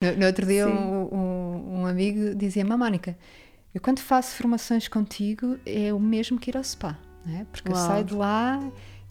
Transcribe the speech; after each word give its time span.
No, 0.00 0.16
no 0.16 0.26
outro 0.26 0.46
dia, 0.46 0.68
um, 0.68 1.08
um, 1.12 1.80
um, 1.80 1.86
amigo 1.86 2.32
dizia-me, 2.36 2.76
Mónica, 2.76 3.18
eu 3.74 3.80
quando 3.80 3.98
faço 3.98 4.36
formações 4.36 4.86
contigo 4.86 5.58
é 5.66 5.92
o 5.92 5.98
mesmo 5.98 6.38
que 6.38 6.50
ir 6.50 6.56
ao 6.56 6.62
spa, 6.62 6.96
não 7.26 7.40
é? 7.40 7.44
porque 7.50 7.68
Uau. 7.68 7.80
eu 7.80 7.86
saio 7.86 8.04
de 8.04 8.14
lá, 8.14 8.60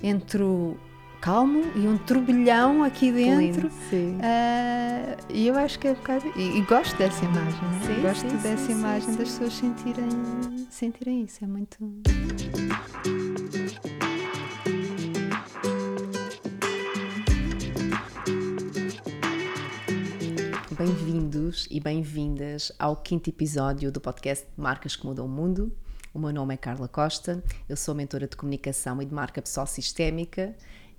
entro 0.02 0.80
calmo 1.20 1.62
e 1.76 1.86
um 1.86 1.98
turbilhão 1.98 2.86
aqui 2.86 3.12
dentro. 3.12 3.70
Lindo, 3.92 4.16
uh, 4.18 5.26
e 5.30 5.48
eu 5.48 5.56
acho 5.58 5.78
que 5.78 5.90
é 5.90 5.92
um 5.92 5.96
bocado. 5.96 6.26
E, 6.38 6.58
e 6.58 6.62
gosto 6.62 6.96
dessa 6.98 7.26
imagem, 7.26 7.62
né? 7.62 7.82
sim, 7.86 8.02
gosto 8.02 8.30
sim, 8.30 8.38
dessa 8.38 8.66
sim, 8.66 8.72
imagem 8.72 9.08
das 9.10 9.18
pessoas 9.18 9.54
sentirem, 9.54 10.08
sentirem 10.70 11.24
isso. 11.24 11.44
É 11.44 11.48
muito. 11.48 11.78
Bem-vindos 21.48 21.68
e 21.72 21.80
bem-vindas 21.80 22.72
ao 22.78 22.94
quinto 22.98 23.30
episódio 23.30 23.90
do 23.90 24.02
podcast 24.02 24.46
Marcas 24.58 24.98
que 24.98 25.06
Mudam 25.06 25.26
o 25.26 25.30
Mundo. 25.30 25.72
O 26.14 26.20
meu 26.20 26.34
nome 26.34 26.54
é 26.54 26.58
Carla 26.58 26.90
Costa, 26.90 27.42
eu 27.70 27.78
sou 27.78 27.96
mentora 27.96 28.28
de 28.28 28.36
comunicação 28.36 29.02
e 29.02 29.06
de 29.06 29.14
marca 29.14 29.42
pessoal 29.42 29.66
sistémica 29.66 30.54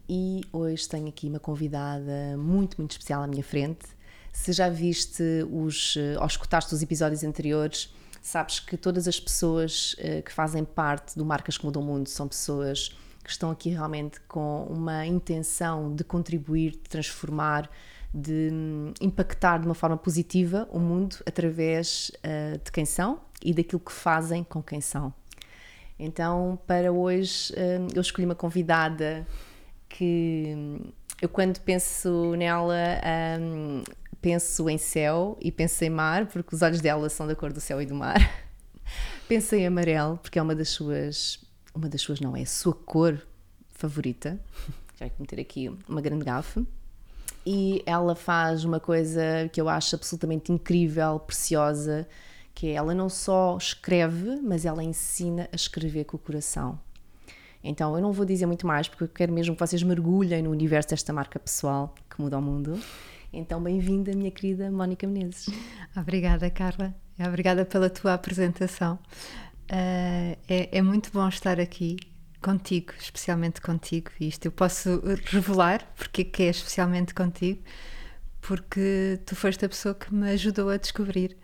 e 0.09 0.41
hoje 0.51 0.89
tenho 0.89 1.07
aqui 1.07 1.29
uma 1.29 1.39
convidada 1.39 2.35
muito, 2.39 2.79
muito 2.79 2.93
especial 2.93 3.23
à 3.23 3.27
minha 3.27 3.45
frente. 3.45 3.89
Se 4.33 4.55
já 4.55 4.71
viste 4.71 5.23
os, 5.53 5.99
eh, 5.99 6.19
ou 6.19 6.25
escutaste 6.25 6.75
os 6.75 6.81
episódios 6.81 7.23
anteriores, 7.23 7.95
sabes 8.23 8.59
que 8.59 8.79
todas 8.79 9.07
as 9.07 9.21
pessoas 9.21 9.97
uh, 9.99 10.23
que 10.23 10.33
fazem 10.33 10.65
parte 10.65 11.15
do 11.19 11.27
Marcas 11.27 11.59
que 11.59 11.67
Mudam 11.67 11.83
o 11.83 11.85
Mundo 11.85 12.09
são 12.09 12.27
pessoas 12.27 12.97
que 13.23 13.31
estão 13.31 13.51
aqui 13.51 13.69
realmente 13.69 14.19
com 14.23 14.65
uma 14.65 15.07
intenção 15.07 15.95
de 15.95 16.05
contribuir, 16.05 16.71
de 16.71 16.89
transformar, 16.89 17.69
de 18.13 18.51
hum, 18.53 18.93
impactar 19.01 19.59
de 19.59 19.67
uma 19.67 19.75
forma 19.75 19.97
positiva 19.97 20.69
o 20.71 20.79
mundo 20.79 21.17
através 21.27 22.11
uh, 22.19 22.59
de 22.63 22.73
quem 22.73 22.85
são 22.85 23.21
e 23.43 23.53
daquilo 23.53 23.81
que 23.81 23.93
fazem 23.93 24.43
com 24.43 24.63
quem 24.63 24.81
são. 24.81 25.13
Então, 25.99 26.59
para 26.67 26.93
hoje, 26.93 27.53
uh, 27.53 27.89
eu 27.95 28.01
escolhi 28.01 28.25
uma 28.25 28.35
convidada 28.35 29.27
que 29.89 30.55
eu 31.21 31.29
quando 31.29 31.61
penso 31.61 32.35
nela 32.37 32.75
um, 33.41 33.83
penso 34.21 34.69
em 34.69 34.79
céu 34.79 35.37
e 35.41 35.51
penso 35.51 35.83
em 35.85 35.91
mar, 35.91 36.27
porque 36.27 36.55
os 36.55 36.63
olhos 36.63 36.81
dela 36.81 37.09
são 37.09 37.27
da 37.27 37.35
cor 37.35 37.53
do 37.53 37.61
céu 37.61 37.81
e 37.83 37.87
do 37.87 37.95
mar. 37.95 38.19
penso 39.29 39.55
em 39.55 39.67
amarelo, 39.67 40.19
porque 40.19 40.39
é 40.39 40.43
uma 40.43 40.55
das 40.55 40.69
suas, 40.71 41.41
uma 41.75 41.89
das 41.89 42.01
suas 42.01 42.21
não, 42.21 42.37
é 42.37 42.43
a 42.43 42.47
sua 42.47 42.75
cor 42.75 43.21
favorita. 43.71 44.39
Já 44.99 45.07
vou 45.07 45.17
meter 45.21 45.41
aqui 45.41 45.71
uma 45.89 46.01
grande 46.01 46.25
gafe. 46.25 46.67
E 47.51 47.83
ela 47.87 48.15
faz 48.15 48.63
uma 48.63 48.79
coisa 48.79 49.49
que 49.51 49.59
eu 49.59 49.71
acho 49.71 49.95
absolutamente 49.97 50.53
incrível, 50.53 51.19
preciosa, 51.19 52.07
que 52.55 52.67
é 52.67 52.73
ela 52.73 52.95
não 52.95 53.09
só 53.09 53.57
escreve, 53.57 54.39
mas 54.43 54.67
ela 54.67 54.85
ensina 54.85 55.49
a 55.51 55.57
escrever 55.57 56.05
com 56.05 56.19
o 56.19 56.21
coração. 56.21 56.79
Então 57.65 57.97
eu 57.97 58.03
não 58.03 58.13
vou 58.13 58.27
dizer 58.27 58.45
muito 58.45 58.67
mais 58.67 58.87
porque 58.87 59.05
eu 59.05 59.09
quero 59.09 59.33
mesmo 59.33 59.55
que 59.55 59.61
vocês 59.61 59.83
mergulhem 59.83 60.43
no 60.43 60.51
universo 60.51 60.91
desta 60.91 61.11
marca 61.11 61.39
pessoal 61.39 61.95
que 62.11 62.21
muda 62.21 62.37
o 62.37 62.43
mundo. 62.43 62.79
Então 63.33 63.63
bem-vinda, 63.63 64.15
minha 64.15 64.31
querida 64.31 64.71
Mónica 64.71 65.07
Menezes. 65.07 65.49
Obrigada, 65.97 66.51
Carla. 66.51 66.95
Obrigada 67.19 67.65
pela 67.65 67.89
tua 67.89 68.13
apresentação. 68.13 68.99
Uh, 69.73 70.37
é, 70.47 70.69
é, 70.71 70.83
muito 70.83 71.11
bom 71.11 71.27
estar 71.27 71.59
aqui 71.59 71.97
contigo, 72.41 72.93
especialmente 72.99 73.61
contigo. 73.61 74.11
Isto 74.21 74.47
eu 74.47 74.53
posso 74.53 75.03
revelar 75.27 75.87
porque 75.97 76.23
é 76.23 76.25
que 76.25 76.43
é 76.45 76.51
especialmente 76.51 77.15
contigo, 77.15 77.63
porque 78.41 79.21
tu 79.27 79.37
foste 79.37 79.65
a 79.65 79.69
pessoa 79.69 79.95
que 79.95 80.13
me 80.15 80.31
ajudou 80.31 80.71
a 80.71 80.77
descobrir 80.77 81.37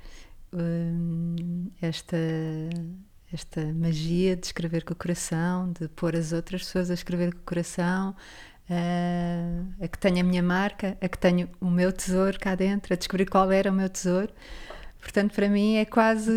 uh, 0.53 1.73
esta 1.81 2.17
esta 3.33 3.61
magia 3.75 4.37
de 4.37 4.47
escrever 4.47 4.85
com 4.85 4.93
o 4.93 4.97
coração, 4.97 5.73
de 5.73 5.89
pôr 5.89 6.15
as 6.15 6.33
outras 6.33 6.63
pessoas 6.63 6.89
a 6.89 6.95
escrever 6.95 7.35
com 7.35 7.41
o 7.41 7.45
coração, 7.45 8.15
a, 8.71 9.85
a 9.85 9.89
que 9.89 9.99
tenho 9.99 10.21
a 10.21 10.23
minha 10.23 10.43
marca, 10.43 10.97
a 11.01 11.09
que 11.09 11.19
tenho 11.19 11.49
o 11.61 11.69
meu 11.69 11.93
tesouro 11.93 12.39
cá 12.39 12.55
dentro, 12.55 12.95
a 12.95 12.97
descobrir 12.97 13.27
qual 13.27 13.51
era 13.51 13.71
o 13.71 13.75
meu 13.75 13.89
tesouro. 13.89 14.33
Portanto, 15.05 15.35
para 15.35 15.51
mim 15.51 15.77
é 15.77 15.85
quase 15.85 16.33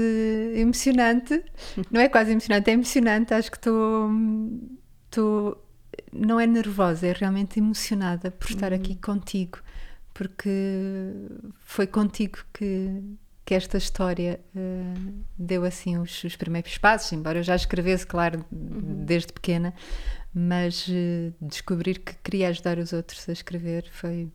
emocionante. 0.56 1.42
Não 1.90 2.02
é 2.02 2.10
quase 2.10 2.32
emocionante, 2.32 2.70
é 2.70 2.74
emocionante. 2.74 3.34
Acho 3.34 3.50
que 3.50 3.58
estou. 3.58 4.12
não 6.12 6.38
é 6.38 6.46
nervosa, 6.46 7.08
é 7.08 7.14
realmente 7.14 7.60
emocionada 7.60 8.30
por 8.30 8.50
estar 8.50 8.74
aqui 8.74 8.92
uhum. 8.92 8.98
contigo, 9.02 9.60
porque 10.14 10.50
foi 11.62 11.88
contigo 11.88 12.40
que, 12.54 13.02
que 13.46 13.54
esta 13.54 13.78
história 13.78 14.38
uh, 14.54 15.14
deu 15.40 15.64
assim 15.64 15.98
os, 15.98 16.26
os, 16.26 16.36
primeiros 16.36 16.78
passos, 16.78 17.14
embora 17.14 17.40
eu 17.40 17.44
já 17.44 17.56
escrevesse, 17.56 18.06
claro, 18.06 18.46
uhum. 18.52 19.06
desde 19.06 19.32
pequena, 19.32 19.74
mas 20.34 20.86
uh, 20.90 21.34
descobrir 21.42 22.00
que 22.00 22.16
queria 22.18 22.50
ajudar 22.50 22.80
os 22.80 22.92
outros 22.92 23.30
a 23.30 23.32
escrever 23.32 23.88
foi. 23.92 24.30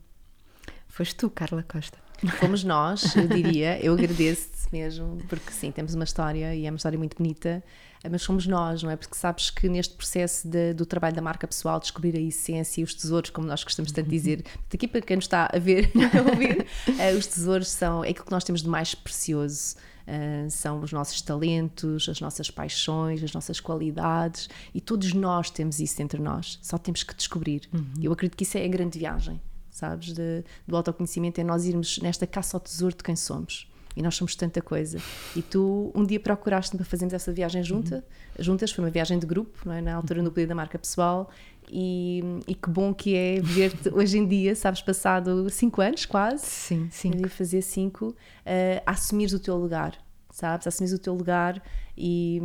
Foste 0.87 1.15
tu, 1.15 1.29
Carla 1.29 1.61
Costa. 1.61 2.02
Fomos 2.39 2.63
nós, 2.63 3.15
eu 3.15 3.27
diria. 3.27 3.79
Eu 3.83 3.93
agradeço-te 3.93 4.71
mesmo, 4.71 5.17
porque 5.27 5.51
sim, 5.51 5.71
temos 5.71 5.93
uma 5.93 6.03
história 6.03 6.55
e 6.55 6.65
é 6.65 6.69
uma 6.69 6.77
história 6.77 6.97
muito 6.97 7.17
bonita 7.17 7.63
mas 8.09 8.21
somos 8.21 8.45
nós, 8.45 8.83
não 8.83 8.89
é? 8.89 8.95
Porque 8.95 9.15
sabes 9.15 9.49
que 9.49 9.69
neste 9.69 9.95
processo 9.95 10.47
de, 10.47 10.73
do 10.73 10.85
trabalho 10.85 11.15
da 11.15 11.21
marca 11.21 11.47
pessoal, 11.47 11.79
descobrir 11.79 12.15
a 12.15 12.19
essência 12.19 12.81
e 12.81 12.83
os 12.83 12.93
tesouros, 12.93 13.29
como 13.29 13.47
nós 13.47 13.63
gostamos 13.63 13.91
tanto 13.91 14.09
de 14.09 14.17
dizer, 14.17 14.45
aqui 14.73 14.87
para 14.87 15.01
quem 15.01 15.15
nos 15.15 15.25
está 15.25 15.49
a 15.53 15.57
ver 15.57 15.89
e 15.95 16.03
a 16.17 16.21
ouvir, 16.21 16.65
uh, 16.87 17.17
os 17.17 17.27
tesouros 17.27 17.69
são 17.69 18.03
é 18.03 18.09
aquilo 18.09 18.25
que 18.25 18.31
nós 18.31 18.43
temos 18.43 18.61
de 18.61 18.69
mais 18.69 18.93
precioso. 18.93 19.75
Uh, 20.05 20.51
são 20.51 20.81
os 20.81 20.91
nossos 20.91 21.21
talentos, 21.21 22.09
as 22.09 22.19
nossas 22.19 22.51
paixões, 22.51 23.23
as 23.23 23.31
nossas 23.31 23.61
qualidades 23.61 24.49
e 24.73 24.81
todos 24.81 25.13
nós 25.13 25.49
temos 25.49 25.79
isso 25.79 26.01
entre 26.01 26.21
nós, 26.21 26.59
só 26.61 26.77
temos 26.77 27.03
que 27.03 27.15
descobrir. 27.15 27.61
Uhum. 27.73 27.93
Eu 28.01 28.11
acredito 28.11 28.35
que 28.35 28.43
isso 28.43 28.57
é 28.57 28.65
a 28.65 28.67
grande 28.67 28.99
viagem, 28.99 29.39
sabes, 29.73 30.13
de, 30.13 30.43
do 30.67 30.77
autoconhecimento, 30.77 31.41
é 31.41 31.43
nós 31.43 31.65
irmos 31.65 31.97
nesta 31.97 32.25
caça 32.27 32.55
ao 32.55 32.61
tesouro 32.61 32.95
de 32.95 33.03
quem 33.03 33.15
somos 33.15 33.67
e 33.95 34.01
nós 34.01 34.15
somos 34.15 34.35
tanta 34.35 34.61
coisa. 34.61 34.99
E 35.35 35.41
tu 35.41 35.91
um 35.93 36.03
dia 36.05 36.19
procuraste-me 36.19 36.77
para 36.77 36.89
fazermos 36.89 37.13
essa 37.13 37.31
viagem 37.31 37.63
junta, 37.63 38.03
uhum. 38.37 38.43
juntas, 38.43 38.71
foi 38.71 38.83
uma 38.83 38.91
viagem 38.91 39.19
de 39.19 39.25
grupo, 39.25 39.59
não 39.65 39.73
é? 39.73 39.81
na 39.81 39.95
altura 39.95 40.21
no 40.21 40.31
período 40.31 40.49
da 40.49 40.55
marca 40.55 40.77
pessoal. 40.77 41.29
E, 41.69 42.21
e 42.47 42.53
que 42.53 42.69
bom 42.69 42.93
que 42.93 43.15
é 43.15 43.39
ver-te 43.41 43.89
hoje 43.93 44.17
em 44.17 44.27
dia, 44.27 44.55
sabes, 44.55 44.81
passado 44.81 45.49
cinco 45.49 45.81
anos 45.81 46.05
quase. 46.05 46.45
Sim, 46.45 46.87
cinco. 46.91 47.27
fazer 47.29 47.61
cinco, 47.61 48.09
uh, 48.09 48.83
assumires 48.85 49.33
o 49.33 49.39
teu 49.39 49.55
lugar, 49.57 49.97
sabes? 50.29 50.67
Assumires 50.67 50.93
o 50.93 50.99
teu 50.99 51.13
lugar 51.13 51.61
e, 51.97 52.41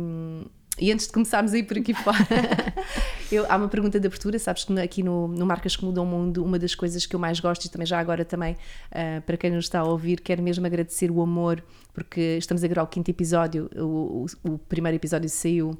e 0.79 0.91
antes 0.91 1.07
de 1.07 1.13
começarmos 1.13 1.53
a 1.53 1.57
ir 1.57 1.63
por 1.63 1.77
aqui 1.77 1.93
fora, 1.93 2.17
eu, 3.31 3.45
há 3.49 3.55
uma 3.55 3.67
pergunta 3.67 3.99
de 3.99 4.07
abertura. 4.07 4.39
Sabes 4.39 4.63
que 4.63 4.79
aqui 4.79 5.03
no, 5.03 5.27
no 5.27 5.45
Marcas 5.45 5.75
que 5.75 5.83
Mudam 5.83 6.03
o 6.03 6.07
Mundo, 6.07 6.43
uma 6.43 6.57
das 6.57 6.75
coisas 6.75 7.05
que 7.05 7.15
eu 7.15 7.19
mais 7.19 7.39
gosto, 7.39 7.65
e 7.65 7.69
também 7.69 7.85
já 7.85 7.99
agora 7.99 8.23
também, 8.23 8.53
uh, 8.53 9.21
para 9.25 9.37
quem 9.37 9.51
nos 9.51 9.65
está 9.65 9.79
a 9.79 9.83
ouvir, 9.83 10.21
quero 10.21 10.41
mesmo 10.41 10.65
agradecer 10.65 11.11
o 11.11 11.21
amor, 11.21 11.63
porque 11.93 12.37
estamos 12.37 12.63
a 12.63 12.67
gravar 12.67 12.87
o 12.87 12.91
quinto 12.91 13.09
episódio. 13.09 13.69
O, 13.75 14.25
o, 14.43 14.53
o 14.53 14.57
primeiro 14.57 14.95
episódio 14.95 15.29
saiu 15.29 15.77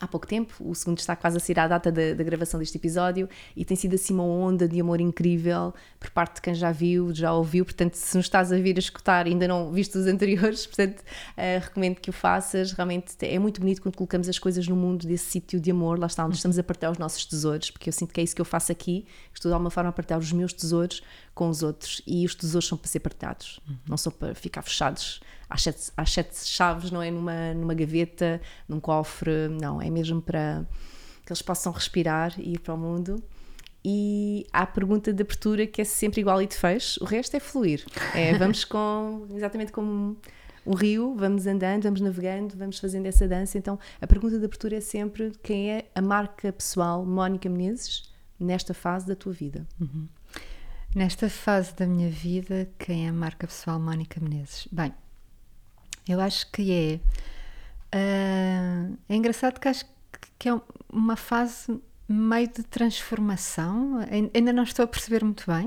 há 0.00 0.06
pouco 0.06 0.26
tempo, 0.26 0.54
o 0.60 0.74
segundo 0.74 0.98
está 0.98 1.14
quase 1.16 1.36
a 1.36 1.40
sair 1.40 1.58
à 1.58 1.68
data 1.68 1.90
da, 1.90 2.14
da, 2.14 2.24
gravação 2.24 2.58
deste 2.60 2.76
episódio 2.76 3.28
e 3.56 3.64
tem 3.64 3.76
sido 3.76 3.94
assim 3.94 4.14
uma 4.14 4.24
onda 4.24 4.68
de 4.68 4.80
amor 4.80 5.00
incrível 5.00 5.74
por 5.98 6.10
parte 6.10 6.36
de 6.36 6.42
quem 6.42 6.54
já 6.54 6.72
viu, 6.72 7.14
já 7.14 7.32
ouviu, 7.32 7.64
portanto 7.64 7.94
se 7.94 8.16
nos 8.16 8.26
estás 8.26 8.52
a 8.52 8.56
vir 8.56 8.76
a 8.76 8.78
escutar 8.78 9.26
ainda 9.26 9.46
não 9.46 9.72
viste 9.72 9.96
os 9.96 10.06
anteriores, 10.08 10.66
portanto 10.66 11.00
uh, 11.00 11.60
recomendo 11.60 11.96
que 12.00 12.10
o 12.10 12.12
faças, 12.12 12.72
realmente 12.72 13.14
é 13.20 13.38
muito 13.38 13.60
bonito 13.60 13.82
quando 13.82 13.96
colocamos 13.96 14.28
as 14.28 14.38
coisas 14.38 14.66
no 14.68 14.76
mundo 14.76 15.06
desse 15.06 15.26
sítio 15.26 15.60
de 15.60 15.70
amor, 15.70 15.98
lá 15.98 16.06
está 16.06 16.24
onde 16.24 16.36
estamos 16.36 16.58
a 16.58 16.62
partilhar 16.62 16.92
os 16.92 16.98
nossos 16.98 17.24
tesouros, 17.24 17.70
porque 17.70 17.88
eu 17.88 17.92
sinto 17.92 18.12
que 18.12 18.20
é 18.20 18.24
isso 18.24 18.34
que 18.34 18.40
eu 18.40 18.44
faço 18.44 18.72
aqui, 18.72 19.06
estou 19.32 19.50
de 19.50 19.54
alguma 19.54 19.70
forma 19.70 19.90
a 19.90 19.92
partilhar 19.92 20.20
os 20.20 20.32
meus 20.32 20.52
tesouros 20.52 21.02
com 21.34 21.48
os 21.48 21.62
outros. 21.62 22.00
E 22.06 22.24
os 22.24 22.34
tesouros 22.34 22.66
são 22.66 22.78
para 22.78 22.88
ser 22.88 23.00
partilhados, 23.00 23.60
uhum. 23.68 23.76
não 23.88 23.96
são 23.96 24.12
para 24.12 24.34
ficar 24.34 24.62
fechados 24.62 25.20
às 25.48 25.62
sete, 25.62 25.92
às 25.96 26.12
sete 26.12 26.36
chaves, 26.46 26.90
não 26.90 27.02
é 27.02 27.10
numa, 27.10 27.54
numa 27.54 27.74
gaveta, 27.74 28.40
num 28.68 28.80
cofre, 28.80 29.48
não, 29.48 29.80
é 29.80 29.90
mesmo 29.90 30.20
para 30.20 30.64
que 31.24 31.32
eles 31.32 31.42
possam 31.42 31.72
respirar 31.72 32.34
e 32.38 32.54
ir 32.54 32.60
para 32.60 32.74
o 32.74 32.78
mundo. 32.78 33.22
E 33.84 34.46
há 34.52 34.62
a 34.62 34.66
pergunta 34.66 35.12
de 35.12 35.22
abertura 35.22 35.66
que 35.66 35.82
é 35.82 35.84
sempre 35.84 36.20
igual 36.20 36.40
e 36.40 36.46
de 36.46 36.56
fecho, 36.56 37.02
o 37.02 37.06
resto 37.06 37.36
é 37.36 37.40
fluir. 37.40 37.84
É, 38.14 38.36
vamos 38.38 38.64
com, 38.64 39.26
exatamente 39.34 39.72
como 39.72 40.16
um 40.66 40.74
rio, 40.74 41.14
vamos 41.14 41.46
andando, 41.46 41.82
vamos 41.82 42.00
navegando, 42.00 42.56
vamos 42.56 42.78
fazendo 42.78 43.06
essa 43.06 43.28
dança. 43.28 43.58
Então 43.58 43.78
a 44.00 44.06
pergunta 44.06 44.38
de 44.38 44.44
abertura 44.44 44.76
é 44.76 44.80
sempre 44.80 45.32
quem 45.42 45.70
é 45.70 45.84
a 45.94 46.00
marca 46.00 46.50
pessoal 46.52 47.04
Mónica 47.04 47.48
Menezes 47.48 48.10
nesta 48.40 48.72
fase 48.72 49.06
da 49.06 49.14
tua 49.14 49.32
vida. 49.32 49.66
Uhum. 49.78 50.08
Nesta 50.94 51.28
fase 51.28 51.74
da 51.74 51.86
minha 51.86 52.08
vida, 52.08 52.68
quem 52.78 53.06
é 53.06 53.08
a 53.10 53.12
marca 53.12 53.46
pessoal 53.46 53.78
Mónica 53.78 54.20
Menezes? 54.20 54.68
Bem, 54.70 54.94
eu 56.08 56.20
acho 56.20 56.50
que 56.50 56.72
é. 56.72 57.00
Uh, 57.96 58.98
é 59.08 59.14
engraçado 59.14 59.58
que 59.60 59.68
acho 59.68 59.84
que 60.38 60.48
é 60.48 60.60
uma 60.92 61.16
fase 61.16 61.80
meio 62.08 62.48
de 62.48 62.62
transformação, 62.64 64.00
ainda 64.34 64.52
não 64.52 64.62
estou 64.64 64.84
a 64.84 64.88
perceber 64.88 65.24
muito 65.24 65.44
bem. 65.46 65.66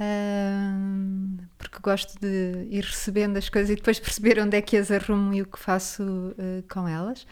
uh, 0.00 1.44
porque 1.58 1.78
gosto 1.82 2.18
de 2.20 2.66
ir 2.70 2.84
recebendo 2.84 3.36
as 3.36 3.48
coisas 3.48 3.70
e 3.70 3.74
depois 3.76 3.98
perceber 3.98 4.40
onde 4.40 4.56
é 4.56 4.62
que 4.62 4.76
as 4.76 4.90
arrumo 4.90 5.34
e 5.34 5.42
o 5.42 5.46
que 5.46 5.58
faço 5.58 6.02
uh, 6.02 6.62
com 6.72 6.88
elas. 6.88 7.26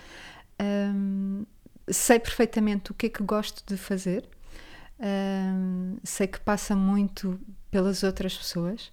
Sei 1.89 2.19
perfeitamente 2.19 2.91
o 2.91 2.95
que 2.95 3.07
é 3.07 3.09
que 3.09 3.23
gosto 3.23 3.63
de 3.65 3.77
fazer, 3.77 4.29
sei 6.03 6.27
que 6.27 6.41
passa 6.41 6.75
muito 6.75 7.39
pelas 7.71 8.03
outras 8.03 8.37
pessoas 8.37 8.91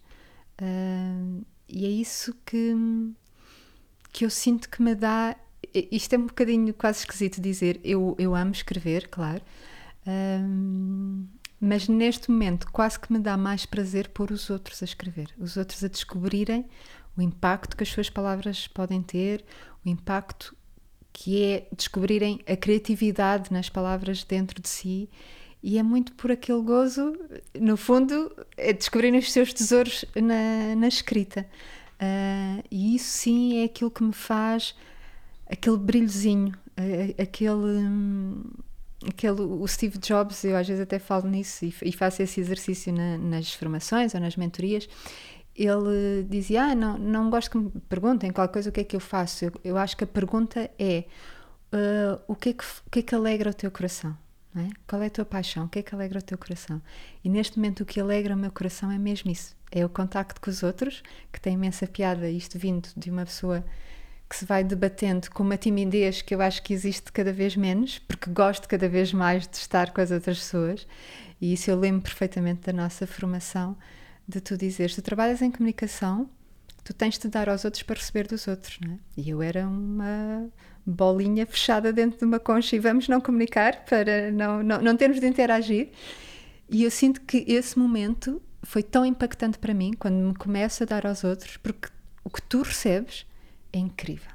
e 1.67 1.85
é 1.85 1.89
isso 1.89 2.35
que, 2.45 2.75
que 4.13 4.23
eu 4.23 4.29
sinto 4.29 4.69
que 4.69 4.81
me 4.81 4.95
dá. 4.95 5.35
Isto 5.73 6.13
é 6.13 6.17
um 6.17 6.27
bocadinho 6.27 6.73
quase 6.73 6.99
esquisito 6.99 7.41
dizer, 7.41 7.81
eu, 7.83 8.15
eu 8.19 8.35
amo 8.35 8.51
escrever, 8.51 9.09
claro. 9.09 9.41
Um, 10.07 11.25
mas 11.59 11.87
neste 11.87 12.29
momento 12.29 12.71
quase 12.71 12.99
que 12.99 13.11
me 13.11 13.19
dá 13.19 13.35
mais 13.35 13.65
prazer 13.65 14.09
pôr 14.09 14.31
os 14.31 14.49
outros 14.49 14.81
a 14.83 14.85
escrever, 14.85 15.29
os 15.39 15.57
outros 15.57 15.83
a 15.83 15.87
descobrirem 15.87 16.65
o 17.17 17.21
impacto 17.21 17.75
que 17.75 17.83
as 17.83 17.89
suas 17.89 18.09
palavras 18.09 18.67
podem 18.67 19.01
ter, 19.01 19.43
o 19.85 19.89
impacto 19.89 20.55
que 21.11 21.43
é 21.43 21.67
descobrirem 21.75 22.41
a 22.47 22.55
criatividade 22.55 23.51
nas 23.51 23.69
palavras 23.69 24.23
dentro 24.23 24.61
de 24.61 24.67
si. 24.67 25.09
E 25.61 25.77
é 25.77 25.83
muito 25.83 26.11
por 26.13 26.31
aquele 26.31 26.61
gozo, 26.61 27.15
no 27.57 27.77
fundo, 27.77 28.35
é 28.57 28.73
descobrirem 28.73 29.19
os 29.19 29.31
seus 29.31 29.53
tesouros 29.53 30.03
na, 30.15 30.75
na 30.75 30.87
escrita. 30.87 31.47
Uh, 32.03 32.63
e 32.69 32.95
isso 32.95 33.09
sim 33.09 33.61
é 33.61 33.65
aquilo 33.65 33.91
que 33.91 34.03
me 34.03 34.13
faz 34.13 34.75
aquele 35.49 35.77
brilhozinho, 35.77 36.53
aquele. 37.17 37.53
Hum, 37.53 38.43
aquele, 39.07 39.41
o 39.41 39.67
Steve 39.67 39.97
Jobs, 39.97 40.43
eu 40.43 40.55
às 40.55 40.67
vezes 40.67 40.81
até 40.81 40.99
falo 40.99 41.27
nisso 41.27 41.65
e, 41.65 41.73
e 41.83 41.91
faço 41.91 42.21
esse 42.21 42.39
exercício 42.39 42.93
na, 42.93 43.17
nas 43.17 43.53
formações 43.53 44.13
ou 44.13 44.19
nas 44.19 44.35
mentorias. 44.35 44.87
Ele 45.55 46.23
dizia: 46.29 46.63
Ah, 46.63 46.75
não, 46.75 46.97
não 46.97 47.29
gosto 47.29 47.51
que 47.51 47.57
me 47.57 47.69
perguntem 47.87 48.31
qualquer 48.31 48.53
coisa, 48.53 48.69
o 48.69 48.73
que 48.73 48.81
é 48.81 48.83
que 48.83 48.95
eu 48.95 48.99
faço? 48.99 49.45
Eu, 49.45 49.51
eu 49.63 49.77
acho 49.77 49.95
que 49.95 50.03
a 50.03 50.07
pergunta 50.07 50.69
é: 50.79 51.05
uh, 51.73 52.21
o, 52.27 52.35
que 52.35 52.49
é 52.49 52.53
que, 52.53 52.63
o 52.63 52.89
que 52.89 52.99
é 52.99 53.01
que 53.01 53.15
alegra 53.15 53.51
o 53.51 53.53
teu 53.53 53.69
coração? 53.69 54.17
É? 54.55 54.69
Qual 54.87 55.01
é 55.01 55.07
a 55.07 55.09
tua 55.09 55.25
paixão? 55.25 55.65
O 55.65 55.69
que 55.69 55.79
é 55.79 55.83
que 55.83 55.95
alegra 55.95 56.19
o 56.19 56.21
teu 56.21 56.37
coração? 56.37 56.79
E 57.23 57.29
neste 57.29 57.57
momento 57.57 57.81
o 57.81 57.85
que 57.85 57.99
alegra 57.99 58.35
o 58.35 58.37
meu 58.37 58.51
coração 58.51 58.91
é 58.91 58.97
mesmo 58.97 59.31
isso: 59.31 59.55
é 59.73 59.83
o 59.83 59.89
contacto 59.89 60.39
com 60.39 60.51
os 60.51 60.61
outros, 60.61 61.01
que 61.31 61.41
tem 61.41 61.55
imensa 61.55 61.87
piada, 61.87 62.29
isto 62.29 62.59
vindo 62.59 62.87
de 62.95 63.09
uma 63.09 63.25
pessoa 63.25 63.65
que 64.29 64.35
se 64.35 64.45
vai 64.45 64.63
debatendo 64.63 65.31
com 65.31 65.41
uma 65.41 65.57
timidez 65.57 66.21
que 66.21 66.33
eu 66.33 66.41
acho 66.41 66.61
que 66.61 66.73
existe 66.73 67.11
cada 67.11 67.33
vez 67.33 67.55
menos, 67.55 67.97
porque 67.99 68.29
gosto 68.29 68.67
cada 68.67 68.87
vez 68.87 69.11
mais 69.11 69.47
de 69.47 69.57
estar 69.57 69.91
com 69.91 69.99
as 69.99 70.11
outras 70.11 70.37
pessoas, 70.39 70.87
e 71.41 71.53
isso 71.53 71.71
eu 71.71 71.79
lembro 71.79 72.03
perfeitamente 72.03 72.61
da 72.61 72.73
nossa 72.73 73.07
formação, 73.07 73.75
de 74.27 74.39
tu 74.39 74.55
dizeres, 74.55 74.95
tu 74.95 75.01
trabalhas 75.01 75.41
em 75.41 75.49
comunicação, 75.49 76.29
tu 76.83 76.93
tens 76.93 77.17
de 77.17 77.27
dar 77.27 77.49
aos 77.49 77.65
outros 77.65 77.81
para 77.81 77.95
receber 77.95 78.27
dos 78.27 78.47
outros, 78.47 78.77
não 78.79 78.93
é? 78.93 78.97
E 79.17 79.29
eu 79.29 79.41
era 79.41 79.67
uma 79.67 80.47
bolinha 80.85 81.45
fechada 81.47 81.91
dentro 81.91 82.19
de 82.19 82.25
uma 82.25 82.39
concha 82.39 82.75
e 82.75 82.79
vamos 82.79 83.07
não 83.07 83.19
comunicar 83.19 83.85
para 83.85 84.31
não, 84.31 84.61
não, 84.61 84.81
não 84.81 84.95
termos 84.95 85.19
de 85.19 85.27
interagir. 85.27 85.89
E 86.69 86.83
eu 86.83 86.91
sinto 86.91 87.21
que 87.21 87.45
esse 87.47 87.77
momento 87.77 88.41
foi 88.63 88.81
tão 88.81 89.05
impactante 89.05 89.59
para 89.59 89.73
mim, 89.73 89.93
quando 89.93 90.15
me 90.15 90.33
começo 90.33 90.83
a 90.83 90.85
dar 90.85 91.05
aos 91.05 91.23
outros, 91.23 91.57
porque 91.57 91.89
o 92.23 92.29
que 92.29 92.41
tu 92.41 92.61
recebes 92.61 93.25
é 93.71 93.77
incrível. 93.77 94.31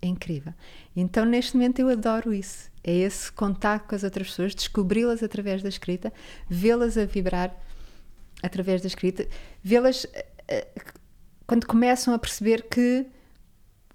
É 0.00 0.06
incrível. 0.06 0.52
Então, 0.96 1.24
neste 1.24 1.54
momento, 1.56 1.78
eu 1.78 1.88
adoro 1.88 2.34
isso. 2.34 2.70
É 2.82 2.92
esse 2.92 3.30
contato 3.30 3.86
com 3.86 3.94
as 3.94 4.02
outras 4.02 4.28
pessoas, 4.28 4.54
descobri-las 4.54 5.22
através 5.22 5.62
da 5.62 5.68
escrita, 5.68 6.12
vê-las 6.48 6.98
a 6.98 7.04
vibrar 7.04 7.56
através 8.42 8.80
da 8.80 8.88
escrita, 8.88 9.28
vê-las 9.62 10.04
uh, 10.04 10.92
quando 11.46 11.66
começam 11.66 12.12
a 12.12 12.18
perceber 12.18 12.68
que 12.68 13.06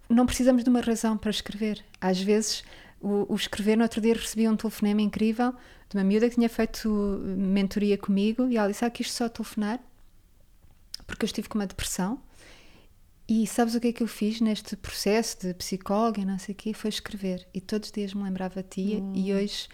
não 0.10 0.26
precisamos 0.26 0.64
de 0.64 0.70
uma 0.70 0.80
razão 0.80 1.18
para 1.18 1.30
escrever. 1.30 1.84
Às 2.00 2.22
vezes, 2.22 2.64
o, 3.02 3.32
o, 3.32 3.36
escrever, 3.36 3.76
no 3.76 3.84
outro 3.84 4.02
dia 4.02 4.14
recebi 4.14 4.48
um 4.48 4.56
telefonema 4.56 5.02
incrível 5.02 5.54
de 5.90 5.98
uma 5.98 6.04
miúda 6.04 6.30
que 6.30 6.36
tinha 6.36 6.50
feito 6.50 6.90
mentoria 7.38 7.98
comigo 7.98 8.48
e 8.50 8.58
ela 8.58 8.68
disse: 8.68 8.84
Ah, 8.84 8.90
quis 8.90 9.12
só 9.12 9.30
telefonar 9.30 9.80
porque 11.06 11.24
eu 11.24 11.28
estive 11.28 11.48
com 11.48 11.58
uma 11.58 11.68
depressão 11.68 12.22
e 13.28 13.46
sabes 13.46 13.76
o 13.76 13.80
que 13.80 13.90
é 13.90 13.94
que 13.94 14.04
eu 14.04 14.08
fiz 14.08 14.40
neste 14.40 14.76
processo 14.76 15.40
de 15.42 15.54
psicóloga 15.54 16.22
e 16.22 16.26
não 16.26 16.40
sei 16.40 16.54
o 16.54 16.56
quê? 16.56 16.74
Foi 16.74 16.90
escrever. 16.90 17.46
E 17.54 17.60
todos 17.60 17.90
os 17.90 17.92
dias 17.92 18.14
me 18.14 18.24
lembrava 18.24 18.62
a 18.62 18.64
ti 18.64 19.00
hum. 19.02 19.14
e 19.14 19.34
hoje 19.34 19.68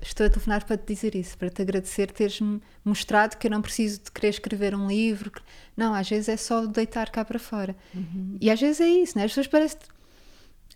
estou 0.00 0.26
a 0.26 0.30
telefonar 0.30 0.64
para 0.64 0.76
te 0.76 0.86
dizer 0.86 1.16
isso, 1.16 1.36
para 1.36 1.50
te 1.50 1.60
agradecer 1.62 2.12
teres-me 2.12 2.62
mostrado 2.84 3.36
que 3.36 3.48
eu 3.48 3.50
não 3.50 3.60
preciso 3.60 4.02
de 4.04 4.12
querer 4.12 4.28
escrever 4.28 4.74
um 4.74 4.86
livro. 4.86 5.32
Não, 5.76 5.92
às 5.94 6.08
vezes 6.08 6.28
é 6.28 6.36
só 6.36 6.64
deitar 6.64 7.10
cá 7.10 7.24
para 7.24 7.40
fora. 7.40 7.74
Uhum. 7.92 8.36
E 8.40 8.48
às 8.48 8.60
vezes 8.60 8.80
é 8.80 8.88
isso, 8.88 9.18
né? 9.18 9.24
As 9.24 9.32
pessoas 9.32 9.48
parecem 9.48 9.80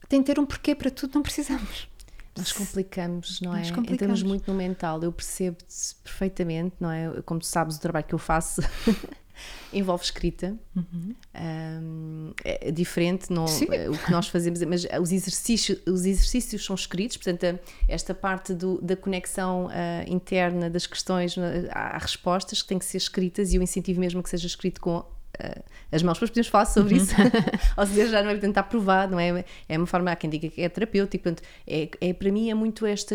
têm 0.09 0.23
que 0.23 0.27
ter 0.33 0.41
um 0.41 0.47
porquê 0.47 0.75
para 0.75 0.91
tudo, 0.91 1.15
não 1.15 1.23
precisamos. 1.23 1.89
Nós 2.37 2.53
complicamos, 2.53 3.41
não 3.41 3.55
é? 3.55 3.59
Nós 3.59 3.71
complicamos. 3.71 4.21
Entramos 4.21 4.23
muito 4.23 4.51
no 4.51 4.57
mental. 4.57 5.03
Eu 5.03 5.13
percebo-te 5.13 5.97
perfeitamente, 6.05 6.77
não 6.79 6.91
é? 6.91 7.21
Como 7.23 7.41
tu 7.41 7.47
sabes, 7.47 7.77
o 7.77 7.81
trabalho 7.81 8.07
que 8.07 8.15
eu 8.15 8.19
faço 8.19 8.63
envolve 9.73 10.05
escrita. 10.05 10.57
Uhum. 10.75 11.15
Um, 11.35 12.33
é 12.45 12.71
diferente 12.71 13.33
não, 13.33 13.45
é, 13.45 13.91
o 13.91 13.99
que 13.99 14.11
nós 14.11 14.29
fazemos, 14.29 14.63
mas 14.63 14.87
os 15.01 15.13
exercícios, 15.13 15.81
os 15.87 16.07
exercícios 16.07 16.65
são 16.65 16.75
escritos, 16.75 17.17
portanto, 17.17 17.59
esta 17.89 18.15
parte 18.15 18.55
do, 18.55 18.81
da 18.81 18.97
conexão 18.97 19.67
uh, 19.67 19.71
interna 20.07 20.71
das 20.71 20.87
questões, 20.87 21.35
há 21.71 21.99
respostas 21.99 22.63
que 22.63 22.69
têm 22.69 22.79
que 22.79 22.85
ser 22.85 22.99
escritas 22.99 23.53
e 23.53 23.57
eu 23.57 23.63
incentivo 23.63 23.99
mesmo 23.99 24.23
que 24.23 24.31
seja 24.31 24.47
escrito 24.47 24.81
com 24.81 25.05
uh, 25.41 25.63
as 25.91 26.03
mãos, 26.03 26.15
depois 26.15 26.31
podemos 26.31 26.49
falar 26.49 26.67
sobre 26.67 26.95
uhum. 26.95 27.03
isso. 27.03 27.15
Ou 27.77 27.87
seja, 27.87 28.09
já 28.09 28.23
não 28.23 28.31
é 28.31 28.33
portanto, 28.33 28.51
está 28.51 28.63
provado, 28.63 29.13
não 29.13 29.21
é? 29.21 29.45
É 29.69 29.77
uma 29.77 29.87
forma, 29.87 30.11
há 30.11 30.17
quem 30.17 30.29
diga 30.29 30.49
que 30.49 30.61
é 30.61 30.69
terapêutico, 30.69 31.25
portanto, 31.25 31.43
é, 31.67 31.89
é, 32.01 32.13
para 32.13 32.31
mim 32.31 32.51
é 32.51 32.55
muito 32.55 32.87
este, 32.87 33.15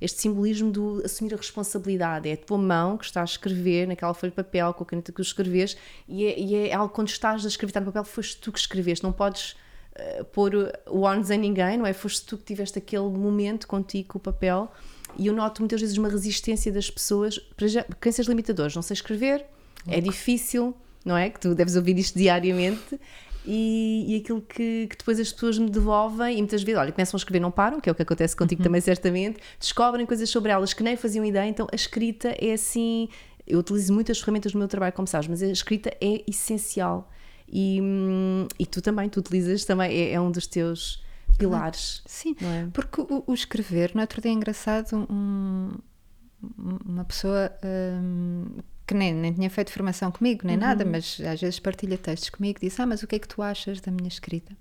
este 0.00 0.20
simbolismo 0.20 0.70
do 0.70 1.02
assumir 1.04 1.34
a 1.34 1.36
responsabilidade. 1.36 2.28
É 2.28 2.32
a 2.32 2.36
tua 2.36 2.58
mão 2.58 2.96
que 2.96 3.04
está 3.04 3.20
a 3.20 3.24
escrever 3.24 3.86
naquela 3.86 4.14
folha 4.14 4.30
de 4.30 4.36
papel 4.36 4.72
com 4.74 4.84
a 4.84 4.86
caneta 4.86 5.12
que 5.12 5.20
escreves 5.20 5.76
e 6.08 6.24
é, 6.24 6.38
e 6.38 6.54
é 6.54 6.74
algo 6.74 6.92
quando 6.92 7.08
estás 7.08 7.44
a 7.44 7.48
escrever 7.48 7.80
no 7.80 7.86
papel, 7.86 8.04
foste 8.04 8.38
tu 8.38 8.52
que 8.52 8.58
escreveste, 8.58 9.04
não 9.04 9.12
podes 9.12 9.56
uh, 9.98 10.24
pôr 10.26 10.72
o 10.86 11.00
ONS 11.00 11.30
em 11.30 11.38
ninguém, 11.38 11.76
não 11.76 11.86
é? 11.86 11.92
Foste 11.92 12.24
tu 12.24 12.38
que 12.38 12.44
tiveste 12.44 12.78
aquele 12.78 13.08
momento 13.08 13.66
contigo 13.66 14.08
com 14.08 14.18
o 14.18 14.20
papel 14.20 14.70
e 15.18 15.26
eu 15.26 15.34
noto 15.34 15.62
muitas 15.62 15.80
vezes 15.80 15.96
uma 15.96 16.08
resistência 16.08 16.70
das 16.70 16.90
pessoas 16.90 17.38
para 17.38 17.66
já, 17.66 17.84
crenças 18.00 18.26
limitadoras, 18.26 18.74
não 18.74 18.82
sei 18.82 18.94
escrever, 18.94 19.44
é 19.88 20.00
difícil, 20.00 20.74
não 21.06 21.16
é? 21.16 21.30
Que 21.30 21.38
tu 21.38 21.54
deves 21.54 21.76
ouvir 21.76 21.96
isto 21.98 22.18
diariamente. 22.18 23.00
E, 23.46 24.04
e 24.08 24.16
aquilo 24.16 24.42
que, 24.42 24.88
que, 24.88 24.96
depois 24.98 25.20
as 25.20 25.32
pessoas 25.32 25.56
me 25.56 25.70
devolvem, 25.70 26.36
e 26.36 26.38
muitas 26.38 26.64
vezes, 26.64 26.80
olha, 26.80 26.90
começam 26.90 27.16
a 27.16 27.20
escrever, 27.20 27.38
não 27.38 27.52
param, 27.52 27.80
que 27.80 27.88
é 27.88 27.92
o 27.92 27.94
que 27.94 28.02
acontece 28.02 28.34
contigo 28.34 28.60
uhum. 28.60 28.64
também, 28.64 28.80
certamente, 28.80 29.38
descobrem 29.60 30.04
coisas 30.04 30.28
sobre 30.28 30.50
elas 30.50 30.74
que 30.74 30.82
nem 30.82 30.96
faziam 30.96 31.24
ideia, 31.24 31.48
então 31.48 31.68
a 31.72 31.76
escrita 31.76 32.34
é 32.40 32.52
assim. 32.52 33.08
Eu 33.46 33.60
utilizo 33.60 33.94
muitas 33.94 34.18
ferramentas 34.18 34.52
no 34.52 34.58
meu 34.58 34.66
trabalho, 34.66 34.92
como 34.92 35.06
sabes, 35.06 35.28
mas 35.28 35.40
a 35.40 35.46
escrita 35.46 35.96
é 36.00 36.24
essencial. 36.28 37.08
E, 37.48 37.80
e 38.58 38.66
tu 38.66 38.82
também, 38.82 39.08
tu 39.08 39.20
utilizas 39.20 39.64
também, 39.64 39.96
é, 39.96 40.14
é 40.14 40.20
um 40.20 40.32
dos 40.32 40.48
teus 40.48 41.04
pilares. 41.38 42.02
Sim, 42.04 42.34
é? 42.42 42.66
porque 42.72 43.00
o, 43.00 43.22
o, 43.28 43.32
escrever, 43.32 43.92
no 43.94 44.00
outro 44.00 44.20
dia 44.20 44.32
é 44.32 44.34
engraçado, 44.34 45.06
um, 45.08 45.70
uma 46.84 47.04
pessoa 47.04 47.52
um, 47.64 48.46
que 48.86 48.94
nem, 48.94 49.12
nem 49.12 49.32
tinha 49.32 49.50
feito 49.50 49.72
formação 49.72 50.12
comigo, 50.12 50.42
nem 50.44 50.56
uhum. 50.56 50.62
nada, 50.62 50.84
mas 50.84 51.20
às 51.20 51.40
vezes 51.40 51.58
partilha 51.58 51.98
textos 51.98 52.30
comigo, 52.30 52.60
diz: 52.60 52.78
Ah, 52.78 52.86
mas 52.86 53.02
o 53.02 53.06
que 53.06 53.16
é 53.16 53.18
que 53.18 53.28
tu 53.28 53.42
achas 53.42 53.80
da 53.80 53.90
minha 53.90 54.08
escrita? 54.08 54.56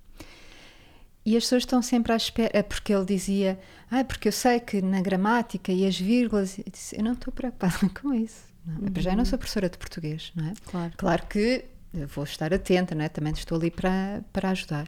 E 1.26 1.36
as 1.36 1.44
pessoas 1.44 1.64
estão 1.64 1.82
sempre 1.82 2.14
à 2.14 2.16
espera, 2.16 2.64
porque 2.64 2.94
ele 2.94 3.06
dizia: 3.06 3.60
Ah, 3.90 4.04
porque 4.04 4.28
eu 4.28 4.32
sei 4.32 4.60
que 4.60 4.82
na 4.82 5.02
gramática 5.02 5.72
e 5.72 5.86
as 5.86 6.00
vírgulas. 6.00 6.58
Eu 6.58 6.66
disse: 6.72 6.98
Eu 6.98 7.04
não 7.04 7.14
estou 7.14 7.34
preocupada 7.34 7.78
com 8.02 8.14
isso. 8.14 8.44
Não. 8.66 8.76
Uhum. 8.76 8.94
Já 8.98 9.16
não 9.16 9.26
sou 9.26 9.38
professora 9.38 9.70
de 9.70 9.78
português, 9.78 10.32
não 10.36 10.48
é? 10.48 10.54
Claro. 10.66 10.94
Claro 10.98 11.28
que 11.28 11.66
vou 12.08 12.24
estar 12.24 12.54
atenta, 12.54 12.94
não 12.94 13.06
é? 13.06 13.10
Também 13.10 13.32
estou 13.32 13.58
ali 13.58 13.72
para, 13.72 14.22
para 14.34 14.50
ajudar. 14.50 14.88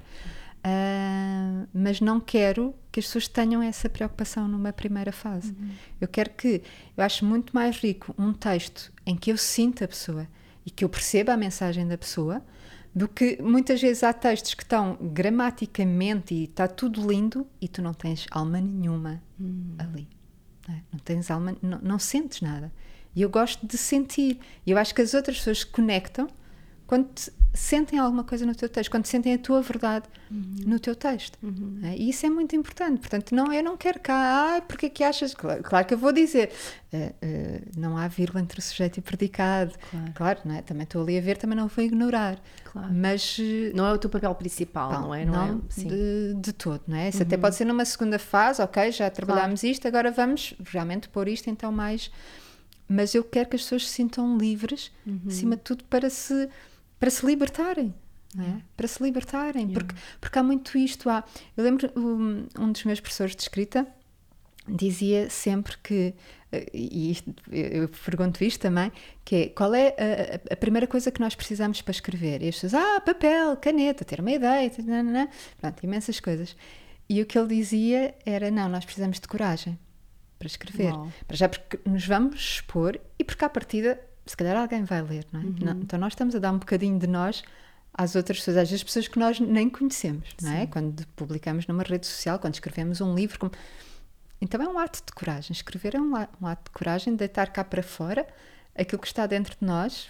Uh, 0.66 1.68
mas 1.74 2.02
não 2.02 2.20
quero 2.20 2.74
que 2.92 3.00
as 3.00 3.06
pessoas 3.06 3.28
tenham 3.28 3.62
essa 3.62 3.88
preocupação 3.88 4.48
numa 4.48 4.74
primeira 4.74 5.12
fase. 5.12 5.52
Uhum. 5.52 5.70
Eu 6.02 6.08
quero 6.08 6.32
que, 6.32 6.62
eu 6.96 7.04
acho 7.04 7.24
muito 7.26 7.56
mais 7.56 7.78
rico 7.78 8.14
um 8.18 8.34
texto 8.34 8.92
em 9.06 9.16
que 9.16 9.32
eu 9.32 9.38
sinta 9.38 9.86
a 9.86 9.88
pessoa 9.88 10.28
e 10.66 10.70
que 10.70 10.84
eu 10.84 10.90
perceba 10.90 11.34
a 11.34 11.38
mensagem 11.38 11.88
da 11.88 11.98
pessoa, 11.98 12.44
do 12.94 13.08
que 13.08 13.42
muitas 13.42 13.80
vezes 13.80 14.04
há 14.04 14.12
textos 14.12 14.56
que 14.56 14.64
estão 14.64 14.98
gramaticamente 15.00 16.34
e 16.34 16.44
está 16.46 16.68
tudo 16.68 17.08
lindo 17.08 17.48
e 17.62 17.68
tu 17.68 17.82
não 17.82 17.94
tens 17.94 18.26
alma 18.32 18.60
nenhuma 18.60 19.22
uhum. 19.40 19.76
ali. 19.78 20.08
Não, 20.68 20.76
é? 20.76 20.82
não 20.92 21.00
tens 21.00 21.32
alma, 21.32 21.56
não, 21.62 21.80
não, 21.82 22.00
sentes 22.00 22.42
nada. 22.42 22.74
E 23.16 23.22
eu 23.22 23.30
gosto 23.30 23.66
de 23.66 23.78
sentir. 23.78 24.40
E 24.66 24.72
eu 24.72 24.78
acho 24.78 24.94
que 24.94 25.02
as 25.02 25.14
outras 25.14 25.38
pessoas 25.38 25.60
se 25.60 25.66
conectam 25.68 26.28
quando 26.86 27.14
te 27.14 27.32
sentem 27.58 27.98
alguma 27.98 28.24
coisa 28.24 28.46
no 28.46 28.54
teu 28.54 28.70
texto, 28.70 28.92
quando 28.92 29.06
sentem 29.08 29.34
a 29.34 29.38
tua 29.38 29.62
verdade 29.62 30.06
no 30.30 30.80
teu 30.80 30.96
texto. 30.96 31.38
É? 31.84 31.96
E 31.98 32.10
isso 32.10 32.26
é 32.26 32.30
muito 32.30 32.56
importante. 32.56 33.00
Portanto, 33.00 33.34
não, 33.34 33.52
eu 33.52 33.64
não 33.64 33.76
quero 33.76 34.00
cá, 34.00 34.58
ah, 34.58 34.62
porque 34.62 34.86
é 34.86 34.90
que 34.90 35.04
achas? 35.04 35.34
Claro, 35.34 35.64
claro 35.64 35.86
que 35.88 35.94
eu 35.94 35.98
vou 35.98 36.12
dizer, 36.12 36.52
eh, 36.94 37.14
eh, 37.22 37.62
não 37.76 37.98
há 37.98 38.08
vírgula 38.08 38.42
entre 38.42 38.60
o 38.60 38.62
sujeito 38.62 38.98
e 38.98 39.02
predicado. 39.02 39.74
Claro. 39.90 40.12
Claro, 40.14 40.40
não 40.46 40.56
é? 40.56 40.62
também 40.62 40.84
estou 40.84 41.02
ali 41.02 41.18
a 41.18 41.22
ver, 41.22 41.38
também 41.38 41.58
não 41.58 41.68
vou 41.68 41.84
ignorar. 41.84 42.40
Claro. 42.66 42.94
Mas 42.94 43.40
Não 43.74 43.86
é 43.88 43.94
o 43.94 43.98
teu 43.98 44.10
papel 44.10 44.34
principal, 44.36 44.92
não, 44.92 45.16
é? 45.16 45.26
Não, 45.26 45.44
é? 45.44 45.58
Sim. 45.70 45.84
Uhum. 45.84 45.90
de, 45.90 46.34
de 46.42 46.54
todo, 46.54 46.82
não 46.88 46.98
é? 46.98 47.10
Isso 47.10 47.24
até 47.24 47.38
pode 47.38 47.56
ser 47.56 47.66
numa 47.66 47.86
segunda 47.86 48.20
fase, 48.20 48.62
ok, 48.62 48.92
já 48.92 49.10
trabalhámos 49.10 49.64
isto, 49.64 49.88
agora 49.88 50.12
vamos 50.12 50.54
realmente 50.64 51.10
pôr 51.10 51.28
isto 51.28 51.50
então 51.50 51.72
mais. 51.72 52.12
Mas 52.90 53.14
eu 53.16 53.24
quero 53.24 53.50
que 53.50 53.56
as 53.56 53.64
pessoas 53.64 53.88
se 53.88 53.94
sintam 53.96 54.38
livres, 54.38 54.92
Uhum. 55.06 55.22
acima 55.28 55.56
de 55.56 55.62
tudo, 55.62 55.84
para 55.86 56.10
se, 56.10 56.48
para 57.00 57.10
se 57.10 57.26
libertarem. 57.26 57.94
é? 58.40 58.62
Para 58.76 58.88
se 58.88 59.02
libertarem, 59.04 59.68
porque, 59.70 59.96
porque 60.20 60.38
há 60.40 60.44
muito 60.44 60.78
isto. 60.78 61.10
Há, 61.10 61.24
eu 61.56 61.64
lembro 61.64 61.90
um, 61.96 62.46
um 62.60 62.72
dos 62.72 62.84
meus 62.84 63.00
professores 63.00 63.36
de 63.36 63.42
escrita 63.42 63.88
dizia 64.68 65.30
sempre 65.30 65.78
que, 65.82 66.14
eh, 66.52 66.66
e 66.74 67.12
isto, 67.12 67.34
eu 67.50 67.88
pergunto 68.04 68.44
isto 68.44 68.60
também, 68.60 68.92
que 69.24 69.36
é 69.36 69.50
qual 69.50 69.74
é 69.74 69.96
a, 70.50 70.54
a- 70.54 70.58
primeira 70.58 70.86
coisa 70.86 71.10
que 71.10 71.22
nós 71.22 71.36
precisamos 71.36 71.82
para 71.82 71.92
escrever? 71.94 72.42
E 72.44 72.50
as 72.50 72.56
pessoas, 72.56 72.74
ah, 72.74 73.00
papel, 73.00 73.56
caneta, 73.58 74.04
ter 74.04 74.20
uma 74.20 74.32
ideia, 74.32 74.70
nananã. 74.86 75.30
pronto, 75.60 75.82
imensas 75.84 76.20
coisas. 76.20 76.54
E 77.10 77.22
o 77.22 77.26
que 77.26 77.40
ele 77.40 77.48
dizia 77.56 78.14
era, 78.26 78.52
não, 78.52 78.68
nós 78.68 78.84
precisamos 78.84 79.22
de 79.22 79.28
coragem 79.30 79.80
para 80.38 80.48
escrever. 80.48 80.92
Uau. 80.92 81.10
Para 81.26 81.38
já 81.38 81.48
porque 81.48 81.80
nos 81.86 82.06
vamos 82.06 82.36
expor 82.36 83.00
e 83.18 83.24
porque 83.24 83.46
à 83.46 83.50
partida, 83.50 83.98
se 84.28 84.38
calhar 84.38 84.58
alguém 84.58 84.84
vai 84.84 85.02
ler, 85.02 85.26
não 85.32 85.40
é? 85.42 85.44
Não- 85.44 85.82
então 85.82 86.00
nós 86.00 86.14
estamos 86.14 86.36
a 86.36 86.40
dar 86.40 86.52
um 86.52 86.60
bocadinho 86.60 87.00
de 87.00 87.08
nós 87.08 87.44
às 87.94 88.16
outras 88.16 88.38
pessoas, 88.38 88.58
às 88.58 88.70
vezes 88.70 88.84
pessoas 88.84 89.08
que 89.08 89.18
nós 89.18 89.40
nem 89.40 89.70
conhecemos, 89.70 90.30
não 90.42 90.52
é? 90.52 90.68
Quando 90.68 91.06
publicamos 91.16 91.66
numa 91.66 91.84
rede 91.84 92.06
social, 92.06 92.38
quando 92.38 92.54
escrevemos 92.54 93.02
um 93.02 93.16
livro, 93.16 93.40
como... 93.40 93.52
então 94.40 94.62
é 94.62 94.68
um 94.68 94.78
ato 94.78 95.02
de 95.04 95.12
coragem. 95.14 95.52
Escrever 95.52 95.96
é 95.96 96.00
um, 96.00 96.14
um 96.14 96.48
ato 96.48 96.66
de 96.66 96.72
coragem, 96.72 97.16
deitar 97.16 97.52
cá 97.52 97.64
para 97.64 97.82
fora 97.82 98.28
aquilo 98.76 99.02
que 99.02 99.08
está 99.08 99.26
dentro 99.26 99.56
de 99.60 99.66
nós. 99.66 100.08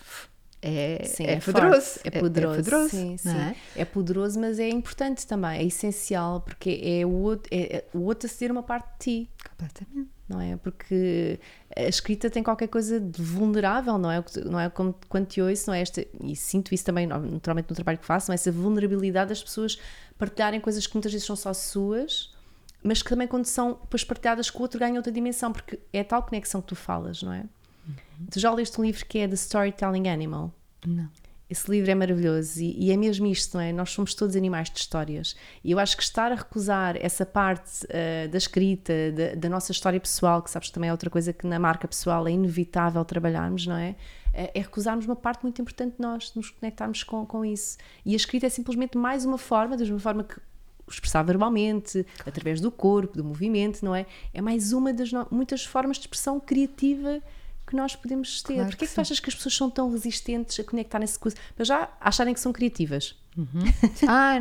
É, 0.61 1.05
Sim, 1.05 1.25
é, 1.25 1.39
forte, 1.39 1.61
poderoso. 1.61 1.99
É 2.03 2.11
poderoso. 2.11 2.55
poderoso, 2.57 2.89
sim, 2.89 3.17
sim. 3.17 3.29
é? 3.29 3.55
É? 3.75 3.85
poderoso, 3.85 4.39
mas 4.39 4.59
é 4.59 4.67
importante 4.67 5.25
também, 5.25 5.59
é 5.59 5.63
essencial, 5.63 6.41
porque 6.41 6.81
é 6.83 7.05
o 7.05 7.11
outro, 7.11 7.47
é, 7.51 7.77
é 7.77 7.85
o 7.93 7.99
outro 8.01 8.25
a 8.25 8.29
ceder 8.29 8.51
uma 8.51 8.63
parte 8.63 8.89
de 8.93 8.97
ti. 8.97 9.29
Completamente. 9.49 10.16
Não 10.27 10.41
é? 10.41 10.57
Porque 10.57 11.39
a 11.75 11.83
escrita 11.83 12.29
tem 12.29 12.43
qualquer 12.43 12.67
coisa 12.67 12.99
de 12.99 13.21
vulnerável, 13.21 13.97
não 13.97 14.11
é? 14.11 14.23
Não 14.45 14.59
é 14.59 14.69
como 14.69 14.95
quando 15.07 15.25
te 15.27 15.41
ouço, 15.41 15.67
não 15.67 15.73
é? 15.73 15.81
Esta, 15.81 16.05
e 16.21 16.35
sinto 16.35 16.73
isso 16.73 16.83
também, 16.83 17.07
naturalmente, 17.07 17.69
no 17.69 17.75
trabalho 17.75 17.97
que 17.97 18.05
faço, 18.05 18.29
não 18.29 18.33
é? 18.33 18.35
essa 18.35 18.51
vulnerabilidade 18.51 19.29
das 19.29 19.41
pessoas 19.41 19.79
partilharem 20.17 20.59
coisas 20.59 20.85
que 20.85 20.93
muitas 20.95 21.11
vezes 21.11 21.25
são 21.25 21.35
só 21.35 21.53
suas, 21.53 22.33
mas 22.83 23.01
que 23.01 23.09
também, 23.09 23.27
quando 23.27 23.45
são 23.45 23.73
depois 23.81 24.03
partilhadas 24.03 24.49
com 24.49 24.59
o 24.59 24.61
outro, 24.63 24.79
ganham 24.79 24.97
outra 24.97 25.11
dimensão, 25.11 25.51
porque 25.51 25.79
é 25.93 26.03
tal 26.03 26.23
conexão 26.23 26.61
que 26.61 26.67
tu 26.67 26.75
falas, 26.75 27.23
não 27.23 27.33
é? 27.33 27.45
Tu 28.31 28.39
já 28.39 28.51
leste 28.51 28.79
um 28.79 28.83
livro 28.83 29.05
que 29.05 29.19
é 29.19 29.27
The 29.27 29.35
Storytelling 29.35 30.07
Animal? 30.09 30.53
Não. 30.85 31.09
Esse 31.49 31.71
livro 31.71 31.89
é 31.89 31.95
maravilhoso 31.95 32.59
e, 32.61 32.87
e 32.87 32.91
é 32.91 32.97
mesmo 32.97 33.25
isto, 33.25 33.55
não 33.55 33.61
é? 33.61 33.71
Nós 33.71 33.91
somos 33.91 34.13
todos 34.13 34.35
animais 34.35 34.69
de 34.69 34.79
histórias. 34.79 35.35
E 35.63 35.71
eu 35.71 35.79
acho 35.79 35.95
que 35.95 36.03
estar 36.03 36.31
a 36.31 36.35
recusar 36.35 36.97
essa 36.99 37.25
parte 37.25 37.85
eh, 37.89 38.27
da 38.27 38.37
escrita, 38.37 38.91
da, 39.13 39.35
da 39.35 39.49
nossa 39.49 39.71
história 39.71 39.99
pessoal, 39.99 40.41
que 40.41 40.51
sabes 40.51 40.69
também 40.69 40.89
é 40.89 40.91
outra 40.91 41.09
coisa 41.09 41.31
que 41.31 41.47
na 41.47 41.57
marca 41.57 41.87
pessoal 41.87 42.27
é 42.27 42.31
inevitável 42.31 43.03
trabalharmos, 43.05 43.65
não 43.65 43.77
é? 43.77 43.95
Eh, 44.33 44.51
É 44.55 44.59
recusarmos 44.59 45.05
uma 45.05 45.15
parte 45.15 45.41
muito 45.43 45.61
importante 45.61 45.95
de 45.95 46.01
nós, 46.01 46.31
de 46.31 46.37
nos 46.37 46.49
conectarmos 46.49 47.01
com, 47.03 47.25
com 47.25 47.45
isso. 47.45 47.77
E 48.05 48.13
a 48.13 48.17
escrita 48.17 48.45
é 48.45 48.49
simplesmente 48.49 48.97
mais 48.97 49.23
uma 49.23 49.37
forma, 49.37 49.77
da 49.77 49.83
mesma 49.83 49.99
forma 49.99 50.23
que 50.25 50.35
expressar 50.89 51.21
verbalmente, 51.23 52.05
através 52.25 52.59
do 52.61 52.69
corpo, 52.71 53.15
do 53.17 53.23
movimento, 53.23 53.83
não 53.83 53.93
é? 53.95 54.05
É 54.33 54.41
mais 54.41 54.73
uma 54.73 54.91
das 54.93 55.11
no- 55.13 55.27
muitas 55.31 55.63
formas 55.65 55.95
de 55.97 56.03
expressão 56.03 56.39
criativa 56.41 57.21
que 57.67 57.75
nós 57.75 57.95
podemos 57.95 58.41
ter. 58.41 58.53
Claro 58.55 58.69
Porquê 58.69 58.85
que 58.85 58.89
que 58.89 58.95
tu 58.95 59.01
achas 59.01 59.19
que 59.19 59.29
as 59.29 59.35
pessoas 59.35 59.55
são 59.55 59.69
tão 59.69 59.91
resistentes 59.91 60.57
a 60.59 60.63
conectarem-se 60.63 61.19
com 61.19 61.29
Para 61.55 61.65
já 61.65 61.89
acharem 61.99 62.33
que 62.33 62.39
são 62.39 62.53
criativas? 62.53 63.15
Ah, 64.07 64.37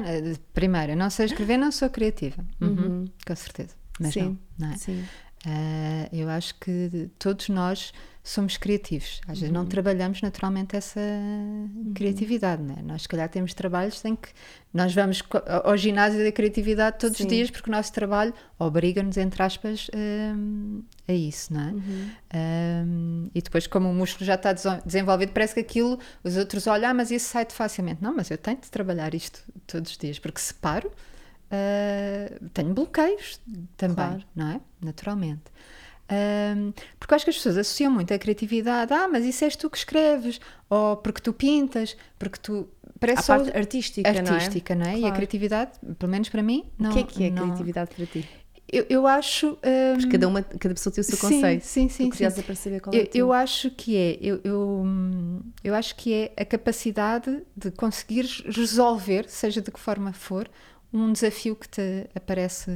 primeiro, 0.54 0.97
não 0.97 1.11
sei 1.11 1.26
escrever, 1.26 1.59
não 1.59 1.71
sou 1.71 1.90
criativa. 1.90 2.42
Uhum, 2.61 3.06
Com 3.26 3.37
certeza. 3.37 3.75
Mas 4.00 4.14
sim, 4.14 4.38
não, 4.59 4.68
não 4.68 4.75
é? 4.75 4.78
sim. 4.78 5.04
Ah, 5.47 6.09
eu 6.12 6.28
acho 6.28 6.54
que 6.54 7.11
todos 7.18 7.49
nós 7.49 7.92
somos 8.28 8.56
criativos. 8.56 9.21
Às 9.28 9.38
vezes 9.38 9.52
não 9.54 9.61
Uhum. 9.62 9.68
trabalhamos 9.68 10.21
naturalmente 10.21 10.75
essa 10.76 11.00
criatividade, 11.95 12.61
né? 12.62 12.76
Nós, 12.85 13.02
se 13.02 13.09
calhar, 13.09 13.28
temos 13.28 13.54
trabalhos 13.54 14.04
em 14.04 14.16
que 14.16 14.28
nós 14.75 14.92
vamos 14.92 15.23
ao 15.64 15.76
ginásio 15.76 16.23
da 16.25 16.33
criatividade 16.33 16.99
todos 16.99 17.16
Sim. 17.18 17.23
os 17.25 17.28
dias 17.30 17.50
porque 17.50 17.71
o 17.71 17.73
nosso 17.73 17.92
trabalho 17.92 18.35
obriga-nos, 18.59 19.16
entre 19.16 19.40
aspas, 19.42 19.88
hum, 19.95 20.83
a 21.06 21.12
isso, 21.12 21.54
não 21.54 21.61
é? 21.61 21.73
Uhum. 21.73 22.11
Hum, 22.35 23.30
e 23.35 23.40
depois, 23.40 23.66
como 23.68 23.88
o 23.88 23.95
músculo 23.95 24.26
já 24.26 24.35
está 24.35 24.52
desenvolvido, 24.85 25.33
parece 25.33 25.54
que 25.54 25.61
aquilo, 25.61 25.99
os 26.25 26.37
outros 26.37 26.66
olham, 26.66 26.90
ah, 26.90 26.95
mas 26.95 27.11
isso 27.12 27.28
sai-te 27.28 27.52
facilmente. 27.54 28.02
Não, 28.02 28.14
mas 28.14 28.30
eu 28.30 28.37
tenho 28.38 28.59
de 28.61 28.71
trabalhar 28.71 29.14
isto 29.14 29.40
todos 29.66 29.92
os 29.92 29.97
dias, 29.99 30.18
porque 30.18 30.40
se 30.40 30.52
paro, 30.52 30.90
ah, 31.50 32.33
tenho 32.52 32.75
bloqueios 32.75 33.40
também, 33.76 33.95
Claro. 33.95 34.25
não 34.35 34.50
é? 34.50 34.61
Naturalmente. 34.83 35.45
Hum, 36.10 36.72
porque 37.00 37.12
eu 37.12 37.16
acho 37.16 37.25
que 37.25 37.30
as 37.30 37.36
pessoas 37.36 37.56
associam 37.58 37.90
muito 37.92 38.14
a 38.14 38.18
criatividade, 38.18 38.92
ah, 38.92 39.08
mas 39.08 39.25
isso 39.25 39.44
és 39.44 39.56
tu 39.56 39.68
que 39.68 39.76
escreves, 39.78 40.40
ou 40.70 40.96
porque 40.96 41.20
tu 41.20 41.32
pintas, 41.32 41.96
porque 42.18 42.38
tu. 42.40 42.68
Parece 43.00 43.20
A 43.20 43.22
só 43.25 43.36
parte 43.38 43.56
artística, 43.56 44.10
não 44.22 44.30
é? 44.32 44.34
artística, 44.34 44.75
não 44.75 44.86
é? 44.86 44.92
E 44.94 44.96
a 44.96 45.00
Claro. 45.00 45.16
criatividade, 45.16 45.72
pelo 45.98 46.10
menos 46.10 46.28
para 46.28 46.42
mim, 46.42 46.64
não. 46.78 46.90
O 46.90 46.92
que 46.94 46.98
é 47.00 47.02
que 47.04 47.25
é 47.25 47.30
não- 47.30 47.42
criatividade 47.44 47.90
para 47.94 48.06
ti? 48.06 48.25
Eu, 48.72 48.84
eu 48.88 49.06
acho. 49.06 49.50
hum, 49.50 50.08
Cada, 50.10 50.26
uma, 50.28 50.42
cada 50.42 50.75
pessoa 50.75 50.92
tem 50.92 51.00
o 51.00 51.04
seu 51.04 51.16
Sim, 51.18 51.40
conceito. 51.40 51.64
sim, 51.64 51.88
sim, 51.88 52.10
curiosa 52.10 52.36
sim. 52.36 52.42
para 52.42 52.54
saber 52.54 52.80
qual 52.80 52.94
é 52.96 53.08
eu, 53.14 53.32
acho 53.32 53.70
que 53.70 53.96
é, 53.96 54.18
eu, 54.20 54.40
eu, 54.42 54.84
eu 55.62 55.75
acho 55.75 55.94
que 55.94 56.12
é 56.12 56.32
a 56.36 56.44
capacidade 56.44 57.42
de 57.56 57.70
conseguir 57.70 58.25
resolver, 58.46 59.28
seja 59.28 59.60
de 59.60 59.70
que 59.70 59.78
forma 59.78 60.12
for, 60.12 60.48
um 60.96 61.12
desafio 61.12 61.54
que 61.54 61.68
te 61.68 62.08
aparece 62.14 62.70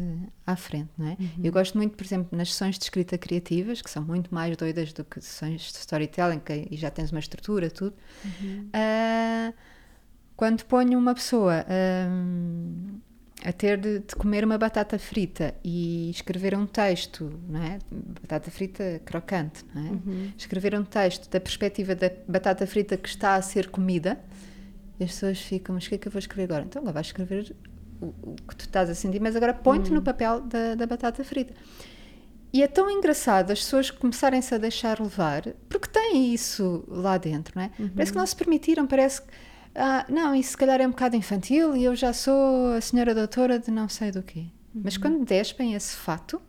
à 0.47 0.55
frente, 0.55 0.91
não 0.99 1.09
é? 1.09 1.17
Uhum. 1.19 1.31
Eu 1.45 1.53
gosto 1.53 1.77
muito, 1.77 1.97
por 1.97 2.05
exemplo, 2.05 2.37
nas 2.37 2.53
sessões 2.53 2.79
de 2.79 2.85
escrita 2.85 3.17
criativas, 3.17 3.81
que 3.81 3.91
são 3.91 4.03
muito 4.03 4.35
mais 4.35 4.57
doidas 4.57 4.93
do 4.93 5.05
que 5.05 5.21
sessões 5.21 5.73
de 5.73 5.79
storytelling, 5.79 6.41
que 6.41 6.69
já 6.77 6.91
tens 6.91 7.11
uma 7.11 7.21
estrutura, 7.21 7.71
tudo. 7.71 7.95
Uhum. 8.25 8.69
Ah, 8.73 9.53
quando 10.37 10.65
ponho 10.65 10.99
uma 10.99 11.15
pessoa 11.15 11.65
hum, 12.11 12.99
a 13.45 13.53
ter 13.53 13.79
de, 13.79 14.01
de 14.01 14.15
comer 14.17 14.45
uma 14.45 14.59
batata 14.59 14.99
frita 14.99 15.55
e 15.65 16.11
escrever 16.11 16.57
um 16.57 16.67
texto, 16.67 17.41
não 17.49 17.63
é? 17.63 17.79
Batata 18.23 18.51
frita 18.51 19.01
crocante, 19.05 19.65
não 19.75 19.87
é? 19.87 19.91
Uhum. 19.91 20.33
Escrever 20.37 20.75
um 20.79 20.85
texto 20.85 21.31
da 21.31 21.41
perspectiva 21.41 21.95
da 21.95 22.11
batata 22.29 22.67
frita 22.67 22.97
que 22.97 23.09
está 23.09 23.35
a 23.35 23.43
ser 23.43 23.69
comida, 23.69 24.21
as 25.01 25.13
pessoas 25.13 25.41
ficam, 25.41 25.75
mas 25.75 25.87
o 25.87 25.89
que 25.89 25.95
é 25.95 25.99
que 25.99 26.09
eu 26.09 26.13
vou 26.13 26.19
escrever 26.19 26.45
agora? 26.45 26.65
Então 26.65 26.81
agora 26.81 26.95
vais 26.95 27.07
escrever 27.07 27.57
que 28.49 28.57
tu 28.57 28.63
estás 28.63 28.89
a 28.89 28.95
sentir, 28.95 29.21
mas 29.21 29.37
agora 29.37 29.53
põe-te 29.53 29.93
no 29.93 30.03
papel 30.03 30.41
da, 30.41 30.75
da 30.75 30.87
batata 30.87 31.23
frita. 31.23 31.55
E 32.53 32.63
é 32.63 32.67
tão 32.67 32.91
engraçado 32.91 33.53
as 33.53 33.61
pessoas 33.61 33.91
começarem-se 33.91 34.55
a 34.55 34.59
deixar 34.59 35.01
levar, 35.01 35.43
porque 35.69 35.89
têm 35.89 36.35
isso 36.35 36.85
lá 36.89 37.17
dentro, 37.17 37.53
não 37.55 37.63
é? 37.63 37.71
Parece 37.95 38.13
que 38.13 38.19
não 38.19 38.27
se 38.27 38.35
permitiram, 38.35 38.87
parece 38.87 39.23
que, 39.23 39.29
ah, 39.75 40.05
não, 40.09 40.35
isso 40.35 40.51
se 40.51 40.57
calhar 40.57 40.81
é 40.81 40.87
um 40.87 40.91
bocado 40.91 41.15
infantil 41.15 41.77
e 41.77 41.85
eu 41.85 41.95
já 41.95 42.13
sou 42.13 42.73
a 42.73 42.81
senhora 42.81 43.15
doutora 43.15 43.59
de 43.59 43.71
não 43.71 43.89
sei 43.89 44.11
do 44.11 44.23
quê. 44.23 44.47
Mas 44.75 44.97
quando 44.97 45.25
despem 45.25 45.75
esse 45.75 45.95
fato, 45.95 46.43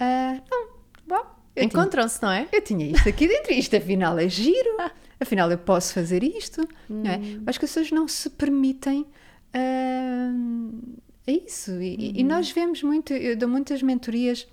ah, 0.00 0.40
não, 0.50 0.68
bom, 1.06 1.38
Encontram-se, 1.56 2.22
não 2.22 2.30
é? 2.30 2.48
eu 2.52 2.62
tinha 2.62 2.86
isto 2.86 3.08
aqui 3.08 3.26
dentro, 3.26 3.52
isto 3.52 3.76
afinal 3.76 4.18
é 4.18 4.28
giro, 4.28 4.76
afinal 5.20 5.50
eu 5.50 5.58
posso 5.58 5.92
fazer 5.92 6.22
isto, 6.22 6.66
não 6.88 7.10
é? 7.10 7.16
Eu 7.16 7.42
Acho 7.46 7.58
que 7.58 7.64
as 7.64 7.70
pessoas 7.72 7.90
não 7.90 8.06
se 8.08 8.30
permitem 8.30 9.06
a 9.54 11.30
isso. 11.30 11.72
E, 11.80 12.18
e 12.20 12.24
nós 12.24 12.50
vemos 12.50 12.82
muito, 12.82 13.12
eu 13.12 13.36
dou 13.36 13.48
muitas 13.48 13.82
mentorias 13.82 14.46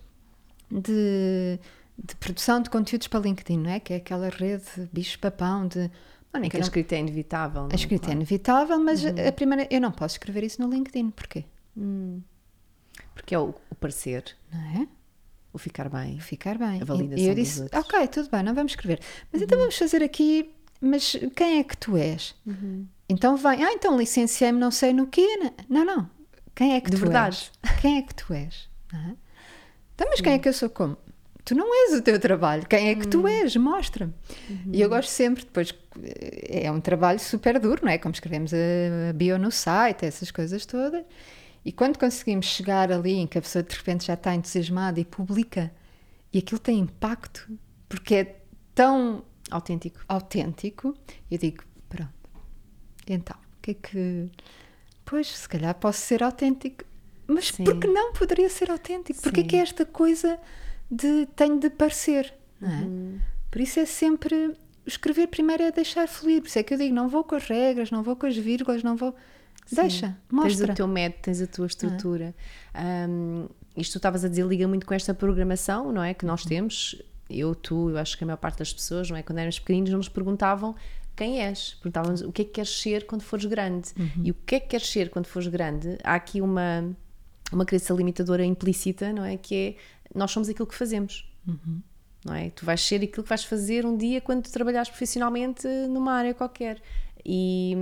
de, 0.72 1.60
de 1.98 2.16
produção 2.18 2.62
de 2.62 2.70
conteúdos 2.70 3.08
para 3.08 3.20
LinkedIn, 3.22 3.58
não 3.60 3.70
é? 3.70 3.80
Que 3.80 3.94
é 3.94 3.98
aquela 3.98 4.30
rede 4.30 4.90
bicho-papão 4.92 5.68
de. 5.68 5.90
Mano, 6.34 6.46
é 6.46 6.50
que 6.50 6.58
a 6.58 6.60
não- 6.60 6.64
escrita 6.66 6.96
é 6.96 7.00
inevitável. 7.00 7.62
não 7.64 7.70
a 7.72 7.76
escrita 7.76 8.06
é 8.06 8.08
Claro. 8.08 8.18
inevitável, 8.20 8.80
mas 8.84 9.06
a 9.06 9.32
primeira. 9.32 9.68
Eu 9.72 9.80
não 9.80 9.92
posso 9.92 10.16
escrever 10.16 10.44
isso 10.44 10.62
no 10.62 10.70
LinkedIn, 10.70 11.12
porquê? 11.12 11.46
Porque 13.14 13.34
é 13.36 13.40
o, 13.40 13.54
o 13.70 13.76
parecer, 13.76 14.36
Não 14.52 14.60
é? 14.82 14.88
o 15.54 15.58
ficar 15.58 15.88
bem. 15.90 16.20
Ficar 16.20 16.58
bem. 16.58 16.82
A 16.82 16.86
validação 16.86 17.24
e 17.24 17.28
eu 17.30 17.36
dos 17.36 17.44
disse: 17.44 17.62
outros. 17.62 17.82
Ok, 17.86 18.08
tudo 18.10 18.30
bem, 18.30 18.44
não 18.44 18.54
vamos 18.54 18.74
escrever. 18.74 19.00
Mas 19.32 19.42
então 19.42 19.58
vamos 19.58 19.78
fazer 19.78 20.04
aqui. 20.04 20.52
Mas 20.82 21.16
quem 21.36 21.60
é 21.60 21.64
que 21.64 21.78
tu 21.78 21.96
és? 21.96 22.36
Então 23.08 23.38
vem, 23.38 23.64
ah, 23.64 23.72
então 23.74 23.98
licenciei-me 23.98 24.60
não 24.60 24.72
sei 24.72 24.94
no 24.94 25.08
quê. 25.08 25.28
Não, 25.70 25.86
não. 25.86 26.10
Quem 26.56 26.74
é 26.74 26.82
que 26.82 26.90
De 26.90 26.98
tu 26.98 27.02
verdade. 27.02 27.52
és? 27.64 27.80
Quem 27.82 27.98
é 27.98 28.02
que 28.02 28.16
tu 28.16 28.34
és? 28.34 28.70
É? 28.94 29.16
Então, 29.94 30.08
mas 30.10 30.22
quem 30.22 30.34
é 30.34 30.40
que 30.40 30.48
eu 30.50 30.54
sou 30.54 30.70
como? 30.70 30.98
tu 31.46 31.54
não 31.54 31.72
és 31.86 32.00
o 32.00 32.02
teu 32.02 32.20
trabalho, 32.20 32.66
quem 32.68 32.90
é 32.90 32.96
que 32.96 33.08
tu 33.08 33.28
és? 33.28 33.56
Mostra-me. 33.56 34.12
E 34.74 34.82
eu 34.82 34.90
gosto 34.90 35.10
sempre, 35.10 35.44
depois 35.46 35.72
é 36.50 36.72
um 36.72 36.82
trabalho 36.82 37.20
super 37.20 37.60
duro, 37.60 37.82
não 37.86 37.92
é? 37.92 38.00
Como 38.00 38.12
escrevemos 38.12 38.52
a 38.52 39.14
bio 39.14 39.38
no 39.38 39.52
site, 39.52 40.06
essas 40.08 40.32
coisas 40.32 40.66
todas. 40.66 41.06
E 41.64 41.72
quando 41.72 42.00
conseguimos 42.00 42.48
chegar 42.48 42.92
ali 42.92 43.14
em 43.14 43.28
que 43.28 43.38
a 43.38 43.42
pessoa 43.42 43.62
de 43.62 43.76
repente 43.76 44.08
já 44.08 44.16
está 44.16 44.34
entusiasmada 44.34 45.00
e 45.00 45.06
publica, 45.06 45.72
e 46.34 46.40
aquilo 46.40 46.60
tem 46.60 46.80
impacto, 46.80 47.48
porque 47.88 48.16
é 48.16 48.36
tão 48.74 49.24
Autêntico. 49.52 50.00
autêntico, 50.08 50.96
eu 51.30 51.38
digo, 51.38 51.64
pronto, 51.88 52.12
então, 53.08 53.38
o 53.38 53.62
que 53.62 53.72
é 53.72 53.74
que. 53.74 54.30
Pois, 55.04 55.28
se 55.28 55.48
calhar 55.48 55.76
posso 55.76 56.02
ser 56.02 56.24
autêntico, 56.24 56.84
mas 57.28 57.50
Sim. 57.50 57.64
por 57.64 57.80
que 57.80 57.88
não 57.88 58.14
poderia 58.14 58.50
ser 58.50 58.72
autêntico? 58.72 59.22
Porque 59.22 59.42
é 59.42 59.44
Sim. 59.44 59.50
que 59.50 59.56
é 59.56 59.60
esta 59.60 59.86
coisa 59.86 60.40
de 60.90 61.28
tenho 61.36 61.60
de 61.60 61.70
parecer, 61.70 62.34
não 62.60 62.70
é? 62.70 62.82
Uhum. 62.82 63.20
Por 63.52 63.62
isso 63.62 63.80
é 63.80 63.86
sempre. 63.86 64.54
Escrever 64.86 65.28
primeiro 65.28 65.64
é 65.64 65.72
deixar 65.72 66.08
fluir, 66.08 66.42
por 66.42 66.48
isso 66.48 66.60
é 66.60 66.64
que 66.64 66.74
eu 66.74 66.78
digo, 66.78 66.94
não 66.94 67.10
vou 67.10 67.24
com 67.24 67.36
as 67.36 67.48
regras, 67.48 67.90
não 67.90 68.04
vou 68.04 68.16
com 68.16 68.28
as 68.28 68.38
vírgulas, 68.38 68.84
não 68.84 68.96
vou. 68.96 69.16
Deixa, 69.72 70.08
Tens 70.08 70.16
mostra. 70.30 70.74
o 70.74 70.76
teu 70.76 70.88
método, 70.88 71.24
tens 71.24 71.42
a 71.42 71.48
tua 71.48 71.66
estrutura. 71.66 72.36
Um, 73.10 73.48
isto 73.76 73.94
tu 73.94 73.98
estavas 73.98 74.24
a 74.24 74.28
dizer 74.28 74.46
liga 74.46 74.68
muito 74.68 74.86
com 74.86 74.94
esta 74.94 75.12
programação, 75.12 75.92
não 75.92 76.04
é? 76.04 76.14
Que 76.14 76.24
nós 76.24 76.44
temos, 76.44 77.02
eu, 77.28 77.56
tu, 77.56 77.90
eu 77.90 77.98
acho 77.98 78.16
que 78.16 78.24
a 78.24 78.28
maior 78.28 78.38
parte 78.38 78.60
das 78.60 78.72
pessoas, 78.72 79.10
não 79.10 79.18
é? 79.18 79.24
Quando 79.24 79.40
éramos 79.40 79.58
pequeninos, 79.58 79.92
nos 79.92 80.08
perguntavam 80.08 80.76
quem 81.16 81.42
és? 81.42 81.76
Perguntavam-nos 81.76 82.22
o 82.22 82.32
que 82.32 82.42
é 82.42 82.46
que 82.46 82.52
queres 82.52 82.82
ser 82.82 83.06
quando 83.06 83.22
fores 83.22 83.46
grande. 83.46 83.90
E 84.24 84.32
o 84.32 84.34
que 84.34 84.56
é 84.56 84.60
que 84.60 84.68
queres 84.68 84.88
ser 84.90 85.10
quando 85.10 85.28
fores 85.28 85.48
grande? 85.48 85.98
Há 86.04 86.16
aqui 86.16 86.42
uma, 86.42 86.96
uma 87.52 87.66
crença 87.66 87.94
limitadora 87.94 88.44
implícita, 88.44 89.12
não 89.14 89.24
é? 89.24 89.38
Que 89.38 89.56
é 89.56 89.76
nós 90.14 90.32
somos 90.32 90.50
aquilo 90.50 90.68
que 90.68 90.76
fazemos. 90.76 91.30
Não 92.26 92.34
é? 92.34 92.50
Tu 92.50 92.66
vais 92.66 92.82
ser 92.82 92.96
aquilo 93.04 93.24
que 93.24 93.30
vais 93.30 93.44
fazer 93.44 93.86
um 93.86 93.96
dia 93.96 94.20
quando 94.20 94.48
trabalhares 94.50 94.90
profissionalmente 94.90 95.68
numa 95.90 96.14
área 96.14 96.34
qualquer. 96.34 96.82
E, 97.24 97.76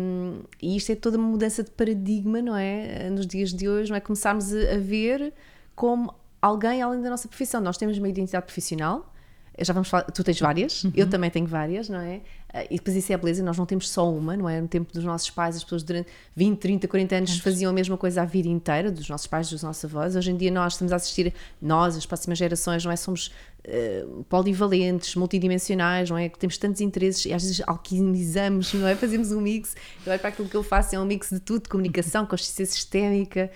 e 0.62 0.75
isto 0.78 0.92
é 0.92 0.96
toda 0.96 1.18
uma 1.18 1.28
mudança 1.28 1.63
de 1.63 1.72
paradigma, 1.72 2.42
não 2.42 2.56
é? 2.56 3.10
Nos 3.10 3.28
dias 3.28 3.54
de 3.54 3.68
hoje, 3.68 3.90
não 3.90 3.98
é? 3.98 4.00
Começarmos 4.00 4.54
a, 4.54 4.75
a 4.75 4.78
ver 4.78 5.34
como 5.75 6.13
alguém 6.42 6.82
além 6.82 7.02
da 7.02 7.10
nossa 7.10 7.28
profissão. 7.28 7.62
Nós 7.62 7.78
temos 7.78 7.98
uma 7.98 8.08
identidade 8.10 8.46
profissional, 8.46 9.13
já 9.60 9.74
vamos 9.74 9.88
falar, 9.88 10.04
tu 10.06 10.24
tens 10.24 10.40
várias, 10.40 10.84
eu 10.96 11.10
também 11.10 11.30
tenho 11.30 11.46
várias, 11.46 11.88
não 11.88 12.00
é? 12.00 12.22
Ah, 12.54 12.64
E 12.70 12.76
depois 12.78 12.96
isso 12.96 13.12
é 13.12 13.16
a 13.16 13.18
beleza, 13.18 13.44
nós 13.44 13.58
não 13.58 13.66
temos 13.66 13.90
só 13.90 14.10
uma, 14.12 14.38
não 14.38 14.48
é? 14.48 14.62
No 14.62 14.68
tempo 14.68 14.94
dos 14.94 15.04
nossos 15.04 15.30
pais, 15.32 15.56
as 15.56 15.64
pessoas 15.64 15.82
durante 15.82 16.10
20, 16.36 16.60
30, 16.60 16.88
40 16.88 17.16
anos 17.16 17.40
faziam 17.40 17.72
a 17.72 17.74
mesma 17.74 17.98
coisa 17.98 18.22
a 18.22 18.26
vida 18.26 18.48
inteira, 18.48 18.92
dos 18.92 19.10
nossos 19.10 19.26
pais, 19.26 19.50
dos 19.50 19.64
nossos 19.64 19.84
avós. 19.84 20.16
Hoje 20.16 20.32
em 20.32 20.38
dia 20.38 20.52
nós 20.52 20.74
estamos 20.74 20.94
a 20.94 20.98
assistir, 20.98 21.34
nós, 21.60 21.98
as 21.98 22.06
próximas 22.06 22.38
gerações, 22.38 22.86
não 22.86 22.92
é? 22.92 22.96
Somos 22.96 23.32
eh, 23.66 24.06
polivalentes, 24.28 25.16
multidimensionais, 25.16 26.10
não 26.10 26.18
é? 26.18 26.28
Que 26.28 26.38
temos 26.38 26.58
tantos 26.58 26.82
interesses 26.82 27.26
e 27.26 27.34
às 27.34 27.42
vezes 27.42 27.62
alquimizamos, 27.66 28.74
não 28.74 28.88
é? 28.88 28.94
Fazemos 28.94 29.32
um 29.32 29.40
mix. 29.40 29.74
Eu 30.06 30.12
olho 30.12 30.20
para 30.20 30.30
aquilo 30.30 30.50
que 30.50 30.56
eu 30.56 30.64
faço, 30.64 30.96
é 30.96 31.00
um 31.00 31.06
mix 31.06 31.30
de 31.30 31.40
tudo: 31.40 31.70
comunicação, 31.70 32.26
consciência 32.28 32.66
sistémica, 32.66 33.50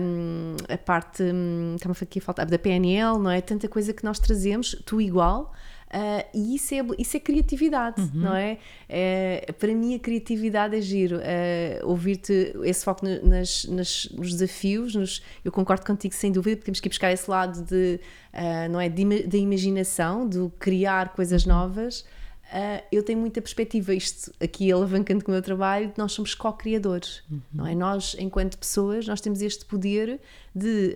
hum, 0.00 0.56
a 0.68 0.78
parte, 0.78 1.22
hum, 1.22 1.74
está-me 1.74 1.94
aqui 2.00 2.18
a 2.20 2.22
faltar, 2.22 2.46
da 2.46 2.58
PNL, 2.58 3.18
não 3.18 3.30
é? 3.30 3.40
Tanta 3.40 3.66
coisa 3.68 3.92
que 3.92 4.04
nós 4.04 4.18
trazemos, 4.18 4.80
tu 4.86 5.00
igual. 5.00 5.52
Ah, 5.90 6.24
e 6.34 6.54
isso 6.56 6.74
é, 6.74 6.78
isso 6.98 7.16
é 7.16 7.20
criatividade, 7.20 8.10
não 8.14 8.34
é? 8.34 8.58
É, 8.88 9.52
Para 9.58 9.74
mim, 9.74 9.94
a 9.94 9.98
criatividade 9.98 10.76
é 10.76 10.80
giro. 10.80 11.16
ah, 11.18 11.84
Ouvir-te, 11.86 12.52
esse 12.64 12.84
foco 12.84 13.04
nas, 13.06 13.64
nas- 13.64 14.08
nos 14.10 14.32
desafios, 14.32 14.94
nos- 14.94 15.22
eu 15.44 15.50
concordo 15.52 15.84
contigo 15.86 16.14
sem 16.14 16.30
dúvida, 16.32 16.56
porque 16.56 16.66
temos 16.66 16.80
que 16.80 16.88
ir 16.88 16.90
buscar 16.90 17.12
esse 17.12 17.30
lado 17.30 17.62
de, 17.64 18.00
ah, 18.32 18.68
não 18.68 18.80
é? 18.80 18.88
Da 18.88 19.36
imaginação, 19.38 20.28
de 20.28 20.48
criar 20.58 21.14
coisas 21.14 21.44
novas. 21.46 22.04
Ah, 22.50 22.82
eu 22.90 23.02
tenho 23.02 23.18
muita 23.18 23.42
perspectiva, 23.42 23.92
isto 23.94 24.32
aqui 24.40 24.72
alavancando 24.72 25.22
com 25.24 25.30
o 25.30 25.34
meu 25.34 25.42
trabalho, 25.42 25.92
nós 25.98 26.12
somos 26.12 26.34
co-criadores, 26.34 27.22
não 27.52 27.66
é? 27.66 27.74
Nós, 27.74 28.16
enquanto 28.18 28.56
pessoas, 28.56 29.06
nós 29.06 29.20
temos 29.20 29.42
este 29.42 29.64
poder 29.66 30.18
de 30.54 30.94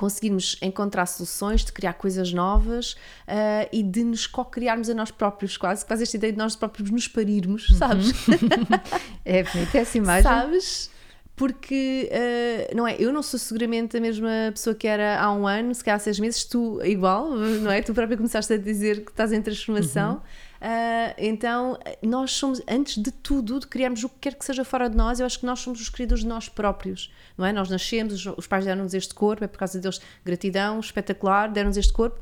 conseguirmos 0.00 0.56
encontrar 0.62 1.04
soluções, 1.04 1.62
de 1.62 1.70
criar 1.72 1.92
coisas 1.92 2.32
novas 2.32 2.96
ah, 3.28 3.68
e 3.70 3.82
de 3.82 4.02
nos 4.02 4.26
co-criarmos 4.26 4.88
a 4.88 4.94
nós 4.94 5.10
próprios, 5.10 5.58
quase, 5.58 5.84
quase 5.84 6.04
esta 6.04 6.16
ideia 6.16 6.32
de 6.32 6.38
nós 6.38 6.56
próprios 6.56 6.90
nos 6.90 7.06
parirmos, 7.06 7.68
sabes? 7.76 8.12
É 9.22 9.42
bonita 9.42 9.76
essa 9.76 9.98
imagem. 9.98 10.22
Sabes? 10.22 10.90
Porque, 11.36 12.08
eh, 12.10 12.72
não 12.74 12.86
é? 12.86 12.96
Eu 12.98 13.12
não 13.12 13.22
sou 13.22 13.38
seguramente 13.38 13.96
a 13.96 14.00
mesma 14.00 14.30
pessoa 14.52 14.74
que 14.74 14.86
era 14.86 15.20
há 15.20 15.30
um 15.32 15.46
ano, 15.46 15.74
se 15.74 15.84
calhar 15.84 15.96
há 15.96 15.98
seis 15.98 16.18
meses, 16.18 16.44
tu 16.44 16.80
igual, 16.82 17.28
não 17.30 17.70
é? 17.70 17.82
Tu 17.82 17.92
própria 17.92 18.16
começaste 18.16 18.52
a 18.54 18.56
dizer 18.56 19.04
que 19.04 19.10
estás 19.10 19.32
em 19.32 19.42
transformação. 19.42 20.22
Ah, 20.60 21.14
então, 21.16 21.78
nós 22.02 22.32
somos, 22.32 22.60
antes 22.68 22.98
de 23.02 23.10
tudo, 23.10 23.60
de 23.60 23.66
criarmos 23.66 24.04
o 24.04 24.08
que 24.08 24.16
quer 24.20 24.34
que 24.34 24.44
seja 24.44 24.64
fora 24.64 24.90
de 24.90 24.96
nós, 24.96 25.18
eu 25.18 25.26
acho 25.26 25.40
que 25.40 25.46
nós 25.46 25.60
somos 25.60 25.80
os 25.80 25.88
criadores 25.88 26.22
de 26.22 26.28
nós 26.28 26.48
próprios, 26.48 27.10
não 27.36 27.46
é? 27.46 27.52
Nós 27.52 27.70
nascemos, 27.70 28.12
os, 28.12 28.26
os 28.36 28.46
pais 28.46 28.66
deram-nos 28.66 28.92
este 28.92 29.14
corpo, 29.14 29.42
é 29.42 29.46
por 29.46 29.58
causa 29.58 29.78
deles 29.80 30.00
gratidão, 30.24 30.78
espetacular, 30.78 31.50
deram-nos 31.50 31.78
este 31.78 31.92
corpo 31.92 32.20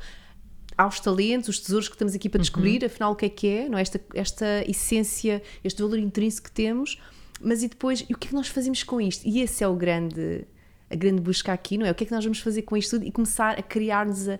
aos 0.77 0.97
talentos, 1.01 1.49
os 1.49 1.59
tesouros 1.59 1.89
que 1.89 1.95
estamos 1.95 2.15
aqui 2.15 2.29
para 2.29 2.39
descobrir, 2.39 2.85
afinal 2.85 3.11
o 3.11 3.15
que 3.15 3.25
é 3.25 3.29
que 3.29 3.47
é, 3.47 3.67
não 3.67 3.77
é? 3.77 3.81
Esta, 3.81 4.01
esta 4.13 4.63
essência, 4.65 5.43
este 5.61 5.81
valor 5.81 5.99
intrínseco 5.99 6.47
que 6.47 6.53
temos, 6.53 6.97
mas 7.41 7.61
e 7.63 7.67
depois, 7.67 8.05
e 8.09 8.13
o 8.13 8.17
que 8.17 8.27
é 8.27 8.29
que 8.29 8.35
nós 8.35 8.47
fazemos 8.47 8.81
com 8.83 9.01
isto? 9.01 9.27
E 9.27 9.41
esse 9.41 9.61
é 9.61 9.67
o 9.67 9.75
grande, 9.75 10.47
a 10.89 10.95
grande 10.95 11.21
busca 11.21 11.53
aqui, 11.53 11.77
não 11.77 11.85
é? 11.85 11.91
O 11.91 11.95
que 11.95 12.03
é 12.03 12.07
que 12.07 12.13
nós 12.13 12.23
vamos 12.23 12.39
fazer 12.39 12.63
com 12.63 12.75
isto 12.75 12.91
tudo 12.91 13.05
e 13.05 13.11
começar 13.11 13.59
a 13.59 13.61
criar-nos, 13.61 14.27
a, 14.27 14.39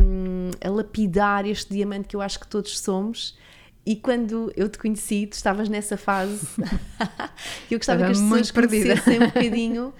um, 0.00 0.50
a 0.62 0.68
lapidar 0.68 1.46
este 1.46 1.72
diamante 1.72 2.08
que 2.08 2.16
eu 2.16 2.20
acho 2.20 2.38
que 2.38 2.46
todos 2.46 2.78
somos. 2.78 3.36
E 3.84 3.96
quando 3.96 4.52
eu 4.56 4.68
te 4.68 4.78
conheci, 4.78 5.26
tu 5.26 5.34
estavas 5.34 5.68
nessa 5.68 5.96
fase 5.96 6.46
que 7.68 7.74
eu 7.74 7.78
gostava 7.78 8.00
Estava 8.00 8.06
que 8.06 8.10
as 8.12 8.20
pessoas 8.20 8.50
conhecessem 8.50 9.22
um 9.22 9.26
bocadinho 9.26 9.94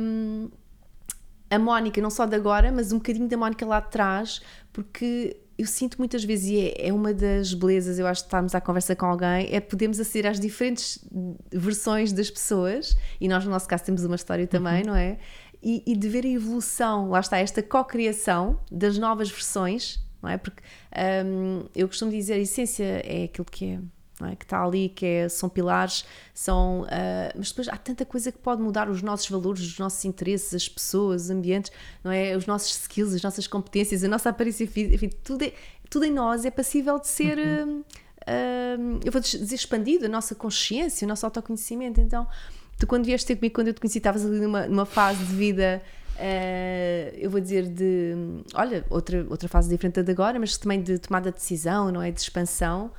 um, 0.00 0.50
a 1.50 1.58
Mónica, 1.58 2.00
não 2.00 2.10
só 2.10 2.24
de 2.24 2.34
agora, 2.34 2.72
mas 2.72 2.92
um 2.92 2.96
bocadinho 2.96 3.28
da 3.28 3.36
Mónica 3.36 3.66
lá 3.66 3.80
de 3.80 3.90
trás, 3.90 4.40
porque 4.72 5.36
eu 5.62 5.66
sinto 5.66 5.96
muitas 5.96 6.24
vezes, 6.24 6.50
e 6.50 6.58
é, 6.58 6.88
é 6.88 6.92
uma 6.92 7.14
das 7.14 7.54
belezas, 7.54 7.96
eu 7.96 8.06
acho, 8.06 8.22
de 8.22 8.26
estarmos 8.26 8.52
à 8.52 8.60
conversa 8.60 8.96
com 8.96 9.06
alguém, 9.06 9.48
é 9.54 9.60
podermos 9.60 10.00
aceder 10.00 10.28
às 10.28 10.40
diferentes 10.40 10.98
versões 11.52 12.12
das 12.12 12.28
pessoas, 12.28 12.96
e 13.20 13.28
nós, 13.28 13.44
no 13.44 13.50
nosso 13.52 13.68
caso, 13.68 13.84
temos 13.84 14.04
uma 14.04 14.16
história 14.16 14.44
também, 14.46 14.82
não 14.82 14.96
é? 14.96 15.18
E, 15.62 15.84
e 15.86 15.96
de 15.96 16.08
ver 16.08 16.24
a 16.24 16.28
evolução, 16.28 17.10
lá 17.10 17.20
está, 17.20 17.38
esta 17.38 17.62
co-criação 17.62 18.58
das 18.72 18.98
novas 18.98 19.30
versões, 19.30 20.04
não 20.20 20.30
é? 20.30 20.36
Porque 20.36 20.60
hum, 21.24 21.64
eu 21.76 21.86
costumo 21.86 22.10
dizer, 22.10 22.34
a 22.34 22.38
essência 22.38 23.00
é 23.04 23.24
aquilo 23.24 23.46
que 23.48 23.66
é 23.66 23.78
é? 24.26 24.36
que 24.36 24.44
está 24.44 24.62
ali, 24.64 24.88
que 24.88 25.04
é- 25.06 25.28
são 25.28 25.48
pilares, 25.48 26.04
são, 26.34 26.86
ah, 26.88 27.32
mas 27.36 27.48
depois 27.50 27.68
há 27.68 27.76
tanta 27.76 28.04
coisa 28.04 28.30
que 28.32 28.38
pode 28.38 28.60
mudar 28.62 28.88
os 28.88 29.02
nossos 29.02 29.28
valores, 29.28 29.62
os 29.62 29.78
nossos 29.78 30.04
interesses, 30.04 30.54
as 30.54 30.68
pessoas, 30.68 31.22
os 31.24 31.30
ambientes, 31.30 31.70
não 32.04 32.10
é? 32.12 32.36
os 32.36 32.46
nossos 32.46 32.70
skills, 32.82 33.14
as 33.14 33.22
nossas 33.22 33.46
competências, 33.46 34.02
a 34.04 34.08
nossa 34.08 34.28
aparência 34.30 34.66
física, 34.66 34.94
enfim, 34.94 35.10
tudo, 35.22 35.44
é- 35.44 35.52
tudo 35.90 36.04
em 36.04 36.12
nós 36.12 36.44
é 36.44 36.50
passível 36.50 36.98
de 36.98 37.06
ser, 37.08 37.38
Uhum. 37.38 37.84
ah, 38.26 38.76
eu 39.04 39.12
vou 39.12 39.20
dizer, 39.20 39.54
expandido, 39.54 40.06
a 40.06 40.08
nossa 40.08 40.34
consciência, 40.34 41.04
o 41.04 41.08
nosso 41.08 41.26
autoconhecimento. 41.26 42.00
Então, 42.00 42.26
tu 42.78 42.86
quando 42.86 43.04
vieste 43.04 43.26
ter 43.26 43.36
comigo, 43.36 43.54
quando 43.54 43.68
eu 43.68 43.74
te 43.74 43.80
conheci, 43.80 43.98
estavas 43.98 44.24
ali 44.24 44.40
numa, 44.40 44.66
numa 44.66 44.86
fase 44.86 45.24
de 45.24 45.34
vida. 45.34 45.82
ah, 46.18 47.12
eu 47.16 47.30
vou 47.30 47.40
dizer 47.40 47.66
de 47.68 48.14
olha, 48.54 48.84
outra, 48.90 49.26
outra 49.28 49.48
fase 49.48 49.68
diferente 49.68 49.94
da 49.96 50.02
de 50.02 50.10
agora, 50.12 50.38
mas 50.38 50.56
também 50.56 50.80
de 50.82 50.98
tomada 50.98 51.30
de 51.30 51.36
decisão, 51.36 51.90
não 51.90 52.02
é? 52.02 52.10
De 52.10 52.20
expansão. 52.20 52.90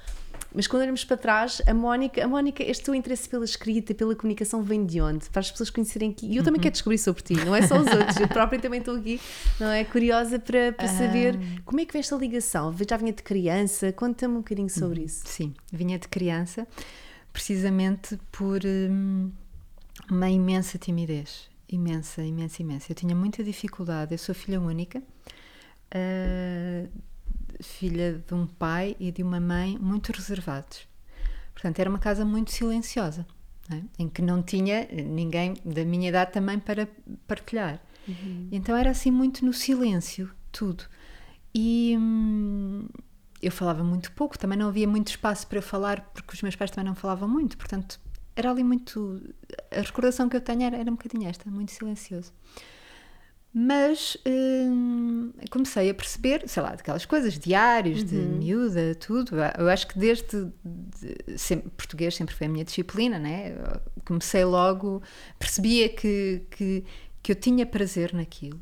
Mas 0.54 0.68
quando 0.68 0.84
olhamos 0.84 1.04
para 1.04 1.18
trás, 1.18 1.62
a 1.66 1.74
Mónica, 1.74 2.24
a 2.24 2.28
Mónica, 2.28 2.64
este 2.64 2.84
teu 2.84 2.94
interesse 2.94 3.28
pela 3.28 3.44
escrita, 3.44 3.94
pela 3.94 4.16
comunicação 4.16 4.62
vem 4.62 4.86
de 4.86 5.02
onde? 5.02 5.30
Para 5.30 5.40
as 5.40 5.50
pessoas 5.50 5.70
conhecerem 5.70 6.12
aqui. 6.12 6.28
E 6.28 6.38
eu 6.38 6.44
também 6.44 6.62
quero 6.62 6.74
descobrir 6.74 6.98
sobre 6.98 7.24
ti, 7.24 7.34
não 7.34 7.56
é 7.56 7.66
só 7.68 7.78
os 7.80 7.88
outros. 7.88 8.18
Eu 8.18 8.28
própria 8.28 8.60
também 8.60 8.80
estou 8.80 8.96
aqui, 8.96 9.20
não 9.60 9.68
é? 9.70 9.84
Curiosa 9.84 10.38
para, 10.40 10.72
para 10.74 10.88
saber 10.88 11.40
como 11.66 11.82
é 11.82 11.86
que 11.86 11.94
vem 11.94 12.00
esta 12.02 12.16
ligação. 12.16 12.76
Já 12.88 12.98
vinha 12.98 13.14
de 13.14 13.24
criança? 13.24 13.92
Conta-me 13.92 14.36
um 14.36 14.38
bocadinho 14.38 14.70
sobre 14.70 15.04
isso. 15.04 15.24
Sim, 15.26 15.54
vinha 15.72 15.98
de 15.98 16.08
criança, 16.08 16.68
precisamente 17.32 18.20
por 18.32 18.62
hum, 18.66 19.32
uma 20.10 20.30
imensa 20.30 20.78
timidez. 20.78 21.50
Imensa, 21.68 22.22
imensa, 22.22 22.62
imensa. 22.62 22.92
Eu 22.92 22.96
tinha 22.96 23.16
muita 23.16 23.44
dificuldade. 23.44 24.14
Eu 24.14 24.18
sou 24.20 24.36
filha 24.36 24.62
única, 24.62 25.02
ah, 25.92 26.88
filha 27.62 28.24
de 28.26 28.34
um 28.34 28.46
pai 28.46 28.96
e 29.00 29.12
de 29.12 29.24
uma 29.24 29.40
mãe 29.40 29.78
muito 29.80 30.12
reservados. 30.12 30.88
Portanto, 31.54 31.80
era 31.80 31.90
uma 31.90 32.00
casa 32.00 32.26
muito 32.26 32.52
silenciosa, 32.52 33.26
é? 33.72 33.82
em 34.00 34.10
que 34.10 34.22
não 34.22 34.42
tinha 34.42 34.88
ninguém 34.92 35.56
da 35.64 35.86
minha 35.86 36.10
idade 36.10 36.32
também 36.32 36.60
para 36.60 36.88
partilhar. 37.28 37.82
Então 38.52 38.76
era 38.76 38.90
assim 38.90 39.12
muito 39.12 39.46
no 39.46 39.54
silêncio, 39.54 40.30
tudo. 40.52 40.84
E 41.56 41.96
hum, 41.98 42.88
eu 43.42 43.52
falava 43.52 43.84
muito 43.84 44.12
pouco, 44.12 44.38
também 44.38 44.58
não 44.58 44.68
havia 44.68 44.88
muito 44.88 45.10
espaço 45.10 45.48
para 45.48 45.60
eu 45.60 45.62
falar, 45.62 46.02
porque 46.14 46.34
os 46.34 46.42
meus 46.42 46.56
pais 46.56 46.72
também 46.72 46.86
não 46.86 46.96
falavam 46.96 47.30
muito, 47.30 47.58
portanto 47.58 48.00
era 48.36 48.50
ali 48.50 48.64
muito. 48.64 49.22
A 49.72 49.82
recordação 49.82 50.28
que 50.28 50.36
eu 50.36 50.42
tenho 50.42 50.64
era, 50.64 50.78
era 50.78 50.90
um 50.90 50.96
bocadinho 50.96 51.30
esta, 51.30 51.50
muito 51.50 51.72
silencioso. 51.72 52.34
Mas 53.54 54.18
hum, 54.26 55.32
comecei 55.52 55.88
a 55.88 55.94
perceber, 55.94 56.44
sei 56.48 56.64
lá, 56.64 56.72
daquelas 56.72 57.06
coisas 57.06 57.38
diários, 57.38 58.04
de 58.04 58.16
miúda, 58.16 58.96
tudo. 58.96 59.36
Eu 59.58 59.70
acho 59.70 59.88
que 59.88 60.00
desde 60.00 60.52
de, 60.66 61.38
sempre, 61.38 61.70
português 61.70 62.16
sempre 62.16 62.34
foi 62.34 62.48
a 62.48 62.50
minha 62.50 62.66
disciplina, 62.66 63.20
né? 63.20 63.56
Comecei 64.06 64.44
logo, 64.44 65.04
percebia 65.38 65.88
que, 65.88 66.42
que, 66.50 66.84
que 67.22 67.32
eu 67.32 67.36
tinha 67.36 67.64
prazer 67.64 68.12
naquilo. 68.12 68.60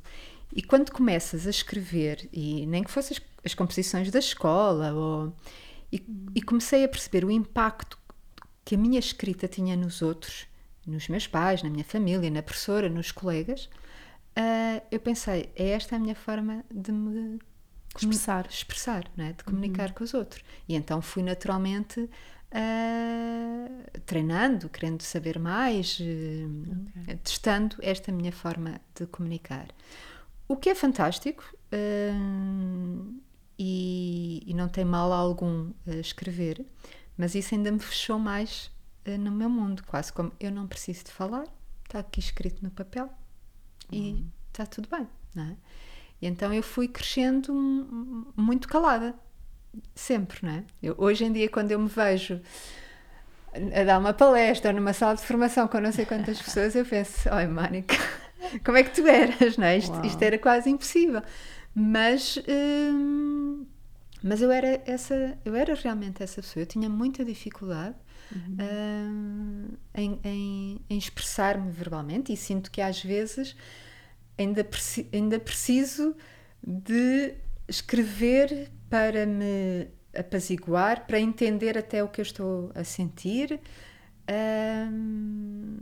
E 0.53 0.61
quando 0.61 0.91
começas 0.91 1.47
a 1.47 1.49
escrever, 1.49 2.27
e 2.33 2.65
nem 2.65 2.83
que 2.83 2.91
fossem 2.91 3.15
as, 3.15 3.23
as 3.45 3.53
composições 3.53 4.11
da 4.11 4.19
escola, 4.19 4.91
ou, 4.91 5.33
e, 5.89 6.05
e 6.35 6.41
comecei 6.41 6.83
a 6.83 6.89
perceber 6.89 7.23
o 7.23 7.31
impacto 7.31 7.97
que 8.65 8.75
a 8.75 8.77
minha 8.77 8.99
escrita 8.99 9.47
tinha 9.47 9.77
nos 9.77 10.01
outros, 10.01 10.47
nos 10.85 11.07
meus 11.07 11.27
pais, 11.27 11.63
na 11.63 11.69
minha 11.69 11.85
família, 11.85 12.29
na 12.29 12.43
professora, 12.43 12.89
nos 12.89 13.09
colegas, 13.09 13.69
uh, 14.37 14.85
eu 14.91 14.99
pensei, 14.99 15.51
é 15.55 15.69
esta 15.69 15.95
a 15.95 15.99
minha 15.99 16.15
forma 16.15 16.63
de 16.71 16.91
me 16.91 17.39
Expressar. 17.95 18.47
expressar 18.49 19.11
né? 19.17 19.33
de 19.37 19.43
comunicar 19.43 19.93
com 19.93 20.03
os 20.03 20.13
outros. 20.13 20.43
E 20.67 20.75
então 20.75 21.01
fui 21.01 21.21
naturalmente 21.21 21.99
uh, 22.51 23.99
treinando, 24.05 24.69
querendo 24.69 25.01
saber 25.01 25.37
mais, 25.39 25.99
uh, 25.99 27.17
testando 27.23 27.75
esta 27.81 28.11
minha 28.11 28.31
forma 28.31 28.79
de 28.95 29.05
comunicar. 29.07 29.67
O 30.47 30.55
que 30.55 30.69
é 30.69 30.75
fantástico 30.75 31.43
uh, 31.73 33.21
e, 33.57 34.43
e, 34.45 34.53
não 34.53 34.67
tem 34.67 34.85
mal 34.85 35.11
algum 35.11 35.71
escrever, 35.99 36.65
mas 37.17 37.35
isso 37.35 37.53
ainda 37.53 37.71
me 37.71 37.79
fechou 37.79 38.17
mais 38.17 38.71
no 39.19 39.31
meu 39.31 39.49
mundo, 39.49 39.83
quase 39.85 40.13
como 40.13 40.31
eu 40.39 40.51
não 40.51 40.67
preciso 40.67 41.05
de 41.05 41.11
falar, 41.11 41.45
está 41.83 41.99
aqui 41.99 42.19
escrito 42.19 42.63
no 42.63 42.71
papel 42.71 43.09
e 43.91 44.25
está 44.51 44.65
tudo 44.65 44.87
bem, 44.89 45.07
não 45.35 45.43
é? 45.43 45.55
E 46.21 46.27
então 46.27 46.53
eu 46.53 46.61
fui 46.61 46.87
crescendo 46.87 47.53
muito 48.35 48.67
calada, 48.67 49.15
sempre, 49.95 50.39
não 50.43 50.51
é? 50.51 50.63
Eu, 50.81 50.95
hoje 50.97 51.25
em 51.25 51.31
dia, 51.31 51.49
quando 51.49 51.71
eu 51.71 51.79
me 51.79 51.89
vejo 51.89 52.39
a 53.53 53.83
dar 53.83 53.99
uma 53.99 54.13
palestra 54.13 54.71
numa 54.71 54.93
sala 54.93 55.15
de 55.15 55.23
formação 55.23 55.67
com 55.67 55.79
não 55.79 55.91
sei 55.91 56.05
quantas 56.05 56.39
pessoas, 56.41 56.75
eu 56.75 56.85
penso, 56.85 57.29
oi 57.33 57.47
Mónica, 57.47 57.95
como 58.63 58.77
é 58.77 58.83
que 58.83 58.91
tu 58.91 59.05
eras, 59.07 59.57
não 59.57 59.65
é? 59.65 59.77
Isto, 59.77 60.05
isto 60.05 60.21
era 60.21 60.37
quase 60.37 60.69
impossível. 60.69 61.21
Mas, 61.73 62.37
hum, 62.47 63.65
mas 64.21 64.41
eu 64.41 64.51
era 64.51 64.81
essa, 64.85 65.37
eu 65.43 65.55
era 65.55 65.73
realmente 65.73 66.21
essa 66.21 66.41
pessoa. 66.41 66.63
Eu 66.63 66.67
tinha 66.67 66.89
muita 66.89 67.23
dificuldade 67.23 67.95
uhum. 68.31 68.57
hum, 68.59 69.67
em, 69.95 70.19
em, 70.23 70.81
em 70.89 70.97
expressar-me 70.97 71.71
verbalmente 71.71 72.31
e 72.31 72.37
sinto 72.37 72.69
que 72.69 72.81
às 72.81 73.01
vezes 73.01 73.55
ainda, 74.41 74.63
preci 74.63 75.07
ainda 75.13 75.39
preciso 75.39 76.15
de 76.61 77.33
escrever 77.67 78.69
para 78.89 79.25
me 79.25 79.87
apaziguar, 80.15 81.05
para 81.07 81.19
entender 81.19 81.77
até 81.77 82.03
o 82.03 82.07
que 82.09 82.19
eu 82.19 82.23
estou 82.23 82.71
a 82.75 82.83
sentir, 82.83 83.59
um, 84.91 85.77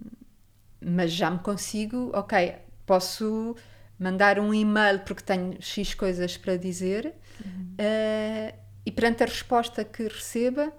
mas 0.80 1.12
já 1.12 1.32
me 1.32 1.40
consigo, 1.40 2.12
ok, 2.14 2.56
posso 2.86 3.56
mandar 3.98 4.40
um 4.40 4.54
e-mail 4.54 5.00
porque 5.00 5.24
tenho 5.24 5.62
X 5.62 5.94
coisas 5.94 6.38
para 6.38 6.56
dizer 6.56 7.14
uhum. 7.44 7.76
uh, 7.80 8.58
e 8.86 8.92
perante 8.92 9.24
a 9.24 9.26
resposta 9.26 9.84
que 9.84 10.04
receba, 10.04 10.72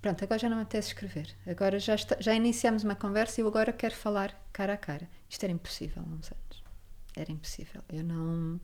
pronto, 0.00 0.22
agora 0.22 0.38
já 0.38 0.48
não 0.48 0.56
me 0.56 0.62
apetece 0.62 0.88
escrever, 0.88 1.34
agora 1.46 1.78
já, 1.78 1.94
está, 1.94 2.16
já 2.20 2.34
iniciamos 2.34 2.84
uma 2.84 2.94
conversa 2.94 3.40
e 3.40 3.42
eu 3.42 3.48
agora 3.48 3.72
quero 3.72 3.94
falar 3.94 4.48
cara 4.52 4.74
a 4.74 4.76
cara. 4.76 5.08
Isto 5.28 5.44
era 5.44 5.52
impossível 5.52 6.02
uns 6.02 6.30
anos 6.30 6.45
era 7.16 7.32
impossível. 7.32 7.82
Eu 7.88 8.04
não. 8.04 8.60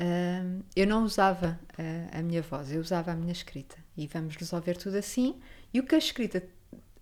Uh, 0.00 0.64
eu 0.74 0.86
não 0.86 1.04
usava 1.04 1.60
uh, 1.78 2.18
a 2.18 2.22
minha 2.22 2.40
voz, 2.40 2.72
eu 2.72 2.80
usava 2.80 3.12
a 3.12 3.14
minha 3.14 3.32
escrita. 3.32 3.76
E 3.96 4.06
vamos 4.06 4.34
resolver 4.36 4.74
tudo 4.76 4.96
assim. 4.96 5.38
E 5.72 5.78
o 5.78 5.84
que 5.84 5.94
a 5.94 5.98
escrita. 5.98 6.42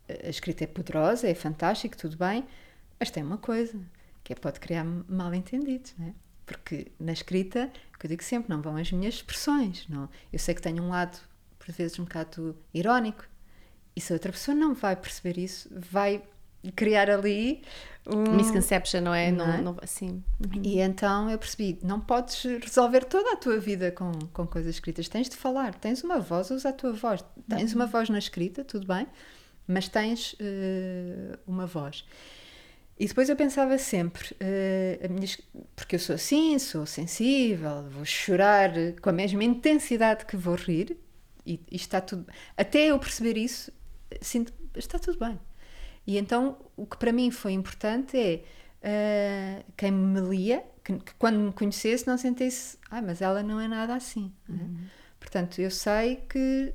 A 0.09 0.29
escrita 0.29 0.65
é 0.65 0.67
poderosa, 0.67 1.29
é 1.29 1.35
fantástico, 1.35 1.97
tudo 1.97 2.17
bem, 2.17 2.47
mas 2.99 3.11
tem 3.11 3.25
uma 3.25 3.39
coisa, 3.39 3.77
que 4.23 4.33
é 4.33 4.37
pode 4.37 4.61
criar 4.61 4.85
mal 4.85 5.35
entendidos, 5.35 5.97
né? 5.99 6.15
Porque 6.47 6.93
na 7.01 7.13
escrita, 7.13 7.73
que 7.99 8.07
eu 8.07 8.11
digo 8.11 8.23
sempre, 8.23 8.49
não 8.49 8.63
vão 8.63 8.77
as 8.77 8.93
minhas 8.93 9.15
expressões. 9.15 9.85
Não. 9.89 10.09
Eu 10.33 10.39
sei 10.39 10.55
que 10.55 10.63
tenho 10.63 10.81
um 10.81 10.91
lado, 10.91 11.19
por 11.59 11.73
vezes, 11.73 11.99
um 11.99 12.05
bocado 12.05 12.57
irónico. 12.73 13.25
E 13.97 14.01
se 14.01 14.13
a 14.13 14.15
outra 14.15 14.31
pessoa 14.31 14.55
não 14.55 14.75
vai 14.75 14.95
perceber 14.95 15.39
isso, 15.39 15.69
vai 15.73 16.23
criar 16.73 17.11
ali 17.11 17.63
um... 18.07 18.37
Misconception, 18.37 19.01
não 19.01 19.15
é? 19.15 19.33
Não, 19.33 19.53
é? 19.53 19.61
não, 19.61 19.77
sim. 19.85 20.23
Uhum. 20.41 20.63
E 20.63 20.81
então 20.81 21.29
eu 21.29 21.39
percebi, 21.39 21.79
não 21.83 22.01
podes 22.01 22.45
resolver 22.63 23.05
toda 23.05 23.33
a 23.33 23.37
tua 23.37 23.59
vida 23.59 23.91
com, 23.91 24.13
com 24.33 24.47
coisas 24.47 24.77
escritas, 24.77 25.09
tens 25.09 25.29
de 25.29 25.37
falar, 25.37 25.75
tens 25.75 26.05
uma 26.05 26.21
voz, 26.21 26.51
usa 26.51 26.69
a 26.69 26.73
tua 26.73 26.93
voz, 26.93 27.25
tens 27.49 27.73
uhum. 27.73 27.81
uma 27.81 27.87
voz 27.87 28.09
na 28.09 28.19
escrita, 28.19 28.65
tudo 28.65 28.87
bem, 28.87 29.07
mas 29.67 29.89
tens 29.89 30.35
uh, 30.35 31.39
uma 31.47 31.67
voz. 31.67 32.05
E 32.99 33.07
depois 33.07 33.29
eu 33.29 33.37
pensava 33.37 33.77
sempre, 33.77 34.35
uh, 34.35 35.13
minha, 35.13 35.27
porque 35.75 35.97
eu 35.97 36.01
sou 36.01 36.15
assim, 36.15 36.59
sou 36.59 36.87
sensível, 36.87 37.83
vou 37.91 38.05
chorar 38.05 38.71
com 39.03 39.11
a 39.11 39.13
mesma 39.13 39.43
intensidade 39.43 40.25
que 40.25 40.37
vou 40.37 40.55
rir, 40.55 40.97
e, 41.45 41.61
e 41.71 41.77
está 41.77 42.01
tudo. 42.01 42.27
Até 42.57 42.87
eu 42.87 42.99
perceber 42.99 43.37
isso, 43.37 43.73
sinto, 44.21 44.53
está 44.77 44.99
tudo 44.99 45.19
bem. 45.19 45.39
E 46.07 46.19
então 46.19 46.57
o 46.77 46.87
que 46.87 46.97
para 46.97 47.13
mim 47.13 47.31
foi 47.31 47.53
importante 47.53 48.17
é 48.17 48.43
uh, 49.61 49.73
quem 49.77 49.91
me 49.91 50.21
lia, 50.21 50.65
que, 50.85 50.95
que, 50.99 51.15
quando 51.15 51.39
me 51.39 51.53
conhecesse 51.53 52.07
não 52.07 52.17
sentisse, 52.17 52.79
ah, 52.91 53.03
mas 53.03 53.21
ela 53.21 53.43
não 53.43 53.61
é 53.61 53.67
nada 53.67 53.95
assim. 53.95 54.33
É? 54.49 54.53
Uhum. 54.53 54.77
Portanto, 55.19 55.61
eu 55.61 55.71
sei 55.71 56.17
que 56.29 56.73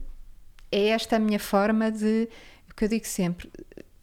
é 0.72 0.88
esta 0.88 1.16
a 1.16 1.20
minha 1.20 1.40
forma 1.40 1.92
de, 1.92 2.28
o 2.70 2.76
que 2.76 2.86
eu 2.86 2.90
digo 2.90 3.06
sempre, 3.06 3.50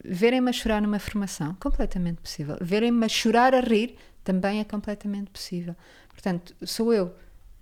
verem-me 0.05 0.49
a 0.49 0.53
chorar 0.53 0.81
numa 0.81 0.99
formação, 0.99 1.55
completamente 1.55 2.21
possível. 2.21 2.57
Verem-me 2.61 3.05
a 3.05 3.09
chorar 3.09 3.55
a 3.55 3.61
rir, 3.61 3.97
também 4.25 4.61
é 4.61 4.64
completamente 4.64 5.31
possível. 5.31 5.75
Portanto, 6.09 6.55
sou 6.67 6.93
eu 6.93 7.14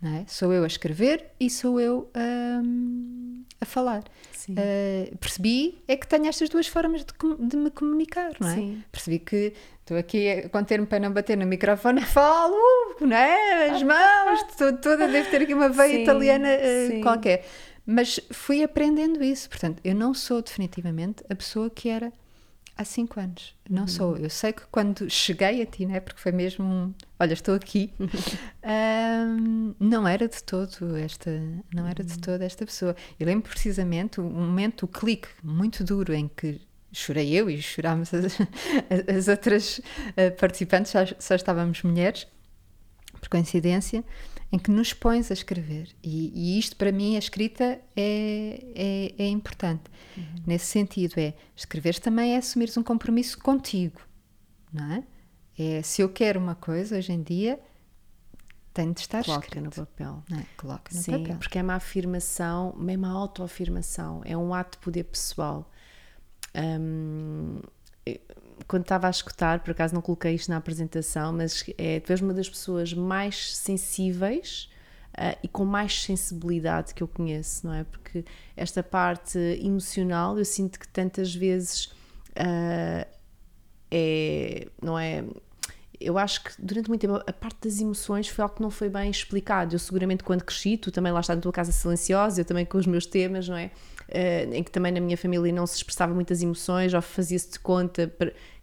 é? 0.09 0.25
Sou 0.27 0.53
eu 0.53 0.65
a 0.65 0.67
escrever 0.67 1.27
e 1.39 1.49
sou 1.49 1.81
eu 1.81 2.11
um, 2.17 3.45
a 3.61 3.65
falar. 3.65 4.05
Uh, 4.49 5.17
percebi 5.17 5.83
é 5.89 5.97
que 5.97 6.07
tenho 6.07 6.27
estas 6.27 6.49
duas 6.49 6.69
formas 6.69 7.05
de, 7.05 7.47
de 7.49 7.57
me 7.57 7.71
comunicar, 7.71 8.31
não 8.39 8.49
é? 8.49 8.55
Sim. 8.55 8.85
Percebi 8.93 9.19
que 9.19 9.53
estou 9.81 9.97
aqui 9.97 10.29
a 10.29 10.49
conter-me 10.49 10.87
para 10.87 11.01
não 11.01 11.13
bater 11.13 11.37
no 11.37 11.47
microfone, 11.47 12.01
falo, 12.07 12.55
não 13.01 13.17
é? 13.17 13.71
As 13.71 13.83
mãos, 13.83 14.43
toda, 14.81 15.09
deve 15.09 15.29
ter 15.31 15.43
aqui 15.43 15.55
uma 15.55 15.69
veia 15.69 15.97
sim, 15.97 16.03
italiana 16.03 16.49
uh, 16.49 17.01
qualquer. 17.03 17.45
Mas 17.85 18.21
fui 18.31 18.63
aprendendo 18.63 19.23
isso, 19.23 19.49
portanto, 19.49 19.81
eu 19.85 19.95
não 19.95 20.13
sou 20.13 20.43
definitivamente 20.43 21.25
a 21.29 21.35
pessoa 21.35 21.71
que 21.71 21.89
era 21.89 22.13
há 22.77 22.85
cinco 22.85 23.19
anos. 23.19 23.55
Não 23.69 23.83
uhum. 23.83 23.89
sou. 23.89 24.17
Eu 24.17 24.29
sei 24.29 24.53
que 24.53 24.63
quando 24.71 25.09
cheguei 25.09 25.63
a 25.63 25.67
ti, 25.67 25.87
né, 25.87 26.01
porque 26.01 26.21
foi 26.21 26.33
mesmo 26.33 26.65
um, 26.65 26.95
olha, 27.19 27.33
estou 27.33 27.55
aqui, 27.55 27.93
um, 27.99 29.75
não 29.81 30.07
era 30.07 30.29
de 30.29 30.43
todo 30.43 30.97
esta, 30.97 31.31
não 31.75 31.87
era 31.87 32.05
de 32.05 32.13
uhum. 32.13 32.21
todo 32.21 32.43
esta 32.43 32.67
pessoa. 32.67 32.95
Eu 33.19 33.27
lembro 33.27 33.49
precisamente 33.49 34.21
um 34.21 34.29
momento, 34.29 34.85
o 34.85 34.89
clique 34.89 35.29
muito 35.43 35.83
duro 35.83 36.13
em 36.13 36.29
que 36.29 36.61
chorei 36.93 37.33
eu 37.33 37.51
e 37.51 37.61
chorámos 37.61 38.13
as, 38.13 38.37
as 39.09 39.29
outras 39.29 39.79
uh, 39.79 40.37
participantes, 40.39 40.93
só, 40.93 41.01
só 41.19 41.35
estávamos 41.35 41.83
mulheres, 41.83 42.27
por 43.21 43.29
coincidência 43.29 44.05
em 44.53 44.59
que 44.59 44.71
nos 44.71 44.93
pões 44.93 45.31
a 45.31 45.35
escrever. 45.35 45.89
E, 46.03 46.33
e 46.35 46.59
isto, 46.59 46.77
para 46.77 46.93
mim, 46.93 47.17
a 47.17 47.19
escrita 47.19 47.81
é, 47.97 48.65
é, 48.75 49.15
é 49.19 49.29
importante. 49.29 49.85
Uhum. 50.17 50.25
Nesse 50.47 50.67
sentido, 50.67 51.19
é 51.19 51.35
escreveres 51.55 51.99
também 51.99 52.35
é 52.35 52.39
assumires 52.39 52.77
um 52.77 52.83
compromisso 52.83 53.39
contigo, 53.39 54.01
não 54.73 54.93
é? 54.93 55.05
É 55.59 55.83
se 55.83 56.03
eu 56.03 56.09
quero 56.09 56.39
uma 56.39 56.55
coisa 56.55 56.99
hoje 56.99 57.13
em 57.13 57.23
dia, 57.23 57.59
tem 58.73 58.93
de 58.93 59.01
estar 59.01 59.25
Coloca 59.25 59.47
escrito. 59.47 59.65
no 59.65 59.71
papel. 59.71 60.23
Não 60.29 60.39
é? 60.39 60.47
Coloca 60.57 60.95
no 60.95 61.01
Sim, 61.01 61.13
papel. 61.23 61.37
porque 61.39 61.59
é 61.59 61.63
uma 61.63 61.75
afirmação, 61.75 62.75
mesmo 62.77 63.07
a 63.07 63.11
autoafirmação, 63.11 64.21
é 64.25 64.37
um 64.37 64.53
ato 64.53 64.79
de 64.79 64.85
poder 64.85 65.05
pessoal. 65.05 65.71
Um, 66.55 67.61
quando 68.67 68.83
estava 68.83 69.07
a 69.07 69.11
escutar, 69.11 69.61
por 69.61 69.71
acaso 69.71 69.95
não 69.95 70.03
coloquei 70.03 70.35
isto 70.35 70.51
na 70.51 70.57
apresentação, 70.57 71.33
mas 71.33 71.65
é 71.77 72.01
tu 72.01 72.11
és 72.11 72.21
uma 72.21 72.33
das 72.33 72.49
pessoas 72.49 72.93
mais 72.93 73.57
sensíveis 73.57 74.71
uh, 75.15 75.39
e 75.43 75.49
com 75.49 75.65
mais 75.65 76.03
sensibilidade 76.03 76.95
que 76.95 77.03
eu 77.03 77.09
conheço, 77.09 77.67
não 77.67 77.75
é? 77.75 77.85
Porque 77.85 78.25
esta 78.57 78.83
parte 78.83 79.39
emocional 79.39 80.39
eu 80.39 80.45
sinto 80.45 80.81
que 80.81 80.89
tantas 80.89 81.35
vezes 81.35 81.87
uh, 82.33 83.17
é, 83.91 84.69
não 84.83 84.99
é? 84.99 85.25
Eu 85.99 86.19
acho 86.19 86.45
que 86.45 86.51
durante 86.59 86.89
muito 86.89 87.01
tempo 87.01 87.15
a 87.15 87.33
parte 87.33 87.57
das 87.63 87.81
emoções 87.81 88.29
foi 88.29 88.43
algo 88.43 88.57
que 88.57 88.63
não 88.63 88.71
foi 88.71 88.89
bem 88.89 89.11
explicado. 89.11 89.75
Eu 89.75 89.79
seguramente 89.79 90.23
quando 90.23 90.45
cresci, 90.45 90.77
tu 90.77 90.91
também 90.91 91.13
lá 91.13 91.21
está 91.21 91.35
na 91.35 91.41
tua 91.41 91.53
casa 91.53 91.73
silenciosa, 91.73 92.41
eu 92.41 92.45
também 92.45 92.67
com 92.67 92.77
os 92.77 92.87
meus 92.87 93.07
temas, 93.07 93.49
não 93.49 93.57
é? 93.57 93.71
Uh, 94.09 94.55
em 94.55 94.63
que 94.63 94.71
também 94.71 94.93
na 94.93 95.01
minha 95.01 95.17
família 95.17 95.53
não 95.53 95.67
se 95.67 95.77
expressava 95.77 96.15
muitas 96.15 96.43
emoções 96.43 96.95
ou 96.95 97.03
fazia-se 97.03 97.53
de 97.53 97.59
conta 97.61 98.13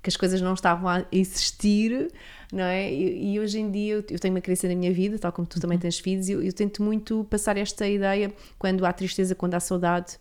que 0.02 0.10
as 0.10 0.18
coisas 0.18 0.42
não 0.42 0.54
estavam 0.54 0.90
a 0.90 1.06
existir, 1.12 2.12
não 2.52 2.64
é? 2.64 2.92
E, 2.92 3.34
e 3.34 3.40
hoje 3.40 3.60
em 3.60 3.72
dia 3.72 3.94
eu, 3.96 4.04
eu, 4.10 4.20
tenho 4.20 4.34
uma 4.34 4.42
criança 4.42 4.68
na 4.68 4.76
minha 4.76 4.94
vida, 4.94 5.18
tal 5.18 5.32
como 5.32 5.48
tu 5.48 5.60
também 5.60 5.78
uhum. 5.78 5.82
tens 5.82 6.00
filhos, 6.00 6.28
e 6.28 6.34
eu, 6.34 6.44
eu 6.44 6.52
tento 6.52 6.84
muito 6.84 7.26
passar 7.30 7.58
esta 7.58 7.88
ideia 7.88 8.34
quando 8.60 8.86
há 8.86 8.92
tristeza, 8.92 9.34
quando 9.34 9.54
há 9.54 9.60
saudade 9.60 10.18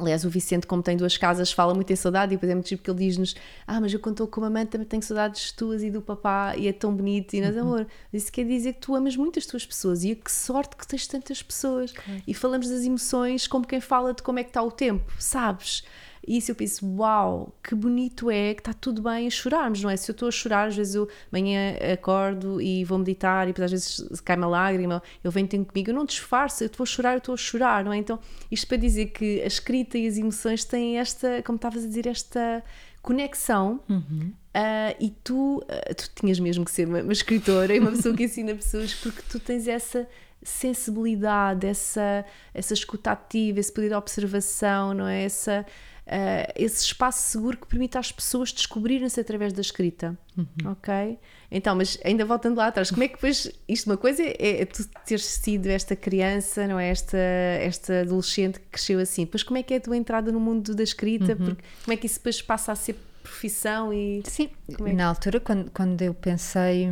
Aliás, 0.00 0.24
o 0.24 0.30
Vicente, 0.30 0.66
como 0.66 0.82
tem 0.82 0.96
duas 0.96 1.16
casas, 1.16 1.52
fala 1.52 1.74
muito 1.74 1.92
em 1.92 1.96
saudade 1.96 2.32
e 2.32 2.36
depois 2.36 2.50
é 2.50 2.54
muito 2.54 2.66
tipo 2.66 2.82
porque 2.82 2.90
ele 2.90 3.08
diz-nos: 3.08 3.34
Ah, 3.66 3.80
mas 3.80 3.92
eu 3.92 4.00
quando 4.00 4.14
estou 4.14 4.26
com 4.26 4.40
uma 4.40 4.50
mãe 4.50 4.66
também 4.66 4.86
tenho 4.86 5.02
saudades 5.02 5.52
tuas 5.52 5.82
e 5.82 5.90
do 5.90 6.00
papá 6.00 6.54
e 6.56 6.68
é 6.68 6.72
tão 6.72 6.94
bonito. 6.94 7.34
E 7.34 7.40
nós, 7.40 7.54
uhum. 7.56 7.62
amor, 7.62 7.86
isso 8.12 8.30
quer 8.30 8.44
dizer 8.44 8.74
que 8.74 8.80
tu 8.80 8.94
amas 8.94 9.16
muito 9.16 9.38
as 9.38 9.46
tuas 9.46 9.66
pessoas 9.66 10.04
e 10.04 10.14
que 10.14 10.30
sorte 10.30 10.76
que 10.76 10.86
tens 10.86 11.06
tantas 11.06 11.42
pessoas. 11.42 11.92
E 12.26 12.34
falamos 12.34 12.68
das 12.68 12.84
emoções 12.84 13.46
como 13.46 13.66
quem 13.66 13.80
fala 13.80 14.14
de 14.14 14.22
como 14.22 14.38
é 14.38 14.44
que 14.44 14.50
está 14.50 14.62
o 14.62 14.70
tempo, 14.70 15.12
sabes? 15.18 15.82
E 16.28 16.36
isso 16.36 16.50
eu 16.50 16.54
penso, 16.54 16.86
uau, 16.96 17.56
que 17.64 17.74
bonito 17.74 18.30
é 18.30 18.52
que 18.52 18.60
está 18.60 18.74
tudo 18.74 19.00
bem 19.00 19.26
a 19.26 19.30
chorarmos, 19.30 19.82
não 19.82 19.88
é? 19.88 19.96
Se 19.96 20.10
eu 20.10 20.12
estou 20.12 20.28
a 20.28 20.30
chorar, 20.30 20.68
às 20.68 20.76
vezes 20.76 20.94
eu 20.94 21.08
amanhã 21.32 21.74
acordo 21.90 22.60
e 22.60 22.84
vou 22.84 22.98
meditar 22.98 23.44
e 23.44 23.52
depois 23.52 23.64
às 23.64 23.70
vezes 23.70 24.20
cai 24.20 24.36
uma 24.36 24.46
lágrima, 24.46 25.02
eu 25.24 25.30
venho 25.30 25.48
ter 25.48 25.64
comigo, 25.64 25.88
eu 25.88 25.94
não 25.94 26.04
disfarço, 26.04 26.62
eu 26.62 26.66
estou 26.66 26.84
a 26.84 26.86
chorar, 26.86 27.12
eu 27.14 27.18
estou 27.18 27.32
a 27.32 27.36
chorar, 27.38 27.82
não 27.82 27.94
é? 27.94 27.96
Então, 27.96 28.18
isto 28.50 28.66
para 28.66 28.76
dizer 28.76 29.06
que 29.06 29.40
a 29.40 29.46
escrita 29.46 29.96
e 29.96 30.06
as 30.06 30.18
emoções 30.18 30.66
têm 30.66 30.98
esta, 30.98 31.42
como 31.42 31.56
estavas 31.56 31.82
a 31.82 31.86
dizer, 31.86 32.06
esta 32.06 32.62
conexão 33.00 33.80
uhum. 33.88 34.30
uh, 34.54 34.96
e 35.00 35.08
tu, 35.24 35.60
uh, 35.60 35.94
tu 35.94 36.10
tinhas 36.14 36.38
mesmo 36.38 36.62
que 36.62 36.70
ser 36.70 36.86
uma, 36.86 37.00
uma 37.00 37.12
escritora 37.12 37.74
e 37.74 37.78
uma 37.78 37.92
pessoa 37.92 38.14
que 38.14 38.24
ensina 38.24 38.54
pessoas 38.54 38.92
porque 38.92 39.22
tu 39.30 39.40
tens 39.40 39.66
essa 39.66 40.06
sensibilidade, 40.42 41.66
essa, 41.66 42.24
essa 42.54 42.74
escuta 42.74 43.12
ativa, 43.12 43.60
esse 43.60 43.72
poder 43.72 43.88
de 43.88 43.94
observação, 43.94 44.94
não 44.94 45.06
é? 45.06 45.24
Essa, 45.24 45.66
uh, 46.08 46.52
esse 46.56 46.84
espaço 46.84 47.30
seguro 47.30 47.58
que 47.58 47.66
permite 47.66 47.98
às 47.98 48.10
pessoas 48.10 48.52
descobrirem-se 48.52 49.20
através 49.20 49.52
da 49.52 49.60
escrita. 49.60 50.18
Uhum. 50.36 50.72
Ok? 50.72 51.18
Então, 51.50 51.76
mas 51.76 51.98
ainda 52.04 52.24
voltando 52.24 52.56
lá 52.56 52.66
atrás, 52.66 52.90
como 52.90 53.02
é 53.02 53.08
que 53.08 53.14
depois. 53.14 53.50
Isto, 53.68 53.86
uma 53.88 53.96
coisa 53.96 54.22
é, 54.22 54.62
é 54.62 54.64
tu 54.64 54.86
teres 55.04 55.24
sido 55.24 55.66
esta 55.66 55.94
criança, 55.94 56.66
não 56.66 56.78
é? 56.78 56.88
Esta, 56.90 57.18
esta 57.18 58.00
adolescente 58.00 58.58
que 58.60 58.66
cresceu 58.66 58.98
assim. 58.98 59.24
Depois, 59.24 59.42
como 59.42 59.58
é 59.58 59.62
que 59.62 59.74
é 59.74 59.76
a 59.76 59.80
tua 59.80 59.96
entrada 59.96 60.32
no 60.32 60.40
mundo 60.40 60.74
da 60.74 60.82
escrita? 60.82 61.32
Uhum. 61.32 61.46
Porque, 61.46 61.62
como 61.84 61.92
é 61.92 61.96
que 61.96 62.06
isso 62.06 62.16
depois 62.16 62.40
passa 62.42 62.72
a 62.72 62.74
ser 62.74 62.96
profissão 63.20 63.92
e 63.92 64.22
sim 64.24 64.48
é 64.86 64.92
na 64.94 65.06
altura 65.06 65.38
quando, 65.38 65.70
quando 65.70 66.00
eu 66.00 66.14
pensei 66.14 66.88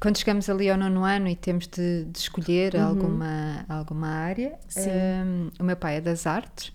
quando 0.00 0.16
chegamos 0.16 0.48
ali 0.48 0.70
ao 0.70 0.78
nono 0.78 1.04
ano 1.04 1.28
e 1.28 1.36
temos 1.36 1.66
de, 1.66 2.04
de 2.04 2.18
escolher 2.18 2.74
uhum. 2.74 2.86
alguma 2.86 3.66
alguma 3.68 4.08
área 4.08 4.58
um, 4.74 5.50
o 5.60 5.64
meu 5.64 5.76
pai 5.76 5.96
é 5.96 6.00
das 6.00 6.26
artes 6.26 6.72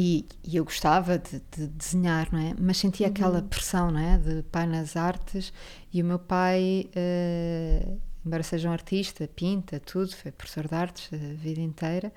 e, 0.00 0.24
e, 0.44 0.56
eu 0.56 0.64
gostava 0.64 1.18
de, 1.18 1.42
de, 1.50 1.66
desenhar, 1.66 2.28
não 2.30 2.38
é? 2.38 2.54
Mas 2.56 2.76
sentia 2.76 3.08
uhum. 3.08 3.12
aquela 3.12 3.42
pressão, 3.42 3.90
não 3.90 3.98
é? 3.98 4.16
De 4.16 4.44
pai 4.44 4.64
nas 4.64 4.94
artes 4.96 5.52
e 5.92 6.00
o 6.00 6.04
meu 6.04 6.20
pai, 6.20 6.88
uh, 6.94 8.00
embora 8.24 8.44
seja 8.44 8.68
um 8.68 8.72
artista, 8.72 9.28
pinta 9.34 9.80
tudo, 9.80 10.14
foi 10.14 10.30
professor 10.30 10.68
de 10.68 10.74
artes 10.76 11.10
a 11.12 11.16
vida 11.16 11.60
inteira, 11.60 12.12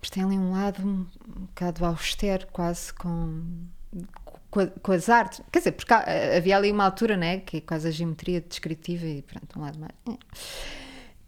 mas 0.00 0.08
tem 0.08 0.24
ali 0.24 0.38
um 0.38 0.52
lado 0.52 0.80
um, 0.80 1.06
um 1.36 1.40
bocado 1.42 1.84
austero, 1.84 2.46
quase 2.50 2.90
com, 2.94 3.44
com, 4.50 4.66
com, 4.66 4.92
as 4.92 5.10
artes. 5.10 5.42
Quer 5.52 5.58
dizer, 5.58 5.72
porque 5.72 5.92
havia 5.92 6.56
ali 6.56 6.72
uma 6.72 6.86
altura, 6.86 7.18
né? 7.18 7.40
Que 7.40 7.58
é 7.58 7.60
quase 7.60 7.86
a 7.86 7.90
geometria 7.90 8.40
descritiva 8.40 9.04
e 9.04 9.20
pronto, 9.20 9.58
um 9.58 9.62
lado 9.62 9.78
mais. 9.78 9.92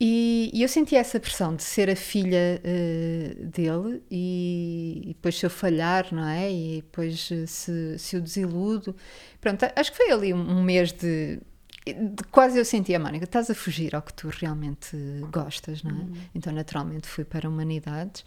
E, 0.04 0.50
e, 0.52 0.64
eu 0.64 0.68
senti 0.68 0.96
essa 0.96 1.20
pressão 1.20 1.54
de 1.54 1.62
ser 1.62 1.88
a 1.88 1.94
filha 1.94 2.60
uh, 2.60 3.46
dele 3.46 4.02
e, 4.10 5.00
e, 5.04 5.08
depois 5.14 5.38
se 5.38 5.46
eu 5.46 5.50
falhar, 5.50 6.12
não 6.12 6.26
é? 6.26 6.50
E 6.50 6.82
depois 6.82 7.28
eh, 7.30 7.46
se, 7.46 7.96
se 8.00 8.16
eu 8.16 8.20
desiludo. 8.20 8.96
Pronto, 9.40 9.64
acho 9.76 9.92
que 9.92 9.96
foi 9.96 10.10
ali 10.10 10.34
um, 10.34 10.58
um 10.58 10.60
mês 10.60 10.90
de, 10.90 11.38
de, 11.86 12.24
Quase 12.32 12.58
eu 12.58 12.64
senti 12.64 12.92
a 12.96 12.98
Mónica, 12.98 13.26
estás 13.26 13.48
a 13.48 13.54
fugir 13.54 13.94
ao 13.94 14.02
que 14.02 14.12
tu 14.12 14.28
realmente 14.28 14.96
gostas, 15.30 15.84
não 15.84 15.92
é? 15.92 15.94
Uhum. 15.94 16.12
Então 16.34 16.52
naturalmente 16.52 17.06
fui 17.06 17.24
para 17.24 17.48
Humanidades. 17.48 18.22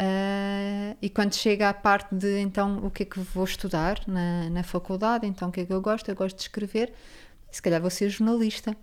Uh, 0.00 0.96
e 1.02 1.10
quando 1.10 1.34
chega 1.34 1.68
à 1.68 1.74
parte 1.74 2.14
de 2.14 2.40
então 2.40 2.78
o 2.78 2.90
que 2.90 3.02
é 3.02 3.06
que 3.06 3.20
vou 3.20 3.44
estudar 3.44 4.00
na, 4.06 4.48
na 4.48 4.62
faculdade, 4.62 5.26
então 5.26 5.50
o 5.50 5.52
que 5.52 5.60
é 5.60 5.66
que 5.66 5.72
eu 5.74 5.82
gosto? 5.82 6.08
Eu 6.08 6.14
gosto 6.14 6.36
de 6.36 6.42
escrever, 6.44 6.94
se 7.50 7.60
calhar 7.60 7.78
vou 7.78 7.90
ser 7.90 8.08
jornalista. 8.08 8.74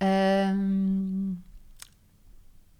Uh, 0.00 1.36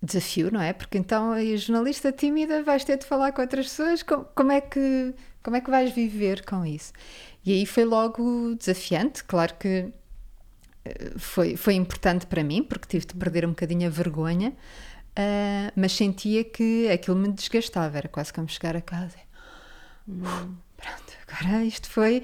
desafio, 0.05 0.51
não 0.53 0.61
é? 0.61 0.73
Porque 0.73 0.99
então 0.99 1.33
a 1.33 1.57
jornalista 1.57 2.13
tímida 2.13 2.63
vais 2.63 2.85
ter 2.85 2.99
de 2.99 3.07
falar 3.07 3.33
com 3.33 3.43
outras 3.43 3.67
pessoas, 3.67 4.03
como, 4.03 4.25
como, 4.35 4.53
é 4.53 4.61
que, 4.61 5.15
como 5.43 5.57
é 5.57 5.61
que 5.61 5.71
vais 5.71 5.93
viver 5.93 6.45
com 6.45 6.65
isso? 6.65 6.93
E 7.45 7.53
aí 7.53 7.67
foi 7.67 7.85
logo 7.85 8.55
desafiante, 8.55 9.25
claro 9.25 9.55
que 9.59 9.93
eh, 10.85 11.13
foi, 11.17 11.57
foi 11.57 11.75
importante 11.75 12.27
para 12.27 12.43
mim, 12.43 12.63
porque 12.63 12.87
tive 12.87 13.07
de 13.07 13.15
perder 13.15 13.45
um 13.45 13.51
bocadinho 13.51 13.87
a 13.87 13.91
vergonha, 13.91 14.51
uh, 14.51 15.73
mas 15.77 15.93
sentia 15.93 16.45
que 16.45 16.89
aquilo 16.91 17.17
me 17.17 17.31
desgastava, 17.33 17.99
era 17.99 18.09
quase 18.09 18.33
como 18.33 18.49
chegar 18.49 18.77
a 18.77 18.81
casa. 18.81 19.19
Hum, 20.09 20.55
pronto, 20.77 21.13
agora 21.27 21.65
isto 21.65 21.89
foi... 21.89 22.23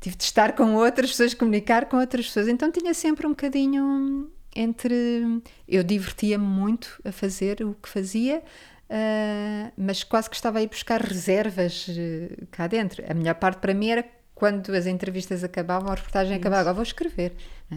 Tive 0.00 0.14
de 0.14 0.22
estar 0.22 0.54
com 0.54 0.76
outras 0.76 1.10
pessoas, 1.10 1.34
comunicar 1.34 1.86
com 1.86 1.96
outras 1.96 2.26
pessoas, 2.26 2.46
então 2.46 2.70
tinha 2.70 2.94
sempre 2.94 3.26
um 3.26 3.30
bocadinho 3.30 4.30
entre. 4.54 5.42
Eu 5.66 5.82
divertia-me 5.82 6.44
muito 6.44 7.00
a 7.04 7.12
fazer 7.12 7.62
o 7.62 7.74
que 7.74 7.88
fazia, 7.88 8.38
uh, 8.38 9.72
mas 9.76 10.02
quase 10.02 10.28
que 10.28 10.36
estava 10.36 10.58
a 10.58 10.62
ir 10.62 10.68
buscar 10.68 11.00
reservas 11.00 11.88
uh, 11.88 12.46
cá 12.50 12.66
dentro. 12.66 13.04
A 13.08 13.14
melhor 13.14 13.34
parte 13.34 13.58
para 13.58 13.74
mim 13.74 13.90
era 13.90 14.04
quando 14.38 14.72
as 14.72 14.86
entrevistas 14.86 15.42
acabavam, 15.42 15.90
a 15.90 15.96
reportagem 15.96 16.34
Isso. 16.34 16.40
acabava, 16.40 16.60
agora 16.60 16.74
vou 16.74 16.84
escrever. 16.84 17.34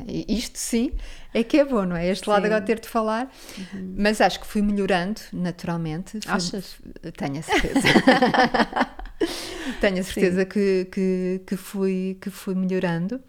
E 0.07 0.37
isto 0.37 0.59
sim 0.59 0.91
é 1.33 1.43
que 1.43 1.57
é 1.57 1.65
bom, 1.65 1.85
não 1.85 1.95
é? 1.95 2.07
Este 2.07 2.25
sim. 2.25 2.29
lado 2.29 2.45
agora 2.45 2.61
ter 2.61 2.79
de 2.79 2.87
falar, 2.87 3.31
uhum. 3.57 3.95
mas 3.97 4.21
acho 4.21 4.39
que 4.39 4.45
fui 4.45 4.61
melhorando 4.61 5.19
naturalmente. 5.33 6.19
Fui, 6.21 6.31
Achas? 6.31 6.77
Tenho 7.17 7.39
a 7.39 7.41
certeza. 7.41 7.87
tenho 9.81 9.99
a 9.99 10.03
certeza 10.03 10.45
que, 10.45 10.87
que, 10.91 11.41
que, 11.47 11.57
fui, 11.57 12.17
que 12.21 12.29
fui 12.29 12.53
melhorando 12.53 13.19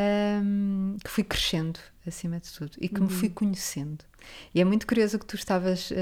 um, 0.00 0.96
que 1.02 1.10
fui 1.10 1.24
crescendo 1.24 1.78
acima 2.06 2.40
de 2.40 2.50
tudo 2.50 2.72
e 2.80 2.88
que 2.88 3.00
uhum. 3.00 3.06
me 3.06 3.12
fui 3.12 3.28
uhum. 3.28 3.34
conhecendo. 3.34 4.04
E 4.54 4.60
é 4.60 4.64
muito 4.64 4.86
curioso 4.86 5.16
o 5.16 5.20
que 5.20 5.26
tu 5.26 5.36
estavas 5.36 5.90
uh, 5.90 5.94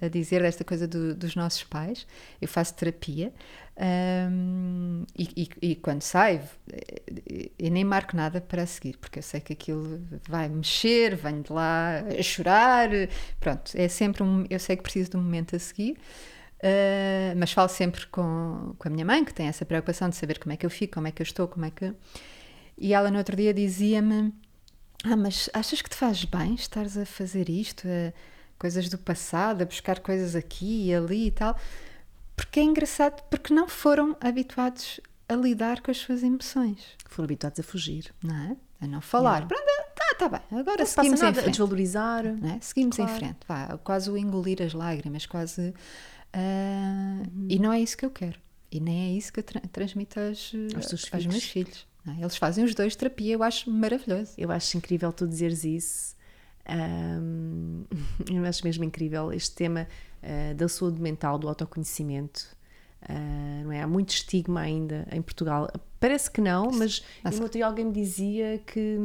a 0.00 0.08
dizer 0.08 0.42
desta 0.42 0.64
coisa 0.64 0.86
do, 0.86 1.14
dos 1.14 1.34
nossos 1.34 1.64
pais. 1.64 2.06
Eu 2.40 2.48
faço 2.48 2.74
terapia 2.74 3.32
um, 3.78 5.04
e, 5.16 5.48
e, 5.62 5.70
e, 5.70 5.76
quando 5.76 6.00
saio, 6.00 6.40
eh, 6.72 7.50
eu 7.58 7.70
nem 7.70 7.84
marco 7.84 8.16
nada 8.16 8.40
para 8.40 8.64
seguir, 8.64 8.96
porque 8.96 9.18
eu 9.18 9.22
sei 9.22 9.38
que 9.38 9.52
aquilo 9.52 10.00
vai 10.26 10.48
mexer, 10.48 11.14
venho 11.14 11.42
de 11.42 11.52
lá 11.52 11.98
a 12.18 12.22
chorar. 12.22 12.88
Pronto, 13.38 13.72
é 13.74 13.88
sempre 13.88 14.22
um. 14.22 14.46
Eu 14.48 14.58
sei 14.58 14.76
que 14.76 14.82
preciso 14.82 15.10
de 15.10 15.16
um 15.18 15.22
momento 15.22 15.54
a 15.54 15.58
seguir. 15.58 15.98
Uh, 16.56 17.36
mas 17.36 17.52
falo 17.52 17.68
sempre 17.68 18.06
com, 18.06 18.74
com 18.78 18.88
a 18.88 18.90
minha 18.90 19.04
mãe, 19.04 19.22
que 19.22 19.34
tem 19.34 19.46
essa 19.46 19.66
preocupação 19.66 20.08
de 20.08 20.16
saber 20.16 20.38
como 20.38 20.54
é 20.54 20.56
que 20.56 20.64
eu 20.64 20.70
fico, 20.70 20.94
como 20.94 21.06
é 21.06 21.10
que 21.10 21.20
eu 21.20 21.24
estou, 21.24 21.46
como 21.46 21.66
é 21.66 21.70
que. 21.70 21.92
E 22.78 22.92
ela 22.92 23.10
no 23.10 23.18
outro 23.18 23.36
dia 23.36 23.54
dizia-me: 23.54 24.32
Ah, 25.04 25.16
mas 25.16 25.48
achas 25.52 25.80
que 25.80 25.90
te 25.90 25.96
faz 25.96 26.24
bem 26.24 26.54
estares 26.54 26.96
a 26.96 27.06
fazer 27.06 27.48
isto? 27.48 27.86
A 27.86 28.12
coisas 28.58 28.88
do 28.88 28.98
passado, 28.98 29.62
a 29.62 29.64
buscar 29.64 30.00
coisas 30.00 30.34
aqui 30.34 30.86
e 30.86 30.94
ali 30.94 31.28
e 31.28 31.30
tal? 31.30 31.58
Porque 32.34 32.60
é 32.60 32.62
engraçado, 32.62 33.22
porque 33.30 33.52
não 33.52 33.68
foram 33.68 34.16
habituados 34.20 35.00
a 35.28 35.34
lidar 35.34 35.80
com 35.80 35.90
as 35.90 35.96
suas 35.96 36.22
emoções. 36.22 36.78
Foram 37.08 37.24
habituados 37.24 37.58
a 37.58 37.62
fugir. 37.62 38.14
Não 38.22 38.34
é? 38.34 38.56
A 38.80 38.86
não 38.86 39.00
falar. 39.00 39.40
Não. 39.40 39.48
Pronto, 39.48 39.64
tá, 39.94 40.14
tá 40.18 40.28
bem. 40.28 40.58
Agora 40.58 40.78
não 40.78 40.86
seguimos 40.86 41.20
nada, 41.20 41.30
em 41.30 41.34
frente. 41.34 41.48
A 41.48 41.50
desvalorizar. 41.50 42.26
É? 42.26 42.58
Seguimos 42.60 42.96
claro. 42.96 43.10
em 43.10 43.16
frente. 43.16 43.38
Vá, 43.48 43.78
quase 43.82 44.10
o 44.10 44.16
engolir 44.16 44.62
as 44.62 44.74
lágrimas, 44.74 45.24
quase. 45.24 45.74
Uh, 46.34 47.22
uhum. 47.34 47.46
E 47.48 47.58
não 47.58 47.72
é 47.72 47.80
isso 47.80 47.96
que 47.96 48.04
eu 48.04 48.10
quero. 48.10 48.38
E 48.70 48.80
nem 48.80 49.10
é 49.10 49.16
isso 49.16 49.32
que 49.32 49.40
eu 49.40 49.44
tra 49.44 49.60
transmito 49.72 50.20
aos, 50.20 50.52
aos, 50.74 51.14
aos 51.14 51.26
meus 51.26 51.44
filhos. 51.44 51.86
É? 52.06 52.20
Eles 52.20 52.36
fazem 52.36 52.64
os 52.64 52.74
dois 52.74 52.94
terapia, 52.94 53.34
eu 53.34 53.42
acho 53.42 53.70
maravilhoso. 53.70 54.32
Eu 54.36 54.50
acho 54.50 54.76
incrível 54.76 55.12
tu 55.12 55.26
dizeres 55.26 55.64
isso. 55.64 56.16
Um, 56.68 57.84
eu 58.30 58.44
acho 58.44 58.64
mesmo 58.64 58.84
incrível 58.84 59.32
este 59.32 59.54
tema 59.54 59.86
uh, 60.22 60.54
da 60.54 60.68
saúde 60.68 61.00
mental, 61.00 61.38
do 61.38 61.48
autoconhecimento. 61.48 62.56
Uh, 63.02 63.64
não 63.64 63.72
é? 63.72 63.82
Há 63.82 63.86
muito 63.86 64.10
estigma 64.10 64.60
ainda 64.60 65.06
em 65.12 65.22
Portugal. 65.22 65.68
Parece 66.00 66.30
que 66.30 66.40
não, 66.40 66.70
mas 66.72 67.04
no 67.24 67.42
outro 67.42 67.64
alguém 67.64 67.84
me 67.86 67.92
dizia 67.92 68.58
que 68.66 68.98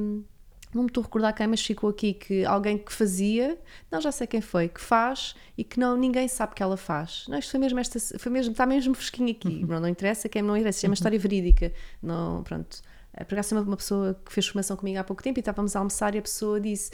não 0.73 0.83
me 0.83 0.87
estou 0.87 1.01
a 1.01 1.05
recordar 1.05 1.33
quem, 1.33 1.47
mas 1.47 1.61
ficou 1.61 1.89
aqui 1.89 2.13
que 2.13 2.45
alguém 2.45 2.77
que 2.77 2.91
fazia, 2.91 3.57
não 3.91 3.99
já 3.99 4.11
sei 4.11 4.25
quem 4.25 4.39
foi, 4.39 4.69
que 4.69 4.79
faz 4.79 5.35
e 5.57 5.63
que 5.63 5.79
não 5.79 5.97
ninguém 5.97 6.27
sabe 6.27 6.55
que 6.55 6.63
ela 6.63 6.77
faz. 6.77 7.25
Não, 7.27 7.37
isto 7.37 7.51
foi 7.51 7.59
mesmo 7.59 7.79
esta, 7.79 7.99
foi 8.17 8.31
mesmo, 8.31 8.51
está 8.51 8.65
mesmo 8.65 8.93
fresquinho 8.93 9.31
aqui. 9.31 9.65
Não, 9.71 9.79
não 9.79 9.87
interessa 9.87 10.27
quem 10.27 10.41
não 10.41 10.55
interessa, 10.55 10.85
é 10.85 10.89
uma 10.89 10.93
história 10.93 11.17
verídica. 11.19 11.71
Não, 12.01 12.43
pronto. 12.43 12.81
Eh, 13.13 13.23
por 13.23 13.33
acaso, 13.35 13.55
uma 13.59 13.77
pessoa 13.77 14.19
que 14.25 14.31
fez 14.31 14.47
formação 14.47 14.77
comigo 14.77 14.99
há 14.99 15.03
pouco 15.03 15.21
tempo 15.21 15.39
e 15.39 15.41
estávamos 15.41 15.75
a 15.75 15.79
almoçar 15.79 16.15
e 16.15 16.17
a 16.17 16.21
pessoa 16.21 16.59
disse: 16.59 16.91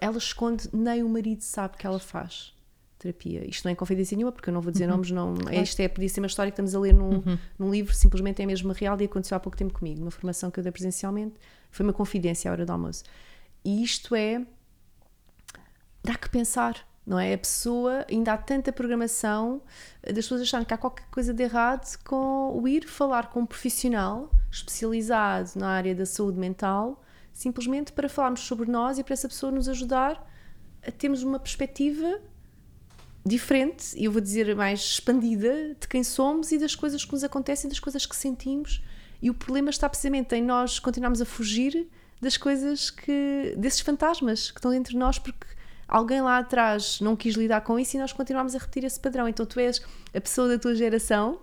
ela 0.00 0.18
esconde, 0.18 0.68
nem 0.72 1.02
o 1.02 1.08
marido 1.08 1.40
sabe 1.42 1.76
que 1.76 1.86
ela 1.86 1.98
faz. 1.98 2.54
terapia. 2.98 3.46
Isto 3.48 3.66
não 3.66 3.72
é 3.72 3.74
confidência 3.74 4.16
nenhuma, 4.16 4.32
porque 4.32 4.48
eu 4.48 4.54
não 4.54 4.60
vou 4.62 4.72
dizer 4.72 4.84
Uhum. 4.86 4.92
nomes, 4.92 5.10
não, 5.10 5.34
isto 5.62 5.78
é, 5.80 5.86
podia 5.88 6.08
ser 6.08 6.20
uma 6.20 6.26
história 6.28 6.50
que 6.50 6.54
estamos 6.54 6.74
a 6.74 6.80
ler 6.80 6.94
num, 6.94 7.22
num 7.58 7.70
livro, 7.70 7.92
simplesmente 7.94 8.40
é 8.40 8.46
mesmo 8.46 8.72
real 8.72 8.98
e 9.00 9.04
aconteceu 9.04 9.36
há 9.36 9.40
pouco 9.40 9.56
tempo 9.56 9.74
comigo, 9.74 10.00
numa 10.00 10.10
formação 10.10 10.50
que 10.50 10.58
eu 10.58 10.62
dei 10.62 10.72
presencialmente, 10.72 11.34
foi 11.70 11.84
uma 11.84 11.92
confidência 11.92 12.50
à 12.50 12.52
hora 12.52 12.64
do 12.64 12.72
almoço. 12.72 13.04
E 13.62 13.82
isto 13.84 14.14
é, 14.14 14.40
dá 16.02 16.14
que 16.14 16.30
pensar, 16.30 16.86
não 17.06 17.18
é? 17.18 17.34
A 17.34 17.38
pessoa, 17.38 18.04
ainda 18.10 18.32
há 18.32 18.38
tanta 18.38 18.72
programação 18.72 19.62
eh, 20.02 20.12
das 20.12 20.24
pessoas 20.24 20.40
acharem 20.42 20.66
que 20.66 20.74
há 20.74 20.78
qualquer 20.78 21.06
coisa 21.10 21.32
de 21.32 21.42
errado 21.42 21.96
com 22.04 22.60
o 22.60 22.66
ir 22.66 22.86
falar 22.86 23.30
com 23.30 23.40
um 23.40 23.46
profissional 23.46 24.30
especializado 24.50 25.50
na 25.54 25.68
área 25.68 25.94
da 25.94 26.04
saúde 26.04 26.38
mental, 26.38 27.02
simplesmente 27.32 27.92
para 27.92 28.08
falarmos 28.08 28.40
sobre 28.40 28.68
nós 28.70 28.98
e 28.98 29.04
para 29.04 29.12
essa 29.12 29.28
pessoa 29.28 29.52
nos 29.52 29.68
ajudar 29.68 30.26
a 30.84 30.90
termos 30.90 31.22
uma 31.22 31.38
perspectiva 31.38 32.20
diferente, 33.24 33.96
e 33.96 34.04
eu 34.04 34.12
vou 34.12 34.20
dizer 34.20 34.54
mais 34.54 34.80
expandida, 34.80 35.76
de 35.80 35.88
quem 35.88 36.02
somos 36.04 36.52
e 36.52 36.58
das 36.58 36.74
coisas 36.74 37.04
que 37.04 37.12
nos 37.12 37.24
acontecem, 37.24 37.68
das 37.68 37.80
coisas 37.80 38.06
que 38.06 38.14
sentimos. 38.14 38.82
E 39.20 39.30
o 39.30 39.34
problema 39.34 39.70
está 39.70 39.88
precisamente 39.88 40.34
em 40.34 40.42
nós 40.42 40.78
continuarmos 40.78 41.20
a 41.20 41.24
fugir 41.24 41.88
das 42.20 42.36
coisas 42.36 42.90
que. 42.90 43.54
desses 43.58 43.80
fantasmas 43.80 44.50
que 44.50 44.58
estão 44.58 44.70
dentro 44.70 44.92
de 44.92 44.98
nós, 44.98 45.18
porque 45.18 45.55
alguém 45.88 46.20
lá 46.20 46.38
atrás 46.38 47.00
não 47.00 47.14
quis 47.16 47.34
lidar 47.34 47.60
com 47.62 47.78
isso 47.78 47.96
e 47.96 48.00
nós 48.00 48.12
continuamos 48.12 48.54
a 48.54 48.58
repetir 48.58 48.84
esse 48.84 48.98
padrão. 49.00 49.28
Então 49.28 49.44
tu 49.46 49.58
és 49.60 49.80
a 50.14 50.20
pessoa 50.20 50.48
da 50.48 50.58
tua 50.58 50.74
geração. 50.74 51.40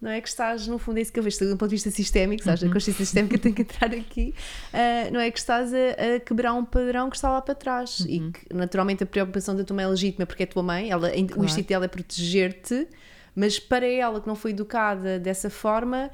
Não 0.00 0.10
é 0.10 0.20
que 0.20 0.26
estás, 0.26 0.66
no 0.66 0.78
fundo, 0.80 0.98
é 0.98 1.02
isso 1.02 1.12
que 1.12 1.20
eu 1.20 1.22
vejo, 1.22 1.38
do 1.48 1.56
ponto 1.56 1.68
de 1.68 1.76
vista 1.76 1.88
sistémico, 1.88 2.42
sabes? 2.42 2.64
A 2.64 2.66
consciência 2.66 3.04
sistémica 3.04 3.38
tem 3.38 3.52
que 3.52 3.62
entrar 3.62 3.86
aqui, 3.94 4.34
ah, 4.72 5.08
não 5.12 5.20
é 5.20 5.30
que 5.30 5.38
estás 5.38 5.72
a, 5.72 6.16
a 6.16 6.18
quebrar 6.18 6.54
um 6.54 6.64
padrão 6.64 7.08
que 7.08 7.14
está 7.14 7.30
lá 7.30 7.40
para 7.40 7.54
trás 7.54 8.00
e 8.08 8.18
que, 8.18 8.52
naturalmente, 8.52 9.04
a 9.04 9.06
preocupação 9.06 9.54
da 9.54 9.62
tua 9.62 9.76
mãe 9.76 9.84
é 9.84 9.88
legítima 9.88 10.26
porque 10.26 10.42
é 10.42 10.46
tua 10.46 10.60
mãe, 10.64 10.90
ela, 10.90 11.06
o 11.08 11.26
Claro. 11.28 11.44
instinto 11.44 11.68
dela 11.68 11.84
é 11.84 11.88
proteger-te, 11.88 12.88
mas 13.36 13.60
para 13.60 13.86
ela 13.86 14.20
que 14.20 14.26
não 14.26 14.34
foi 14.34 14.50
educada 14.50 15.20
dessa 15.20 15.48
forma, 15.48 16.10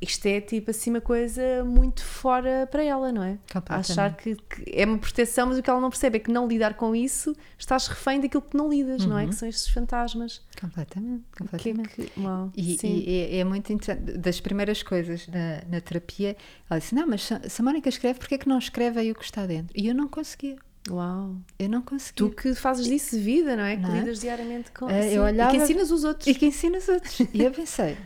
isto 0.00 0.24
é 0.26 0.40
tipo 0.40 0.70
assim 0.70 0.90
uma 0.90 1.00
coisa 1.00 1.62
muito 1.64 2.02
fora 2.04 2.66
para 2.70 2.82
ela, 2.82 3.12
não 3.12 3.22
é? 3.22 3.38
Achar 3.68 4.16
que, 4.16 4.34
que 4.36 4.64
é 4.72 4.84
uma 4.86 4.98
proteção, 4.98 5.46
mas 5.48 5.58
o 5.58 5.62
que 5.62 5.68
ela 5.68 5.80
não 5.80 5.90
percebe 5.90 6.16
é 6.16 6.20
que 6.20 6.30
não 6.30 6.46
lidar 6.48 6.74
com 6.74 6.94
isso 6.96 7.34
estás 7.58 7.86
refém 7.86 8.20
daquilo 8.20 8.42
que 8.42 8.56
não 8.56 8.68
lidas, 8.70 9.04
não 9.04 9.18
é? 9.18 9.26
Que 9.26 9.34
são 9.34 9.48
estes 9.48 9.68
fantasmas. 9.68 10.40
Completamente, 10.60 11.24
que 11.36 11.42
é 11.42 11.46
completamente. 11.46 11.88
que. 11.90 12.10
Uau, 12.20 12.50
E, 12.56 12.76
sim. 12.78 13.04
e 13.06 13.18
é, 13.20 13.36
é 13.38 13.44
muito 13.44 13.72
interessante. 13.72 14.16
Das 14.18 14.40
primeiras 14.40 14.82
coisas 14.82 15.26
na, 15.28 15.62
na 15.68 15.80
terapia, 15.80 16.36
ela 16.68 16.80
disse: 16.80 16.94
Não, 16.94 17.06
mas 17.06 17.22
se 17.22 17.60
a 17.60 17.64
Mónica 17.64 17.88
escreve, 17.88 18.18
porquê 18.18 18.38
que 18.38 18.48
não 18.48 18.58
escreve 18.58 19.00
aí 19.00 19.10
o 19.10 19.14
que 19.14 19.24
está 19.24 19.46
dentro? 19.46 19.72
E 19.78 19.86
eu 19.88 19.94
não 19.94 20.08
conseguia. 20.08 20.56
Uau. 20.88 21.36
Eu 21.58 21.68
não 21.68 21.82
conseguia. 21.82 22.14
Tu 22.16 22.30
que 22.34 22.54
fazes 22.54 22.86
disso 22.86 23.18
vida, 23.18 23.54
não 23.54 23.64
é? 23.64 23.76
Que 23.76 23.82
Não 23.82 23.94
é? 23.94 23.98
lidas 24.00 24.20
diariamente 24.20 24.70
com 24.72 24.88
Eh, 24.88 25.02
sim. 25.10 25.14
eu 25.16 25.22
olhava- 25.24 25.54
E 25.54 25.58
que 25.58 25.62
ensinas 25.62 25.90
os 25.90 26.04
outros. 26.04 26.26
E 26.26 26.34
que 26.34 26.46
ensina 26.46 26.78
os 26.78 26.88
outros. 26.88 27.20
e 27.34 27.44
eu 27.44 27.50
pensei: 27.50 27.96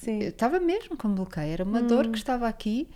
Sim. 0.00 0.22
eu 0.22 0.28
estava 0.30 0.58
mesmo 0.60 0.96
com 0.96 1.14
bloqueio. 1.14 1.48
Era 1.52 1.64
uma 1.64 1.82
dor 1.82 2.08
que 2.08 2.18
estava 2.18 2.48
aqui, 2.48 2.88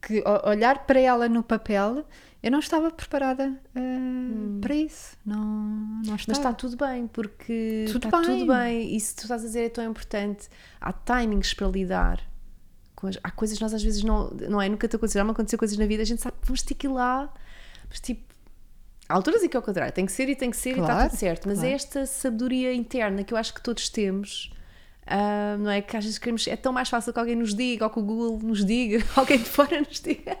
que 0.00 0.22
olhar 0.44 0.86
para 0.86 0.98
ela 1.00 1.28
no 1.28 1.42
papel, 1.42 2.04
eu 2.42 2.50
não 2.50 2.60
estava 2.60 2.90
preparada 2.90 3.52
eh, 3.74 4.60
para 4.60 4.74
isso. 4.74 5.16
Não, 5.26 5.36
não 5.44 6.00
estava. 6.14 6.22
Mas 6.28 6.38
está 6.38 6.52
tudo 6.52 6.76
bem, 6.76 7.06
porque 7.08 7.84
Tudo 7.92 8.06
está 8.06 8.20
bem. 8.20 8.26
tudo 8.38 8.46
bem. 8.52 8.96
E 8.96 9.00
se 9.00 9.14
tu 9.16 9.22
estás 9.22 9.42
a 9.42 9.46
dizer 9.46 9.66
é 9.66 9.68
tão 9.68 9.84
importante, 9.84 10.48
há 10.80 10.92
timings 10.92 11.52
para 11.52 11.66
lidar. 11.68 12.20
Com 12.94 13.06
as- 13.08 13.18
há 13.22 13.30
coisas 13.30 13.56
que 13.58 13.62
nós 13.62 13.74
às 13.74 13.82
vezes 13.82 14.02
não, 14.02 14.30
não 14.48 14.60
é? 14.62 14.68
Nunca 14.68 14.88
te 14.88 14.96
aconteceu, 14.96 15.24
me 15.24 15.30
aconteceu 15.32 15.58
coisas 15.58 15.76
na 15.76 15.86
vida, 15.86 16.02
a 16.02 16.06
gente 16.06 16.20
sabe 16.22 16.36
que 16.40 16.46
vamos 16.46 16.62
ter 16.62 16.74
que 16.74 16.86
ir 16.86 16.90
lá, 16.90 17.32
mas 17.88 18.00
tipo, 18.00 18.22
há 19.08 19.14
alturas 19.14 19.42
em 19.42 19.48
que 19.48 19.56
é 19.56 19.60
o 19.60 19.62
contrário, 19.62 19.92
tem 19.92 20.04
que 20.06 20.12
ser 20.12 20.28
e 20.28 20.34
tem 20.34 20.50
que 20.50 20.56
ser 20.56 20.70
e 20.70 20.80
está 20.80 20.86
Claro, 20.86 21.10
tudo 21.10 21.18
certo. 21.18 21.46
Mas 21.48 21.58
claro. 21.58 21.70
é 21.72 21.74
esta 21.74 22.06
sabedoria 22.06 22.72
interna 22.74 23.22
que 23.22 23.32
eu 23.34 23.38
acho 23.38 23.52
que 23.54 23.62
todos 23.62 23.88
temos. 23.88 24.50
Ah, 25.08 25.56
não 25.58 25.70
é? 25.70 25.80
Que 25.80 25.96
às 25.96 26.04
vezes 26.04 26.18
queremos, 26.18 26.46
é 26.46 26.56
tão 26.56 26.72
mais 26.72 26.88
fácil 26.88 27.12
que 27.12 27.18
alguém 27.18 27.36
nos 27.36 27.54
diga, 27.54 27.84
ou 27.84 27.90
que 27.90 27.98
o 27.98 28.02
Google 28.02 28.38
nos 28.42 28.64
diga, 28.64 29.04
alguém 29.16 29.38
de 29.38 29.48
fora 29.48 29.80
nos 29.80 30.00
diga 30.00 30.36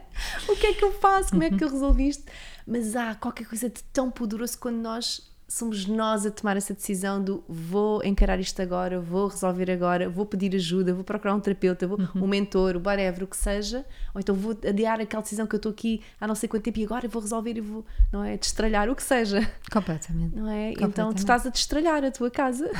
o 0.48 0.56
que 0.56 0.66
é 0.66 0.74
que 0.74 0.84
eu 0.84 0.92
faço, 0.92 1.30
como 1.30 1.42
é 1.42 1.50
que 1.50 1.62
eu 1.62 1.68
resolvi 1.68 2.08
isto. 2.08 2.24
Mas 2.66 2.94
há 2.94 3.14
qualquer 3.14 3.46
coisa 3.46 3.68
de 3.70 3.82
tão 3.84 4.10
poderoso 4.10 4.58
quando 4.58 4.76
nós 4.76 5.30
somos 5.50 5.86
nós 5.86 6.26
a 6.26 6.30
tomar 6.30 6.58
essa 6.58 6.74
decisão 6.74 7.24
do 7.24 7.42
vou 7.48 8.04
encarar 8.04 8.38
isto 8.38 8.60
agora, 8.60 9.00
vou 9.00 9.28
resolver 9.28 9.70
agora, 9.70 10.06
vou 10.08 10.26
pedir 10.26 10.54
ajuda, 10.54 10.92
vou 10.92 11.02
procurar 11.02 11.34
um 11.34 11.40
terapeuta, 11.40 11.86
vou, 11.86 11.98
um 12.14 12.26
mentor, 12.26 12.76
o 12.76 12.82
whatever, 12.86 13.24
o 13.24 13.26
que 13.26 13.36
seja, 13.36 13.84
ou 14.14 14.20
então 14.20 14.34
vou 14.34 14.52
adiar 14.68 15.00
aquela 15.00 15.22
decisão 15.22 15.46
que 15.46 15.54
eu 15.54 15.56
estou 15.56 15.72
aqui 15.72 16.02
há 16.20 16.26
não 16.26 16.34
sei 16.34 16.48
quanto 16.50 16.64
tempo 16.64 16.78
e 16.78 16.84
agora 16.84 17.08
vou 17.08 17.22
resolver 17.22 17.56
e 17.56 17.60
vou, 17.62 17.84
não 18.12 18.22
é, 18.22 18.36
destralhar, 18.36 18.90
o 18.90 18.94
que 18.94 19.02
seja, 19.02 19.50
Completamente. 19.72 20.36
não 20.36 20.50
é? 20.50 20.72
Então 20.72 20.76
tu 20.76 20.82
Completamente. 20.84 21.18
estás 21.18 21.46
a 21.46 21.50
destralhar 21.50 22.04
a 22.04 22.10
tua 22.10 22.30
casa, 22.30 22.70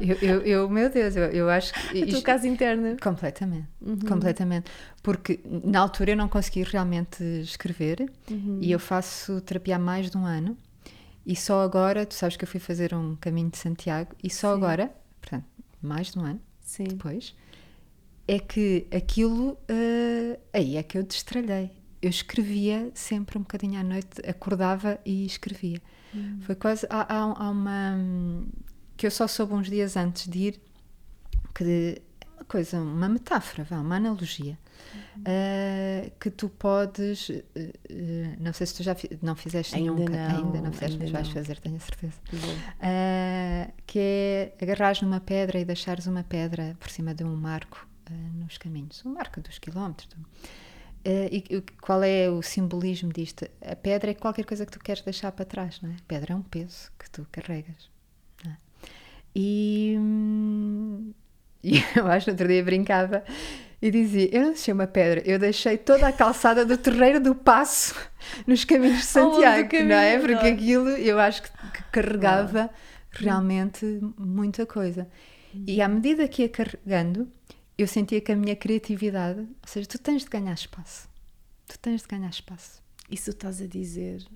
Eu, 0.00 0.16
eu, 0.20 0.40
eu- 0.42 0.68
meu 0.68 0.90
Deus, 0.90 1.14
eu, 1.14 1.22
eu 1.26 1.48
acho 1.48 1.72
que. 1.72 2.02
a 2.02 2.06
tua 2.06 2.14
isto- 2.16 2.22
casa 2.24 2.48
interna. 2.48 2.96
Completamente, 3.00 3.68
Uhum. 3.80 3.96
completamente. 4.00 4.68
Porque 5.04 5.38
na 5.46 5.78
altura 5.78 6.10
eu 6.10 6.16
não 6.16 6.28
conseguia 6.28 6.64
realmente 6.68 7.22
escrever 7.40 8.10
Uhum. 8.28 8.58
e 8.60 8.72
eu 8.72 8.80
faço 8.80 9.40
terapia 9.42 9.76
há 9.76 9.78
mais 9.78 10.10
de 10.10 10.16
um 10.16 10.26
ano 10.26 10.58
e 11.26 11.34
só 11.36 11.62
agora, 11.62 12.04
tu 12.06 12.14
sabes 12.14 12.36
que 12.36 12.44
eu 12.44 12.48
fui 12.48 12.60
fazer 12.60 12.94
um 12.94 13.16
caminho 13.16 13.50
de 13.50 13.58
Santiago 13.58 14.14
e 14.22 14.30
só 14.30 14.50
Sim. 14.52 14.56
agora, 14.62 14.94
portanto, 15.20 15.46
mais 15.82 16.10
de 16.12 16.18
um 16.18 16.24
ano 16.24 16.40
Sim. 16.60 16.84
depois, 16.84 17.34
é 18.26 18.38
que 18.38 18.86
aquilo 18.94 19.58
eh, 19.68 20.38
aí 20.52 20.76
é 20.76 20.82
que 20.82 20.96
eu 20.98 21.02
destralhei. 21.02 21.70
Eu 22.00 22.10
escrevia 22.10 22.90
sempre 22.94 23.38
um 23.38 23.42
bocadinho 23.42 23.80
à 23.80 23.82
noite, 23.82 24.20
acordava 24.28 24.98
e 25.04 25.24
escrevia. 25.24 25.80
Hum. 26.14 26.38
Foi 26.42 26.54
quase. 26.54 26.86
Há, 26.90 27.00
há- 27.02 27.44
há 27.46 27.50
uma. 27.50 27.94
hum, 27.96 28.46
que 28.96 29.06
eu 29.06 29.10
só 29.10 29.26
soube 29.26 29.54
uns 29.54 29.68
dias 29.68 29.96
antes 29.96 30.28
de 30.28 30.38
ir, 30.38 30.60
que 31.54 31.64
é 32.20 32.26
uma 32.36 32.44
coisa, 32.44 32.78
uma 32.80 33.08
metáfora, 33.08 33.64
vá, 33.64 33.80
uma 33.80 33.96
analogia. 33.96 34.58
Uhum. 34.94 35.00
Eh, 35.24 36.12
que 36.18 36.30
tu 36.30 36.48
podes. 36.48 37.30
eh, 37.30 38.36
não 38.38 38.52
sei 38.52 38.66
se 38.66 38.74
tu 38.74 38.82
já 38.82 38.96
não 39.22 39.34
fizeste 39.36 39.74
Ainda 39.76 39.92
nunca, 39.92 40.12
não, 40.28 40.46
ainda 40.46 40.60
não 40.60 40.72
fizeste, 40.72 40.92
ainda 40.94 41.04
mas 41.04 41.10
vais 41.12 41.26
não. 41.28 41.34
fazer, 41.34 41.58
tenho 41.60 41.76
a 41.76 41.80
certeza. 41.80 42.14
Uh, 42.32 43.72
que 43.86 43.98
é 43.98 44.54
agarrares 44.60 45.00
numa 45.02 45.20
pedra 45.20 45.58
e 45.58 45.64
deixares 45.64 46.06
uma 46.06 46.22
pedra 46.24 46.76
por 46.80 46.90
cima 46.90 47.14
de 47.14 47.24
um 47.24 47.36
marco 47.36 47.86
uh, 48.10 48.38
nos 48.38 48.58
caminhos, 48.58 49.04
um 49.04 49.10
marco 49.14 49.40
dos 49.40 49.58
quilómetros. 49.58 50.08
Uh, 51.06 51.28
e 51.30 51.62
qual 51.82 52.02
é 52.02 52.30
o 52.30 52.40
simbolismo 52.42 53.12
disto? 53.12 53.46
A 53.60 53.76
pedra 53.76 54.10
é 54.10 54.14
qualquer 54.14 54.44
coisa 54.46 54.64
que 54.64 54.72
tu 54.72 54.78
queres 54.78 55.02
deixar 55.02 55.30
para 55.32 55.44
trás, 55.44 55.80
não 55.82 55.90
é? 55.90 55.94
A 55.94 56.04
pedra 56.08 56.32
é 56.32 56.36
um 56.36 56.42
peso 56.42 56.90
que 56.98 57.10
tu 57.10 57.26
carregas. 57.30 57.90
é? 58.46 58.56
E, 59.36 59.94
hum, 59.98 61.12
e 61.62 61.76
eu 61.96 62.06
acho 62.06 62.24
que 62.26 62.30
no 62.30 62.34
outro 62.34 62.48
dia 62.48 62.64
brincava 62.64 63.22
e 63.84 63.90
dizia: 63.90 64.30
Eu 64.32 64.40
não 64.44 64.48
deixei 64.52 64.72
uma 64.72 64.86
pedra, 64.86 65.22
eu 65.26 65.38
deixei 65.38 65.76
toda 65.76 66.08
a 66.08 66.12
calçada 66.12 66.64
do 66.64 66.78
Terreiro 66.78 67.20
do 67.20 67.34
Passo 67.34 67.94
nos 68.46 68.64
caminhos 68.64 69.00
de 69.00 69.04
Santiago, 69.04 69.68
não 69.84 69.94
é? 69.94 70.12
caminho, 70.12 70.20
Porque 70.20 70.34
não 70.34 70.40
é? 70.40 70.52
aquilo 70.52 70.88
eu 70.88 71.20
acho 71.20 71.42
que, 71.42 71.50
que 71.50 71.82
carregava 71.92 72.70
realmente 73.10 73.84
muita 74.16 74.64
coisa. 74.64 75.06
E 75.66 75.82
à 75.82 75.86
medida 75.86 76.26
que 76.26 76.42
ia 76.42 76.48
carregando, 76.48 77.28
eu 77.76 77.86
sentia 77.86 78.22
que 78.22 78.32
a 78.32 78.36
minha 78.36 78.56
criatividade, 78.56 79.40
ou 79.40 79.68
seja, 79.68 79.86
tu 79.86 79.98
tens 79.98 80.24
de 80.24 80.30
ganhar 80.30 80.54
espaço. 80.54 81.06
Tu 81.68 81.78
tens 81.78 82.00
de 82.00 82.08
ganhar 82.08 82.30
espaço. 82.30 82.82
Isso 83.10 83.30
estás 83.30 83.60
a 83.60 83.66
dizer 83.66 84.26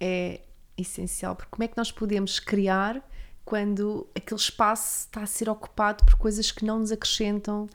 é 0.00 0.40
essencial, 0.76 1.36
porque 1.36 1.50
como 1.50 1.62
é 1.62 1.68
que 1.68 1.76
nós 1.76 1.92
podemos 1.92 2.40
criar 2.40 3.00
quando 3.44 4.08
aquele 4.16 4.40
espaço 4.40 5.06
está 5.06 5.22
a 5.22 5.26
ser 5.26 5.48
ocupado 5.48 6.04
por 6.04 6.16
coisas 6.16 6.50
que 6.50 6.64
não 6.64 6.80
nos 6.80 6.90
acrescentam, 6.90 7.68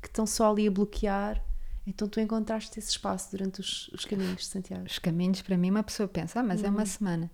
que 0.00 0.08
estão 0.08 0.26
só 0.26 0.50
ali 0.50 0.66
a 0.66 0.70
bloquear? 0.70 1.42
Então 1.86 2.06
tu 2.06 2.20
encontraste 2.20 2.78
esse 2.78 2.90
espaço 2.90 3.30
durante 3.30 3.60
os, 3.60 3.88
os 3.88 4.04
caminhos 4.04 4.36
de 4.36 4.44
Santiago. 4.46 4.84
Os 4.84 4.98
caminhos, 4.98 5.40
para 5.40 5.56
mim, 5.56 5.70
uma 5.70 5.82
pessoa 5.82 6.06
pensa, 6.06 6.40
ah, 6.40 6.42
mas 6.42 6.62
é 6.62 6.68
uma 6.68 6.84
semana. 6.84 7.30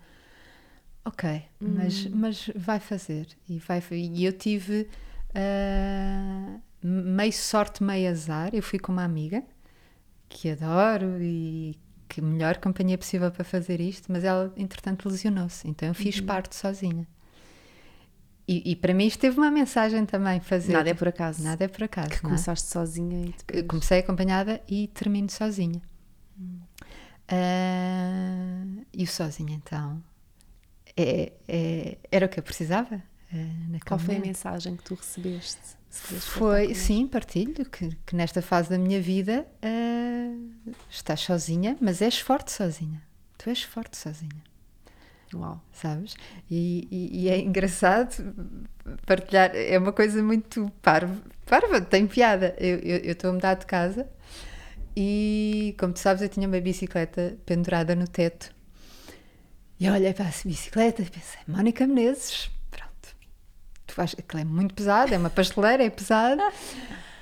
Ok, 1.04 1.42
mas, 1.60 2.06
mas 2.06 2.50
vai 2.54 2.80
fazer. 2.80 3.26
E, 3.48 3.58
vai, 3.58 3.82
e 3.90 4.24
eu 4.24 4.32
tive 4.32 4.88
ah, 5.34 6.58
meio 6.82 7.32
sorte, 7.32 7.82
meio 7.82 8.10
azar. 8.10 8.54
Eu 8.54 8.62
fui 8.62 8.78
com 8.78 8.92
uma 8.92 9.04
amiga 9.04 9.42
que 10.28 10.50
adoro 10.50 11.20
e 11.20 11.76
que 12.08 12.20
melhor 12.20 12.58
companhia 12.58 12.96
possível 12.96 13.30
para 13.30 13.44
fazer 13.44 13.80
isto, 13.80 14.10
mas 14.10 14.22
ela, 14.24 14.52
entretanto, 14.56 15.08
lesionou-se. 15.08 15.68
Então 15.68 15.88
eu 15.88 15.94
fiz 15.94 16.20
parte 16.20 16.54
sozinha. 16.54 17.06
E, 18.46 18.72
e 18.72 18.76
para 18.76 18.92
mim 18.92 19.06
isto 19.06 19.20
teve 19.20 19.38
uma 19.38 19.50
mensagem 19.50 20.04
também 20.04 20.38
fazer. 20.40 20.72
Nada 20.72 20.90
é 20.90 20.94
por 20.94 21.08
acaso. 21.08 21.42
Nada 21.42 21.64
é 21.64 21.68
por 21.68 21.84
acaso. 21.84 22.10
Que 22.10 22.16
é? 22.16 22.20
começaste 22.20 22.68
sozinha 22.68 23.26
e 23.26 23.34
depois... 23.36 23.66
Comecei 23.66 23.98
acompanhada 24.00 24.60
e 24.68 24.88
termino 24.88 25.30
sozinha. 25.30 25.80
Ah, 27.28 28.64
e 28.92 29.04
o 29.04 29.06
sozinha, 29.06 29.54
então, 29.54 30.02
é, 30.96 31.32
é- 31.48 31.98
era 32.10 32.26
o 32.26 32.28
que 32.28 32.38
eu 32.38 32.42
precisava. 32.42 33.02
naquele 33.32 33.80
Qual 33.86 33.98
foi 33.98 34.16
a 34.16 34.20
mensagem 34.20 34.76
que 34.76 34.84
tu 34.84 34.94
recebeste? 34.94 35.82
Foi, 35.90 36.74
sim, 36.74 37.06
partilho 37.06 37.64
que, 37.70 37.88
que 38.04 38.16
nesta 38.16 38.42
fase 38.42 38.68
da 38.68 38.76
minha 38.76 39.00
vida 39.00 39.46
ah, 39.62 40.36
estás 40.90 41.20
sozinha, 41.20 41.76
mas 41.80 42.02
és 42.02 42.18
forte 42.18 42.52
sozinha. 42.52 43.00
Tu 43.38 43.48
és 43.48 43.62
forte 43.62 43.96
sozinha. 43.96 44.42
Uau. 45.32 45.60
Sabes? 45.72 46.14
E, 46.50 46.88
e, 46.90 47.22
e 47.22 47.28
é 47.28 47.38
engraçado 47.38 48.34
partilhar, 49.06 49.52
é 49.54 49.78
uma 49.78 49.92
coisa 49.92 50.22
muito 50.22 50.70
parva, 50.82 51.16
parva 51.46 51.80
tem 51.80 52.06
piada. 52.06 52.54
Eu 52.58 53.12
estou 53.12 53.30
a 53.30 53.32
mudar 53.32 53.54
de 53.54 53.66
casa 53.66 54.08
e, 54.96 55.74
como 55.78 55.92
tu 55.92 55.98
sabes, 56.00 56.22
eu 56.22 56.28
tinha 56.28 56.46
uma 56.46 56.60
bicicleta 56.60 57.36
pendurada 57.44 57.94
no 57.94 58.06
teto. 58.06 58.54
E 59.78 59.86
eu 59.86 59.92
olhei 59.92 60.12
para 60.12 60.26
essa 60.26 60.48
bicicleta 60.48 61.02
e 61.02 61.06
pensei, 61.06 61.40
Mónica 61.48 61.86
Menezes, 61.86 62.50
pronto, 62.70 63.16
tu 63.86 63.94
vais, 63.96 64.14
aquilo 64.16 64.42
é 64.42 64.44
muito 64.44 64.72
pesado, 64.74 65.12
é 65.12 65.18
uma 65.18 65.30
pasteleira, 65.30 65.84
é 65.84 65.90
pesado. 65.90 66.40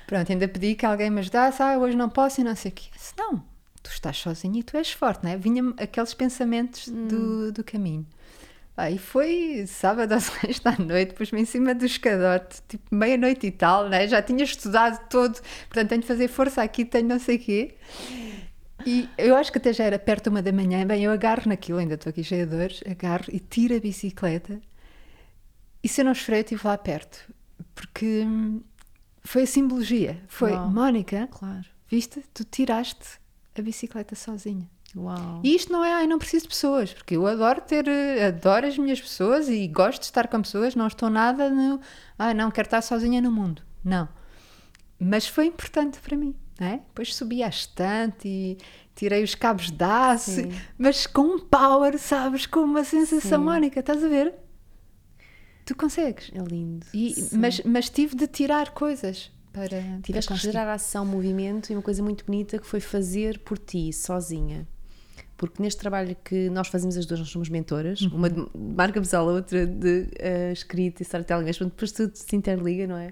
Pronto, 0.05 0.31
ainda 0.31 0.47
pedi 0.49 0.75
que 0.75 0.85
alguém 0.85 1.09
me 1.09 1.21
ajudasse, 1.21 1.63
ah, 1.63 1.77
hoje 1.77 1.95
não 1.95 2.09
posso 2.09 2.41
e 2.41 2.43
não 2.43 2.55
sei 2.55 2.69
o 2.69 2.73
quê. 2.73 2.89
Disse, 2.93 3.13
não, 3.17 3.43
tu 3.83 3.91
estás 3.91 4.17
sozinho 4.17 4.57
e 4.57 4.63
tu 4.63 4.77
és 4.77 4.91
forte, 4.91 5.23
não 5.23 5.31
é? 5.31 5.37
Vinha-me 5.37 5.73
aqueles 5.77 6.13
pensamentos 6.13 6.87
hum. 6.87 7.07
do, 7.07 7.51
do 7.51 7.63
caminho. 7.63 8.07
Aí 8.75 8.97
foi 8.97 9.65
sábado 9.67 10.11
às 10.15 10.23
sexta 10.23 10.71
à 10.71 10.81
noite, 10.81 11.13
pus-me 11.13 11.41
em 11.41 11.45
cima 11.45 11.75
do 11.75 11.85
escadote, 11.85 12.61
tipo 12.67 12.95
meia-noite 12.95 13.45
e 13.45 13.51
tal, 13.51 13.87
né? 13.87 14.07
já 14.07 14.21
tinha 14.21 14.43
estudado 14.43 15.07
todo, 15.09 15.39
portanto 15.67 15.89
tenho 15.89 16.01
de 16.01 16.07
fazer 16.07 16.27
força 16.27 16.63
aqui, 16.63 16.83
tenho 16.83 17.07
não 17.07 17.19
sei 17.19 17.35
o 17.35 17.39
quê. 17.39 17.75
E 18.85 19.07
eu 19.17 19.35
acho 19.35 19.51
que 19.51 19.59
até 19.59 19.71
já 19.71 19.83
era 19.83 19.99
perto 19.99 20.27
uma 20.27 20.41
da 20.41 20.51
manhã, 20.51 20.85
bem, 20.85 21.03
eu 21.03 21.11
agarro 21.11 21.43
naquilo, 21.45 21.77
ainda 21.77 21.93
estou 21.93 22.09
aqui 22.09 22.23
cheia 22.23 22.45
de 22.45 22.57
dores, 22.57 22.83
agarro 22.89 23.25
e 23.31 23.39
tiro 23.39 23.75
a 23.75 23.79
bicicleta. 23.79 24.59
E 25.81 25.87
se 25.87 26.01
eu 26.01 26.05
não 26.05 26.13
eu 26.13 26.33
estive 26.33 26.67
lá 26.67 26.77
perto, 26.77 27.31
porque 27.75 28.25
foi 29.23 29.43
a 29.43 29.47
simbologia. 29.47 30.21
Foi. 30.27 30.51
Mónica, 30.51 31.27
claro. 31.31 31.65
viste, 31.87 32.23
tu 32.33 32.43
tiraste 32.43 33.22
a 33.55 33.61
bicicleta 33.61 34.15
sozinha. 34.15 34.69
Uau. 34.95 35.41
E 35.43 35.55
isto 35.55 35.71
não 35.71 35.83
é, 35.83 35.91
ai, 35.93 36.07
não 36.07 36.19
preciso 36.19 36.43
de 36.43 36.49
pessoas, 36.49 36.93
porque 36.93 37.15
eu 37.15 37.25
adoro 37.25 37.61
ter, 37.61 37.85
adoro 38.21 38.67
as 38.67 38.77
minhas 38.77 39.01
pessoas 39.01 39.49
e 39.49 39.67
gosto 39.67 40.01
de 40.01 40.05
estar 40.05 40.27
com 40.27 40.41
pessoas, 40.41 40.75
não 40.75 40.87
estou 40.87 41.09
nada 41.09 41.49
no, 41.49 41.79
ai, 42.17 42.33
não, 42.33 42.51
quero 42.51 42.67
estar 42.67 42.81
sozinha 42.81 43.19
no 43.19 43.31
mundo. 43.31 43.63
Não. 43.83 44.07
Mas 44.99 45.27
foi 45.27 45.47
importante 45.47 45.99
para 45.99 46.15
mim, 46.15 46.35
não 46.59 46.67
é? 46.67 46.77
Depois 46.77 47.15
subi 47.15 47.41
à 47.41 47.49
estante 47.49 48.27
e 48.27 48.57
tirei 48.95 49.23
os 49.23 49.33
cabos 49.33 49.71
de 49.71 49.83
aço, 49.83 50.41
mas 50.77 51.07
com 51.07 51.21
um 51.21 51.39
power, 51.39 51.97
sabes, 51.97 52.45
com 52.45 52.59
uma 52.59 52.83
sensação, 52.83 53.39
Sim. 53.39 53.45
Mónica, 53.45 53.79
estás 53.79 54.03
a 54.03 54.07
ver? 54.07 54.33
Tu 55.65 55.75
consegues. 55.75 56.31
É 56.33 56.39
lindo. 56.39 56.85
E, 56.93 57.15
mas, 57.31 57.61
mas 57.61 57.89
tive 57.89 58.15
de 58.15 58.27
tirar 58.27 58.71
coisas 58.71 59.31
para. 59.53 59.99
Tiveste 60.03 60.33
que 60.33 60.39
gerar 60.39 60.71
ação, 60.73 61.05
movimento 61.05 61.71
e 61.71 61.75
uma 61.75 61.81
coisa 61.81 62.03
muito 62.03 62.25
bonita 62.25 62.59
que 62.59 62.65
foi 62.65 62.79
fazer 62.79 63.39
por 63.39 63.57
ti, 63.57 63.93
sozinha 63.93 64.67
porque 65.43 65.61
neste 65.61 65.79
trabalho 65.79 66.15
que 66.23 66.49
nós 66.49 66.69
fazemos 66.69 66.95
as 66.95 67.05
duas, 67.05 67.19
nós 67.19 67.29
somos 67.29 67.49
mentoras, 67.49 68.01
uhum. 68.01 68.15
uma 68.15 68.29
de 68.29 68.45
marca 68.55 69.01
pessoal, 69.01 69.27
a 69.29 69.33
outra 69.33 69.67
de 69.67 70.07
uh, 70.21 70.53
escrita 70.53 71.01
e 71.01 71.03
storytelling, 71.03 71.45
mas 71.45 71.57
depois 71.57 71.91
tudo 71.91 72.15
se 72.15 72.33
interliga, 72.33 72.87
não 72.87 72.95
é? 72.95 73.11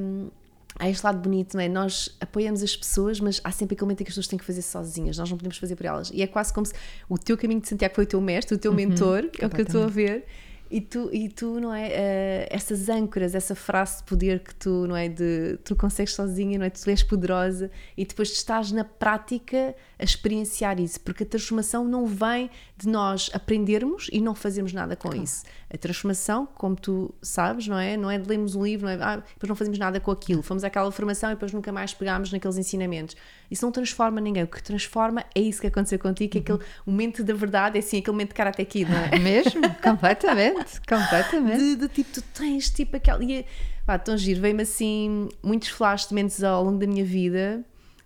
Um, 0.00 0.30
há 0.78 0.88
este 0.88 1.04
lado 1.04 1.18
bonito, 1.18 1.54
não 1.54 1.60
é? 1.60 1.68
Nós 1.68 2.16
apoiamos 2.22 2.62
as 2.62 2.74
pessoas, 2.74 3.20
mas 3.20 3.38
há 3.44 3.50
sempre 3.50 3.74
aquele 3.74 3.86
momento 3.86 4.00
em 4.00 4.04
que 4.04 4.10
as 4.10 4.14
pessoas 4.14 4.28
têm 4.28 4.38
que 4.38 4.44
fazer 4.46 4.62
sozinhas, 4.62 5.18
nós 5.18 5.28
não 5.28 5.36
podemos 5.36 5.58
fazer 5.58 5.76
por 5.76 5.84
elas. 5.84 6.10
E 6.10 6.22
é 6.22 6.26
quase 6.26 6.54
como 6.54 6.64
se 6.64 6.72
o 7.08 7.18
teu 7.18 7.36
caminho 7.36 7.60
de 7.60 7.68
Santiago 7.68 7.94
foi 7.94 8.04
o 8.04 8.06
teu 8.06 8.20
mestre, 8.20 8.54
o 8.54 8.58
teu 8.58 8.70
uhum, 8.70 8.76
mentor, 8.76 9.28
é 9.38 9.46
o 9.46 9.50
que 9.50 9.60
eu 9.60 9.66
estou 9.66 9.84
a 9.84 9.88
ver, 9.88 10.24
e 10.70 10.80
tu, 10.80 11.08
e 11.12 11.28
tu, 11.28 11.60
não 11.60 11.72
é? 11.72 11.88
Uh, 11.88 12.46
essas 12.50 12.88
âncoras, 12.88 13.34
essa 13.34 13.54
frase 13.54 13.98
de 13.98 14.04
poder 14.04 14.40
que 14.40 14.54
tu, 14.54 14.86
não 14.86 14.96
é? 14.96 15.08
De 15.08 15.58
tu 15.64 15.76
consegues 15.76 16.14
sozinha, 16.14 16.58
não 16.58 16.66
é? 16.66 16.70
Tu 16.70 16.88
és 16.90 17.02
poderosa 17.02 17.70
e 17.96 18.04
depois 18.04 18.30
estás 18.32 18.72
na 18.72 18.84
prática 18.84 19.74
a 19.98 20.04
experienciar 20.04 20.80
isso, 20.80 21.00
porque 21.00 21.22
a 21.22 21.26
transformação 21.26 21.84
não 21.84 22.06
vem 22.06 22.50
de 22.78 22.88
nós 22.88 23.30
aprendermos 23.32 24.08
e 24.12 24.20
não 24.20 24.34
fazermos 24.34 24.72
nada 24.72 24.94
com 24.94 25.08
claro. 25.08 25.24
isso. 25.24 25.44
A 25.72 25.78
transformação, 25.78 26.46
como 26.54 26.76
tu 26.76 27.14
sabes, 27.22 27.66
não 27.66 27.78
é? 27.78 27.96
Não 27.96 28.10
é 28.10 28.18
de 28.18 28.28
lermos 28.28 28.54
um 28.54 28.62
livro, 28.62 28.86
não 28.86 28.92
é? 28.92 28.98
Ah, 29.02 29.16
depois 29.16 29.48
não 29.48 29.56
fazemos 29.56 29.78
nada 29.78 29.98
com 29.98 30.10
aquilo, 30.10 30.42
fomos 30.42 30.62
àquela 30.62 30.90
formação 30.92 31.30
e 31.30 31.34
depois 31.34 31.52
nunca 31.52 31.72
mais 31.72 31.94
pegámos 31.94 32.30
naqueles 32.30 32.58
ensinamentos. 32.58 33.16
Isso 33.50 33.64
não 33.64 33.72
transforma 33.72 34.20
ninguém. 34.20 34.42
O 34.42 34.46
que 34.46 34.62
transforma 34.62 35.24
é 35.34 35.40
isso 35.40 35.60
que 35.60 35.66
aconteceu 35.66 35.98
contigo, 35.98 36.32
que 36.32 36.38
é 36.38 36.40
aquele 36.42 36.58
momento 36.84 37.24
da 37.24 37.32
verdade, 37.32 37.76
é 37.76 37.80
assim, 37.80 37.98
aquele 37.98 38.12
momento 38.12 38.28
de 38.28 38.34
karate 38.34 38.60
aqui, 38.60 38.84
não 38.84 38.96
é? 38.96 39.16
Mesmo, 39.18 39.62
completamente, 39.82 40.80
completamente. 40.86 41.58
De, 41.58 41.76
de, 41.76 41.88
tipo, 41.88 42.12
tu 42.12 42.22
tens 42.34 42.68
tipo 42.68 42.96
aquela. 42.96 43.24
E, 43.24 43.46
pá, 43.86 43.98
tão 43.98 44.18
giro, 44.18 44.40
veio-me 44.42 44.62
assim 44.62 45.28
muitos 45.42 45.68
flashes 45.68 46.08
de 46.08 46.14
momentos 46.14 46.44
ao 46.44 46.62
longo 46.62 46.78
da 46.78 46.86
minha 46.86 47.04
vida 47.04 47.64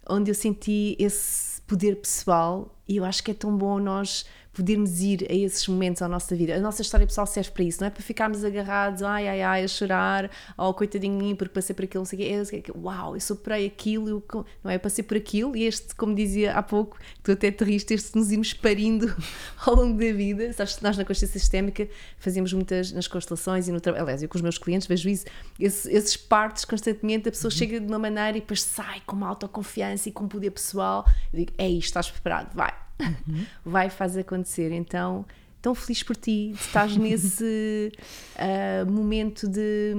onde 0.09 0.31
eu 0.31 0.35
senti 0.35 0.97
esse 0.99 1.63
poder 1.63 1.97
pessoal 1.97 2.75
e 2.89 2.97
eu 2.97 3.05
acho 3.05 3.23
que 3.23 3.31
é 3.31 3.35
tão 3.35 3.57
bom 3.57 3.79
nós 3.79 4.27
podermos 4.61 5.01
ir 5.01 5.27
a 5.31 5.35
esses 5.35 5.67
momentos 5.67 6.01
da 6.01 6.09
nossa 6.09 6.37
vida. 6.37 6.55
A 6.55 6.61
nossa 6.61 6.83
história 6.83 7.07
pessoal 7.07 7.27
serve 7.27 7.51
para 7.51 7.65
isso, 7.65 7.81
não 7.81 7.87
é 7.87 7.91
para 7.91 8.03
ficarmos 8.03 8.45
agarrados, 8.45 9.03
ai 9.03 9.27
ai 9.27 9.41
ai, 9.41 9.65
a 9.65 9.69
chorar, 9.69 10.31
oh 10.57 10.75
coitadinho 10.75 11.19
de 11.19 11.25
mim 11.25 11.35
porque 11.35 11.55
passei 11.55 11.75
por 11.75 11.85
aquilo, 11.87 12.03
não 12.03 12.07
sei 12.07 12.19
o 12.43 12.63
quê. 12.63 12.73
Uau, 12.77 13.17
eu 13.17 13.21
superei 13.21 13.67
aquilo, 13.67 14.23
não 14.63 14.71
é? 14.71 14.75
Eu 14.75 14.81
passei 14.81 15.03
por 15.03 15.17
aquilo 15.17 15.57
e 15.57 15.65
este, 15.65 15.95
como 15.95 16.15
dizia 16.15 16.53
há 16.53 16.63
pouco, 16.63 16.99
tu 17.23 17.33
até 17.33 17.51
te 17.51 17.65
riste, 17.65 17.95
este 17.95 18.15
nos 18.19 18.31
irmos 18.31 18.53
parindo 18.53 19.15
ao 19.65 19.75
longo 19.75 19.99
da 19.99 20.13
vida. 20.13 20.53
Sabes, 20.53 20.79
nós 20.83 20.99
na 20.99 21.07
consciência 21.07 21.41
sistémica 21.41 21.89
fazemos 22.19 22.53
muitas 22.53 22.93
nas 22.93 23.09
constelações 23.09 23.67
e 23.67 23.73
no 23.73 23.81
trabalho, 23.81 24.05
aliás, 24.05 24.23
eu 24.23 24.29
com 24.29 24.37
os 24.37 24.43
meus 24.43 24.59
clientes 24.59 24.87
vejo 24.87 25.09
isso, 25.09 25.25
esses, 25.59 25.87
esses 25.87 26.17
partes 26.19 26.67
constantemente, 26.67 27.31
a 27.31 27.33
pessoa 27.33 27.51
uhum. 27.51 27.59
chega 27.59 27.81
de 27.81 27.87
uma 27.87 27.99
maneira 27.99 28.37
e 28.37 28.41
depois 28.41 28.63
sai 28.63 29.01
com 29.07 29.17
uma 29.17 29.29
autoconfiança 29.29 30.11
e 30.11 30.13
com 30.13 30.25
um 30.25 30.29
poder 30.29 30.51
pessoal. 30.51 31.07
Eu 31.33 31.39
digo, 31.39 31.53
é 31.57 31.67
isto, 31.67 31.87
estás 31.87 32.11
preparado, 32.11 32.55
vai 32.55 32.90
uhum. 33.01 33.47
vai 33.65 33.91
fazer 33.91 34.21
acontecer. 34.21 34.73
Então, 34.73 35.25
tão 35.61 35.75
feliz 35.75 36.03
por 36.03 36.17
ti, 36.17 36.53
de 36.53 36.61
estás 36.61 36.97
nesse 36.99 37.93
uh, 38.37 38.91
momento 38.91 39.49
de. 39.49 39.95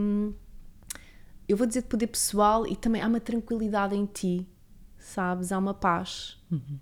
Eu 1.48 1.58
vou 1.58 1.68
dizer 1.68 1.82
de 1.82 1.88
poder 1.88 2.08
pessoal 2.08 2.66
e 2.66 2.76
também 2.76 3.02
há 3.02 3.08
uma 3.08 3.20
tranquilidade 3.20 3.96
em 3.96 4.06
ti, 4.06 4.48
sabes? 4.98 5.52
Há 5.52 5.58
uma 5.58 5.74
paz. 5.74 6.40
Uhum. 6.50 6.80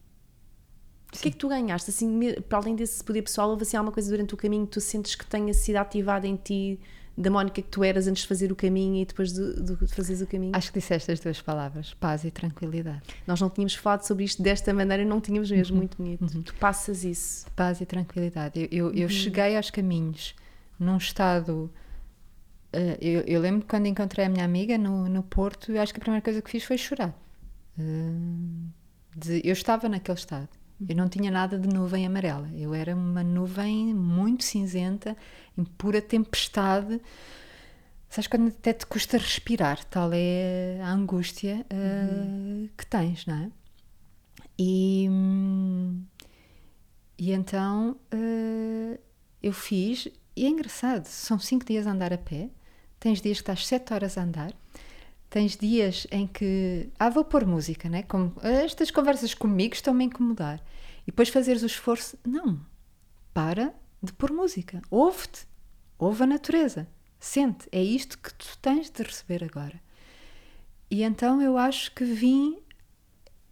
O 1.12 1.20
que 1.20 1.30
é 1.30 1.32
que 1.32 1.38
tu 1.38 1.50
ganhaste? 1.50 1.90
Assim, 1.90 2.36
para 2.48 2.60
além 2.60 2.76
desse 2.76 3.04
poder 3.04 3.24
pessoal, 3.24 3.50
houve 3.50 3.64
assim 3.64 3.76
alguma 3.76 3.92
coisa 3.92 4.12
durante 4.12 4.34
o 4.36 4.38
caminho 4.38 4.68
que 4.68 4.74
tu 4.74 4.82
sentes 4.82 5.16
que 5.16 5.26
tenha 5.26 5.54
sido 5.56 5.78
ativada 5.78 6.28
em 6.28 6.36
ti 6.36 6.80
da 7.20 7.30
Mónica 7.30 7.62
que 7.62 7.68
tu 7.68 7.84
eras 7.84 8.08
antes 8.08 8.24
de 8.24 8.30
fazer 8.30 8.50
o 8.50 8.56
caminho 8.56 9.02
e 9.02 9.06
depois 9.06 9.34
de, 9.34 9.62
de 9.62 9.88
fazeres 9.88 10.22
o 10.22 10.28
caminho? 10.28 10.54
Acho 10.56 10.72
que 10.72 10.80
disseste 10.80 11.12
as 11.12 11.20
duas 11.20 11.42
palavras, 11.42 11.94
paz 11.96 12.24
e 12.24 12.32
tranquilidade. 12.32 13.02
Nós 13.28 13.42
não 13.42 13.50
tínhamos 13.50 13.76
falado 13.76 14.04
sobre 14.04 14.24
isto 14.24 14.42
desta 14.42 14.74
maneira, 14.74 15.04
não 15.04 15.20
tínhamos 15.20 15.52
mesmo, 15.52 15.76
uhum. 15.76 15.80
muito 15.82 15.98
bonito. 15.98 16.22
Uhum. 16.22 16.42
Tu 16.42 16.56
passas 16.56 17.04
isso. 17.04 17.46
Paz 17.58 17.82
e 17.82 17.86
tranquilidade. 17.86 18.60
Eu, 18.60 18.68
eu, 18.72 18.94
eu 18.94 19.04
uhum. 19.04 19.10
cheguei 19.10 19.58
aos 19.58 19.70
caminhos 19.70 20.34
num 20.80 20.96
estado. 20.96 21.70
Uh, 22.74 22.96
eu, 23.02 23.22
eu, 23.22 23.42
lembro 23.42 23.68
quando 23.68 23.88
encontrei 23.88 24.26
a 24.26 24.30
minha 24.30 24.46
amiga 24.46 24.78
no, 24.78 25.10
no 25.10 25.22
Porto, 25.22 25.74
eu 25.74 25.82
acho 25.82 25.94
que 25.94 26.00
a 26.00 26.02
primeira 26.02 26.24
coisa 26.24 26.42
que 26.42 26.50
fiz 26.50 26.64
foi 26.64 26.78
chorar. 26.78 27.14
Uh, 27.78 28.70
de, 29.14 29.42
eu 29.44 29.52
estava 29.52 29.90
naquele 29.90 30.18
estado. 30.18 30.48
Eu 30.88 30.96
não 30.96 31.10
tinha 31.10 31.30
nada 31.30 31.60
de 31.60 31.68
nuvem 31.68 32.06
amarela. 32.06 32.50
Eu 32.56 32.74
era 32.74 32.96
uma 32.96 33.24
nuvem 33.24 33.94
muito 33.94 34.44
cinzenta, 34.44 35.16
em 35.58 35.64
pura 35.64 36.02
tempestade. 36.02 37.02
Sabes 38.10 38.28
quando 38.28 38.48
até 38.48 38.74
te 38.74 38.86
custa 38.86 39.18
respirar, 39.18 39.84
tal 39.86 40.10
é 40.14 40.80
a 40.82 40.92
angústia 40.92 41.66
uh, 41.72 42.26
uhum. 42.26 42.70
que 42.76 42.86
tens, 42.86 43.26
não 43.28 43.36
é? 43.36 43.52
E, 44.58 45.08
e 47.18 47.32
então 47.32 47.96
uh, 48.14 49.00
eu 49.44 49.54
fiz, 49.54 50.08
e 50.36 50.46
é 50.46 50.50
engraçado, 50.50 51.06
são 51.06 51.38
cinco 51.38 51.66
dias 51.66 51.86
a 51.86 51.92
andar 51.92 52.12
a 52.12 52.18
pé, 52.18 52.50
tens 53.00 53.22
dias 53.22 53.38
que 53.38 53.44
estás 53.44 53.68
sete 53.68 53.94
horas 53.94 54.18
a 54.18 54.24
andar, 54.24 54.52
tens 55.30 55.56
dias 55.56 56.08
em 56.12 56.26
que, 56.26 56.90
ah, 56.98 57.10
vou 57.10 57.24
pôr 57.24 57.46
música, 57.46 57.88
né? 57.88 58.04
Como, 58.04 58.34
estas 58.42 58.90
conversas 58.90 59.34
comigo 59.34 59.76
estão-me 59.76 60.04
a 60.04 60.08
incomodar. 60.08 60.60
E 61.04 61.12
depois 61.12 61.30
fazeres 61.30 61.64
o 61.64 61.68
esforço, 61.68 62.18
não, 62.26 62.60
para 63.34 63.74
de 64.02 64.14
pôr 64.14 64.32
música, 64.32 64.82
ouve-te, 64.90 65.46
ouve 65.98 66.24
a 66.24 66.28
natureza, 66.28 66.88
sente, 67.20 67.68
é 67.72 67.82
isto 67.84 68.18
que 68.18 68.34
tu 68.34 68.58
tens 68.62 68.90
de 68.90 69.04
receber 69.04 69.44
agora. 69.44 69.80
E 70.90 71.04
então 71.04 71.42
eu 71.42 71.58
acho 71.58 71.94
que 71.94 72.04
vim 72.04 72.58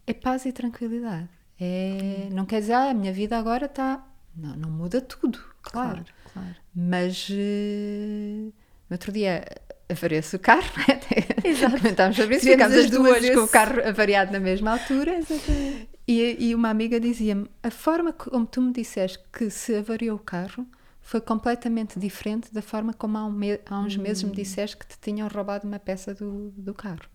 é 0.07 0.13
paz 0.13 0.45
e 0.45 0.51
tranquilidade. 0.51 1.29
É, 1.59 2.29
não 2.31 2.45
quer 2.45 2.61
dizer, 2.61 2.73
ah, 2.73 2.89
a 2.89 2.93
minha 2.93 3.11
vida 3.11 3.37
agora 3.37 3.65
está. 3.65 4.05
Não, 4.35 4.55
não 4.55 4.69
muda 4.69 5.01
tudo, 5.01 5.39
claro. 5.61 6.03
claro, 6.03 6.05
claro. 6.33 6.55
Mas 6.73 7.27
uh, 7.29 8.53
no 8.89 8.93
outro 8.93 9.11
dia 9.11 9.43
avaria-se 9.89 10.35
o 10.35 10.39
carro, 10.39 10.69
né? 10.87 10.99
Exato. 11.43 11.77
Comentámos 11.77 12.15
sobre 12.15 12.35
isso, 12.35 12.45
ficámos 12.45 12.75
as 12.77 12.89
duas 12.89 13.29
com 13.29 13.41
o 13.41 13.47
carro 13.47 13.87
avariado 13.87 14.31
na 14.31 14.39
mesma 14.39 14.71
altura. 14.71 15.17
Exatamente. 15.17 15.89
E, 16.07 16.49
e 16.49 16.55
uma 16.55 16.69
amiga 16.69 16.99
dizia-me: 16.99 17.49
a 17.61 17.71
forma 17.71 18.13
como 18.13 18.45
tu 18.45 18.61
me 18.61 18.71
disseste 18.71 19.19
que 19.31 19.49
se 19.49 19.75
avariou 19.75 20.15
o 20.15 20.19
carro 20.19 20.65
foi 21.01 21.21
completamente 21.21 21.99
diferente 21.99 22.53
da 22.53 22.61
forma 22.61 22.93
como 22.93 23.17
há, 23.17 23.25
um 23.25 23.31
me 23.31 23.59
há 23.65 23.79
uns 23.79 23.97
hum. 23.97 24.01
meses 24.01 24.23
me 24.23 24.31
disseste 24.31 24.75
que 24.75 24.85
te 24.85 24.97
tinham 24.99 25.27
roubado 25.27 25.67
uma 25.67 25.79
peça 25.79 26.13
do, 26.13 26.51
do 26.51 26.73
carro. 26.73 27.07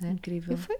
É? 0.00 0.10
Incrível. 0.10 0.52
Eu 0.54 0.58
fui, 0.58 0.76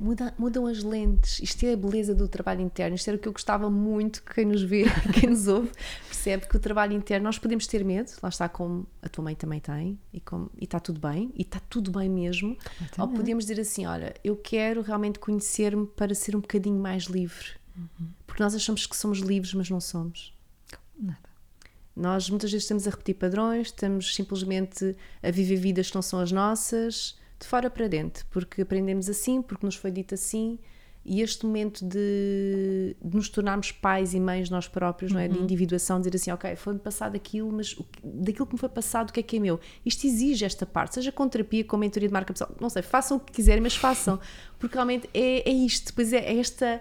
muda, 0.00 0.34
mudam 0.38 0.66
as 0.66 0.82
lentes. 0.82 1.38
Isto 1.40 1.66
é 1.66 1.74
a 1.74 1.76
beleza 1.76 2.14
do 2.14 2.26
trabalho 2.26 2.62
interno. 2.62 2.96
Isto 2.96 3.08
era 3.08 3.16
o 3.18 3.20
que 3.20 3.28
eu 3.28 3.32
gostava 3.32 3.68
muito 3.70 4.22
que 4.22 4.34
quem 4.34 4.46
nos 4.46 4.62
vê, 4.62 4.84
quem 5.12 5.28
nos 5.28 5.46
ouve, 5.46 5.70
percebe 6.06 6.48
que 6.48 6.56
o 6.56 6.58
trabalho 6.58 6.94
interno, 6.94 7.24
nós 7.24 7.38
podemos 7.38 7.66
ter 7.66 7.84
medo, 7.84 8.10
lá 8.22 8.30
está 8.30 8.48
como 8.48 8.86
a 9.02 9.08
tua 9.08 9.22
mãe 9.22 9.34
também 9.34 9.60
tem, 9.60 9.98
e, 10.12 10.20
como, 10.20 10.50
e 10.58 10.64
está 10.64 10.80
tudo 10.80 10.98
bem, 10.98 11.30
e 11.36 11.42
está 11.42 11.60
tudo 11.60 11.90
bem 11.92 12.08
mesmo. 12.08 12.56
Ou 12.98 13.08
podemos 13.08 13.44
dizer 13.44 13.60
assim: 13.60 13.84
olha, 13.84 14.14
eu 14.24 14.34
quero 14.36 14.80
realmente 14.80 15.18
conhecer-me 15.18 15.86
para 15.86 16.14
ser 16.14 16.34
um 16.34 16.40
bocadinho 16.40 16.80
mais 16.80 17.04
livre. 17.04 17.60
Uhum. 17.76 18.08
Porque 18.26 18.42
nós 18.42 18.54
achamos 18.54 18.86
que 18.86 18.96
somos 18.96 19.18
livres, 19.18 19.52
mas 19.52 19.68
não 19.68 19.80
somos. 19.80 20.34
Nada. 20.98 21.30
Nós 21.94 22.30
muitas 22.30 22.50
vezes 22.50 22.64
estamos 22.64 22.86
a 22.86 22.90
repetir 22.90 23.14
padrões, 23.14 23.68
estamos 23.68 24.14
simplesmente 24.14 24.96
a 25.22 25.30
viver 25.30 25.56
vidas 25.56 25.90
que 25.90 25.94
não 25.94 26.02
são 26.02 26.20
as 26.20 26.32
nossas, 26.32 27.18
de 27.40 27.46
fora 27.46 27.70
para 27.70 27.88
dentro, 27.88 28.24
porque 28.30 28.62
aprendemos 28.62 29.08
assim, 29.08 29.40
porque 29.40 29.64
nos 29.64 29.74
foi 29.74 29.90
dito 29.90 30.14
assim, 30.14 30.58
e 31.02 31.22
este 31.22 31.46
momento 31.46 31.84
de, 31.84 32.94
de 33.02 33.16
nos 33.16 33.28
tornarmos 33.30 33.72
pais 33.72 34.12
e 34.12 34.20
mães 34.20 34.50
nós 34.50 34.68
próprios, 34.68 35.10
uhum. 35.10 35.18
não 35.18 35.24
é? 35.24 35.28
De 35.28 35.38
uhum. 35.38 35.44
individuação, 35.44 35.98
dizer 35.98 36.14
assim, 36.14 36.30
ok, 36.30 36.54
foi-me 36.56 36.78
passado 36.78 37.16
aquilo, 37.16 37.50
mas 37.50 37.72
o, 37.76 37.86
daquilo 38.04 38.46
que 38.46 38.52
me 38.52 38.58
foi 38.58 38.68
passado, 38.68 39.08
o 39.08 39.12
que 39.12 39.20
é 39.20 39.22
que 39.22 39.36
é 39.38 39.40
meu? 39.40 39.58
Isto 39.84 40.06
exige 40.06 40.44
esta 40.44 40.66
parte, 40.66 40.96
seja 40.96 41.10
com 41.10 41.26
terapia, 41.26 41.64
com 41.64 41.76
mentoria 41.78 42.08
de 42.08 42.12
marca 42.12 42.32
pessoal, 42.32 42.54
não 42.60 42.68
sei, 42.68 42.82
façam 42.82 43.16
o 43.16 43.20
que 43.20 43.32
quiserem, 43.32 43.62
mas 43.62 43.74
façam, 43.74 44.20
porque 44.58 44.74
realmente 44.74 45.08
é, 45.14 45.48
é 45.48 45.52
isto, 45.52 45.94
pois 45.94 46.12
é, 46.12 46.18
é 46.18 46.38
esta 46.38 46.80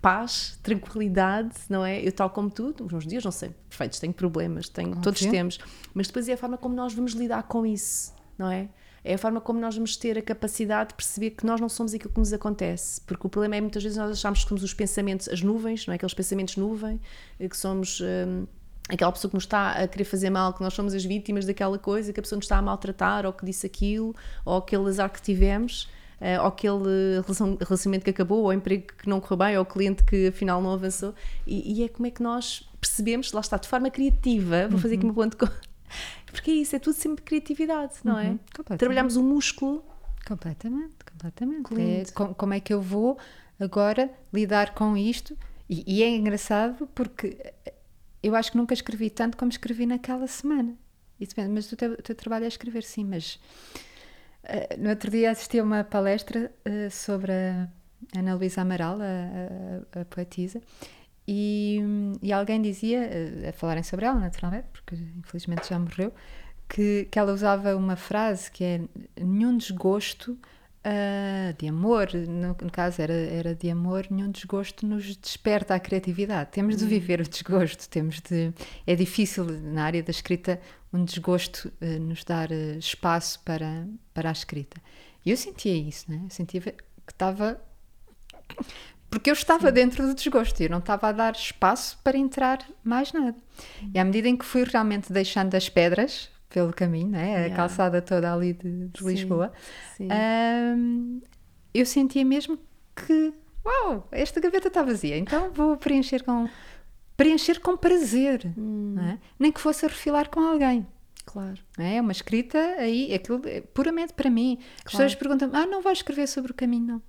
paz, 0.00 0.58
tranquilidade, 0.62 1.54
não 1.68 1.84
é? 1.84 2.00
Eu, 2.00 2.12
tal 2.12 2.30
como 2.30 2.48
tu, 2.50 2.74
nos 2.80 2.92
meus 2.92 3.06
dias, 3.06 3.24
não 3.24 3.32
sei, 3.32 3.50
perfeitos, 3.68 3.98
tenho 3.98 4.14
problemas, 4.14 4.70
tenho, 4.70 4.90
okay. 4.90 5.02
todos 5.02 5.20
temos, 5.20 5.58
mas 5.92 6.06
depois 6.06 6.28
é 6.28 6.32
a 6.32 6.36
forma 6.36 6.56
como 6.56 6.74
nós 6.74 6.94
vamos 6.94 7.12
lidar 7.12 7.42
com 7.42 7.66
isso, 7.66 8.14
não 8.38 8.50
é? 8.50 8.70
É 9.06 9.14
a 9.14 9.18
forma 9.18 9.40
como 9.40 9.60
nós 9.60 9.74
vamos 9.74 9.96
ter 9.96 10.18
a 10.18 10.22
capacidade 10.22 10.90
de 10.90 10.94
perceber 10.94 11.30
que 11.30 11.46
nós 11.46 11.60
não 11.60 11.68
somos 11.68 11.94
aquilo 11.94 12.12
que 12.12 12.18
nos 12.18 12.32
acontece, 12.32 13.00
porque 13.02 13.26
o 13.26 13.30
problema 13.30 13.56
é 13.56 13.60
muitas 13.60 13.82
vezes 13.82 13.96
nós 13.96 14.10
achamos 14.10 14.42
que 14.42 14.48
somos 14.48 14.64
os 14.64 14.74
pensamentos, 14.74 15.28
as 15.28 15.42
nuvens, 15.42 15.86
não 15.86 15.92
é? 15.92 15.96
Aqueles 15.96 16.14
pensamentos 16.14 16.56
nuvem, 16.56 17.00
eh, 17.38 17.48
que 17.48 17.56
somos. 17.56 18.00
Hum, 18.00 18.46
aquela 18.88 19.10
pessoa 19.10 19.28
que 19.28 19.34
nos 19.34 19.44
está 19.44 19.72
a 19.72 19.88
querer 19.88 20.04
fazer 20.04 20.30
mal, 20.30 20.52
que 20.52 20.62
nós 20.62 20.72
somos 20.72 20.94
as 20.94 21.04
vítimas 21.04 21.44
daquela 21.44 21.76
coisa, 21.76 22.12
que 22.12 22.20
a 22.20 22.22
pessoa 22.22 22.36
nos 22.36 22.44
está 22.44 22.56
a 22.56 22.62
maltratar, 22.62 23.26
ou 23.26 23.32
que 23.32 23.44
disse 23.44 23.66
aquilo, 23.66 24.14
ou 24.44 24.58
aquele 24.58 24.88
azar 24.88 25.10
que 25.10 25.20
tivemos 25.20 25.88
uh, 26.20 26.40
ou 26.40 26.46
aquele 26.46 27.20
relacionamento 27.64 28.04
que 28.04 28.10
acabou, 28.10 28.42
ou 28.42 28.48
o 28.48 28.52
emprego 28.52 28.86
que 28.98 29.08
não 29.08 29.20
correu 29.20 29.36
bem, 29.38 29.56
ou 29.56 29.62
o 29.62 29.66
cliente 29.66 30.04
que 30.04 30.28
afinal 30.28 30.60
não 30.62 30.72
avançou. 30.72 31.14
E, 31.46 31.80
e 31.80 31.84
é 31.84 31.88
como 31.88 32.06
é 32.06 32.10
que 32.10 32.22
nós 32.22 32.68
percebemos, 32.80 33.32
lá 33.32 33.40
está, 33.40 33.56
de 33.56 33.68
forma 33.68 33.90
criativa, 33.90 34.68
vou 34.68 34.78
fazer 34.78 34.94
aqui 34.94 35.04
uhum. 35.04 35.12
uma 35.12 35.14
ponto. 35.14 35.36
Porque 36.36 36.50
é 36.50 36.54
isso, 36.54 36.76
é 36.76 36.78
tudo 36.78 36.94
sempre 36.94 37.24
criatividade, 37.24 37.94
não 38.04 38.18
é? 38.18 38.28
Uhum. 38.30 38.38
Trabalhamos 38.76 39.16
o 39.16 39.22
músculo. 39.22 39.82
Completamente, 40.26 40.96
completamente. 41.10 41.80
É, 41.80 42.04
com, 42.12 42.34
como 42.34 42.52
é 42.52 42.60
que 42.60 42.74
eu 42.74 42.82
vou 42.82 43.18
agora 43.58 44.10
lidar 44.32 44.74
com 44.74 44.96
isto? 44.96 45.36
E, 45.68 45.82
e, 45.86 46.02
é 46.02 46.08
engraçado 46.10 46.86
porque 46.94 47.54
eu 48.22 48.36
acho 48.36 48.50
que 48.52 48.56
nunca 48.58 48.74
escrevi 48.74 49.08
tanto 49.08 49.36
como 49.36 49.50
escrevi 49.50 49.86
naquela 49.86 50.26
semana. 50.26 50.76
Isso, 51.18 51.34
mas 51.48 51.72
o 51.72 51.76
teu, 51.76 51.92
o 51.92 52.02
teu 52.02 52.14
trabalho 52.14 52.44
é 52.44 52.48
escrever, 52.48 52.82
sim, 52.82 53.04
mas 53.04 53.40
Uh, 54.46 54.80
no 54.80 54.90
outro 54.90 55.10
dia 55.10 55.32
assisti 55.32 55.58
a 55.58 55.62
uma 55.64 55.82
palestra 55.82 56.52
uh, 56.64 56.90
sobre 56.90 57.32
a 57.32 57.68
Ana 58.16 58.36
Luísa 58.36 58.60
Amaral, 58.60 58.98
a, 59.00 59.98
a, 59.98 60.02
a 60.02 60.04
poetisa, 60.04 60.62
e, 61.26 61.80
e, 62.22 62.32
alguém 62.32 62.62
dizia, 62.62 63.00
uh, 63.00 63.48
a 63.48 63.52
falarem 63.52 63.82
sobre 63.82 64.06
ela 64.06 64.18
naturalmente, 64.18 64.68
porque 64.72 64.94
infelizmente 64.94 65.68
já 65.68 65.78
morreu, 65.78 66.12
que, 66.68 67.08
que 67.10 67.18
ela 67.18 67.32
usava 67.32 67.74
uma 67.76 67.96
frase 67.96 68.50
que 68.50 68.64
é 68.64 68.80
nenhum 69.20 69.56
desgosto 69.56 70.38
Uh, 70.86 71.52
de 71.58 71.66
amor, 71.66 72.14
no, 72.14 72.48
no, 72.50 72.70
caso 72.70 73.02
era, 73.02 73.12
era 73.12 73.56
de 73.56 73.68
amor, 73.68 74.06
nenhum 74.08 74.30
desgosto 74.30 74.86
nos 74.86 75.16
desperta 75.16 75.74
a 75.74 75.80
criatividade. 75.80 76.52
Temos 76.52 76.76
de 76.76 76.84
uhum. 76.84 76.90
viver 76.90 77.20
o 77.20 77.28
desgosto, 77.28 77.88
temos 77.88 78.20
de. 78.20 78.54
É 78.86 78.94
difícil 78.94 79.46
na 79.46 79.82
área 79.82 80.00
da 80.00 80.12
escrita 80.12 80.60
um 80.92 81.04
desgosto 81.04 81.72
uh, 81.82 82.00
nos 82.00 82.22
dar 82.22 82.52
uh, 82.52 82.78
espaço 82.78 83.40
para, 83.40 83.84
para 84.14 84.28
a 84.28 84.32
escrita. 84.32 84.80
E 85.24 85.32
eu 85.32 85.36
sentia 85.36 85.74
isso, 85.74 86.08
né? 86.08 86.20
eu 86.22 86.30
sentia 86.30 86.60
que 86.60 86.72
estava. 87.08 87.60
Porque 89.10 89.30
eu 89.30 89.34
estava 89.34 89.68
Sim. 89.68 89.74
dentro 89.74 90.06
do 90.06 90.14
desgosto 90.14 90.60
e 90.60 90.64
eu 90.64 90.70
não 90.70 90.78
estava 90.78 91.08
a 91.08 91.12
dar 91.12 91.34
espaço 91.34 91.98
para 92.02 92.16
entrar 92.16 92.58
mais 92.82 93.12
nada. 93.12 93.36
E 93.94 93.98
à 93.98 94.04
medida 94.04 94.28
em 94.28 94.36
que 94.36 94.44
fui 94.44 94.64
realmente 94.64 95.12
deixando 95.12 95.54
as 95.54 95.68
pedras, 95.68 96.30
pelo 96.48 96.72
caminho, 96.72 97.08
né? 97.08 97.36
a 97.36 97.38
yeah. 97.38 97.56
calçada 97.56 98.00
toda 98.00 98.32
ali 98.32 98.52
de, 98.52 98.88
de 98.88 99.04
Lisboa, 99.04 99.52
sim, 99.96 100.08
sim. 100.08 100.14
Um, 100.14 101.20
eu 101.74 101.84
sentia 101.84 102.24
mesmo 102.24 102.58
que, 102.94 103.32
uau, 103.64 104.08
esta 104.10 104.40
gaveta 104.40 104.68
está 104.68 104.82
vazia, 104.82 105.18
então 105.18 105.50
vou 105.52 105.76
preencher 105.76 106.22
com 106.24 106.48
preencher 107.16 107.60
com 107.60 107.76
prazer, 107.76 108.52
hum. 108.56 108.94
é? 108.98 109.18
nem 109.38 109.50
que 109.50 109.60
fosse 109.60 109.84
a 109.86 109.88
refilar 109.88 110.28
com 110.28 110.40
alguém. 110.40 110.86
Claro. 111.24 111.58
É 111.76 112.00
uma 112.00 112.12
escrita 112.12 112.58
aí, 112.78 113.12
aquilo 113.12 113.42
é 113.46 113.60
puramente 113.60 114.14
para 114.14 114.30
mim. 114.30 114.58
As 114.60 114.64
claro. 114.66 114.82
pessoas 114.84 115.14
perguntam 115.14 115.50
ah, 115.52 115.66
não 115.66 115.82
vais 115.82 115.98
escrever 115.98 116.28
sobre 116.28 116.52
o 116.52 116.54
caminho, 116.54 116.86
não. 116.86 117.02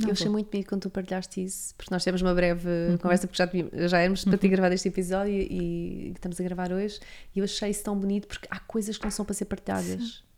Não 0.00 0.08
eu 0.08 0.12
achei 0.12 0.28
muito 0.28 0.50
bonito 0.50 0.68
quando 0.68 0.82
tu 0.82 0.90
partilhaste 0.90 1.42
isso, 1.42 1.74
porque 1.74 1.92
nós 1.92 2.02
tivemos 2.02 2.22
uma 2.22 2.34
breve 2.34 2.68
uhum. 2.68 2.98
conversa, 2.98 3.26
porque 3.26 3.42
já, 3.42 3.88
já 3.88 3.98
éramos 3.98 4.24
para 4.24 4.38
ter 4.38 4.46
uhum. 4.46 4.52
gravado 4.52 4.74
este 4.74 4.88
episódio 4.88 5.32
e, 5.32 6.08
e, 6.08 6.12
estamos 6.12 6.40
a 6.40 6.44
gravar 6.44 6.72
hoje, 6.72 7.00
e 7.34 7.40
eu 7.40 7.44
achei 7.44 7.70
isso 7.70 7.82
tão 7.82 7.98
bonito 7.98 8.28
porque 8.28 8.46
há 8.50 8.60
coisas 8.60 8.96
que 8.96 9.04
não 9.04 9.10
são 9.10 9.24
para 9.24 9.34
ser 9.34 9.46
partilhadas. 9.46 10.02
Sim. 10.02 10.28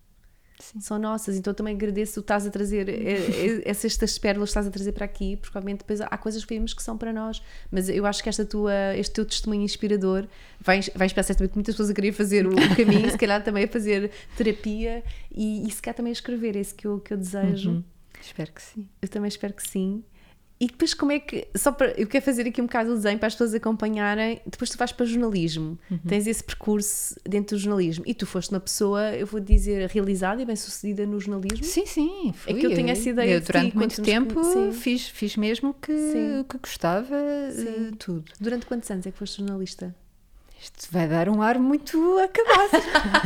Sim. 0.60 0.80
São 0.80 0.98
nossas, 0.98 1.36
então 1.36 1.52
eu 1.52 1.54
também 1.54 1.74
agradeço 1.74 2.20
o 2.20 2.22
estás 2.22 2.46
a 2.46 2.50
trazer 2.50 2.86
eh, 2.88 2.92
eh, 2.92 3.62
essas 3.64 3.92
estas 3.92 4.18
pérolas 4.18 4.50
estás 4.50 4.66
a 4.66 4.70
trazer 4.70 4.92
para 4.92 5.06
aqui, 5.06 5.36
porque 5.36 5.56
obviamente 5.56 5.78
depois 5.78 6.02
há 6.02 6.18
coisas 6.18 6.44
que 6.44 6.54
vemos 6.54 6.74
que 6.74 6.82
são 6.82 6.98
para 6.98 7.12
nós, 7.12 7.42
mas 7.70 7.88
eu 7.88 8.04
acho 8.04 8.22
que 8.22 8.28
esta 8.28 8.44
tua, 8.44 8.94
este 8.94 9.14
teu 9.14 9.24
testemunho 9.24 9.62
inspirador 9.62 10.28
vai, 10.60 10.80
vai 10.94 11.06
inspirar 11.06 11.22
certamente 11.22 11.54
muitas 11.54 11.74
pessoas 11.74 11.88
a 11.88 11.94
querer 11.94 12.12
fazer 12.12 12.46
o, 12.46 12.50
o 12.50 12.76
caminho, 12.76 13.10
se 13.10 13.16
calhar 13.16 13.42
também 13.42 13.64
a 13.64 13.68
fazer 13.68 14.10
terapia 14.36 15.02
e, 15.34 15.66
e 15.66 15.70
se 15.70 15.80
calhar 15.80 15.96
também 15.96 16.10
a 16.10 16.12
escrever, 16.12 16.56
é 16.56 16.60
isso 16.60 16.74
que 16.74 16.86
eu, 16.86 17.00
que 17.00 17.14
eu 17.14 17.16
desejo. 17.16 17.70
Uhum. 17.70 17.84
Espero 18.20 18.52
que 18.52 18.62
sim. 18.62 18.88
Eu 19.00 19.08
também 19.08 19.28
espero 19.28 19.54
que 19.54 19.66
sim. 19.66 20.04
E 20.62 20.66
depois 20.66 20.92
como 20.92 21.10
é 21.10 21.18
que, 21.18 21.48
só 21.56 21.72
para, 21.72 21.98
eu 21.98 22.06
quero 22.06 22.22
fazer 22.22 22.46
aqui 22.46 22.60
um 22.60 22.66
bocado 22.66 22.92
o 22.92 22.94
desenho 22.94 23.18
para 23.18 23.28
as 23.28 23.32
pessoas 23.32 23.54
acompanharem, 23.54 24.42
depois 24.44 24.68
tu 24.68 24.76
vais 24.76 24.92
para 24.92 25.06
jornalismo, 25.06 25.78
uhum. 25.90 25.98
tens 26.06 26.26
esse 26.26 26.44
percurso 26.44 27.18
dentro 27.26 27.56
do 27.56 27.60
jornalismo 27.62 28.04
e 28.06 28.12
tu 28.12 28.26
foste 28.26 28.50
uma 28.52 28.60
pessoa, 28.60 29.16
eu 29.16 29.26
vou 29.26 29.40
dizer, 29.40 29.88
realizada 29.88 30.42
e 30.42 30.44
bem 30.44 30.54
sucedida 30.54 31.06
no 31.06 31.18
jornalismo? 31.18 31.64
Sim, 31.64 31.86
sim, 31.86 32.34
fui. 32.34 32.52
É 32.52 32.56
que 32.56 32.66
eu 32.66 32.74
tenho 32.74 32.90
essa 32.90 33.08
ideia 33.08 33.36
eu, 33.36 33.40
durante 33.40 33.70
ti, 33.70 33.76
muito 33.76 34.02
tempo 34.02 34.72
fiz, 34.72 35.08
fiz 35.08 35.34
mesmo 35.34 35.72
que, 35.72 36.44
que 36.46 36.58
gostava, 36.58 37.16
sim. 37.52 37.92
tudo. 37.98 38.30
Durante 38.38 38.66
quantos 38.66 38.90
anos 38.90 39.06
é 39.06 39.10
que 39.10 39.16
foste 39.16 39.38
jornalista? 39.38 39.96
Isto 40.60 40.88
vai 40.90 41.08
dar 41.08 41.26
um 41.30 41.40
ar 41.40 41.58
muito 41.58 41.96
acabado. 42.18 42.82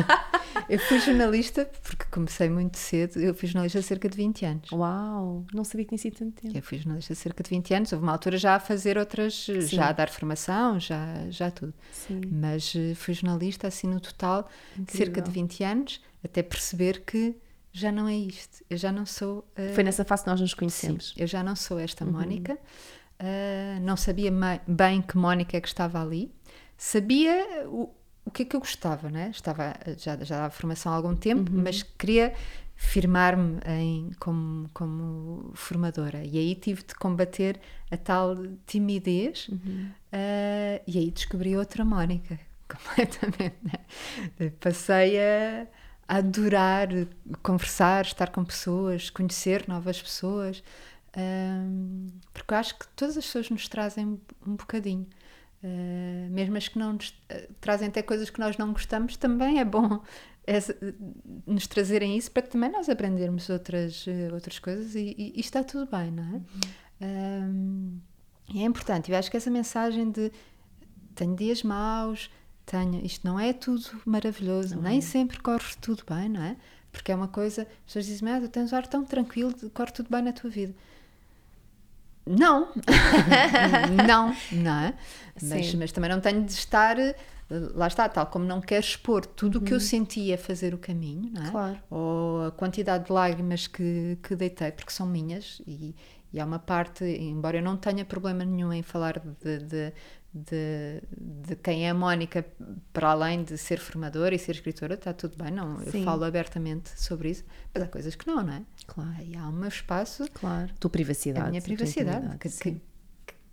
eu 0.71 0.79
fui 0.79 1.01
jornalista 1.01 1.69
porque 1.83 2.05
comecei 2.09 2.49
muito 2.49 2.79
cedo. 2.79 3.19
Eu 3.19 3.35
fui 3.35 3.49
jornalista 3.49 3.81
há 3.81 3.83
cerca 3.83 4.09
de 4.09 4.17
20 4.17 4.45
anos. 4.45 4.71
Uau! 4.71 5.45
Não 5.53 5.65
sabia 5.65 5.85
que 5.85 5.89
tinha 5.89 5.99
sido 5.99 6.17
tanto 6.17 6.41
tempo. 6.41 6.57
Eu 6.57 6.63
fui 6.63 6.79
jornalista 6.79 7.13
há 7.13 7.17
cerca 7.17 7.43
de 7.43 7.51
20 7.51 7.75
anos. 7.75 7.93
Houve 7.93 8.05
uma 8.05 8.13
altura 8.13 8.39
já 8.39 8.55
a 8.55 8.61
fazer 8.61 8.97
outras, 8.97 9.35
Sim. 9.35 9.61
já 9.63 9.89
a 9.89 9.93
dar 9.93 10.11
formação, 10.11 10.79
já, 10.79 11.29
já 11.29 11.51
tudo. 11.51 11.75
Sim. 11.91 12.21
Mas 12.31 12.73
eh, 12.77 12.95
fui 12.95 13.15
jornalista 13.15 13.67
assim 13.67 13.89
no 13.89 13.99
total, 13.99 14.49
Incrível. 14.79 15.07
cerca 15.07 15.21
de 15.21 15.31
20 15.33 15.65
anos, 15.65 16.01
até 16.23 16.41
perceber 16.41 17.03
que 17.05 17.37
já 17.73 17.91
não 17.91 18.07
é 18.07 18.15
isto. 18.15 18.65
Eu 18.71 18.77
já 18.77 18.93
não 18.93 19.05
sou. 19.05 19.39
Uh... 19.59 19.75
Foi 19.75 19.83
nessa 19.83 20.05
fase 20.05 20.23
que 20.23 20.31
nós 20.31 20.41
nos 20.41 20.55
conhecemos. 20.55 21.09
Sim, 21.09 21.15
eu 21.23 21.27
já 21.27 21.43
não 21.43 21.57
sou 21.57 21.81
esta 21.81 22.05
uhum. 22.05 22.13
Mónica. 22.13 22.57
Uh, 23.19 23.81
não 23.81 23.97
sabia 23.97 24.31
bem 24.69 25.03
que 25.03 25.17
Mónica 25.17 25.57
é 25.57 25.61
que 25.61 25.69
estava 25.69 26.01
ali 26.01 26.33
sabia 26.85 27.67
o, 27.67 27.91
o 28.27 28.31
que 28.31 28.43
é 28.43 28.45
que 28.45 28.55
eu 28.55 28.61
gostava, 28.61 29.09
né? 29.09 29.31
Estava 29.31 29.75
já 29.97 30.17
já 30.23 30.37
dava 30.37 30.51
formação 30.51 30.93
há 30.93 30.97
algum 30.97 31.17
tempo, 31.17 31.51
uhum. 31.51 31.63
mas 31.63 31.83
queria 31.83 32.35
firmar-me 32.77 33.59
em 33.67 34.11
como 34.19 34.69
como 34.75 35.51
formadora 35.55 36.23
e 36.25 36.37
aí 36.37 36.55
tive 36.55 36.83
de 36.83 36.95
combater 36.95 37.59
a 37.91 37.97
tal 37.97 38.37
timidez 38.67 39.49
uhum. 39.49 39.89
uh, 40.13 40.83
e 40.87 40.99
aí 40.99 41.11
descobri 41.11 41.57
outra 41.57 41.85
Mónica 41.85 42.39
completamente. 42.69 43.57
Né? 43.63 44.51
Passei 44.61 45.19
a, 45.19 45.67
a 46.07 46.17
adorar 46.19 46.89
conversar, 47.43 48.05
estar 48.05 48.31
com 48.31 48.45
pessoas, 48.45 49.09
conhecer 49.09 49.67
novas 49.69 50.03
pessoas, 50.03 50.63
um, 51.17 52.09
ah, 52.11 52.29
porque 52.35 52.53
eu 52.53 52.59
acho 52.59 52.79
que 52.79 52.87
todas 52.89 53.17
as 53.17 53.25
pessoas 53.25 53.49
nos 53.49 53.69
trazem 53.69 54.21
um 54.47 54.57
bocadinho. 54.57 55.07
Uh, 55.65 56.31
mesmo 56.31 56.59
as 56.59 56.69
que 56.69 56.79
não 56.79 56.93
nos 56.93 57.09
uh, 57.09 57.55
trazem 57.59 57.89
até 57.89 58.03
coisas 58.03 58.29
que 58.29 58.39
nós 58.39 58.59
não 58.59 58.71
gostamos, 58.71 59.17
também 59.17 59.61
é 59.61 59.65
bom 59.65 60.03
é, 60.47 60.59
nos 61.47 61.67
trazerem 61.67 62.19
isso 62.19 62.31
para 62.31 62.43
que 62.43 62.51
também 62.51 62.71
nós 62.71 62.87
aprendermos 62.91 63.49
outras, 63.49 64.07
uh, 64.07 64.35
outras 64.35 64.59
coisas 64.59 64.95
e, 64.95 65.15
e, 65.17 65.33
e, 65.37 65.41
está 65.41 65.65
tudo 65.65 65.91
bem, 65.91 66.11
não 66.11 66.23
é? 66.23 67.07
Uhum. 67.07 68.01
é 68.55 68.63
importante, 68.63 69.11
eu 69.11 69.17
acho 69.17 69.31
que 69.31 69.39
essa 69.39 69.51
mensagem 69.51 70.11
de 70.11 70.31
tenho 71.15 71.35
dias 71.35 71.63
maus, 71.63 72.31
tenho, 72.67 73.03
isto 73.03 73.27
não 73.27 73.41
é 73.41 73.55
tudo 73.55 74.03
maravilhoso, 74.05 74.75
não 74.75 74.83
nem 74.83 74.99
é. 74.99 75.01
sempre 75.01 75.41
corre 75.41 75.75
tudo 75.81 76.05
bem, 76.07 76.29
não 76.29 76.43
é? 76.43 76.59
Porque 76.93 77.11
é 77.11 77.15
uma 77.17 77.29
coisa, 77.29 77.63
as 77.63 77.69
pessoas 77.87 78.05
dizem, 78.05 78.31
ah, 78.31 78.39
tu 78.39 78.49
tens 78.49 78.71
um 78.71 78.77
ar 78.77 78.87
tão 78.87 79.03
tranquilo, 79.03 79.55
corre 79.73 79.93
tudo 79.93 80.11
bem 80.11 80.21
na 80.21 80.33
tua 80.35 80.51
vida. 80.51 80.75
Não, 82.27 82.69
não, 84.07 84.35
não 84.53 84.81
é? 84.81 84.95
Mas, 85.43 85.75
mas, 85.75 85.93
também 85.93 86.09
não 86.09 86.21
tenho 86.21 86.43
de 86.43 86.53
estar, 86.53 86.97
lá 87.51 87.87
está, 87.87 88.09
tal 88.09 88.27
como 88.27 88.45
não 88.45 88.61
quero 88.61 88.85
expor 88.85 89.27
tudo 89.27 89.59
o 89.59 89.61
que 89.61 89.75
eu 89.75 89.81
senti 89.81 90.33
a 90.33 90.39
fazer 90.39 90.73
o 90.73 90.79
caminho, 90.79 91.31
não 91.33 91.45
é? 91.45 91.51
Claro. 91.51 91.79
Ou 91.91 92.47
a 92.47 92.51
quantidade 92.51 93.07
de 93.07 93.13
lágrimas 93.13 93.67
que, 93.67 94.19
que 94.23 94.35
deitei, 94.35 94.73
porque 94.73 94.91
são 94.91 95.07
minhas 95.07 95.61
e, 95.67 95.95
e 96.33 96.41
há 96.41 96.45
uma 96.45 96.59
parte, 96.59 97.05
embora 97.05 97.59
eu 97.59 97.63
não 97.63 97.77
tenha 97.77 98.05
problema 98.05 98.45
nenhum 98.45 98.73
em 98.73 98.83
falar 98.83 99.21
de, 99.43 99.59
de, 99.59 99.93
de, 100.35 101.01
de, 101.17 101.55
quem 101.55 101.87
é 101.87 101.91
a 101.91 101.95
Mónica, 101.95 102.45
para 102.93 103.11
além 103.11 103.45
de 103.45 103.57
ser 103.57 103.79
formadora 103.79 104.35
e 104.35 104.39
ser 104.39 104.53
escritora, 104.53 104.95
está 104.95 105.13
tudo 105.13 105.37
bem, 105.43 105.53
não, 105.53 105.81
eu 105.81 105.93
Sim. 105.93 106.05
falo 106.05 106.25
abertamente 106.25 106.91
sobre 107.01 107.31
isso, 107.31 107.45
mas 107.73 107.85
há 107.85 107.87
coisas 107.87 108.17
que 108.17 108.27
não, 108.27 108.43
não 108.43 108.53
é? 108.53 108.63
Claro. 108.87 109.15
Aí 109.17 109.37
há 109.37 109.49
o 109.49 109.53
meu 109.53 109.69
espaço, 109.69 110.29
Claro. 110.35 110.73
Tua 110.81 110.91
privacidade. 110.91 111.47
a 111.47 111.51
minha 111.51 111.63
privacidade, 111.63 112.37
que, 112.39 112.49
que, 112.49 112.81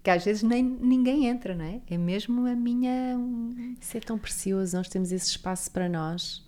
que 0.03 0.09
às 0.09 0.25
vezes 0.25 0.41
nem 0.41 0.63
ninguém 0.63 1.27
entra, 1.27 1.53
não 1.53 1.65
é? 1.65 1.82
É 1.88 1.97
mesmo 1.97 2.47
a 2.47 2.55
minha. 2.55 3.15
Isso 3.79 3.97
é 3.97 3.99
tão 3.99 4.17
precioso, 4.17 4.75
nós 4.75 4.89
temos 4.89 5.11
esse 5.11 5.27
espaço 5.27 5.69
para 5.69 5.88
nós. 5.88 6.43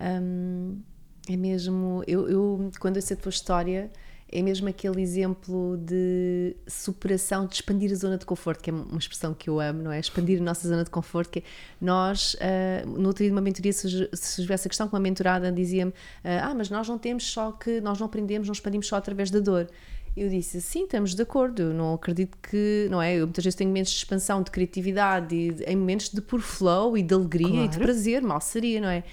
Hum, 0.00 0.80
é 1.28 1.36
mesmo. 1.36 2.02
Eu, 2.08 2.28
eu, 2.28 2.70
quando 2.80 2.96
eu 2.96 3.02
sei 3.02 3.16
a 3.16 3.20
tua 3.20 3.30
história, 3.30 3.90
é 4.30 4.42
mesmo 4.42 4.68
aquele 4.68 5.00
exemplo 5.00 5.76
de 5.78 6.56
superação, 6.66 7.46
de 7.46 7.54
expandir 7.54 7.92
a 7.92 7.94
zona 7.94 8.18
de 8.18 8.26
conforto, 8.26 8.60
que 8.62 8.70
é 8.70 8.72
uma 8.72 8.98
expressão 8.98 9.32
que 9.32 9.48
eu 9.48 9.60
amo, 9.60 9.82
não 9.84 9.92
é? 9.92 10.00
Expandir 10.00 10.40
a 10.40 10.44
nossa 10.44 10.66
zona 10.66 10.82
de 10.82 10.90
conforto, 10.90 11.30
que 11.30 11.38
é 11.38 11.42
nós, 11.80 12.36
ah, 12.40 12.84
no 12.86 13.06
outro 13.06 13.22
dia 13.22 13.28
de 13.28 13.32
uma 13.32 13.40
mentoria, 13.40 13.72
se 13.72 14.08
tivesse 14.42 14.66
a 14.66 14.68
questão 14.68 14.88
com 14.88 14.96
uma 14.96 15.02
mentorada, 15.02 15.52
dizia-me, 15.52 15.92
ah, 16.24 16.52
mas 16.56 16.68
nós 16.70 16.88
não 16.88 16.98
temos 16.98 17.24
só 17.24 17.52
que, 17.52 17.80
nós 17.80 17.98
não 18.00 18.06
aprendemos, 18.06 18.48
não 18.48 18.52
expandimos 18.52 18.88
só 18.88 18.96
através 18.96 19.30
da 19.30 19.38
dor. 19.38 19.68
Eu 20.16 20.30
disse, 20.30 20.60
sim, 20.62 20.84
estamos 20.84 21.14
de 21.14 21.20
acordo, 21.22 21.60
eu 21.62 21.74
não 21.74 21.92
acredito 21.94 22.38
que, 22.38 22.88
não 22.90 23.02
é? 23.02 23.14
Eu 23.16 23.26
muitas 23.26 23.44
vezes 23.44 23.54
tenho 23.54 23.68
momentos 23.68 23.92
de 23.92 23.98
expansão, 23.98 24.42
de 24.42 24.50
criatividade, 24.50 25.34
e, 25.36 25.50
em 25.66 25.76
momentos 25.76 26.08
de 26.08 26.20
puro 26.22 26.42
flow 26.42 26.96
e 26.96 27.02
de 27.02 27.14
alegria 27.14 27.64
e 27.66 27.68
de 27.68 27.76
Claro. 27.76 27.82
prazer, 27.84 28.22
mal 28.22 28.40
seria, 28.40 28.80
não 28.80 28.88
é? 28.88 29.04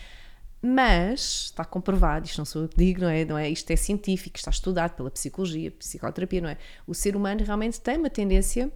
Mas 0.66 1.46
está 1.46 1.66
comprovado, 1.66 2.26
isto 2.26 2.38
não 2.38 2.46
sou 2.46 2.62
eu 2.62 2.70
que 2.70 2.78
digo, 2.78 3.02
não 3.02 3.10
é? 3.10 3.26
não 3.26 3.38
é? 3.38 3.50
Isto 3.50 3.70
é 3.72 3.76
científico, 3.76 4.38
está 4.38 4.50
estudado 4.50 4.92
pela 4.96 5.12
psicologia, 5.12 5.70
psicoterapia, 5.72 6.40
não 6.40 6.48
é? 6.50 6.58
O 6.88 6.94
ser 6.94 7.18
humano 7.18 7.44
realmente 7.44 7.82
tem 7.82 7.98
uma 7.98 8.10
tendência, 8.10 8.72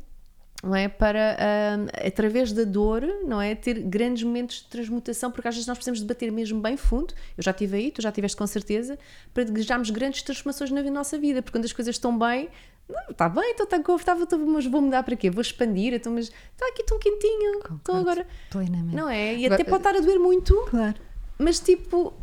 não 0.62 0.76
é? 0.76 0.90
Para, 0.90 1.38
ah, 1.40 2.06
através 2.08 2.52
da 2.52 2.66
dor, 2.66 3.04
não 3.26 3.42
é? 3.42 3.56
Ter 3.56 3.80
grandes 3.84 4.24
momentos 4.24 4.58
de 4.58 4.66
transmutação, 4.66 5.32
porque 5.32 5.48
às 5.48 5.56
vezes 5.56 5.66
nós 5.66 5.78
precisamos 5.78 6.02
de 6.02 6.06
bater 6.06 6.30
mesmo 6.30 6.60
bem 6.60 6.76
fundo. 6.76 7.14
Eu 7.38 7.44
já 7.44 7.52
estive 7.52 7.78
aí, 7.78 7.90
tu 7.92 8.02
já 8.02 8.12
tiveste 8.12 8.36
com 8.36 8.46
certeza, 8.46 9.00
para 9.34 9.46
desejarmos 9.46 9.90
grandes 9.90 10.22
transformações 10.24 10.70
na 10.72 10.84
nossa 10.84 11.18
vida, 11.18 11.42
porque 11.42 11.58
quando 11.58 11.64
as 11.66 11.72
coisas 11.72 11.96
estão 11.96 12.20
bem, 12.20 12.50
não, 12.90 13.12
está 13.12 13.30
bem, 13.30 13.52
estou 13.52 13.66
tão 13.66 13.82
confortável, 13.82 14.26
estou- 14.26 14.40
mas 14.40 14.66
vou 14.66 14.82
mudar 14.82 15.04
para 15.04 15.16
quê? 15.16 15.30
Vou 15.30 15.42
expandir, 15.42 15.94
então, 15.94 16.12
mas 16.12 16.26
está 16.26 16.68
aqui 16.68 16.84
tão 16.84 17.00
quentinho, 17.00 17.60
estou 17.60 17.78
Concordo 17.78 18.00
agora. 18.02 18.28
Plenamente. 18.50 18.96
Não 18.96 19.08
é? 19.10 19.36
E 19.36 19.46
até 19.46 19.64
pode 19.64 19.78
estar 19.78 19.96
a 19.96 20.00
doer 20.02 20.20
muito, 20.20 20.54
Claro. 20.70 21.07
Mas 21.38 21.60
tipo, 21.60 22.14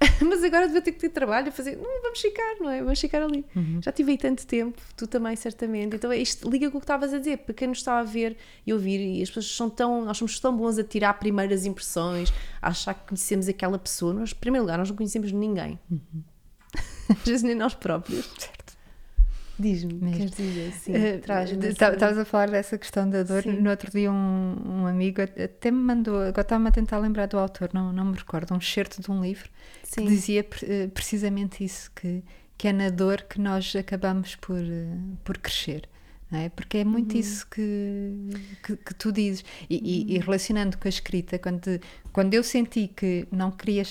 mas 0.26 0.44
agora 0.44 0.68
vou 0.68 0.80
ter 0.80 0.92
que 0.92 0.98
ter 0.98 1.08
trabalho 1.10 1.48
a 1.48 1.52
fazer. 1.52 1.76
Não, 1.76 2.02
vamos 2.02 2.20
ficar, 2.20 2.56
não 2.60 2.70
é? 2.70 2.82
Vamos 2.82 3.00
ficar 3.00 3.22
ali. 3.22 3.44
Já 3.82 3.92
tive 3.92 4.12
aí 4.12 4.18
tanto 4.18 4.46
tempo, 4.46 4.80
tu 4.96 5.06
também, 5.06 5.34
certamente. 5.36 5.96
Então 5.96 6.10
é 6.12 6.18
isto 6.18 6.48
liga 6.48 6.70
com 6.70 6.78
o 6.78 6.80
que 6.80 6.84
estavas 6.84 7.12
a 7.14 7.18
dizer, 7.18 7.38
para 7.38 7.54
quem 7.54 7.68
nos 7.68 7.78
está 7.78 7.98
a 7.98 8.02
ver 8.02 8.36
e 8.66 8.72
ouvir, 8.72 9.00
e 9.00 9.22
as 9.22 9.28
pessoas 9.28 9.54
são 9.54 9.70
tão, 9.70 10.04
nós 10.04 10.18
somos 10.18 10.38
tão 10.38 10.56
bons 10.56 10.78
a 10.78 10.84
tirar 10.84 11.14
primeiras 11.14 11.64
impressões, 11.64 12.32
a 12.60 12.68
achar 12.68 12.94
que 12.94 13.08
conhecemos 13.08 13.48
aquela 13.48 13.78
pessoa. 13.78 14.12
Nós, 14.12 14.32
em 14.32 14.36
primeiro 14.36 14.64
lugar, 14.64 14.78
nós 14.78 14.88
não 14.88 14.96
conhecemos 14.96 15.32
ninguém. 15.32 15.78
Às 17.08 17.24
vezes 17.24 17.42
nem 17.42 17.54
nós 17.54 17.74
próprios. 17.74 18.28
Diz-me, 19.58 20.12
queres 20.12 20.30
dizer? 20.32 20.72
Sim, 20.72 20.92
traz-me 21.22 21.56
de- 21.58 21.66
essa- 21.68 21.76
ta- 21.78 21.92
Estavas 21.94 22.18
a 22.18 22.24
falar 22.26 22.50
dessa 22.50 22.76
questão 22.76 23.08
da 23.08 23.22
dor. 23.22 23.42
Sim. 23.42 23.52
No 23.60 23.70
outro 23.70 23.90
dia, 23.90 24.12
um, 24.12 24.56
um 24.82 24.86
amigo 24.86 25.22
até 25.22 25.70
me 25.70 25.78
mandou, 25.78 26.16
agora 26.20 26.42
estava-me 26.42 26.68
a 26.68 26.72
tentar 26.72 26.98
lembrar 26.98 27.26
do 27.26 27.38
autor, 27.38 27.70
não, 27.72 27.90
não 27.92 28.04
me 28.04 28.16
recordo, 28.16 28.52
um 28.52 28.58
excerto 28.58 29.00
de 29.00 29.10
um 29.10 29.22
livro 29.22 29.48
Sim. 29.82 30.02
que 30.04 30.08
dizia 30.10 30.46
eh, 30.62 30.88
precisamente 30.88 31.64
isso: 31.64 31.90
que, 31.96 32.22
que 32.58 32.68
é 32.68 32.72
na 32.72 32.90
dor 32.90 33.22
que 33.22 33.40
nós 33.40 33.74
acabamos 33.74 34.34
por, 34.36 34.58
eh, 34.60 34.86
por 35.24 35.38
crescer. 35.38 35.88
é? 36.30 36.50
Porque 36.50 36.78
é 36.78 36.84
muito 36.84 37.14
Uhum. 37.14 37.20
isso 37.20 37.46
que, 37.48 38.12
que, 38.62 38.76
que 38.76 38.94
tu 38.94 39.10
dizes. 39.10 39.42
E, 39.70 39.76
Uhum. 39.76 40.16
e 40.16 40.18
relacionando 40.18 40.76
com 40.76 40.86
a 40.86 40.90
escrita, 40.90 41.38
quando, 41.38 41.80
quando 42.12 42.34
eu 42.34 42.42
senti 42.42 42.88
que 42.88 43.26
não 43.32 43.50
queria. 43.50 43.84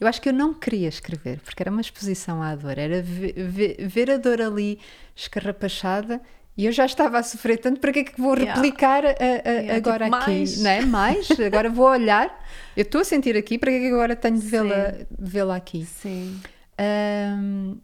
Eu 0.00 0.06
acho 0.06 0.20
que 0.20 0.28
eu 0.28 0.32
não 0.32 0.52
queria 0.54 0.88
escrever, 0.88 1.40
porque 1.40 1.62
era 1.62 1.70
uma 1.70 1.80
exposição 1.80 2.42
à 2.42 2.54
dor, 2.54 2.78
era 2.78 3.00
ve- 3.02 3.32
ve- 3.36 3.76
ver 3.80 4.10
a 4.10 4.16
dor 4.16 4.40
ali 4.40 4.78
escarrapachada 5.14 6.20
e 6.56 6.66
eu 6.66 6.72
já 6.72 6.84
estava 6.86 7.18
a 7.18 7.22
sofrer 7.22 7.58
tanto, 7.58 7.78
para 7.80 7.92
que 7.92 8.00
é 8.00 8.04
que 8.04 8.20
vou 8.20 8.34
Yeah. 8.34 8.54
replicar 8.60 9.04
a- 9.04 9.10
a- 9.10 9.50
Yeah, 9.50 9.76
agora 9.76 10.04
tipo, 10.06 10.16
aqui? 10.16 10.30
mais. 10.30 10.58
Não 10.62 10.70
é? 10.70 10.80
Mais, 10.82 11.28
agora 11.40 11.70
vou 11.70 11.86
olhar, 11.86 12.44
eu 12.76 12.82
estou 12.82 13.00
a 13.00 13.04
sentir 13.04 13.36
aqui, 13.36 13.58
para 13.58 13.70
que 13.70 13.76
é 13.76 13.80
que 13.80 13.86
agora 13.88 14.16
tenho 14.16 14.38
de 14.38 14.46
vê-la 14.46 14.94
vê-la 15.18 15.56
aqui? 15.56 15.84
Sim. 15.86 16.40
Ahm, 16.76 17.76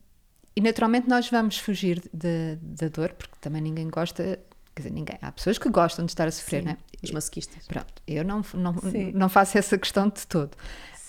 e 0.57 0.61
naturalmente 0.61 1.09
nós 1.09 1.28
vamos 1.28 1.59
fugir 1.59 2.03
da 2.12 2.88
dor, 2.88 3.11
porque 3.12 3.34
também 3.40 3.61
ninguém 3.62 3.88
gosta, 3.88 4.38
quer 4.74 4.82
dizer, 4.82 4.92
ninguém, 4.95 5.18
há 5.20 5.30
pessoas 5.32 5.59
que 5.59 5.68
gostam 5.68 6.05
de 6.05 6.12
estar 6.12 6.26
a 6.26 6.30
sofrer, 6.30 6.61
Sim, 6.61 6.66
não 6.66 6.72
é? 6.72 6.76
Os 7.03 7.11
masoquistas. 7.11 7.66
Pronto, 7.66 7.92
eu 8.09 8.24
não, 8.24 8.42
não, 8.55 8.78
Sim. 8.78 9.12
não 9.14 9.28
faço 9.28 9.59
essa 9.59 9.76
questão 9.76 10.09
de 10.09 10.26
todo. 10.26 10.53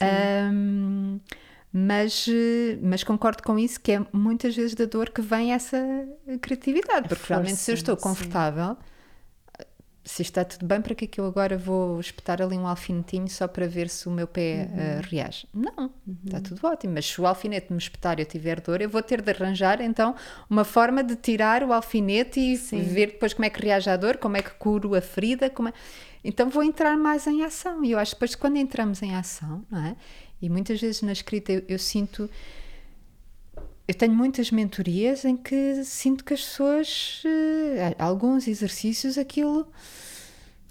Ahm, 0.01 1.19
mas, 1.71 2.25
eh, 2.29 2.77
mas 2.81 3.03
concordo 3.03 3.43
com 3.43 3.59
isso, 3.59 3.79
que 3.81 3.91
é 3.93 4.05
muitas 4.13 4.55
vezes 4.55 4.75
da 4.75 4.85
dor 4.85 5.09
que 5.09 5.21
vem 5.21 5.53
essa 5.53 5.77
criatividade. 6.41 7.07
Porque 7.07 7.25
realmente, 7.27 7.55
se 7.57 7.71
eu 7.71 7.75
estou 7.75 7.95
sim. 7.95 8.01
confortável, 8.03 8.77
se 10.07 10.21
está 10.21 10.45
tudo 10.45 10.67
bem, 10.67 10.81
para 10.81 10.93
que 10.93 11.05
é 11.05 11.07
que 11.07 11.19
eu 11.19 11.25
agora 11.25 11.57
vou 11.57 11.99
espetar 11.99 12.39
ali 12.41 12.55
um 12.55 12.67
alfinetinho 12.67 13.27
só 13.27 13.47
para 13.47 13.67
ver 13.67 13.89
se 13.89 14.07
o 14.07 14.11
meu 14.11 14.27
pé 14.27 14.69
Uhum. 14.71 14.79
eh, 14.79 15.01
reage? 15.03 15.47
Não, 15.51 15.91
está 16.23 16.39
tudo 16.39 16.65
ótimo. 16.67 16.93
Mas 16.93 17.07
se 17.07 17.19
o 17.19 17.25
alfinete 17.25 17.73
me 17.73 17.79
espetar 17.79 18.19
e 18.19 18.21
eu 18.21 18.25
tiver 18.27 18.61
dor, 18.61 18.81
eu 18.81 18.89
vou 18.89 19.01
ter 19.01 19.19
de 19.21 19.31
arranjar 19.31 19.81
então 19.81 20.13
uma 20.47 20.63
forma 20.63 21.03
de 21.03 21.15
tirar 21.15 21.63
o 21.63 21.73
alfinete 21.73 22.39
e 22.39 22.55
Sim. 22.55 22.83
ver 22.83 23.07
depois 23.07 23.33
como 23.33 23.45
é 23.45 23.49
que 23.49 23.59
reage 23.61 23.89
à 23.89 23.97
dor, 23.97 24.17
como 24.17 24.37
é 24.37 24.43
que 24.43 24.51
curo 24.51 24.93
a 24.93 25.01
ferida. 25.01 25.49
Como 25.49 25.69
é... 25.69 25.73
Então 26.26 26.49
vou 26.49 26.63
entrar 26.63 26.97
mais 26.97 27.28
em 27.28 27.43
ação. 27.43 27.84
E 27.86 27.91
eu 27.91 27.99
acho 27.99 28.11
que 28.11 28.15
depois, 28.15 28.36
quando 28.36 28.57
entramos 28.57 29.01
em 29.03 29.13
ação, 29.15 29.63
não 29.69 29.86
é? 29.86 29.95
E 30.41 30.49
muitas 30.49 30.82
vezes 30.82 31.01
na 31.03 31.11
escrita 31.11 31.51
eu, 31.51 31.63
eu 31.67 31.80
sinto. 31.80 32.30
Eu 33.88 33.93
tenho 33.93 34.13
muitas 34.13 34.49
mentorias 34.49 35.23
em 35.23 35.38
que 35.38 35.84
sinto 35.84 36.23
que 36.26 36.34
as 36.34 36.41
pessoas, 36.41 37.21
eh, 37.23 37.95
alguns 37.99 38.47
exercícios, 38.47 39.15
aquilo 39.15 39.67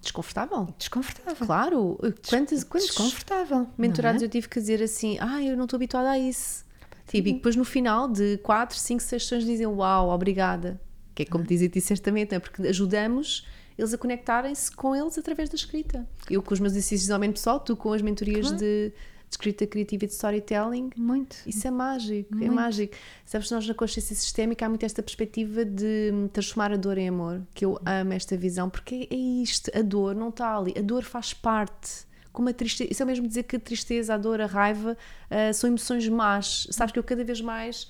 Desconfortável. 0.02 0.68
desconfortável. 0.76 1.46
Claro. 1.46 1.98
Quantos, 2.28 2.64
quantos 2.64 2.88
Desconfortável. 2.88 3.68
mentorados 3.78 4.20
não 4.20 4.24
é? 4.24 4.26
eu 4.26 4.30
tive 4.30 4.48
que 4.48 4.59
dizer 4.59 4.82
assim: 4.82 5.16
ah, 5.20 5.42
eu 5.42 5.57
não 5.57 5.64
estou 5.64 5.76
habituada 5.76 6.11
a 6.11 6.18
isso. 6.18 6.64
Tipo, 7.07 7.28
e 7.28 7.32
depois 7.34 7.55
no 7.55 7.64
final 7.64 8.09
de 8.09 8.38
4, 8.38 8.76
5 8.76 9.00
sessões 9.02 9.44
dizem 9.44 9.66
uau, 9.66 10.11
obrigada. 10.11 10.80
Que 11.14 11.22
é 11.22 11.26
como 11.26 11.44
dizem-te 11.44 11.80
certamente, 11.80 12.32
não 12.32 12.36
é? 12.36 12.40
porque 12.40 12.62
ajudamos 12.66 13.46
eles 13.76 13.92
a 13.92 13.98
conectarem-se 13.98 14.70
com 14.70 14.94
eles 14.94 15.18
através 15.18 15.48
da 15.48 15.56
escrita. 15.56 16.06
Eu 16.30 16.42
com 16.42 16.54
os 16.54 16.60
meus 16.60 16.72
exercícios 16.72 17.06
de 17.06 17.12
aumento 17.12 17.34
pessoal, 17.34 17.60
tu 17.60 17.76
com 17.76 17.92
as 17.92 18.02
mentorias 18.02 18.46
Claro. 18.46 18.58
de, 18.58 18.88
de 18.90 18.94
escrita 19.30 19.66
criativa 19.66 20.04
e 20.04 20.06
de 20.06 20.12
storytelling. 20.12 20.90
Muito. 20.96 21.36
Isso 21.46 21.66
é 21.66 21.70
mágico, 21.70 22.34
é 22.34 22.36
Muito. 22.36 22.52
mágico. 22.54 22.94
Sabes, 23.24 23.50
nós 23.50 23.66
na 23.66 23.74
consciência 23.74 24.14
sistémica 24.14 24.64
há 24.64 24.68
muito 24.68 24.84
esta 24.86 25.02
perspectiva 25.02 25.64
de 25.64 26.10
hum, 26.12 26.28
transformar 26.28 26.72
a 26.72 26.76
dor 26.76 26.98
em 26.98 27.08
amor, 27.08 27.42
que 27.52 27.64
eu 27.64 27.78
amo 27.84 28.12
esta 28.12 28.36
visão, 28.36 28.70
porque 28.70 29.08
é 29.10 29.14
isto, 29.16 29.70
a 29.76 29.82
dor 29.82 30.14
não 30.14 30.28
está 30.28 30.56
ali, 30.56 30.72
a 30.78 30.82
dor 30.82 31.02
faz 31.02 31.34
parte. 31.34 32.06
Como 32.32 32.48
a 32.48 32.52
tristeza, 32.52 32.90
isso 32.90 33.00
é 33.00 33.06
mesmo 33.06 33.28
dizer 33.28 33.44
que 33.44 33.54
a 33.54 33.60
tristeza, 33.60 34.14
a 34.14 34.16
dor, 34.18 34.40
a 34.40 34.46
raiva 34.46 34.96
ah, 35.30 35.52
são 35.52 35.68
emoções 35.68 36.08
más. 36.08 36.66
Sabes 36.70 36.92
que 36.92 36.98
eu 36.98 37.04
cada 37.04 37.22
vez 37.24 37.40
mais, 37.40 37.88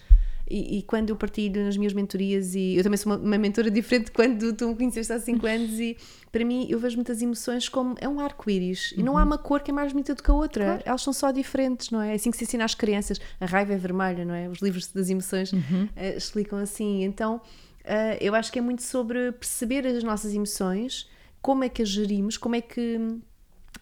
e, 0.48 0.78
e 0.78 0.82
quando 0.82 1.10
eu 1.10 1.16
partilho 1.16 1.64
nas 1.64 1.76
minhas 1.76 1.92
mentorias, 1.92 2.54
e 2.54 2.74
eu 2.76 2.82
também 2.82 2.96
sou 2.98 3.12
uma, 3.12 3.18
uma 3.18 3.38
mentora 3.38 3.70
diferente 3.70 4.06
de 4.06 4.12
quando 4.12 4.52
tu 4.52 4.68
me 4.68 4.74
conheceste 4.76 5.12
há 5.12 5.18
5 5.18 5.46
anos, 5.46 5.78
e 5.80 5.96
para 6.30 6.44
mim 6.44 6.66
eu 6.68 6.78
vejo 6.78 6.96
muitas 6.96 7.22
emoções 7.22 7.68
como 7.68 7.94
é 8.00 8.08
um 8.08 8.20
arco-íris, 8.20 8.92
e 8.96 9.02
não 9.02 9.16
há 9.16 9.24
uma 9.24 9.38
cor 9.38 9.60
que 9.60 9.70
é 9.70 9.74
mais 9.74 9.92
bonita 9.92 10.14
do 10.14 10.22
que 10.22 10.30
a 10.30 10.34
outra, 10.34 10.64
Claro. 10.64 10.82
elas 10.84 11.02
são 11.02 11.12
só 11.12 11.30
diferentes, 11.30 11.90
não 11.90 12.00
é? 12.02 12.12
É 12.12 12.14
assim 12.14 12.30
que 12.30 12.36
se 12.36 12.44
ensina 12.44 12.64
às 12.64 12.74
crianças. 12.74 13.20
A 13.40 13.46
raiva 13.46 13.72
é 13.72 13.76
vermelha, 13.76 14.24
não 14.24 14.34
é? 14.34 14.48
Os 14.48 14.58
livros 14.60 14.88
das 14.92 15.08
emoções 15.10 15.50
eh, 15.96 16.16
explicam 16.16 16.58
assim. 16.58 17.04
Então, 17.04 17.40
eh, 17.84 18.18
eu 18.20 18.34
acho 18.34 18.52
que 18.52 18.58
é 18.58 18.62
muito 18.62 18.82
sobre 18.82 19.32
perceber 19.32 19.86
as 19.86 20.02
nossas 20.04 20.34
emoções, 20.34 21.08
como 21.40 21.64
é 21.64 21.68
que 21.68 21.82
as 21.82 21.88
gerimos, 21.88 22.36
como 22.36 22.54
é 22.56 22.60
que 22.60 22.98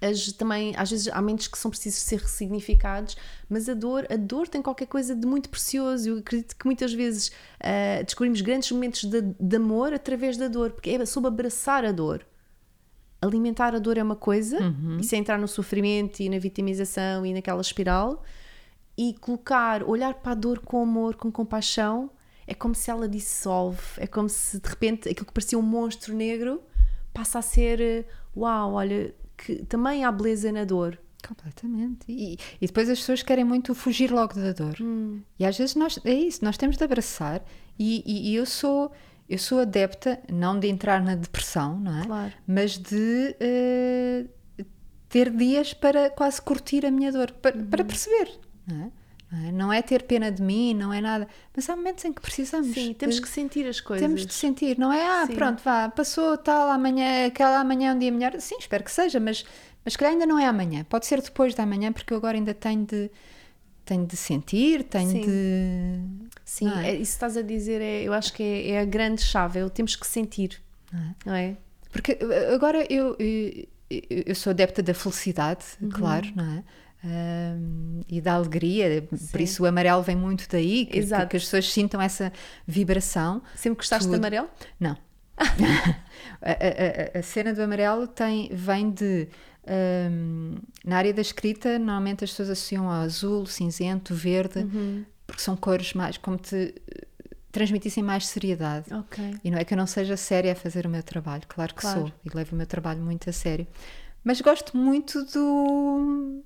as, 0.02 0.32
também, 0.32 0.74
às 0.76 0.90
vezes 0.90 1.08
há 1.08 1.22
mentes 1.22 1.46
que 1.48 1.56
são 1.56 1.70
precisos 1.70 2.00
ser 2.02 2.18
ressignificados, 2.20 3.16
mas 3.48 3.68
a 3.68 3.74
dor, 3.74 4.06
a 4.10 4.16
dor 4.16 4.48
tem 4.48 4.60
qualquer 4.60 4.86
coisa 4.86 5.14
de 5.14 5.26
muito 5.26 5.48
precioso. 5.48 6.08
Eu 6.08 6.18
acredito 6.18 6.56
que 6.56 6.66
muitas 6.66 6.92
vezes 6.92 7.30
eh, 7.60 8.02
descobrimos 8.02 8.40
grandes 8.40 8.70
momentos 8.72 9.04
de, 9.04 9.22
de 9.22 9.56
amor 9.56 9.92
através 9.92 10.36
da 10.36 10.48
dor, 10.48 10.72
porque 10.72 10.90
é 10.90 11.06
sobre 11.06 11.28
abraçar 11.28 11.84
a 11.84 11.92
dor. 11.92 12.26
Alimentar 13.20 13.74
a 13.74 13.78
dor 13.78 13.96
é 13.98 14.02
uma 14.02 14.16
coisa, 14.16 14.58
isso 15.00 15.14
é 15.14 15.18
entrar 15.18 15.38
no 15.38 15.46
sofrimento 15.46 16.20
e 16.20 16.28
na 16.28 16.38
vitimização 16.40 17.24
e 17.24 17.32
naquela 17.32 17.60
espiral. 17.60 18.24
e 18.98 19.14
colocar, 19.20 19.82
olhar 19.84 20.14
para 20.14 20.32
a 20.32 20.34
dor 20.34 20.58
com 20.60 20.82
amor, 20.82 21.14
com 21.16 21.30
compaixão, 21.30 22.10
é 22.46 22.54
como 22.54 22.74
se 22.74 22.90
ela 22.90 23.08
dissolve, 23.08 23.80
é 23.98 24.06
como 24.06 24.28
se 24.28 24.60
de 24.60 24.68
repente 24.68 25.08
aquilo 25.08 25.26
que 25.26 25.32
parecia 25.32 25.58
um 25.58 25.62
monstro 25.62 26.14
negro 26.14 26.60
passa 27.12 27.38
a 27.38 27.42
ser 27.42 27.80
eh, 27.80 28.04
uau, 28.36 28.74
olha, 28.74 29.14
que 29.44 29.64
também 29.64 30.04
há 30.04 30.12
beleza 30.12 30.52
na 30.52 30.64
dor. 30.64 30.98
Completamente. 31.26 32.04
E, 32.08 32.36
e 32.60 32.66
depois 32.66 32.88
as 32.88 32.98
pessoas 32.98 33.22
querem 33.22 33.44
muito 33.44 33.74
fugir 33.74 34.10
logo 34.10 34.34
da 34.34 34.52
dor. 34.52 34.76
Hum. 34.80 35.20
E 35.38 35.44
às 35.44 35.56
vezes 35.56 35.74
nós, 35.76 35.98
é 36.04 36.12
isso, 36.12 36.44
nós 36.44 36.56
temos 36.56 36.76
de 36.76 36.84
abraçar. 36.84 37.42
E, 37.78 38.02
e, 38.04 38.30
e 38.30 38.34
eu 38.34 38.46
sou 38.46 38.90
eu 39.28 39.38
sou 39.38 39.60
adepta, 39.60 40.20
não 40.30 40.58
de 40.60 40.68
entrar 40.68 41.02
na 41.02 41.14
depressão, 41.14 41.78
não 41.80 42.00
é? 42.00 42.04
Claro. 42.04 42.32
Mas 42.46 42.76
de 42.76 43.34
uh, 43.40 44.64
ter 45.08 45.30
dias 45.30 45.72
para 45.72 46.10
quase 46.10 46.42
curtir 46.42 46.84
a 46.84 46.90
minha 46.90 47.10
dor, 47.10 47.30
para, 47.32 47.56
Uhum. 47.56 47.66
para 47.66 47.84
perceber, 47.84 48.38
não 48.66 48.84
é? 48.84 48.90
Não 49.32 49.38
é? 49.48 49.52
Não 49.52 49.72
é 49.72 49.80
ter 49.80 50.02
pena 50.02 50.30
de 50.30 50.42
mim, 50.42 50.74
não 50.74 50.92
é 50.92 51.00
nada. 51.00 51.26
Mas 51.56 51.68
há 51.70 51.74
momentos 51.74 52.04
em 52.04 52.12
que 52.12 52.20
precisamos. 52.20 52.74
Sim, 52.74 52.92
temos 52.92 53.14
de- 53.16 53.22
que 53.22 53.28
sentir 53.28 53.66
as 53.66 53.80
coisas. 53.80 54.06
temos 54.06 54.26
de 54.26 54.34
sentir, 54.34 54.78
não 54.78 54.92
é? 54.92 55.06
Ah, 55.06 55.26
Sim. 55.26 55.34
pronto, 55.34 55.62
vá, 55.64 55.88
passou 55.88 56.36
tal, 56.36 56.68
amanhã, 56.68 57.26
aquela 57.26 57.58
amanhã 57.60 57.92
é 57.92 57.94
um 57.94 57.98
dia 57.98 58.12
melhor. 58.12 58.38
Sim, 58.38 58.56
espero 58.58 58.84
que 58.84 58.92
seja, 58.92 59.18
mas, 59.18 59.42
mas 59.84 59.96
calhar 59.96 60.12
ainda 60.12 60.26
não 60.26 60.38
é 60.38 60.44
amanhã. 60.46 60.84
Pode 60.84 61.06
ser 61.06 61.22
depois 61.22 61.54
da 61.54 61.64
manhã, 61.64 61.90
porque 61.92 62.12
eu 62.12 62.18
agora 62.18 62.36
ainda 62.36 62.52
tenho 62.52 62.84
de, 62.84 63.10
tenho 63.86 64.04
de 64.06 64.16
sentir, 64.18 64.84
tenho 64.84 65.10
Sim. 65.10 65.20
de. 65.22 66.28
Sim, 66.44 66.68
é? 66.80 66.90
é, 66.90 66.92
isso 66.92 66.96
que 66.96 67.00
estás 67.16 67.36
a 67.38 67.42
dizer, 67.42 67.80
é, 67.80 68.02
eu 68.02 68.12
acho 68.12 68.34
que 68.34 68.42
é, 68.42 68.68
é 68.72 68.80
a 68.80 68.84
grande 68.84 69.22
chave, 69.22 69.60
é 69.60 69.64
o 69.64 69.70
temos 69.70 69.96
que 69.96 70.06
sentir, 70.06 70.60
Não 70.92 71.00
é? 71.00 71.14
não 71.24 71.34
é? 71.34 71.56
Porque 71.90 72.12
uh, 72.22 72.54
agora 72.54 72.86
eu, 72.92 73.16
eu, 73.18 73.66
eu 74.26 74.34
sou 74.34 74.50
adepta 74.50 74.82
da 74.82 74.92
felicidade, 74.92 75.64
Uhum. 75.80 75.88
claro, 75.88 76.26
não 76.36 76.44
é? 76.58 76.64
Ahm, 77.04 78.00
e 78.08 78.20
da 78.20 78.34
alegria, 78.34 79.02
por 79.10 79.18
Sim. 79.18 79.42
isso 79.42 79.62
o 79.62 79.66
amarelo 79.66 80.02
vem 80.02 80.14
muito 80.16 80.46
daí, 80.48 80.86
que, 80.86 80.98
Exato. 80.98 81.28
que 81.28 81.36
as 81.36 81.42
pessoas 81.44 81.70
sintam 81.72 82.00
essa 82.00 82.32
vibração. 82.66 83.42
Sempre 83.56 83.78
gostaste 83.78 84.04
de 84.06 84.12
Tudo. 84.14 84.20
amarelo? 84.24 84.48
Não. 84.78 84.96
a, 86.40 86.50
a- 87.16 87.18
a- 87.18 87.22
cena 87.22 87.52
do 87.52 87.62
amarelo 87.62 88.06
tem, 88.06 88.50
vem 88.52 88.90
de. 88.90 89.28
hum, 90.10 90.56
na 90.84 90.96
área 90.98 91.12
da 91.12 91.20
escrita, 91.22 91.78
normalmente 91.78 92.22
as 92.24 92.30
pessoas 92.30 92.50
associam 92.50 92.86
ao 92.88 93.02
azul, 93.02 93.46
cinzento, 93.46 94.14
verde, 94.14 94.60
Uhum. 94.60 95.04
porque 95.26 95.42
são 95.42 95.56
cores 95.56 95.94
mais. 95.94 96.16
como 96.18 96.36
te 96.36 96.74
transmitissem 97.50 98.02
mais 98.02 98.26
seriedade. 98.28 98.92
Ok. 98.94 99.38
E 99.44 99.50
não 99.50 99.58
é 99.58 99.64
que 99.64 99.74
eu 99.74 99.78
não 99.78 99.86
seja 99.86 100.16
séria 100.16 100.52
a 100.52 100.54
fazer 100.54 100.86
o 100.86 100.88
meu 100.88 101.02
trabalho, 101.02 101.42
claro 101.48 101.74
que 101.74 101.80
Claro. 101.80 102.00
sou, 102.00 102.12
e 102.24 102.34
levo 102.34 102.54
o 102.54 102.56
meu 102.56 102.66
trabalho 102.66 103.02
muito 103.02 103.28
a 103.28 103.32
sério. 103.32 103.66
Mas 104.24 104.40
gosto 104.40 104.76
muito 104.76 105.24
do, 105.26 106.42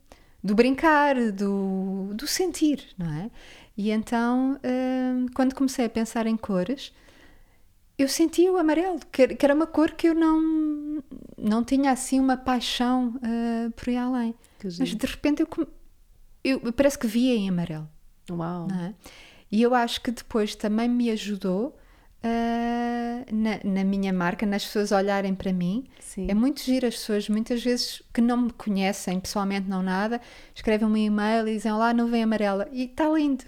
do 0.47 0.55
brincar, 0.55 1.15
do, 1.33 2.13
do 2.15 2.27
sentir, 2.27 2.87
não 2.97 3.13
é? 3.13 3.31
E 3.77 3.91
então, 3.91 4.59
hum, 4.65 5.27
quando 5.35 5.55
comecei 5.55 5.85
a 5.85 5.91
pensar 5.91 6.27
em 6.27 6.37
cores, 6.37 6.93
eu 7.99 8.09
sentia 8.09 8.53
o 8.53 8.57
amarelo, 8.57 9.01
que, 9.11 9.23
era- 9.43 9.55
uma 9.55 9.67
cor 9.67 9.93
que 9.93 10.07
eu 10.09 10.15
não, 10.15 11.03
não 11.37 11.65
tinha 11.65 11.91
assim 11.91 12.21
uma 12.21 12.37
paixão 12.37 13.19
ah, 13.23 13.71
por 13.77 13.89
ir 13.89 13.97
além. 13.97 14.35
Mas 14.79 14.95
de 14.95 15.07
repente 15.07 15.43
eu, 15.43 15.49
eu, 16.45 16.73
parece 16.73 16.99
que 16.99 17.07
via 17.07 17.35
em 17.35 17.49
amarelo. 17.49 17.89
Uau. 18.31 18.67
não 18.69 18.81
é? 18.81 18.95
E 19.51 19.63
eu 19.63 19.75
acho 19.75 20.01
que 20.01 20.11
depois 20.11 20.55
também 20.55 20.89
me 20.89 21.11
ajudou 21.11 21.77
ah, 22.27 23.25
na, 23.33 23.61
na 23.65 23.85
minha 23.85 24.13
marca, 24.13 24.45
nas 24.45 24.65
pessoas 24.65 24.91
olharem 24.93 25.35
para 25.35 25.53
mim. 25.53 25.85
Sim. 26.01 26.27
É 26.29 26.35
muito 26.35 26.61
giro 26.63 26.87
as 26.87 26.95
pessoas, 26.95 27.29
muitas 27.29 27.63
vezes 27.63 28.03
que 28.13 28.21
não 28.21 28.37
me 28.37 28.51
conhecem 28.53 29.21
pessoalmente, 29.21 29.69
não 29.69 29.83
nada, 29.83 30.21
escrevem 30.55 30.89
um 30.89 30.97
e-mail 30.97 31.47
e 31.49 31.55
dizem 31.55 31.73
Olá, 31.73 31.93
nuvem 31.95 32.23
amarela. 32.23 32.69
E 32.73 32.85
está 32.85 33.09
lindo 33.09 33.45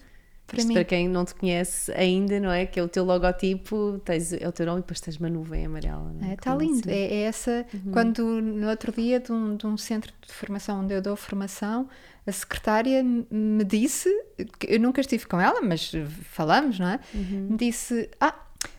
para 0.46 0.58
Isto 0.58 0.68
mim. 0.68 0.74
para 0.74 0.84
quem 0.84 1.08
não 1.08 1.24
te 1.26 1.34
conhece 1.34 1.92
ainda, 1.92 2.40
não 2.40 2.50
é? 2.50 2.64
Que 2.64 2.80
é 2.80 2.82
o 2.82 2.88
teu 2.88 3.04
logotipo, 3.04 4.00
tens, 4.04 4.32
é 4.32 4.48
o 4.48 4.52
teu 4.52 4.64
nome 4.64 4.78
e 4.78 4.82
depois 4.82 4.98
tens 5.00 5.16
uma 5.18 5.28
nuvem 5.28 5.66
amarela. 5.66 6.10
não 6.18 6.26
é? 6.28 6.34
Está 6.34 6.52
Como 6.52 6.62
lindo. 6.62 6.88
assim. 6.88 6.90
É, 6.90 7.14
é 7.14 7.20
essa. 7.22 7.66
Uhum. 7.74 7.92
Quando 7.92 8.24
no 8.40 8.68
outro 8.68 8.90
dia, 8.92 9.20
de 9.20 9.30
um, 9.30 9.56
de 9.56 9.66
um 9.66 9.76
centro 9.76 10.10
de 10.26 10.32
formação 10.32 10.80
onde 10.80 10.94
eu 10.94 11.02
dou 11.02 11.16
formação, 11.16 11.86
a 12.26 12.32
secretária 12.32 13.02
me 13.02 13.64
disse, 13.64 14.08
eu 14.66 14.80
nunca 14.80 15.00
estive 15.00 15.26
com 15.26 15.38
ela, 15.40 15.60
mas 15.60 15.92
falamos, 16.30 16.78
não 16.78 16.88
é? 16.88 17.00
Uhum. 17.14 17.48
Me 17.50 17.56
disse: 17.58 18.08
Ah, 18.20 18.34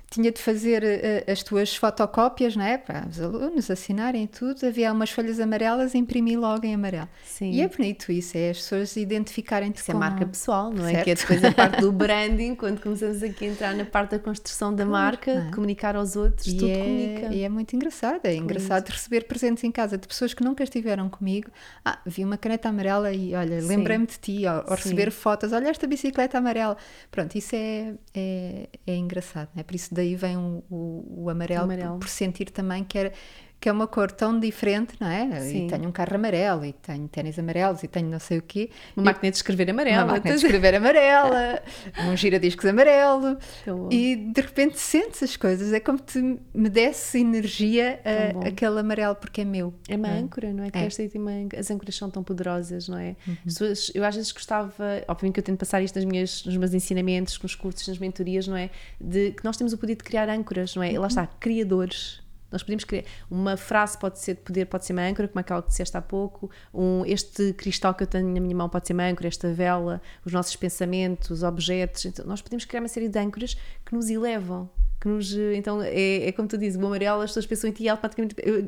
tinha 0.10 0.32
de 0.32 0.42
fazer 0.42 0.84
eh, 0.84 1.24
as 1.32 1.44
tuas 1.44 1.76
fotocópias, 1.76 2.56
não 2.56 2.66
é? 2.66 2.78
Para 2.78 3.08
os 3.08 3.22
alunos 3.22 3.70
assinarem 3.70 4.26
tudo. 4.26 4.66
Havia 4.66 4.92
umas 4.92 5.12
folhas 5.12 5.40
amarelas 5.40 5.94
imprimi 5.94 6.36
logo 6.36 6.66
em 6.66 6.74
amarelo. 6.74 7.08
Sim. 7.24 7.52
E 7.52 7.62
é 7.62 7.68
bonito 7.68 8.12
isso, 8.12 8.38
é 8.38 8.50
as 8.50 8.58
pessoas 8.58 8.96
identificarem-te 8.96 9.82
Isso 9.82 9.92
é 9.92 9.94
com 9.94 10.00
marca 10.00 10.26
pessoal, 10.26 10.72
não 10.72 10.88
é? 10.88 10.92
Certo. 10.92 11.04
Que 11.04 11.12
é 11.12 11.16
depois 11.16 11.44
a 11.44 11.52
parte 11.52 11.82
do 11.82 11.92
branding, 11.94 12.56
quando 12.56 12.82
começamos 12.82 13.22
aqui 13.22 13.46
a 13.46 13.48
entrar 13.50 13.76
na 13.76 13.86
parte 13.86 14.12
da 14.12 14.20
construção 14.20 14.74
da 14.74 14.86
marca, 14.86 15.32
é? 15.32 15.52
comunicar 15.52 15.96
aos 15.96 16.16
outros, 16.16 16.48
E 16.48 16.58
tudo 16.58 16.70
é, 16.70 16.78
comunica. 16.78 17.34
e 17.36 17.44
é 17.44 17.50
muito 17.50 17.76
engraçado. 17.76 18.22
É 18.24 18.34
engraçado 18.36 18.90
receber 18.90 19.26
presentes 19.26 19.64
em 19.64 19.72
casa 19.72 19.98
de 19.98 20.08
pessoas 20.08 20.34
que 20.34 20.44
nunca 20.44 20.64
estiveram 20.64 21.08
comigo. 21.10 21.52
Ah, 21.86 22.00
vi 22.06 22.24
uma 22.24 22.38
caneta 22.38 22.70
amarela 22.70 23.14
e 23.14 23.36
olha, 23.36 23.62
lembrei-me 23.62 24.08
de 24.08 24.18
ti. 24.18 24.46
Ou, 24.48 24.64
ou 24.70 24.76
receber 24.76 25.12
fotos, 25.12 25.52
olha 25.54 25.68
esta 25.68 25.86
bicicleta 25.86 26.38
amarela. 26.38 26.78
Pronto, 27.12 27.36
isso 27.38 27.56
é, 27.56 27.94
é, 28.16 28.70
é 28.88 28.96
engraçado. 28.96 29.50
Não 29.54 29.62
é? 29.62 29.64
Por 29.64 29.76
isso 29.76 29.94
daí 30.00 30.16
vem 30.16 30.38
o, 30.38 30.64
o, 30.70 31.24
o 31.26 31.30
amarelo, 31.30 31.64
amarelo. 31.66 31.92
Por, 31.94 32.00
por 32.00 32.10
sentir 32.10 32.50
também 32.50 32.84
que, 32.84 32.98
era, 32.98 33.14
que 33.60 33.68
é 33.68 33.72
uma 33.72 33.88
cor 33.88 34.10
tão 34.12 34.40
diferente, 34.40 34.94
não 35.00 35.08
é? 35.08 35.42
Sim. 35.42 35.66
E 35.66 35.70
tenho 35.70 35.88
um 35.88 35.92
carro 35.92 36.16
amarelo, 36.16 36.64
e 36.66 36.72
tenho 36.74 37.08
ténis 37.10 37.38
amarelos, 37.38 37.84
e 37.84 37.88
tenho 37.88 38.10
não 38.10 38.20
sei 38.20 38.38
o 38.38 38.42
quê. 38.42 38.70
Uma 38.96 39.06
máquina 39.08 39.30
de 39.32 39.38
escrever 39.38 39.70
amarela. 39.70 40.04
Uma 40.06 40.14
máquina 40.14 40.22
de 40.36 40.42
tens- 40.42 40.44
escrever 40.44 40.76
amarela, 40.76 41.62
um 42.08 42.16
giradiscos 42.16 42.66
amarelo, 42.66 43.38
e 43.92 44.16
de 44.16 44.42
repente 44.42 44.80
sentes 44.80 45.22
as 45.24 45.36
coisas. 45.36 45.74
É 45.74 45.80
como 45.80 46.00
se 46.06 46.40
me 46.54 46.70
desse 46.70 47.20
energia 47.20 48.00
a, 48.06 48.48
aquele 48.48 48.80
amarelo, 48.80 49.16
porque 49.16 49.42
é 49.42 49.46
meu. 49.46 49.74
É 49.88 49.96
uma 49.96 50.08
é? 50.08 50.20
âncora, 50.20 50.54
não 50.54 50.64
é? 50.64 50.72
Que 50.72 50.78
É. 50.78 50.86
esta 50.86 51.04
uma 51.16 51.32
As 51.58 51.70
âncoras 51.70 51.96
são 51.96 52.10
tão 52.10 52.24
poderosas, 52.24 52.88
não 52.88 52.98
é? 52.98 53.16
Uhum. 53.28 53.36
Pessoas- 53.46 53.92
eu 53.94 54.04
às 54.06 54.16
vezes 54.16 54.32
gostava, 54.32 55.04
obviamente 55.08 55.34
que 55.34 55.40
eu 55.40 55.44
tento 55.44 55.60
passar 55.60 55.82
isto 55.82 55.96
nas 55.96 56.06
minhas, 56.06 56.46
nos 56.46 56.56
meus 56.56 56.74
ensinamentos, 56.74 57.38
nos 57.42 57.56
cursos, 57.56 57.88
nas 57.88 57.98
mentorias, 58.00 58.48
não 58.48 58.56
é? 58.56 58.70
De 59.02 59.32
que 59.32 59.44
nós 59.44 59.58
temos 59.58 59.74
o 59.74 59.78
poder 59.78 59.96
de 59.96 60.04
criar 60.04 60.30
âncoras, 60.30 60.76
não 60.76 60.84
é? 60.84 60.98
Lá 60.98 61.08
está, 61.08 61.28
criadores. 61.28 62.22
Nós 62.52 62.64
podemos 62.64 62.84
criar. 62.84 63.04
Uma 63.30 63.56
frase 63.58 63.98
pode 63.98 64.20
ser 64.20 64.36
de 64.36 64.42
poder, 64.42 64.66
pode 64.66 64.86
ser 64.86 64.94
uma 64.94 65.04
âncora, 65.04 65.28
como 65.28 65.40
aquela 65.40 65.62
que 65.62 65.70
disseste 65.70 65.96
há 65.96 66.02
pouco. 66.02 66.50
Um, 66.74 67.06
este 67.06 67.54
cristal 67.54 67.94
que 67.94 68.04
eu 68.04 68.08
tenho 68.08 68.28
na 68.28 68.40
minha 68.40 68.56
mão 68.56 68.70
pode 68.70 68.88
ser 68.88 68.94
uma 68.94 69.04
âncora, 69.04 69.28
esta 69.28 69.52
vela, 69.54 70.02
os 70.26 70.34
nossos 70.34 70.56
pensamentos, 70.56 71.44
objetos. 71.44 72.06
Então, 72.06 72.26
nós 72.26 72.42
podemos 72.42 72.66
criar 72.66 72.82
uma 72.82 72.88
série 72.88 73.08
de 73.08 73.20
âncoras 73.20 73.56
que 73.86 73.94
nos 73.94 74.10
elevam. 74.10 74.70
Que 75.00 75.08
nos, 75.08 75.34
eh, 75.34 75.56
então 75.56 75.82
é, 75.82 76.28
é 76.28 76.32
como 76.34 76.48
tu 76.48 76.58
dizes, 76.58 76.82
o 76.82 76.86
amarelo, 76.86 77.22
as 77.22 77.30
pessoas 77.30 77.46
pensam 77.46 77.70
em 77.70 77.74
ti 77.74 77.84
e 77.86 77.90
A 77.90 77.98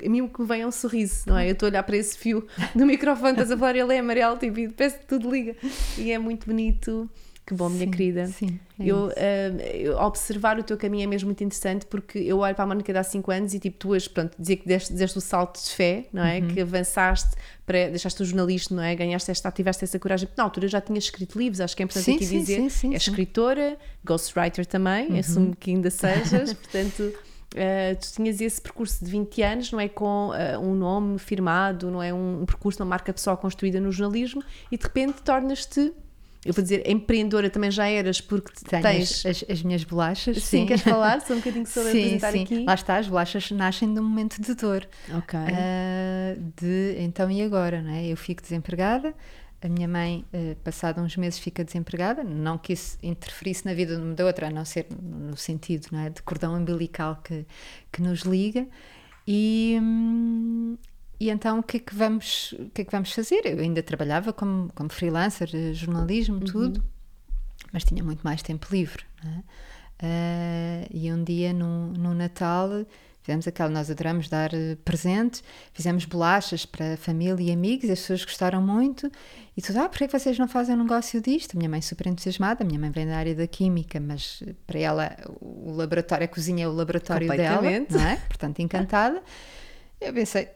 mim 0.10 0.26
que 0.30 0.42
me 0.42 0.48
vem 0.48 0.62
é 0.62 0.68
um 0.68 0.72
sorriso, 0.72 1.24
não 1.28 1.38
é? 1.38 1.50
Eu 1.50 1.52
estou 1.52 1.68
a 1.68 1.70
olhar 1.70 1.84
para 1.84 1.98
esse 1.98 2.18
fio 2.18 2.48
no 2.74 2.86
microfone, 2.88 3.32
estás 3.32 3.52
a 3.52 3.58
falar, 3.58 3.76
ele 3.76 3.94
é 3.94 4.00
amarelo, 4.00 4.38
tipo, 4.38 4.58
e 4.58 4.70
parece 4.70 5.00
que 5.00 5.08
tudo 5.08 5.30
liga. 5.30 5.58
E 5.98 6.10
é 6.10 6.18
muito 6.18 6.46
bonito. 6.46 7.10
Que 7.52 7.56
bom, 7.58 7.68
minha 7.68 7.84
Sim, 7.84 7.91
querida. 7.91 8.28
Sim, 8.28 8.60
é 8.80 8.86
Eu, 8.88 9.10
eu- 9.12 9.97
observar 9.97 10.58
o 10.58 10.64
teu 10.64 10.78
caminho 10.78 11.04
é 11.04 11.08
mesmo 11.08 11.28
muito 11.28 11.43
interessante 11.43 11.86
porque 11.86 12.18
eu 12.18 12.39
olho 12.39 12.56
para 12.56 12.64
a 12.64 12.68
Mónica 12.68 12.93
de 12.93 12.97
há 12.97 13.04
5 13.04 13.30
anos 13.30 13.54
e 13.54 13.60
tipo, 13.60 13.78
tu 13.78 13.93
és, 13.93 14.08
pronto, 14.08 14.32
dizer 14.39 14.56
que 14.56 14.66
deste, 14.66 14.93
deste 14.93 15.18
o 15.18 15.22
salto 15.22 15.62
de 15.62 15.70
fé, 15.72 16.06
não 16.14 16.22
Uhum. 16.24 16.28
é? 16.30 16.39
Que 16.41 16.62
avançaste 16.62 17.32
para, 17.66 17.89
deixaste 17.89 18.22
o 18.22 18.26
jornalista, 18.26 18.74
não 18.74 18.82
é? 18.82 18.95
Ganhaste 18.95 19.30
esta, 19.32 19.52
tiveste 19.52 19.84
essa 19.84 19.99
coragem. 19.99 20.30
Na 20.38 20.45
altura 20.45 20.70
já 20.70 20.80
tinhas 20.80 21.04
escrito 21.04 21.38
livros, 21.38 21.60
acho 21.60 21.76
que 21.76 21.84
é 21.84 21.86
importante 21.86 22.06
Sim, 22.06 22.16
aqui 22.16 22.26
sim, 22.26 22.39
dizer. 22.39 22.56
sim, 22.56 22.70
sim, 22.70 22.70
é 22.70 22.70
sim. 22.70 22.88
Uhum. 22.88 22.95
escritora, 22.95 23.78
ghostwriter 24.06 24.66
também, 24.66 25.20
assumo 25.20 25.54
que 25.56 25.72
ainda 25.72 25.89
sejas, 25.89 26.54
portanto. 26.54 27.14
ah, 27.58 27.95
tu 27.99 28.14
tinhas 28.14 28.39
esse 28.39 28.62
percurso 28.62 29.04
de 29.04 29.12
20 29.12 29.41
anos, 29.43 29.72
não 29.74 29.80
é? 29.82 29.89
Com 29.89 30.32
ah, 30.34 30.58
um 30.58 30.74
nome 30.74 31.20
firmado, 31.20 31.91
não 31.91 32.02
é? 32.02 32.14
Um, 32.14 32.43
um 32.43 32.45
percurso, 32.45 32.82
uma 32.82 32.88
marca 32.89 33.12
pessoal 33.12 33.36
construída 33.36 33.80
no 33.82 33.91
jornalismo 33.91 34.41
e 34.72 34.78
de 34.78 34.84
repente 34.84 35.22
tornas-te, 35.22 35.91
eu 36.44 36.54
vou 36.54 36.64
dizer, 36.64 36.89
empreendedora 36.89 37.50
também 37.50 37.70
já 37.70 37.88
eras, 37.88 38.20
porque 38.20 38.52
Tenho 38.68 38.82
tens. 38.82 39.26
as, 39.26 39.44
as, 39.44 39.50
as 39.50 39.62
minhas 39.62 39.84
bolachas. 39.84 40.38
Sim, 40.38 40.62
Sim, 40.62 40.66
queres 40.66 40.82
falar? 40.82 41.22
Só 41.22 41.34
um 41.34 41.38
bocadinho 41.42 41.68
sobre 41.68 41.92
sim, 41.92 42.00
apresentar 42.00 42.32
sim. 42.32 42.44
aqui. 42.44 42.64
Lá 42.66 42.74
está, 42.74 42.98
as 42.98 43.08
bolachas 43.08 43.52
nascem 43.52 43.94
de 43.94 44.00
um 44.00 44.04
momento 44.04 44.42
de 44.42 44.56
dor. 44.56 44.88
Ok. 45.16 45.39
Ah, 45.39 46.36
de 46.58 46.96
então 47.00 47.30
e 47.30 47.44
agora, 47.44 47.82
não 47.82 47.92
é? 47.92 48.08
Eu 48.08 48.18
fico 48.18 48.42
desempregada, 48.42 49.14
a 49.62 49.70
minha 49.70 49.88
mãe, 49.88 50.26
eh, 50.34 50.56
passado 50.64 51.00
uns 51.00 51.16
meses, 51.16 51.38
fica 51.38 51.64
desempregada. 51.64 52.24
Não 52.24 52.58
que 52.58 52.74
isso 52.74 52.98
interferisse 53.04 53.64
na 53.64 53.76
vida 53.76 53.96
de 53.96 54.02
uma 54.02 54.16
da 54.16 54.26
outra, 54.26 54.48
a 54.48 54.50
não 54.50 54.66
ser 54.66 54.88
no 55.00 55.38
sentido 55.38 55.89
não 55.92 56.00
é? 56.00 56.10
de 56.10 56.24
cordão 56.24 56.56
umbilical 56.56 57.22
que, 57.24 57.46
que 57.92 58.02
nos 58.02 58.22
liga. 58.22 58.68
E, 59.28 59.78
hum, 59.80 60.76
e 61.22 61.30
então 61.30 61.60
o 61.60 61.64
que, 61.64 61.78
é 61.78 61.80
que 61.80 61.94
vamos, 61.94 62.54
o 62.54 62.70
que 62.72 62.82
é 62.82 62.86
que 62.86 62.92
vamos 62.92 63.12
fazer? 63.12 63.46
Eu 63.46 63.60
ainda 63.60 63.84
trabalhava 63.84 64.34
como, 64.34 64.72
como 64.74 64.90
freelancer, 64.90 65.50
eh, 65.54 65.72
jornalismo, 65.74 66.40
tudo, 66.40 66.84
mas 67.72 67.84
tinha 67.84 68.04
muito 68.04 68.22
mais 68.24 68.42
tempo 68.42 68.68
livre. 68.72 69.04
é? 69.24 69.44
Ah, 70.04 70.88
e 70.92 71.14
um 71.14 71.24
dia, 71.24 71.54
no, 71.54 71.94
no 71.94 72.16
Natal, 72.16 72.70
Fizemos 73.22 73.48
aquela, 73.48 73.70
nós 73.70 73.92
adoramos 73.92 74.28
dar 74.28 74.52
uh, 74.52 74.76
presentes, 74.84 75.44
fizemos 75.74 76.06
bolachas 76.06 76.66
para 76.66 76.98
família 76.98 77.52
e 77.52 77.52
amigos, 77.52 77.88
as 77.88 78.00
pessoas 78.00 78.26
gostaram 78.26 78.60
muito. 78.64 79.12
E 79.56 79.62
tudo, 79.62 79.78
ah, 79.78 79.88
porquê 79.88 80.08
que 80.08 80.20
vocês 80.20 80.40
não 80.40 80.48
fazem 80.48 80.74
um 80.74 80.80
negócio 80.80 81.22
disto? 81.22 81.56
A 81.56 81.58
minha 81.58 81.70
mãe 81.70 81.84
super 81.84 82.08
entusiasmada, 82.08 82.64
a 82.64 82.66
minha 82.66 82.80
mãe 82.80 82.90
vem 82.90 83.06
da 83.06 83.16
área 83.16 83.36
da 83.36 83.46
química, 83.46 84.00
mas 84.00 84.42
para 84.66 84.80
ela 84.80 85.16
o 85.40 85.72
laboratório, 85.72 86.26
a 86.26 86.28
cozinha 86.28 86.66
é 86.66 86.68
o 86.68 86.72
laboratório 86.72 87.28
dela, 87.28 87.62
não 87.62 88.02
é? 88.02 88.16
Portanto, 88.28 88.60
encantada. 88.60 89.22
Eu 90.02 90.12
pensei, 90.14 90.50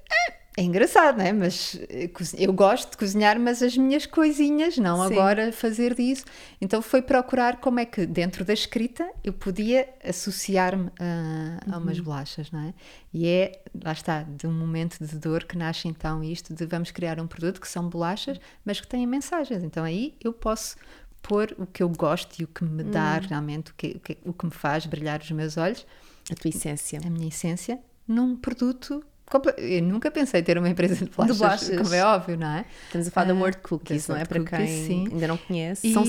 é 0.58 0.64
engraçado, 0.64 1.18
não 1.18 1.26
é? 1.26 1.34
Mas 1.34 1.78
eh, 1.90 2.10
eu 2.38 2.54
gosto 2.54 2.92
de 2.92 2.98
cozinhar, 2.98 3.38
mas 3.38 3.62
as 3.62 3.76
minhas 3.76 4.06
coisinhas, 4.06 4.78
não 4.78 5.06
Sim. 5.06 5.14
agora 5.14 5.52
fazer 5.52 5.94
disso. 5.94 6.24
Então 6.62 6.82
foi 6.82 7.02
procurar 7.02 7.58
como 7.58 7.80
é 7.80 7.86
que 7.86 8.06
dentro 8.06 8.46
da 8.46 8.54
escrita 8.54 9.10
eu 9.22 9.34
podia 9.34 9.90
associar-me 10.02 10.90
a, 10.98 11.74
a 11.74 11.78
umas 11.78 11.98
uhum. 11.98 12.06
bolachas, 12.06 12.52
não 12.52 12.62
é? 12.62 12.74
E 13.14 13.28
é, 13.28 13.62
lá 13.84 13.92
está, 13.92 14.24
de 14.24 14.48
um 14.48 14.54
momento 14.54 14.98
de 15.06 15.18
dor 15.18 15.44
que 15.44 15.58
nasce 15.58 15.90
então 15.90 16.24
isto 16.24 16.54
de 16.54 16.66
vamos 16.66 16.90
criar 16.90 17.20
um 17.20 17.28
produto 17.28 17.60
que 17.60 17.68
são 17.68 17.90
bolachas, 17.90 18.40
mas 18.64 18.80
que 18.80 18.88
têm 18.88 19.06
mensagens. 19.06 19.62
Então 19.62 19.84
aí 19.84 20.16
eu 20.24 20.32
posso 20.32 20.78
pôr 21.22 21.54
o 21.58 21.66
que 21.66 21.84
eu 21.84 21.90
gosto 21.90 22.40
e 22.40 22.46
o 22.46 22.48
que 22.48 22.64
me 22.64 22.84
dá 22.84 23.20
uhum. 23.22 23.28
realmente, 23.28 23.72
o 23.72 23.74
que, 23.76 23.88
o 23.88 24.00
que, 24.00 24.18
o 24.24 24.32
que 24.32 24.46
me 24.46 24.52
faz 24.52 24.86
brilhar 24.86 25.20
os 25.20 25.32
meus 25.32 25.58
olhos. 25.58 25.86
A 26.32 26.36
tua 26.36 26.50
essência. 26.50 27.02
A 27.06 27.10
minha 27.10 27.28
essência 27.28 27.78
num 28.08 28.38
produto 28.38 29.04
eu 29.58 29.82
nunca 29.82 30.12
pensei 30.12 30.44
ter 30.44 30.58
uma 30.58 30.70
empresa 30.70 31.04
de 31.04 31.10
bolachas, 31.10 31.36
de 31.36 31.42
bolachas, 31.42 31.78
como 31.82 31.94
é 31.96 32.06
óbvio, 32.06 32.38
não 32.38 32.48
é? 32.48 32.66
Estamos 32.86 33.08
a 33.08 33.12
falar 33.12 33.26
uh, 33.26 33.34
da 33.34 33.42
Word 33.42 33.58
Cookies, 33.58 34.08
não 34.08 34.16
é? 34.16 34.24
Para 34.24 34.44
quem 34.44 34.68
sim. 34.68 35.08
ainda 35.12 35.28
não 35.28 35.38
conhece. 35.38 35.88
E... 35.88 35.94
São, 35.94 36.06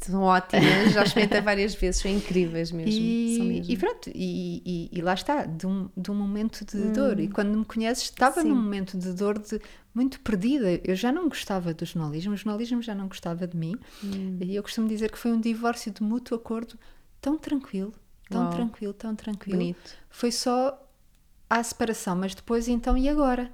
são 0.00 0.22
ótimas, 0.22 0.92
já 0.92 1.02
experimentei 1.04 1.40
várias 1.42 1.74
vezes, 1.74 2.00
são 2.00 2.10
incríveis 2.10 2.72
mesmo. 2.72 2.90
E, 2.90 3.38
mesmo. 3.42 3.72
e 3.72 3.76
pronto, 3.76 4.10
e, 4.14 4.62
e, 4.64 4.90
e, 4.90 5.02
lá 5.02 5.12
está, 5.12 5.44
de 5.44 5.66
um, 5.66 5.90
de 5.94 6.10
um 6.10 6.14
momento 6.14 6.64
de 6.64 6.78
hum. 6.78 6.92
dor. 6.92 7.20
E 7.20 7.28
quando 7.28 7.56
me 7.56 7.64
conheces, 7.64 8.04
estava 8.04 8.40
sim. 8.40 8.48
num 8.48 8.56
momento 8.56 8.96
de 8.96 9.12
dor 9.12 9.38
de 9.38 9.60
muito 9.94 10.18
perdida. 10.20 10.80
Eu 10.82 10.96
já 10.96 11.12
não 11.12 11.28
gostava 11.28 11.74
do 11.74 11.84
jornalismo, 11.84 12.32
o 12.32 12.36
jornalismo 12.36 12.80
já 12.80 12.94
não 12.94 13.06
gostava 13.06 13.46
de 13.46 13.56
mim. 13.56 13.76
Hum. 14.02 14.38
E 14.40 14.56
eu 14.56 14.62
costumo 14.62 14.88
dizer 14.88 15.10
que 15.10 15.18
foi 15.18 15.30
um 15.30 15.40
divórcio 15.40 15.92
de 15.92 16.02
mútuo 16.02 16.36
acordo 16.36 16.78
tão 17.20 17.36
tranquilo, 17.36 17.92
tão 18.30 18.44
Uau. 18.44 18.50
tranquilo, 18.50 18.92
tão 18.94 19.14
tranquilo. 19.14 19.58
Bonito. 19.58 19.94
Foi 20.08 20.32
só 20.32 20.85
à 21.48 21.62
separação, 21.62 22.16
mas 22.16 22.34
depois 22.34 22.68
então 22.68 22.96
e 22.96 23.08
agora? 23.08 23.50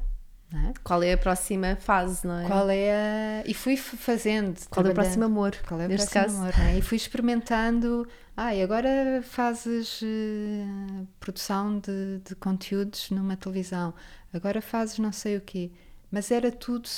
É? 0.54 0.74
Qual 0.84 1.02
é 1.02 1.14
a 1.14 1.18
próxima 1.18 1.76
fase, 1.76 2.26
não 2.26 2.38
é? 2.38 2.46
Qual 2.46 2.68
é 2.68 2.90
a... 2.92 3.48
E 3.48 3.54
fui 3.54 3.76
fazendo. 3.76 4.58
Qual 4.68 4.84
é 4.86 4.90
o 4.90 4.94
próximo 4.94 5.24
amor? 5.24 5.56
Qual 5.66 5.80
é 5.80 5.86
o 5.86 5.88
próximo 5.88 6.10
caso? 6.10 6.36
amor? 6.36 6.52
É? 6.60 6.76
E 6.76 6.82
fui 6.82 6.96
experimentando. 6.96 8.06
Ah, 8.36 8.54
e 8.54 8.62
agora 8.62 9.22
fazes 9.22 10.02
uh, 10.02 11.06
produção 11.18 11.78
de, 11.78 12.20
de, 12.22 12.34
conteúdos 12.34 13.10
numa 13.10 13.36
televisão. 13.36 13.94
Agora 14.32 14.60
fazes 14.60 14.98
não 14.98 15.12
sei 15.12 15.38
o 15.38 15.40
quê. 15.40 15.70
Mas 16.10 16.30
era 16.30 16.52
tudo 16.52 16.88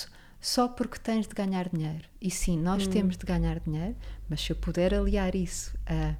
só 0.41 0.67
porque 0.67 0.99
tens 0.99 1.27
de 1.29 1.35
ganhar 1.35 1.69
dinheiro. 1.69 2.09
E 2.21 2.31
sim, 2.31 2.59
nós 2.59 2.87
hum. 2.87 2.91
temos 2.91 3.17
de 3.17 3.25
ganhar 3.25 3.61
dinheiro, 3.61 3.97
mas 4.29 4.41
se 4.41 4.51
eu 4.51 4.57
puder 4.57 4.93
aliar 4.95 5.35
isso 5.37 5.73
a 5.87 6.17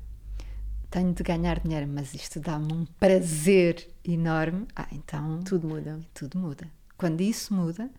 tenho 0.95 1.13
de 1.13 1.25
ganhar 1.25 1.59
dinheiro, 1.59 1.89
mas 1.93 2.15
isto 2.15 2.39
dá-me 2.39 2.73
um 2.73 2.85
prazer 3.01 3.89
enorme, 4.05 4.65
ah, 4.77 4.87
então 4.93 5.41
tudo 5.43 5.67
muda. 5.67 6.01
Tudo 6.15 6.39
muda. 6.39 6.69
Quando 6.97 7.21
isso 7.21 7.53
muda, 7.53 7.91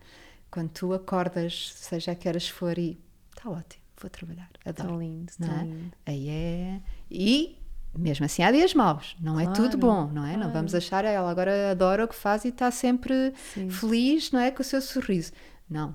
quando 0.49 0.69
tu 0.69 0.93
acordas, 0.93 1.73
seja 1.75 2.13
a 2.13 2.15
que 2.15 2.29
horas 2.29 2.47
for, 2.47 2.77
e 2.77 2.97
está 3.35 3.49
ótimo, 3.49 3.83
vou 3.99 4.09
trabalhar. 4.09 4.49
Adoro. 4.63 4.87
Tão 4.87 4.99
lindo, 4.99 5.31
tão 5.37 5.59
é? 5.59 5.63
lindo. 5.63 5.91
Aí 6.05 6.29
é. 6.29 6.81
E 7.11 7.57
mesmo 7.97 8.25
assim 8.25 8.43
há 8.43 8.51
dias 8.51 8.73
maus, 8.73 9.17
não 9.19 9.33
claro, 9.33 9.49
é 9.49 9.53
tudo 9.53 9.77
bom, 9.77 10.07
não 10.07 10.25
é? 10.25 10.33
Claro. 10.33 10.47
Não 10.47 10.53
vamos 10.53 10.73
achar 10.73 11.03
ela 11.03 11.29
agora 11.29 11.71
adora 11.71 12.05
o 12.05 12.07
que 12.07 12.15
faz 12.15 12.45
e 12.45 12.47
está 12.47 12.71
sempre 12.71 13.33
Sim. 13.53 13.69
feliz, 13.69 14.31
não 14.31 14.39
é? 14.39 14.51
Com 14.51 14.61
o 14.61 14.65
seu 14.65 14.81
sorriso. 14.81 15.33
Não, 15.69 15.93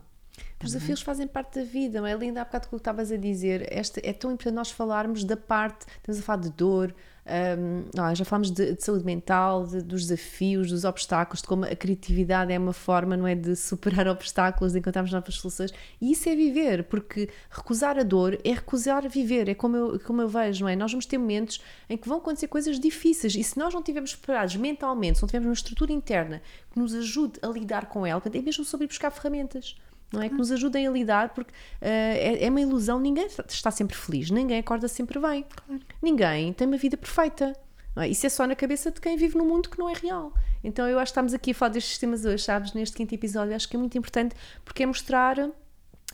os 0.63 0.73
desafios 0.73 1.01
fazem 1.01 1.27
parte 1.27 1.59
da 1.59 1.65
vida, 1.65 2.01
não 2.01 2.07
é? 2.07 2.15
Linda, 2.15 2.43
há 2.43 2.45
bocado 2.45 2.69
que 2.69 2.77
estavas 2.77 3.11
a 3.11 3.17
dizer, 3.17 3.67
esta, 3.73 4.01
é 4.05 4.13
tão 4.13 4.31
importante 4.31 4.55
nós 4.55 4.71
falarmos 4.71 5.25
da 5.25 5.37
parte, 5.37 5.87
estamos 5.97 6.21
a 6.21 6.23
falar 6.23 6.43
de 6.43 6.51
dor, 6.51 6.95
um, 7.31 8.15
já 8.15 8.25
falamos 8.25 8.51
de, 8.51 8.75
de 8.75 8.85
saúde 8.85 9.05
mental, 9.05 9.67
de, 9.67 9.83
dos 9.83 10.07
desafios, 10.07 10.71
dos 10.71 10.85
obstáculos, 10.85 11.41
de 11.43 11.49
como 11.49 11.65
a 11.65 11.75
criatividade 11.77 12.53
é 12.53 12.59
uma 12.59 12.73
forma, 12.73 13.17
não 13.17 13.27
é, 13.27 13.35
de 13.35 13.55
superar 13.57 14.07
obstáculos, 14.09 14.73
de 14.73 14.81
encontrarmos 14.81 15.13
novas 15.13 15.35
soluções, 15.37 15.73
e 16.01 16.13
isso 16.13 16.29
é 16.29 16.35
viver, 16.35 16.85
porque 16.85 17.29
recusar 17.51 17.99
a 17.99 18.03
dor 18.03 18.39
é 18.45 18.53
recusar 18.53 19.09
viver, 19.09 19.49
é 19.49 19.55
como 19.55 19.77
eu, 19.77 20.01
como 20.01 20.21
eu 20.23 20.29
vejo, 20.29 20.65
não 20.65 20.69
é? 20.69 20.77
Nós 20.77 20.91
vamos 20.91 21.07
ter 21.07 21.19
momentos 21.19 21.63
em 21.89 21.97
que 21.97 22.09
vão 22.09 22.19
acontecer 22.19 22.49
coisas 22.49 22.79
difíceis, 22.79 23.35
e 23.35 23.45
se 23.45 23.59
nós 23.59 23.73
não 23.73 23.81
estivermos 23.81 24.15
preparados 24.15 24.57
mentalmente, 24.57 25.19
se 25.19 25.23
não 25.23 25.29
tivermos 25.29 25.49
uma 25.49 25.55
estrutura 25.55 25.93
interna 25.93 26.43
que 26.73 26.79
nos 26.79 26.95
ajude 26.95 27.39
a 27.43 27.47
lidar 27.47 27.87
com 27.87 28.07
ela, 28.07 28.21
é 28.33 28.43
mesmo 28.43 28.65
sobre 28.65 28.87
buscar 28.87 29.11
ferramentas 29.11 29.77
não 30.13 30.23
é? 30.23 30.29
Que 30.29 30.35
nos 30.35 30.51
ajudem 30.51 30.87
a 30.87 30.91
lidar, 30.91 31.31
porque 31.31 31.51
uh, 31.51 31.55
é, 31.83 32.45
é, 32.45 32.51
uma 32.51 32.61
ilusão, 32.61 32.99
ninguém 32.99 33.27
está 33.27 33.71
sempre 33.71 33.97
feliz, 33.97 34.31
ninguém 34.31 34.59
acorda 34.59 34.89
sempre 34.89 35.19
bem, 35.19 35.45
claro. 35.45 35.83
ninguém 36.03 36.53
tem 36.53 36.67
uma 36.67 36.77
vida 36.77 36.97
perfeita. 36.97 37.57
É? 37.97 38.09
Isso 38.09 38.27
é 38.27 38.29
só 38.29 38.47
na 38.47 38.55
cabeça 38.55 38.91
de 38.91 39.01
quem 39.01 39.17
vive 39.17 39.37
num 39.37 39.47
mundo 39.47 39.69
que 39.69 39.79
não 39.79 39.89
é 39.89 39.95
real. 39.95 40.33
Então 40.63 40.89
eu 40.89 40.99
acho 40.99 41.13
que 41.13 41.13
estamos 41.13 41.35
aqui 41.35 41.51
a 41.51 41.55
falar 41.55 41.71
destes 41.71 41.99
temas 41.99 42.25
hoje, 42.25 42.43
sabes, 42.43 42.73
neste 42.73 42.97
quinto 42.97 43.15
episódio, 43.15 43.55
acho 43.55 43.69
que 43.69 43.77
é 43.77 43.79
muito 43.79 43.97
importante 43.97 44.35
porque 44.65 44.83
é 44.83 44.87
mostrar 44.87 45.37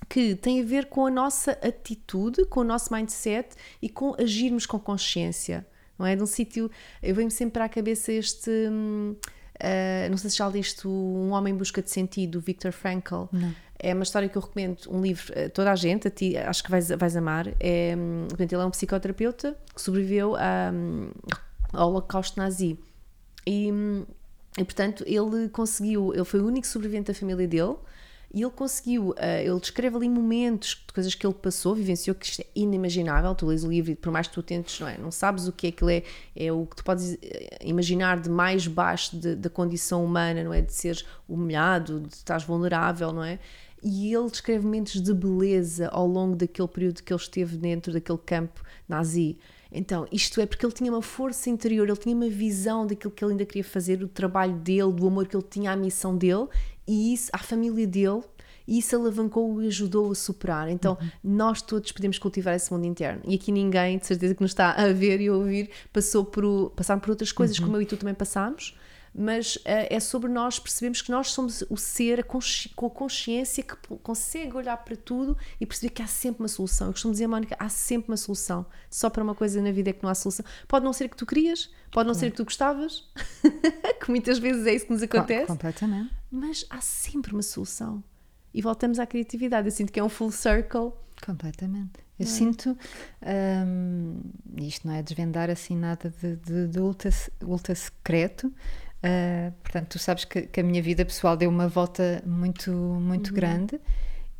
que 0.08 0.34
tem 0.34 0.60
a 0.60 0.64
ver 0.64 0.86
com 0.86 1.06
a 1.06 1.10
nossa 1.10 1.52
atitude, 1.52 2.44
com 2.46 2.60
o 2.60 2.64
nosso 2.64 2.92
mindset 2.92 3.56
e 3.80 3.88
com 3.88 4.14
agirmos 4.18 4.66
com 4.66 4.78
consciência. 4.78 5.66
Não 5.98 6.06
é? 6.06 6.14
De 6.14 6.22
um 6.22 6.26
sítio, 6.26 6.70
eu 7.02 7.14
venho 7.14 7.30
sempre 7.30 7.62
à 7.62 7.68
cabeça 7.68 8.12
este. 8.12 8.50
Hum, 8.50 9.16
uh, 9.54 10.10
não 10.10 10.18
sei 10.18 10.28
se 10.28 10.36
já 10.36 10.48
liste 10.48 10.86
Um 10.86 11.30
Homem 11.30 11.54
em 11.54 11.56
Busca 11.56 11.80
de 11.80 11.90
Sentido, 11.90 12.38
Viktor 12.40 12.72
Frankl. 12.72 13.24
Não 13.32 13.54
é 13.78 13.92
uma 13.92 14.02
história 14.02 14.28
que 14.28 14.36
eu 14.36 14.42
recomendo, 14.42 14.78
um 14.88 15.00
livro, 15.00 15.32
a 15.38 15.48
toda 15.50 15.70
a 15.70 15.76
gente, 15.76 16.08
a 16.08 16.10
ti, 16.10 16.36
acho 16.36 16.62
que 16.62 16.70
vais, 16.70 16.88
vais 16.88 17.16
amar. 17.16 17.48
É, 17.60 17.94
portanto, 18.28 18.52
ele 18.52 18.62
é 18.62 18.64
um 18.64 18.70
psicoterapeuta 18.70 19.56
que 19.74 19.80
sobreviveu 19.80 20.36
a, 20.36 20.72
ao 21.72 21.90
Holocausto 21.90 22.38
Nazi. 22.38 22.78
E, 23.46 23.68
e, 24.58 24.64
portanto, 24.64 25.04
ele 25.06 25.48
conseguiu, 25.50 26.12
ele 26.14 26.24
foi 26.24 26.40
o 26.40 26.46
único 26.46 26.66
sobrevivente 26.66 27.12
da 27.12 27.14
família 27.14 27.46
dele. 27.46 27.76
E 28.34 28.42
ele 28.42 28.50
conseguiu, 28.50 29.10
uh, 29.10 29.14
ele 29.40 29.58
descreve 29.60 29.96
ali 29.96 30.08
momentos 30.08 30.84
de 30.86 30.92
coisas 30.92 31.14
que 31.14 31.26
ele 31.26 31.32
passou, 31.32 31.74
vivenciou, 31.74 32.14
que 32.14 32.26
isto 32.26 32.40
é 32.42 32.46
inimaginável. 32.54 33.34
Tu 33.34 33.46
lês 33.46 33.64
o 33.64 33.68
livro 33.68 33.92
e 33.92 33.94
por 33.94 34.12
mais 34.12 34.26
que 34.26 34.34
tu 34.34 34.42
tentes, 34.42 34.78
não 34.80 34.88
é? 34.88 34.98
Não 34.98 35.10
sabes 35.10 35.46
o 35.46 35.52
que 35.52 35.68
é 35.68 35.72
que 35.72 35.82
ele 35.84 35.98
é, 35.98 36.46
é 36.48 36.52
o 36.52 36.66
que 36.66 36.76
tu 36.76 36.84
podes 36.84 37.16
eh, 37.22 37.58
imaginar 37.62 38.20
de 38.20 38.28
mais 38.28 38.66
baixo 38.66 39.16
da 39.16 39.48
condição 39.48 40.04
humana, 40.04 40.42
não 40.42 40.52
é? 40.52 40.60
De 40.60 40.72
seres 40.72 41.06
humilhado, 41.28 42.00
de 42.00 42.14
estás 42.14 42.42
vulnerável, 42.42 43.12
não 43.12 43.22
é? 43.24 43.38
E 43.82 44.14
ele 44.14 44.30
descreve 44.30 44.64
momentos 44.64 45.00
de 45.00 45.14
beleza 45.14 45.88
ao 45.88 46.06
longo 46.06 46.34
daquele 46.34 46.68
período 46.68 47.02
que 47.02 47.12
ele 47.12 47.20
esteve 47.20 47.56
dentro 47.56 47.92
daquele 47.92 48.18
campo 48.18 48.62
nazi. 48.88 49.38
Então, 49.70 50.06
isto 50.10 50.40
é 50.40 50.46
porque 50.46 50.64
ele 50.64 50.72
tinha 50.72 50.90
uma 50.90 51.02
força 51.02 51.50
interior, 51.50 51.88
ele 51.88 51.96
tinha 51.96 52.14
uma 52.14 52.28
visão 52.28 52.86
daquilo 52.86 53.12
que 53.12 53.24
ele 53.24 53.32
ainda 53.32 53.44
queria 53.44 53.64
fazer, 53.64 53.96
do 53.96 54.08
trabalho 54.08 54.54
dele, 54.54 54.92
do 54.92 55.06
amor 55.06 55.26
que 55.26 55.36
ele 55.36 55.44
tinha 55.48 55.72
à 55.72 55.76
missão 55.76 56.16
dele 56.16 56.46
e 56.86 57.12
isso 57.12 57.30
à 57.32 57.38
família 57.38 57.86
dele, 57.86 58.22
e 58.66 58.78
isso 58.78 58.96
alavancou 58.96 59.62
e 59.62 59.66
ajudou 59.66 60.10
a 60.10 60.14
superar. 60.14 60.68
Então, 60.68 60.96
uhum. 61.00 61.08
nós 61.22 61.62
todos 61.62 61.92
podemos 61.92 62.18
cultivar 62.18 62.54
esse 62.54 62.72
mundo 62.72 62.86
interno. 62.86 63.22
E 63.24 63.34
aqui 63.34 63.52
ninguém, 63.52 63.98
de 63.98 64.06
certeza 64.06 64.34
que 64.34 64.42
nos 64.42 64.52
está 64.52 64.72
a 64.72 64.92
ver 64.92 65.20
e 65.20 65.28
a 65.28 65.32
ouvir, 65.32 65.70
passou 65.92 66.24
por, 66.24 66.70
passaram 66.70 67.00
por 67.00 67.10
outras 67.10 67.32
coisas, 67.32 67.58
uhum. 67.58 67.66
como 67.66 67.76
eu 67.76 67.82
e 67.82 67.86
tu 67.86 67.96
também 67.96 68.14
passámos 68.14 68.74
mas 69.18 69.56
uh, 69.56 69.60
é 69.64 69.98
sobre 69.98 70.30
nós 70.30 70.58
percebemos 70.58 71.00
que 71.00 71.10
nós 71.10 71.30
somos 71.30 71.64
o 71.70 71.76
ser 71.76 72.22
consci 72.24 72.68
com 72.70 72.86
a 72.86 72.90
consciência 72.90 73.62
que 73.62 73.74
consegue 74.02 74.54
olhar 74.54 74.76
para 74.76 74.94
tudo 74.94 75.36
e 75.58 75.64
perceber 75.64 75.90
que 75.90 76.02
há 76.02 76.06
sempre 76.06 76.42
uma 76.42 76.48
solução. 76.48 76.88
Eu 76.88 76.92
costumo 76.92 77.12
dizer, 77.12 77.26
Mónica, 77.26 77.56
há 77.58 77.68
sempre 77.70 78.10
uma 78.10 78.16
solução. 78.18 78.66
Só 78.90 79.08
para 79.08 79.22
uma 79.22 79.34
coisa 79.34 79.62
na 79.62 79.72
vida 79.72 79.88
é 79.88 79.92
que 79.94 80.02
não 80.02 80.10
há 80.10 80.14
solução. 80.14 80.44
Pode 80.68 80.84
não 80.84 80.92
ser 80.92 81.08
que 81.08 81.16
tu 81.16 81.24
querias, 81.24 81.70
pode 81.90 82.06
não 82.06 82.14
ser 82.14 82.30
que 82.30 82.36
tu 82.36 82.44
gostavas, 82.44 83.08
que 84.04 84.10
muitas 84.10 84.38
vezes 84.38 84.66
é 84.66 84.74
isso 84.74 84.84
que 84.84 84.92
nos 84.92 85.02
acontece. 85.02 85.46
completamente. 85.46 86.14
Mas 86.30 86.66
há 86.68 86.82
sempre 86.82 87.32
uma 87.32 87.42
solução. 87.42 88.04
E 88.52 88.60
voltamos 88.60 88.98
à 88.98 89.06
criatividade. 89.06 89.66
Eu 89.66 89.72
sinto 89.72 89.92
que 89.92 89.98
é 89.98 90.04
um 90.04 90.10
full 90.10 90.30
circle. 90.30 90.92
Completamente. 91.24 92.04
Eu 92.18 92.24
é? 92.24 92.28
sinto, 92.28 92.76
um, 93.66 94.20
isto 94.56 94.86
não 94.86 94.94
é 94.94 95.02
desvendar 95.02 95.50
assim 95.50 95.76
nada 95.76 96.12
de, 96.20 96.36
de, 96.36 96.68
de 96.68 96.80
ultra, 96.80 97.10
ultra 97.42 97.74
secreto, 97.74 98.52
Uh, 99.04 99.52
portanto, 99.62 99.88
tu 99.90 99.98
sabes 99.98 100.24
que, 100.24 100.42
que, 100.42 100.60
a 100.60 100.62
minha 100.62 100.82
vida 100.82 101.04
pessoal 101.04 101.36
deu 101.36 101.50
uma 101.50 101.68
volta 101.68 102.22
muito, 102.26 102.72
muito 102.72 103.28
uhum. 103.28 103.34
grande 103.34 103.80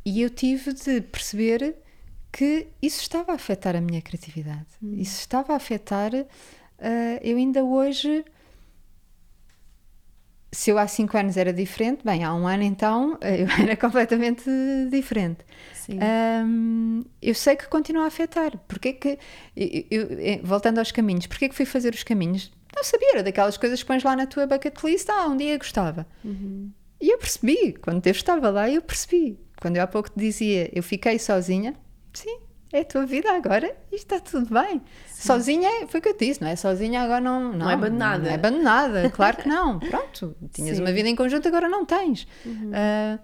e 0.03 0.21
eu 0.21 0.29
tive 0.29 0.73
de 0.73 1.01
perceber 1.01 1.75
que 2.31 2.67
isso 2.81 3.01
estava 3.01 3.31
a 3.31 3.35
afetar 3.35 3.75
a 3.75 3.81
minha 3.81 4.01
criatividade. 4.01 4.65
Uhum. 4.81 4.95
Isso 4.95 5.19
estava 5.19 5.53
a 5.53 5.55
afetar. 5.55 6.13
Uh, 6.13 6.25
eu 7.21 7.37
ainda 7.37 7.63
hoje. 7.63 8.23
Se 10.51 10.69
eu 10.69 10.77
há 10.77 10.87
cinco 10.87 11.17
anos 11.17 11.35
era 11.35 11.51
diferente, 11.51 12.03
bem, 12.05 12.23
há 12.23 12.33
um 12.33 12.47
ano 12.47 12.63
então 12.63 13.17
eu 13.21 13.47
era 13.61 13.75
completamente 13.75 14.49
diferente. 14.89 15.39
Um, 15.89 17.03
eu 17.21 17.33
sei 17.33 17.55
que 17.55 17.67
continua 17.67 18.03
a 18.03 18.07
afetar. 18.07 18.57
Porque 18.67 18.93
que. 18.93 19.19
Eu, 19.55 20.07
eu, 20.07 20.43
voltando 20.43 20.79
aos 20.79 20.91
caminhos, 20.91 21.27
porque 21.27 21.45
é 21.45 21.49
que 21.49 21.55
fui 21.55 21.65
fazer 21.65 21.93
os 21.93 22.03
caminhos? 22.03 22.51
Não 22.77 22.83
sabia, 22.83 23.09
era 23.13 23.23
daquelas 23.23 23.57
coisas 23.57 23.81
que 23.81 23.87
pões 23.87 24.03
lá 24.03 24.15
na 24.15 24.27
tua 24.27 24.45
bucket 24.45 24.83
list, 24.83 25.09
ah, 25.09 25.25
um 25.25 25.35
dia 25.35 25.57
gostava. 25.57 26.05
E 27.01 27.09
eu 27.09 27.17
percebi, 27.17 27.73
quando 27.73 28.05
eu 28.05 28.11
estava 28.11 28.51
lá, 28.51 28.69
eu 28.69 28.83
percebi. 28.83 29.39
Quando 29.59 29.77
eu 29.77 29.83
há 29.83 29.87
pouco 29.87 30.11
te 30.11 30.19
dizia, 30.19 30.69
eu 30.71 30.83
fiquei 30.83 31.17
sozinha, 31.17 31.75
sim, 32.13 32.37
é 32.71 32.81
a 32.81 32.85
tua 32.85 33.05
vida 33.07 33.31
agora 33.31 33.75
e 33.91 33.95
está 33.95 34.19
tudo 34.19 34.53
bem. 34.53 34.79
Sozinha, 35.07 35.87
foi 35.87 35.99
o 35.99 36.03
que 36.03 36.09
eu 36.09 36.13
te 36.13 36.27
disse, 36.27 36.39
não 36.39 36.47
é? 36.47 36.55
Sozinha 36.55 37.01
agora 37.01 37.19
não. 37.19 37.51
Não, 37.53 37.67
é 37.67 37.73
abandonada. 37.73 38.23
Não 38.23 38.29
é 38.29 38.35
abandonada, 38.35 39.09
claro 39.09 39.37
que 39.37 39.49
não. 39.49 39.79
Pronto, 39.89 40.35
tinhas 40.53 40.77
Sim. 40.77 40.83
uma 40.83 40.91
vida 40.91 41.09
em 41.09 41.15
conjunto, 41.15 41.47
agora 41.47 41.67
não 41.67 41.83
tens. 41.83 42.27
Ah, 42.71 43.17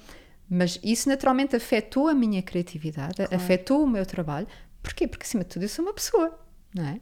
mas 0.49 0.79
isso 0.83 1.07
naturalmente 1.09 1.55
afetou 1.55 2.07
a 2.07 2.13
minha 2.13 2.41
criatividade, 2.41 3.21
afetou 3.31 3.83
o 3.83 3.87
meu 3.87 4.05
trabalho. 4.05 4.47
Porquê? 4.81 5.07
Porque 5.07 5.23
acima 5.23 5.43
de 5.43 5.49
tudo 5.51 5.63
eu 5.63 5.69
sou 5.69 5.85
uma 5.85 5.93
pessoa, 5.93 6.37
não 6.73 6.85
é? 6.85 6.99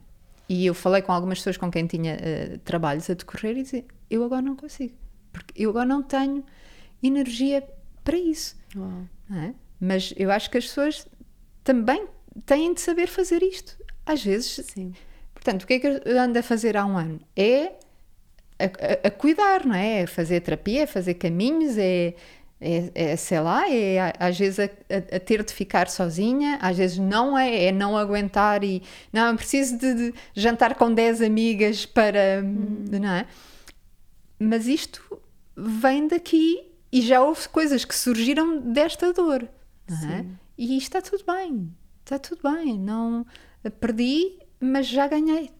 E 0.52 0.66
eu 0.66 0.74
falei 0.74 1.00
com 1.00 1.12
algumas 1.12 1.38
pessoas 1.38 1.56
com 1.56 1.70
quem 1.70 1.86
tinha 1.86 2.14
ah, 2.14 2.58
trabalhos 2.64 3.08
a 3.08 3.14
decorrer 3.14 3.56
e 3.56 3.62
dizia: 3.62 3.84
Eu 4.10 4.22
agora 4.24 4.42
não 4.42 4.54
consigo, 4.54 4.92
porque 5.32 5.62
eu 5.62 5.70
agora 5.70 5.86
não 5.86 6.02
tenho 6.02 6.44
energia 7.02 7.66
para 8.04 8.16
isso 8.18 8.56
é? 9.34 9.54
Mas 9.80 10.12
eu 10.16 10.30
acho 10.30 10.50
que 10.50 10.58
as 10.58 10.66
pessoas 10.66 11.06
também 11.64 12.06
têm 12.44 12.74
de 12.74 12.80
saber 12.80 13.06
fazer 13.08 13.42
isto. 13.42 13.76
Às 14.04 14.22
vezes, 14.24 14.66
Sim. 14.66 14.92
portanto, 15.34 15.62
o 15.62 15.66
que 15.66 15.74
é 15.74 15.78
que 15.80 15.86
eu 15.86 16.20
ando 16.20 16.38
a 16.38 16.42
fazer 16.42 16.76
há 16.76 16.84
um 16.84 16.96
ano? 16.98 17.18
É 17.36 17.66
a, 18.58 18.64
a- 18.64 19.08
a 19.08 19.10
cuidar, 19.10 19.64
não 19.64 19.74
é? 19.74 20.02
É 20.02 20.06
fazer 20.06 20.40
terapia, 20.40 20.82
é 20.82 20.86
fazer 20.86 21.14
caminhos, 21.14 21.78
é, 21.78 22.14
é, 22.62 22.90
é, 22.94 23.16
sei 23.16 23.40
lá, 23.40 23.68
é 23.68 24.12
às 24.18 24.38
vezes 24.38 24.60
a, 24.60 24.64
a- 24.64 25.16
a 25.16 25.20
ter 25.20 25.42
de 25.44 25.52
ficar 25.52 25.88
sozinha, 25.90 26.58
às 26.62 26.76
vezes 26.76 26.98
não 26.98 27.36
é, 27.36 27.64
é 27.66 27.72
não 27.72 27.96
aguentar 27.98 28.62
e 28.62 28.82
não, 29.12 29.28
eu 29.30 29.36
preciso 29.36 29.76
de, 29.76 29.94
de 29.94 30.14
jantar 30.34 30.74
com 30.76 30.92
10 30.94 31.20
amigas 31.22 31.84
para, 31.84 32.40
não 32.42 33.10
é? 33.12 33.26
Mas 34.38 34.66
isto 34.66 35.20
vem 35.56 36.08
daqui 36.08 36.70
e 36.90 37.00
já 37.00 37.22
houve 37.22 37.48
coisas 37.48 37.84
que 37.84 37.94
surgiram 37.94 38.58
desta 38.60 39.12
dor, 39.12 39.48
não 39.88 40.10
é? 40.10 40.26
E 40.58 40.76
está 40.76 41.00
tudo 41.00 41.24
bem, 41.26 41.70
está 42.04 42.18
tudo 42.18 42.40
bem. 42.42 42.78
Não 42.78 43.24
perdi, 43.80 44.38
mas 44.60 44.86
já 44.86 45.06
ganhei 45.08 45.50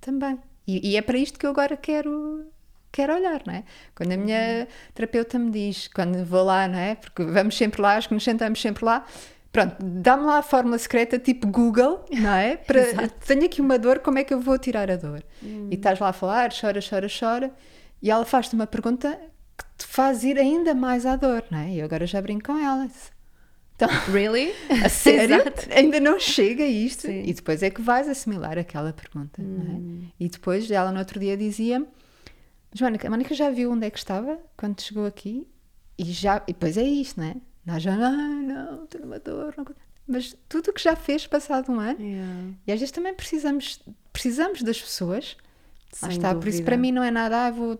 também. 0.00 0.38
E, 0.66 0.90
e 0.92 0.96
é 0.96 1.02
para 1.02 1.18
isto 1.18 1.38
que 1.38 1.46
eu 1.46 1.50
agora 1.50 1.76
quero 1.76 2.46
quero 2.92 3.14
olhar, 3.14 3.42
não 3.46 3.54
é? 3.54 3.64
Quando 3.94 4.12
a 4.12 4.16
minha 4.16 4.68
terapeuta 4.94 5.38
me 5.38 5.50
diz, 5.50 5.88
quando 5.88 6.24
vou 6.24 6.44
lá, 6.44 6.68
não 6.68 6.78
é? 6.78 6.94
Porque 6.94 7.24
vamos 7.24 7.56
sempre 7.56 7.80
lá, 7.80 7.96
acho 7.96 8.08
que 8.08 8.14
nos 8.14 8.22
sentamos 8.22 8.60
sempre 8.60 8.84
lá. 8.84 9.04
Pronto, 9.50 9.76
dá-me 9.80 10.24
lá 10.24 10.38
a 10.38 10.42
fórmula 10.42 10.78
secreta 10.78 11.18
tipo 11.18 11.46
Google, 11.46 12.04
não 12.10 12.32
é? 12.32 12.56
Para, 12.64 13.08
tenho 13.26 13.44
aqui 13.44 13.60
uma 13.60 13.78
dor, 13.78 13.98
como 13.98 14.18
é 14.18 14.24
que 14.24 14.32
eu 14.32 14.40
vou 14.40 14.58
tirar 14.58 14.90
a 14.90 14.96
dor? 14.96 15.22
E 15.42 15.74
estás 15.74 15.98
lá 15.98 16.08
a 16.08 16.12
falar, 16.12 16.50
chora, 16.58 16.80
chora, 16.80 17.06
chora, 17.08 17.50
e 18.00 18.10
ela 18.10 18.24
faz-te 18.24 18.54
uma 18.54 18.66
pergunta 18.66 19.18
que 19.58 19.64
te 19.76 19.86
faz 19.86 20.24
ir 20.24 20.38
ainda 20.38 20.74
mais 20.74 21.04
à 21.04 21.16
dor, 21.16 21.44
não 21.50 21.58
é? 21.58 21.70
E 21.70 21.78
eu 21.80 21.84
agora 21.84 22.06
já 22.06 22.20
brinco 22.20 22.46
com 22.46 22.58
ela. 22.58 22.88
Então, 23.74 23.88
Really? 24.12 24.54
a 24.84 24.88
sério? 24.88 25.42
Ainda 25.74 25.98
não 25.98 26.20
chega 26.20 26.62
a 26.62 26.68
isto? 26.68 27.02
Sim. 27.02 27.24
E 27.24 27.32
depois 27.32 27.62
é 27.62 27.70
que 27.70 27.82
vais 27.82 28.08
assimilar 28.08 28.56
aquela 28.56 28.92
pergunta, 28.92 29.42
não 29.42 29.74
é? 29.74 30.08
E 30.20 30.28
depois 30.28 30.70
ela 30.70 30.92
no 30.92 30.98
outro 30.98 31.18
dia 31.18 31.36
dizia 31.36 31.84
Mónica, 32.80 33.06
a 33.06 33.10
Mónica 33.10 33.34
já 33.34 33.50
viu 33.50 33.70
onde 33.72 33.86
é 33.86 33.90
que 33.90 33.98
estava 33.98 34.38
quando 34.56 34.80
chegou 34.80 35.04
aqui? 35.06 35.46
E 35.98 36.04
já, 36.04 36.36
e 36.48 36.52
depois 36.52 36.76
é 36.76 36.82
isto, 36.82 37.20
não 37.20 37.26
é? 37.28 37.36
Nós 37.66 37.82
já, 37.82 37.96
não, 37.96 38.42
não, 38.42 38.86
tenho 38.86 39.04
uma 39.04 39.18
dor. 39.18 39.54
Não... 39.56 39.64
Mas 40.06 40.36
tudo 40.48 40.70
o 40.70 40.72
que 40.72 40.82
já 40.82 40.96
fez 40.96 41.26
passado 41.26 41.70
um 41.70 41.78
ano, 41.78 42.00
Yeah. 42.00 42.50
e 42.66 42.72
às 42.72 42.80
vezes 42.80 42.90
também 42.90 43.14
precisamos, 43.14 43.80
precisamos 44.12 44.62
das 44.62 44.80
pessoas. 44.80 45.36
Lá 46.02 46.08
Sem 46.08 46.16
está, 46.16 46.30
por 46.34 46.48
isso 46.48 46.58
dúvida. 46.58 46.64
para 46.64 46.76
mim 46.78 46.90
não 46.90 47.02
é 47.04 47.10
nada, 47.10 47.46
ah, 47.46 47.50
vou, 47.50 47.72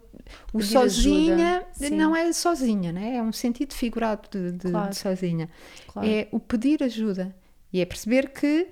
o 0.53 0.59
Pedir 0.59 0.65
sozinha 0.71 1.67
não 1.91 2.15
é 2.15 2.31
sozinha, 2.33 2.93
né? 2.93 3.17
é 3.17 3.23
um 3.23 3.33
sentido 3.33 3.73
figurado 3.73 4.29
de, 4.31 4.53
de- 4.53 4.71
Claro. 4.71 4.91
de 4.91 4.97
sozinha. 4.97 5.49
Claro. 5.89 6.07
É 6.07 6.29
o 6.31 6.39
pedir 6.39 6.83
ajuda 6.83 7.35
e 7.73 7.81
é 7.81 7.87
perceber 7.87 8.29
que, 8.31 8.69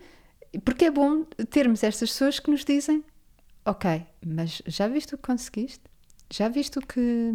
porque 0.62 0.84
é 0.84 0.90
bom 0.90 1.24
termos 1.48 1.82
estas 1.82 2.10
pessoas 2.10 2.38
que 2.38 2.50
nos 2.50 2.64
dizem: 2.66 3.02
Ok, 3.64 4.02
mas 4.24 4.60
já 4.66 4.86
viste 4.86 5.14
o 5.14 5.18
que 5.18 5.24
conseguiste? 5.24 5.80
Já 6.32 6.48
viste 6.48 6.78
o 6.78 6.82
que. 6.82 7.32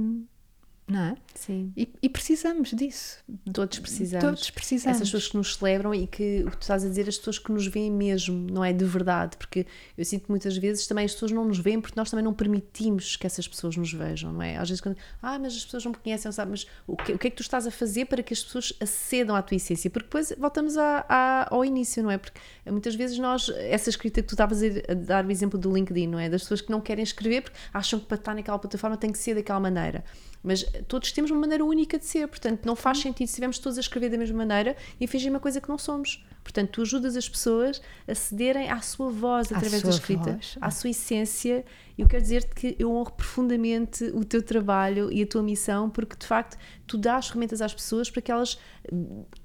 Não 0.87 0.99
é? 0.99 1.15
Sim. 1.33 1.73
E, 1.75 1.91
e 2.01 2.07
precisamos 2.07 2.69
disso. 2.69 3.17
Todos 3.51 3.79
precisamos. 3.79 4.23
Todos 4.23 4.49
precisamos. 4.51 4.97
Essas 4.97 5.09
pessoas 5.09 5.27
que 5.27 5.37
nos 5.37 5.55
celebram 5.55 5.93
e 5.95 6.05
que 6.05 6.43
o 6.45 6.51
que 6.51 6.57
tu 6.57 6.61
estás 6.61 6.85
a 6.85 6.87
dizer, 6.87 7.09
as 7.09 7.17
pessoas 7.17 7.39
que 7.39 7.51
nos 7.51 7.65
veem 7.65 7.91
mesmo, 7.91 8.47
não 8.51 8.63
é 8.63 8.71
de 8.71 8.85
verdade, 8.85 9.35
porque 9.35 9.65
eu 9.97 10.05
sinto 10.05 10.25
que 10.25 10.29
muitas 10.29 10.55
vezes 10.57 10.85
também 10.85 11.05
as 11.05 11.13
pessoas 11.13 11.31
não 11.31 11.43
nos 11.43 11.57
veem 11.57 11.81
porque 11.81 11.99
nós 11.99 12.09
também 12.11 12.23
não 12.23 12.33
permitimos 12.33 13.15
que 13.15 13.25
essas 13.25 13.47
pessoas 13.47 13.75
nos 13.75 13.91
vejam, 13.91 14.31
não 14.31 14.43
é? 14.43 14.57
Às 14.57 14.69
vezes 14.69 14.79
quando, 14.79 14.95
ah, 15.21 15.39
mas 15.39 15.55
as 15.55 15.65
pessoas 15.65 15.83
não 15.85 15.91
me 15.91 15.97
conhecem, 15.97 16.29
não 16.29 16.33
sabem, 16.33 16.51
mas 16.51 16.67
o 16.85 16.95
que, 16.95 17.13
o 17.13 17.17
que 17.17 17.27
é 17.27 17.29
que 17.31 17.35
tu 17.35 17.41
estás 17.41 17.65
a 17.65 17.71
fazer 17.71 18.05
para 18.05 18.21
que 18.21 18.33
as 18.33 18.43
pessoas 18.43 18.73
acedam 18.79 19.35
à 19.35 19.41
tua 19.41 19.55
essência? 19.55 19.89
Porque 19.89 20.05
depois 20.05 20.31
voltamos 20.37 20.75
ao 20.77 21.65
início, 21.65 22.03
não 22.03 22.11
é? 22.11 22.19
Porque 22.19 22.39
muitas 22.67 22.93
vezes 22.93 23.17
nós, 23.17 23.49
essa 23.49 23.89
escrita 23.89 24.21
que 24.21 24.27
tu 24.27 24.35
estavas 24.35 24.61
a 24.61 24.85
a 24.87 24.93
dar 24.93 25.25
o 25.25 25.31
exemplo 25.31 25.59
do 25.59 25.73
LinkedIn, 25.73 26.07
não 26.07 26.19
é? 26.19 26.29
Das 26.29 26.41
pessoas 26.41 26.61
que 26.61 26.71
não 26.71 26.81
querem 26.81 27.03
escrever 27.03 27.41
porque 27.41 27.57
acham 27.73 27.99
que 27.99 28.05
para 28.05 28.15
estar 28.15 28.33
naquela 28.33 28.59
plataforma 28.59 28.97
tem 28.97 29.11
que 29.11 29.17
ser 29.17 29.35
daquela 29.35 29.59
maneira. 29.59 30.03
Mas 30.45 30.63
todos 30.87 31.11
temos 31.11 31.31
uma 31.31 31.39
maneira 31.39 31.65
única 31.65 31.97
de 31.97 32.05
ser, 32.05 32.27
portanto 32.27 32.65
não 32.65 32.75
faz 32.75 32.99
sentido 32.99 33.27
se 33.27 33.33
estivermos 33.33 33.57
todos 33.57 33.77
a 33.77 33.81
escrever 33.81 34.09
da 34.09 34.17
mesma 34.17 34.37
maneira 34.37 34.77
e 34.99 35.07
fingir 35.07 35.31
uma 35.31 35.39
coisa 35.39 35.59
que 35.59 35.67
não 35.67 35.77
somos. 35.77 36.23
Portanto, 36.43 36.69
tu 36.69 36.81
ajudas 36.83 37.17
as 37.17 37.27
pessoas 37.27 37.81
a 38.07 38.13
cederem 38.13 38.69
à 38.69 38.79
sua 38.79 39.09
voz 39.09 39.51
através 39.51 39.81
da 39.81 39.89
escrita, 39.89 40.33
voz. 40.33 40.55
à 40.61 40.69
sua 40.69 40.91
essência. 40.91 41.65
E 41.97 42.01
eu 42.01 42.07
quero 42.07 42.21
dizer-te 42.21 42.53
que 42.53 42.75
eu 42.77 42.91
honro 42.91 43.11
profundamente 43.13 44.03
o 44.13 44.23
teu 44.23 44.43
trabalho 44.43 45.11
e 45.11 45.23
a 45.23 45.25
tua 45.25 45.41
missão, 45.41 45.89
porque 45.89 46.15
de 46.15 46.27
facto 46.27 46.55
tu 46.85 46.99
dás 46.99 47.27
ferramentas 47.29 47.61
às 47.61 47.73
pessoas 47.73 48.11
para 48.11 48.21
que 48.21 48.31
elas 48.31 48.59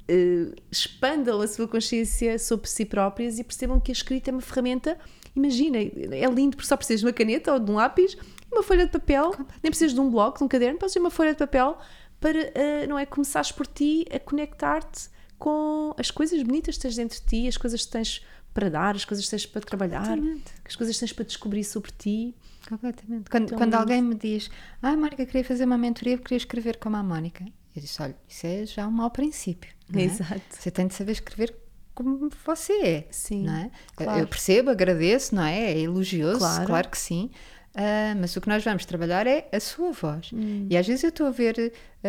eh, 0.09 0.53
expandam 0.71 1.41
a 1.41 1.49
sua 1.49 1.67
consciência 1.67 2.39
sobre 2.39 2.69
si 2.69 2.85
próprias 2.85 3.39
e 3.39 3.45
percebam 3.45 3.81
que 3.81 3.91
a 3.91 3.95
escrita 3.95 4.31
é 4.31 4.33
uma 4.33 4.43
ferramenta. 4.43 4.99
Imagina, 5.35 5.79
é 5.79 6.27
lindo 6.27 6.57
porque 6.57 6.69
só 6.69 6.77
precisas 6.77 7.01
de 7.01 7.07
uma 7.07 7.15
caneta 7.15 7.51
ou 7.55 7.59
de 7.59 7.71
um 7.71 7.77
lápis 7.77 8.15
uma 8.53 8.63
folha 8.63 8.87
de 8.87 8.93
papel, 8.93 9.31
nem 9.63 9.71
precisas 9.71 9.95
de 9.95 10.01
um 10.01 10.11
bloco, 10.11 10.39
de 10.39 10.45
um 10.45 10.49
caderno, 10.49 10.79
podes 10.79 10.93
ter 10.95 11.01
uma 11.01 11.11
folha 11.11 11.33
de 11.33 11.39
papel 11.39 11.79
para, 12.21 12.39
eh, 12.55 12.87
não 12.87 12.99
é, 12.99 13.07
começares 13.07 13.51
por 13.53 13.67
ti 13.67 14.05
a 14.13 14.19
conectar-te 14.19 15.09
com 15.39 15.95
as 15.99 16.11
coisas 16.11 16.43
bonitas 16.43 16.77
que 16.77 16.83
tens 16.83 16.97
dentro 16.97 17.19
de 17.21 17.27
ti, 17.27 17.49
as 17.49 17.57
coisas 17.57 17.85
que 17.87 17.91
tens 17.93 18.25
para 18.53 18.69
dar, 18.69 18.95
as 18.97 19.05
coisas 19.05 19.25
que 19.25 19.31
tens 19.31 19.47
para 19.47 19.61
trabalhar, 19.63 20.19
as 20.67 20.77
coisas 20.77 20.95
que 20.97 21.01
tens 21.01 21.13
para 21.13 21.25
descobrir 21.25 21.65
sobre 21.65 21.91
ti. 21.93 22.35
Completamente. 22.69 23.31
Quando, 23.31 23.45
Então, 23.45 23.59
quando 23.59 23.75
alguém 23.75 24.03
me 24.03 24.15
diz, 24.15 24.51
ah, 24.83 24.95
Mónica, 24.97 25.25
queria 25.25 25.45
fazer 25.45 25.65
uma 25.65 25.79
mentoria, 25.79 26.19
queria 26.19 26.37
escrever 26.37 26.77
como 26.79 26.97
a 26.97 27.03
Mónica. 27.03 27.45
Eu 27.75 27.81
disse, 27.81 28.03
olha, 28.03 28.17
isso 28.29 28.47
é 28.47 28.67
já 28.67 28.87
um 28.87 28.91
mau 28.91 29.11
princípio. 29.11 29.73
é? 29.95 30.03
Exato. 30.03 30.43
Você 30.51 30.71
tem 30.71 30.87
de 30.89 30.95
saber 30.95 31.13
escrever 31.13 31.55
como 31.95 32.29
você 32.45 32.73
é. 32.83 33.09
Sim, 33.11 33.45
Não 33.45 33.55
é? 33.55 33.71
claro. 33.95 34.21
Eu 34.21 34.27
percebo, 34.27 34.71
agradeço, 34.71 35.35
não 35.35 35.45
é? 35.45 35.73
É 35.73 35.79
elogioso, 35.79 36.39
Claro. 36.41 36.67
claro, 36.67 36.89
que 36.91 36.99
sim. 36.99 37.31
Ah, 37.75 38.15
mas 38.19 38.35
o 38.37 38.41
que 38.41 38.49
nós 38.49 38.65
vamos 38.65 38.85
trabalhar 38.85 39.27
é 39.27 39.49
a 39.53 39.61
sua 39.61 39.93
voz. 39.93 40.31
Hum. 40.33 40.67
E 40.69 40.77
às 40.77 40.87
vezes 40.87 41.05
eu 41.05 41.11
estou 41.11 41.27
a 41.27 41.31
ver 41.31 41.73
ah, 42.03 42.09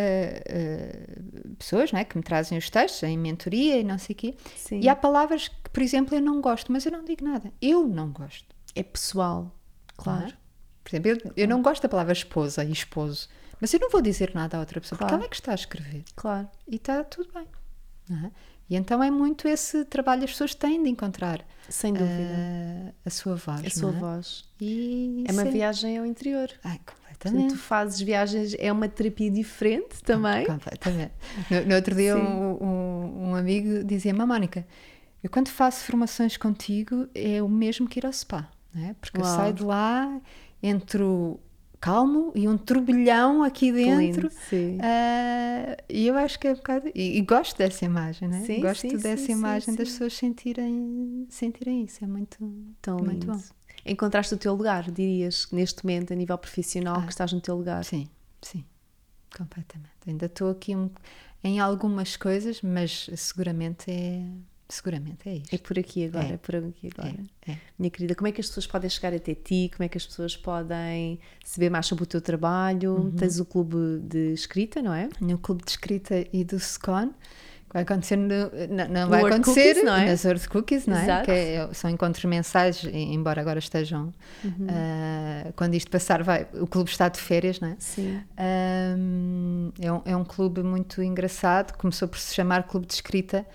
ah, 0.50 1.54
pessoas 1.58 1.92
não 1.92 2.00
é, 2.00 2.04
que 2.04 2.18
me 2.18 2.24
trazem 2.24 2.58
os 2.58 2.70
textos 2.70 3.04
em 3.04 3.18
mentoria 3.18 3.78
e 3.80 3.84
não 3.84 3.98
sei 3.98 4.14
o 4.14 4.18
quê. 4.18 4.36
Sim. 4.56 4.80
E 4.82 4.90
há 4.90 4.96
palavras 4.96 5.48
que, 5.48 5.70
por 5.72 5.82
exemplo, 5.84 6.16
eu 6.16 6.22
não 6.22 6.42
gosto, 6.42 6.72
mas 6.72 6.86
eu 6.86 6.92
não 6.92 7.04
digo 7.04 7.24
nada. 7.24 7.52
Eu 7.62 7.88
não 7.88 8.10
gosto. 8.12 8.56
É 8.76 8.82
pessoal, 8.84 9.44
não 9.44 10.04
claro. 10.04 10.28
é? 10.28 10.34
Por 10.84 10.96
exemplo, 10.96 11.12
eu, 11.12 11.34
eu 11.44 11.48
não 11.48 11.62
gosto 11.62 11.84
da 11.84 11.90
palavra 11.90 12.14
esposa 12.14 12.64
e 12.64 12.72
esposo, 12.72 13.30
mas 13.60 13.72
eu 13.74 13.80
não 13.80 13.90
vou 13.92 14.02
dizer 14.02 14.32
nada 14.34 14.58
a 14.58 14.60
outra 14.62 14.82
pessoa, 14.82 14.98
Claro. 14.98 15.12
porque 15.12 15.22
ela 15.22 15.26
é 15.28 15.30
que 15.30 15.36
está 15.36 15.52
a 15.52 15.56
escrever 15.56 16.04
Claro. 16.16 16.50
e 16.68 16.78
está 16.78 17.04
tudo 17.04 17.30
bem. 17.34 17.46
é? 18.26 18.32
E 18.72 18.76
então 18.78 19.04
é 19.04 19.12
muito 19.12 19.50
esse 19.50 19.84
trabalho, 19.84 20.24
as 20.24 20.32
pessoas 20.32 20.56
têm 20.56 20.82
de 20.82 20.90
encontrar 20.90 21.46
Sem 21.68 21.92
dúvida. 21.92 22.10
ah, 22.88 22.94
a 23.06 23.10
sua 23.10 23.36
voz. 23.36 23.66
a 23.66 23.70
sua 23.70 23.90
é? 23.90 23.94
voz. 23.94 24.46
E 24.62 25.26
É 25.28 25.32
uma 25.34 25.42
isso 25.44 25.52
viagem 25.52 25.98
ao 25.98 26.06
interior. 26.06 26.50
Ai, 26.64 26.80
Portanto, 26.86 26.96
completamente. 27.34 27.54
tu 27.54 27.60
fazes 27.60 28.00
viagens, 28.00 28.56
é 28.58 28.72
uma 28.72 28.88
terapia 28.88 29.30
diferente 29.30 30.02
também. 30.04 30.46
Completamente. 30.46 31.12
No, 31.50 31.66
no 31.66 31.76
outro 31.76 31.94
dia, 31.94 32.16
um, 32.16 32.64
um- 32.64 33.30
um 33.32 33.36
amigo 33.36 33.84
dizia-me, 33.84 34.22
"Ah, 34.22 34.26
Mónica, 34.26 34.66
eu 35.22 35.30
quando 35.30 35.50
faço 35.50 35.84
formações 35.84 36.38
contigo 36.38 37.10
é 37.14 37.44
o 37.44 37.50
mesmo 37.50 37.90
que 37.90 38.00
ir 38.00 38.06
ao 38.06 38.14
spa, 38.14 38.50
não 38.74 38.86
é? 38.90 38.94
porque 39.02 39.18
eu 39.20 39.24
Uau. 39.26 39.36
saio 39.36 39.54
de 39.54 39.64
lá 39.64 40.18
entre 40.64 41.04
o 41.04 41.38
calmo 41.82 42.32
e 42.36 42.48
um 42.48 42.58
turbilhão 42.58 43.44
aqui 43.44 43.72
dentro. 43.72 44.28
Lindo, 44.30 44.34
sim. 44.50 44.78
Ah, 44.82 45.76
e 45.90 46.08
eu 46.08 46.16
acho 46.16 46.40
que 46.40 46.48
é 46.48 46.52
um 46.52 46.56
bocado. 46.56 46.88
E, 46.94 47.18
e 47.18 47.22
gosto 47.22 47.58
dessa 47.58 47.84
imagem, 47.84 48.28
né? 48.30 48.44
Sim, 48.46 48.62
gosto 48.62 48.82
sim, 48.82 48.96
dessa 48.98 49.26
sim, 49.26 49.32
imagem 49.34 49.76
das 49.76 49.90
pessoas 49.90 50.14
sentirem, 50.14 51.26
sentirem 51.30 51.84
isso. 51.84 52.04
É 52.04 52.08
muito, 52.08 52.38
Tão 52.82 52.98
muito 53.00 53.26
lindo. 53.26 53.38
bom. 53.38 53.42
Encontraste 53.86 54.34
o 54.36 54.38
teu 54.38 54.54
lugar, 54.54 54.92
dirias, 54.92 55.48
neste 55.52 55.84
momento, 55.84 56.14
a 56.14 56.16
nível 56.16 56.38
profissional, 56.38 56.98
Ah. 57.00 57.02
que 57.04 57.10
estás 57.12 57.34
no 57.34 57.42
teu 57.42 57.56
lugar. 57.58 57.84
Sim, 57.84 58.08
sim, 58.42 58.64
completamente. 59.36 59.90
Ainda 60.08 60.28
estou 60.28 60.52
aqui 60.52 60.76
um- 60.76 60.90
em 61.44 61.60
algumas 61.60 62.16
coisas, 62.16 62.62
mas 62.62 63.10
seguramente 63.18 63.90
é 63.90 64.22
seguramente 64.74 65.28
é 65.30 65.36
isto. 65.36 65.54
É 65.54 65.58
por 65.58 65.78
aqui 65.78 66.06
agora, 66.06 66.28
É. 66.28 66.32
é, 66.34 66.38
por 66.38 66.56
aqui 66.56 66.90
agora. 66.96 67.16
É, 67.48 67.52
é. 67.52 67.58
Minha 67.78 67.90
querida, 67.92 68.16
como 68.16 68.28
é 68.28 68.32
que 68.32 68.42
as 68.42 68.48
pessoas 68.48 68.68
podem 68.68 68.90
chegar 68.90 69.14
até 69.14 69.34
ti? 69.36 69.70
Como 69.76 69.86
é 69.86 69.90
que 69.90 69.98
as 69.98 70.06
pessoas 70.06 70.36
podem 70.38 71.20
saber 71.44 71.70
mais 71.70 71.86
sobre 71.86 72.04
o 72.04 72.08
teu 72.08 72.22
trabalho? 72.22 72.94
Uhum. 72.96 73.12
Tens 73.12 73.40
o 73.40 73.46
clube 73.46 74.00
de 74.04 74.34
escrita, 74.34 74.82
não 74.82 74.94
é? 74.94 75.10
no 75.20 75.38
clube 75.38 75.64
de 75.64 75.72
escrita 75.72 76.26
e 76.34 76.44
do 76.44 76.60
SCON. 76.60 77.12
Vai 77.74 77.84
acontecer, 77.84 78.18
no, 78.18 78.28
não, 78.70 78.88
não 78.90 79.10
vai 79.10 79.24
acontecer 79.24 79.76
Cookies, 79.76 79.84
não 79.86 79.96
é? 79.96 80.06
nas 80.08 80.26
Earth 80.26 80.48
Cookies, 80.50 80.86
não 80.88 80.98
é? 80.98 81.04
Exato. 81.04 81.24
Que 81.26 81.32
é- 81.32 81.70
são 81.74 81.90
encontros 81.90 82.26
mensais, 82.26 82.84
embora 82.84 83.40
agora 83.40 83.60
estejam. 83.60 84.14
Uhum. 84.44 84.68
ah, 84.70 85.54
quando 85.56 85.74
isto 85.76 85.90
passar, 85.90 86.22
vai, 86.22 86.46
o 86.56 86.68
clube 86.68 86.90
está 86.90 87.08
de 87.08 87.18
férias, 87.22 87.62
não 87.62 87.70
é? 87.70 87.76
Sim. 87.80 88.20
Ahm, 88.38 89.72
é, 89.80 89.92
um, 89.92 90.02
é 90.04 90.16
um 90.18 90.26
clube 90.26 90.62
muito 90.64 91.02
engraçado, 91.02 91.78
começou 91.78 92.10
por 92.10 92.20
se 92.20 92.36
chamar 92.36 92.64
Clube 92.68 92.88
de 92.88 92.94
Escrita, 92.94 93.46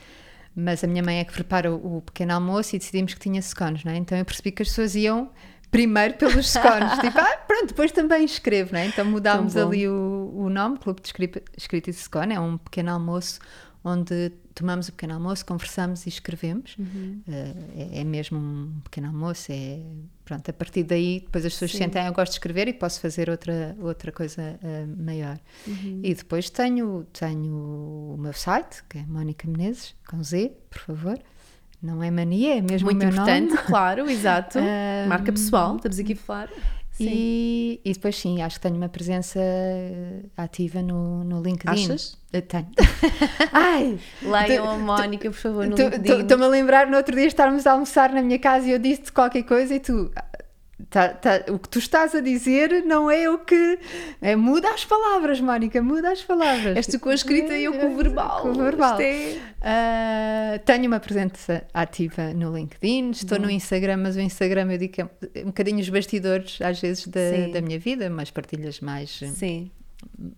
mas 0.57 0.83
a 0.83 0.87
minha 0.87 1.03
mãe 1.03 1.19
é 1.19 1.25
que 1.25 1.35
prepara 1.35 1.71
o, 1.71 2.01
pequeno 2.01 2.33
almoço 2.33 2.75
e 2.75 2.79
decidimos 2.79 3.13
que 3.13 3.21
tinha 3.21 3.41
scones, 3.43 3.85
não 3.85 3.93
é? 3.93 3.97
Então 3.97 4.17
eu 4.17 4.25
percebi 4.25 4.51
que 4.51 4.63
as 4.63 4.69
pessoas 4.69 4.95
iam 4.95 5.31
primeiro 5.71 6.15
pelos 6.15 6.51
scones, 6.51 6.93
tipo, 7.01 7.19
ah, 7.19 7.37
pronto, 7.47 7.67
depois 7.69 7.93
também 7.93 8.25
escrevo, 8.25 8.73
não 8.73 8.81
é? 8.81 8.87
Então 8.87 9.05
mudámos 9.05 9.55
ali 9.55 9.87
o, 9.87 10.33
o 10.35 10.49
nome, 10.49 10.79
Clube 10.79 11.03
de 11.03 11.09
Escrita, 11.09 11.43
Escrita 11.57 11.91
e 11.91 11.93
Scone, 11.93 12.35
é 12.35 12.41
um 12.41 12.57
pequeno 12.57 12.91
almoço 12.91 13.39
onde 13.85 14.33
tomamos 14.57 14.89
o 14.89 14.93
pequeno 14.93 15.15
almoço, 15.15 15.45
conversamos 15.45 16.07
e 16.07 16.09
escrevemos. 16.09 16.77
Uhum. 16.79 17.21
Uh, 17.29 17.93
é, 17.95 18.01
é 18.01 18.05
mesmo 18.05 18.39
um 18.39 18.81
pequeno 18.83 19.09
almoço, 19.09 19.53
é 19.53 19.81
pronto, 20.25 20.51
a 20.51 20.53
partir 20.53 20.83
daí 20.83 21.21
depois 21.21 21.45
as 21.45 21.53
pessoas 21.53 21.73
Sim. 21.73 21.79
sentem, 21.79 22.03
ah, 22.03 22.07
eu 22.07 22.13
gosto 22.13 22.33
de 22.33 22.37
escrever 22.37 22.67
e 22.67 22.73
posso 22.73 23.01
fazer 23.01 23.29
outra, 23.29 23.77
outra 23.79 24.11
coisa 24.11 24.59
uh, 24.63 25.05
maior. 25.05 25.39
Uhum. 25.67 26.01
E 26.03 26.15
depois 26.15 26.49
tenho, 26.49 27.07
tenho 27.13 27.55
o 27.55 28.17
meu 28.19 28.33
site, 28.33 28.83
que 28.89 28.99
é 28.99 29.03
Mónica 29.07 29.47
Menezes, 29.47 29.95
com 30.09 30.23
Z, 30.25 30.53
por 30.71 30.81
favor. 30.81 31.19
Não 31.83 32.03
é 32.03 32.11
mania, 32.11 32.57
é 32.57 32.63
mesmo 32.63 32.87
Muito 32.87 33.03
o 33.03 33.07
meu 33.07 33.13
importante, 33.13 33.55
nome. 33.55 33.67
claro, 33.67 34.11
exato. 34.11 34.59
Marca 35.07 35.31
pessoal, 35.31 35.77
estamos 35.77 35.99
aqui 35.99 36.15
a 36.15 36.17
falar. 36.17 36.49
E, 37.05 37.81
e 37.85 37.93
depois 37.93 38.17
sim, 38.17 38.41
acho 38.43 38.57
que 38.57 38.63
tenho 38.63 38.77
uma 38.77 38.89
presença 38.89 39.39
uh, 39.39 40.31
ativa 40.37 40.81
no, 40.83 41.23
no 41.25 41.43
LinkedIn. 41.43 41.85
Achas? 41.85 42.17
Eu 42.33 42.43
tenho. 42.43 42.69
Ai! 43.53 43.99
Leiam 44.23 44.69
a 44.69 44.77
Mónica, 44.79 45.31
por 45.31 45.37
favor, 45.37 45.67
no 45.67 45.77
Tu- 45.77 45.83
LinkedIn. 45.83 46.21
Estou-me 46.23 46.45
a 46.45 46.49
lembrar 46.49 46.87
no 46.87 46.97
outro 46.97 47.15
dia 47.15 47.27
estarmos 47.27 47.67
a 47.67 47.73
almoçar 47.73 48.13
na 48.13 48.23
minha 48.23 48.39
casa 48.39 48.67
e 48.67 48.73
eu 48.73 48.79
disse-te 48.79 49.13
qualquer 49.13 49.43
coisa 49.43 49.75
e 49.75 49.81
tu. 49.81 50.11
Tá- 50.91 51.09
tá- 51.09 51.45
o 51.53 51.59
que 51.59 51.69
tu 51.69 51.79
estás 51.79 52.15
a 52.15 52.21
dizer 52.21 52.85
não 52.85 53.11
é 53.11 53.29
o 53.31 53.39
que. 53.39 53.79
É, 54.21 54.37
muda 54.37 54.71
as 54.71 54.85
palavras, 54.85 55.41
Mónica, 55.41 55.81
muda 55.83 56.11
as 56.13 56.23
palavras. 56.23 56.77
És 56.77 56.87
tu 56.87 56.99
com 57.01 57.09
a 57.11 57.15
escrita 57.15 57.57
e 57.57 57.65
eu 57.65 57.73
com 57.75 57.93
o 57.95 57.97
verbal. 57.97 58.43
Com 58.43 58.49
o 58.51 58.55
verbal. 58.55 59.01
É- 59.01 59.39
Ah, 59.69 60.61
tenho 60.65 60.87
uma 60.87 61.01
presença 61.01 61.65
ativa 61.75 62.33
no 62.33 62.55
LinkedIn, 62.57 63.11
estou 63.11 63.39
no 63.39 63.51
Instagram, 63.51 63.97
mas 63.97 64.15
o 64.17 64.21
Instagram 64.21 64.71
eu 64.73 64.79
digo 64.79 64.93
que 64.93 65.01
é 65.03 65.09
um 65.43 65.47
bocadinho 65.47 65.81
os 65.81 65.89
bastidores, 65.89 66.61
às 66.63 66.81
vezes, 66.81 67.07
da, 67.09 67.31
Sim. 67.33 67.51
da 67.51 67.61
minha 67.61 67.79
vida, 67.79 68.09
mas 68.09 68.31
partilhas 68.31 68.79
mais 68.81 69.19
eh, 69.23 69.27
Sim, 69.27 69.71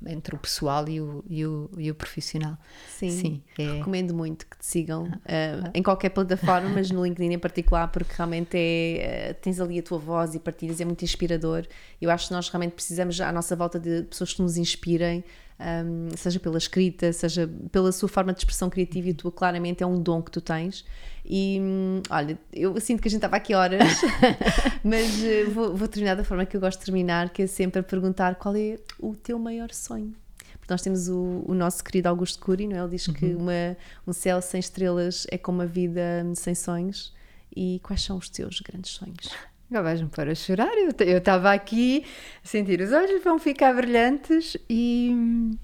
entre 0.06 0.34
o 0.34 0.38
pessoal 0.38 0.88
e 0.88 1.00
o, 1.00 1.24
e 1.28 1.44
o, 1.46 1.70
e 1.76 1.90
o 1.90 1.94
profissional. 1.94 2.56
sim. 2.88 3.11
Sim, 3.11 3.42
é- 3.59 3.74
Recomendo 3.78 4.14
muito 4.14 4.46
que 4.46 4.56
te 4.59 4.66
sigam 4.66 5.11
eh, 5.24 5.61
em 5.74 5.82
qualquer 5.82 6.11
plataforma, 6.11 6.68
mas 6.68 6.90
no 6.90 7.04
LinkedIn 7.04 7.32
em 7.34 7.38
particular, 7.38 7.88
porque 7.88 8.12
realmente 8.16 8.56
é, 8.56 9.28
eh, 9.30 9.32
tens 9.34 9.61
ali 9.61 9.78
a 9.78 9.82
tua 9.82 9.98
voz 9.98 10.34
e 10.34 10.38
partilhas, 10.38 10.80
é 10.80 10.84
muito 10.84 11.04
inspirador. 11.04 11.66
Eu 12.00 12.11
acho 12.11 12.28
que 12.28 12.34
nós 12.34 12.48
realmente 12.48 12.72
precisamos 12.72 13.20
à 13.20 13.32
nossa 13.32 13.54
volta 13.56 13.78
de 13.78 14.02
pessoas 14.04 14.32
que 14.32 14.42
nos 14.42 14.56
inspirem, 14.56 15.24
ahm, 15.59 16.09
seja 16.16 16.38
pela 16.38 16.59
escrita, 16.59 17.12
seja 17.12 17.48
pela 17.72 17.90
sua 17.92 18.09
forma 18.09 18.32
de 18.32 18.38
expressão 18.40 18.70
criativa, 18.70 19.09
e 19.09 19.14
tu 19.14 19.30
claramente 19.30 19.82
é 19.82 19.86
um 19.86 20.00
dom 20.00 20.22
que 20.22 20.30
tu 20.30 20.40
tens. 20.40 20.84
E 21.25 21.59
hum, 21.61 22.03
olha, 22.11 22.39
eu 22.53 22.79
sinto 22.81 23.01
que 23.03 23.09
a 23.09 23.11
gente 23.11 23.19
estava 23.19 23.37
aqui 23.37 23.55
horas, 23.55 23.83
mas 24.83 25.23
eh, 25.23 25.45
vou, 25.45 25.77
vou 25.77 25.87
terminar 25.89 26.14
da 26.14 26.25
forma 26.25 26.47
que 26.47 26.57
eu 26.57 26.61
gosto 26.61 26.79
de 26.79 26.85
terminar, 26.87 27.31
que 27.31 27.43
é 27.43 27.47
sempre 27.47 27.81
a 27.81 27.83
perguntar 27.83 28.37
qual 28.37 28.55
é 28.57 28.79
o 28.99 29.14
teu 29.14 29.39
maior 29.39 29.71
sonho. 29.73 30.14
Porque 30.59 30.73
nós 30.73 30.83
temos 30.83 31.09
o, 31.09 31.45
o 31.47 31.55
nosso 31.55 31.83
querido 31.85 32.09
Augusto 32.09 32.39
Cury, 32.43 32.66
não 32.66 32.77
é? 32.77 32.81
Ele 32.81 32.91
diz 32.91 33.07
que 33.07 33.27
uma, 33.35 33.77
um 34.07 34.12
céu 34.12 34.41
sem 34.43 34.61
estrelas 34.61 35.27
é 35.31 35.37
como 35.39 35.59
uma 35.59 35.66
vida 35.66 36.03
sem 36.35 36.55
sonhos. 36.55 37.14
E 37.57 37.81
quais 37.83 38.03
são 38.03 38.16
os 38.19 38.29
teus 38.29 38.61
grandes 38.61 38.91
sonhos? 38.93 39.31
Agora 39.71 39.85
vais-me 39.85 40.09
pôr 40.09 40.29
a 40.29 40.35
chorar. 40.35 40.73
Eu 41.01 41.19
estava 41.19 41.53
aqui 41.53 42.05
a 42.45 42.47
sentir 42.49 42.81
os 42.81 42.93
olhos 42.93 43.23
vão 43.23 43.39
ficar 43.39 43.75
brilhantes 43.75 44.57
e. 44.69 45.11
hum, 45.12 45.59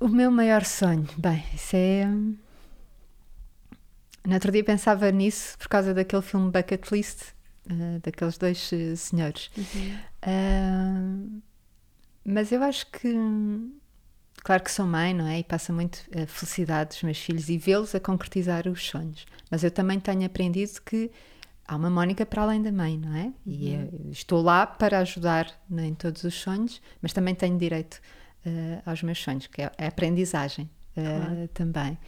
O 0.00 0.08
meu 0.08 0.30
maior 0.30 0.64
sonho. 0.64 1.06
Bem, 1.16 1.44
isso 1.54 1.76
é. 1.76 2.06
No 4.26 4.34
outro 4.34 4.52
dia 4.52 4.62
pensava 4.62 5.10
nisso 5.10 5.56
por 5.58 5.68
causa 5.68 5.94
daquele 5.94 6.22
filme 6.22 6.50
Bucket 6.50 6.90
List, 6.92 7.22
eh, 7.68 7.98
daqueles 8.02 8.36
dois 8.38 8.72
eh, 8.72 8.94
senhores. 8.96 9.50
Ah, 10.22 11.16
mas 12.24 12.52
eu 12.52 12.62
acho 12.62 12.86
que. 12.90 13.14
Claro 14.42 14.62
que 14.62 14.70
sou 14.70 14.86
mãe, 14.86 15.12
não 15.12 15.26
é? 15.26 15.40
E 15.40 15.44
passa 15.44 15.70
muito 15.72 16.00
a 16.16 16.26
felicidade 16.26 16.90
dos 16.90 17.02
meus 17.02 17.18
filhos 17.18 17.48
e 17.50 17.58
vê-los 17.58 17.94
a 17.94 18.00
concretizar 18.00 18.66
os 18.68 18.86
sonhos. 18.86 19.26
Mas 19.50 19.62
eu 19.62 19.70
também 19.70 20.00
tenho 20.00 20.24
aprendido 20.24 20.80
que 20.84 21.10
há 21.68 21.76
uma 21.76 21.90
Mónica 21.90 22.24
para 22.24 22.42
além 22.42 22.62
da 22.62 22.72
mãe, 22.72 22.96
não 22.96 23.14
é? 23.14 23.32
E 23.46 23.74
eu 23.74 24.10
estou 24.10 24.40
lá 24.40 24.66
para 24.66 24.98
ajudar 25.00 25.46
né, 25.68 25.86
em 25.88 25.94
todos 25.94 26.24
os 26.24 26.34
sonhos, 26.34 26.80
mas 27.02 27.12
também 27.12 27.34
tenho 27.34 27.58
direito 27.58 28.00
eh, 28.46 28.80
aos 28.86 29.02
meus 29.02 29.18
sonhos, 29.22 29.46
que 29.46 29.60
é 29.60 29.70
a 29.76 29.86
aprendizagem 29.88 30.70
eh, 30.96 31.02
Claro. 31.02 31.48
também. 31.52 31.98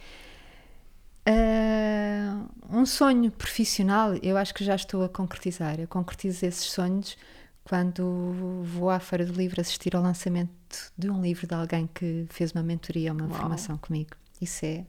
Ah, 1.25 2.45
um 2.69 2.85
sonho 2.85 3.31
profissional, 3.31 4.13
eu 4.21 4.37
acho 4.37 4.53
que 4.53 4.63
já 4.63 4.75
estou 4.75 5.03
a 5.03 5.09
concretizar. 5.09 5.79
Eu 5.79 5.87
concretizo 5.87 6.45
esses 6.45 6.65
sonhos 6.65 7.17
quando 7.63 8.63
vou 8.63 8.89
à 8.89 8.99
Feira 8.99 9.25
do 9.25 9.33
Livro 9.33 9.61
assistir 9.61 9.95
ao 9.95 10.01
lançamento 10.03 10.51
de 10.97 11.09
um 11.09 11.21
livro 11.21 11.47
de 11.47 11.53
alguém 11.53 11.87
que 11.93 12.25
fez 12.29 12.51
uma 12.51 12.63
mentoria, 12.63 13.13
uma 13.13 13.25
Uau. 13.25 13.33
formação 13.33 13.77
comigo. 13.77 14.11
Isso 14.41 14.65
é 14.65 14.85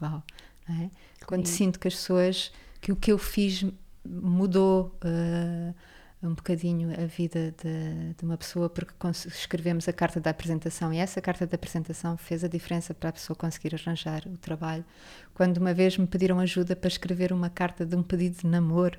uau, 0.00 0.22
não 0.66 0.76
é? 0.76 0.90
Quando 1.26 1.46
sinto 1.46 1.78
que 1.78 1.88
as 1.88 1.94
pessoas, 1.94 2.50
que 2.80 2.90
o 2.92 2.96
que 2.96 3.12
eu 3.12 3.18
fiz 3.18 3.64
mudou 4.06 4.96
ah, 5.02 5.74
um 6.22 6.34
bocadinho 6.34 6.90
a 7.00 7.06
vida 7.06 7.54
de, 7.62 8.14
de 8.14 8.24
uma 8.24 8.36
pessoa 8.36 8.68
porque 8.68 8.92
escrevemos 9.26 9.88
a 9.88 9.92
carta 9.92 10.20
da 10.20 10.30
apresentação 10.30 10.92
e 10.92 10.98
essa 10.98 11.20
carta 11.20 11.46
da 11.46 11.54
apresentação 11.54 12.16
fez 12.16 12.42
a 12.42 12.48
diferença 12.48 12.92
para 12.92 13.10
a 13.10 13.12
pessoa 13.12 13.36
conseguir 13.36 13.74
arranjar 13.74 14.24
o 14.26 14.36
trabalho. 14.36 14.84
Quando 15.32 15.58
uma 15.58 15.72
vez 15.72 15.96
me 15.96 16.06
pediram 16.06 16.40
ajuda 16.40 16.74
para 16.74 16.88
escrever 16.88 17.32
uma 17.32 17.48
carta 17.48 17.86
de 17.86 17.94
um 17.94 18.02
pedido 18.02 18.38
de 18.38 18.46
namoro 18.46 18.98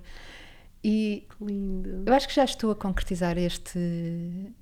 e 0.83 1.27
Que 1.37 1.43
lindo. 1.45 2.03
eu 2.05 2.13
acho 2.13 2.27
que 2.27 2.33
já 2.33 2.45
estou 2.45 2.71
a 2.71 2.75
concretizar 2.75 3.37
este, 3.37 3.77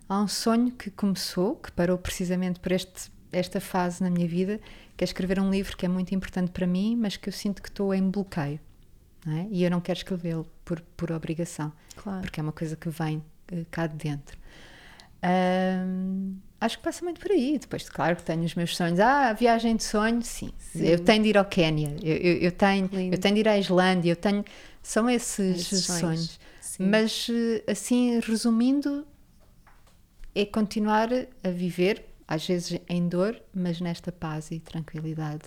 Há 0.08 0.20
um 0.22 0.26
sonho 0.28 0.72
que 0.72 0.90
começou, 0.90 1.54
que 1.56 1.70
parou 1.70 1.96
precisamente 1.98 2.58
por 2.58 2.72
este, 2.72 3.10
esta 3.30 3.60
fase 3.60 4.02
na 4.02 4.10
minha 4.10 4.26
vida, 4.26 4.58
que 4.96 5.04
é 5.04 5.06
escrever 5.06 5.38
um 5.38 5.50
livro 5.50 5.76
que 5.76 5.86
é 5.86 5.88
muito 5.88 6.12
importante 6.14 6.50
para 6.50 6.66
mim, 6.66 6.96
mas 6.96 7.16
que 7.16 7.28
eu 7.28 7.32
sinto 7.32 7.62
que 7.62 7.68
estou 7.68 7.94
em 7.94 8.10
bloqueio. 8.10 8.58
É? 9.36 9.46
E 9.50 9.64
eu 9.64 9.70
não 9.70 9.80
quero 9.80 9.98
escrevê-lo 9.98 10.46
por, 10.64 10.80
por 10.96 11.10
obrigação, 11.12 11.72
Claro. 11.96 12.20
porque 12.22 12.38
é 12.40 12.42
uma 12.42 12.52
coisa 12.52 12.76
que 12.76 12.88
vem 12.88 13.22
eh, 13.50 13.64
cá 13.70 13.86
de 13.86 13.96
dentro. 13.96 14.38
Ahm, 15.22 16.36
acho 16.60 16.78
que 16.78 16.84
passa 16.84 17.04
muito 17.04 17.20
por 17.20 17.30
aí. 17.30 17.58
Depois, 17.58 17.88
claro 17.88 18.16
que 18.16 18.22
tenho 18.22 18.42
os 18.44 18.54
meus 18.54 18.76
sonhos. 18.76 19.00
Ah, 19.00 19.30
a 19.30 19.32
viagem 19.32 19.76
de 19.76 19.82
sonho, 19.84 20.22
sim. 20.22 20.52
Eu 20.74 20.98
tenho 21.00 21.22
de 21.22 21.28
ir 21.30 21.38
ao 21.38 21.44
Quénia, 21.44 21.96
eu, 22.02 22.16
eu, 22.16 22.36
eu 22.38 22.52
tenho, 22.52 22.88
Lindo. 22.92 23.14
eu 23.16 23.20
tenho 23.20 23.34
de 23.34 23.40
ir 23.40 23.48
à 23.48 23.58
Islândia, 23.58 24.12
eu 24.12 24.16
tenho. 24.16 24.44
São 24.82 25.08
esses, 25.10 25.60
Esses 25.72 25.84
sonhos. 25.84 26.00
sonhos, 26.00 26.40
sim. 26.60 26.84
Mas, 26.86 27.26
eh, 27.30 27.64
assim, 27.70 28.20
resumindo, 28.20 29.06
é 30.34 30.44
continuar 30.46 31.08
a 31.42 31.48
viver, 31.50 32.04
às 32.26 32.46
vezes 32.46 32.78
em 32.88 33.08
dor, 33.08 33.40
mas 33.52 33.80
nesta 33.80 34.12
paz 34.12 34.50
e 34.50 34.60
tranquilidade 34.60 35.42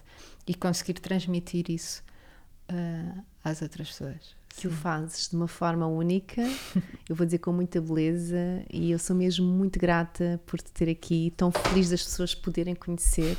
e 0.45 0.53
conseguir 0.53 0.95
transmitir 0.95 1.69
isso 1.71 2.03
ah, 2.67 3.23
às 3.43 3.61
outras 3.61 3.89
pessoas. 3.89 4.35
que 4.49 4.67
o 4.67 4.71
fazes 4.71 5.29
de 5.29 5.35
uma 5.35 5.47
forma 5.47 5.87
única, 5.87 6.41
eu 7.07 7.15
vou 7.15 7.25
dizer 7.25 7.39
com 7.39 7.51
muita 7.51 7.79
beleza, 7.79 8.63
e 8.69 8.91
eu 8.91 8.99
sou 8.99 9.15
mesmo 9.15 9.45
muito 9.45 9.79
grata 9.79 10.39
por 10.45 10.59
te 10.61 10.71
ter 10.71 10.89
aqui, 10.89 11.33
tão 11.37 11.51
feliz 11.51 11.89
das 11.89 12.03
pessoas 12.03 12.35
poderem 12.35 12.75
conhecer 12.75 13.37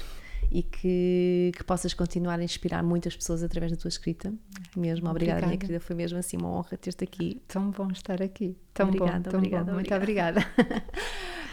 e 0.52 0.62
que, 0.62 1.50
que 1.56 1.64
possas 1.64 1.94
continuar 1.94 2.38
a 2.38 2.44
inspirar 2.44 2.82
muitas 2.82 3.16
pessoas 3.16 3.42
através 3.42 3.72
da 3.72 3.78
tua 3.78 3.88
escrita. 3.88 4.32
Mesmo, 4.76 5.08
obrigada, 5.08 5.38
minha 5.38 5.46
Obrigada. 5.46 5.66
querida, 5.66 5.80
foi 5.80 5.96
mesmo 5.96 6.18
assim 6.18 6.36
uma 6.36 6.50
honra 6.50 6.76
ter-te 6.76 7.02
aqui. 7.02 7.40
Tão 7.48 7.70
bom 7.70 7.90
estar 7.90 8.20
aqui. 8.20 8.54
Tão 8.74 8.88
Obrigada, 8.88 9.18
bom, 9.18 9.30
tão 9.30 9.38
obrigada, 9.38 9.64
bom. 9.64 9.74
Muito 9.74 9.94
obrigada. 9.94 10.40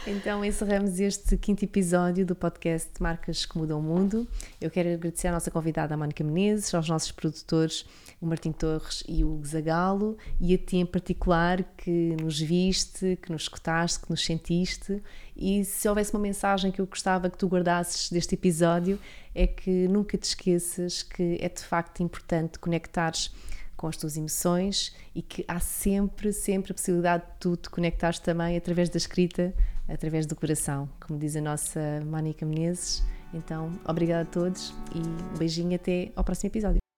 Então 0.06 0.42
encerramos 0.42 0.98
este 0.98 1.36
quinto 1.36 1.62
episódio 1.62 2.24
do 2.24 2.34
podcast 2.34 2.90
Marcas 3.00 3.44
que 3.44 3.58
Mudam 3.58 3.80
o 3.80 3.82
Mundo. 3.82 4.26
Eu 4.58 4.70
quero 4.70 4.88
agradecer 4.94 5.28
à 5.28 5.32
nossa 5.32 5.50
convidada, 5.50 5.92
a 5.92 5.96
Mónica 5.96 6.24
Menezes, 6.24 6.74
aos 6.74 6.88
nossos 6.88 7.12
produtores, 7.12 7.84
o 8.18 8.26
Martim 8.26 8.50
Torres 8.50 9.04
e 9.06 9.22
o 9.22 9.42
Zagalo, 9.44 10.16
e 10.40 10.54
a 10.54 10.58
ti 10.58 10.78
em 10.78 10.86
particular 10.86 11.62
que 11.76 12.16
nos 12.18 12.40
viste, 12.40 13.18
que 13.20 13.30
nos 13.30 13.42
escutaste, 13.42 14.00
que 14.00 14.10
nos 14.10 14.24
sentiste. 14.24 15.02
E 15.40 15.64
se 15.64 15.88
houvesse 15.88 16.12
uma 16.12 16.20
mensagem 16.20 16.70
que 16.70 16.82
eu 16.82 16.86
gostava 16.86 17.30
que 17.30 17.38
tu 17.38 17.48
guardasses 17.48 18.10
deste 18.10 18.34
episódio, 18.34 18.98
é 19.34 19.46
que 19.46 19.88
nunca 19.88 20.18
te 20.18 20.24
esqueças 20.24 21.02
que 21.02 21.38
é 21.40 21.48
de 21.48 21.62
facto 21.62 22.02
importante 22.02 22.58
conectares 22.58 23.32
com 23.74 23.86
as 23.86 23.96
tuas 23.96 24.18
emoções 24.18 24.94
e 25.14 25.22
que 25.22 25.42
há 25.48 25.58
sempre, 25.58 26.30
sempre 26.34 26.72
a 26.72 26.74
possibilidade 26.74 27.24
de 27.24 27.32
tu 27.40 27.56
te 27.56 27.70
conectares 27.70 28.18
também 28.18 28.54
através 28.54 28.90
da 28.90 28.98
escrita, 28.98 29.54
através 29.88 30.26
do 30.26 30.36
coração, 30.36 30.86
como 31.00 31.18
diz 31.18 31.34
a 31.34 31.40
nossa 31.40 31.80
Mónica 32.04 32.44
Menezes. 32.44 33.02
Então, 33.32 33.72
obrigada 33.88 34.28
a 34.28 34.30
todos 34.30 34.74
e 34.94 34.98
um 34.98 35.38
beijinho 35.38 35.74
até 35.74 36.12
ao 36.14 36.22
próximo 36.22 36.50
episódio. 36.50 36.89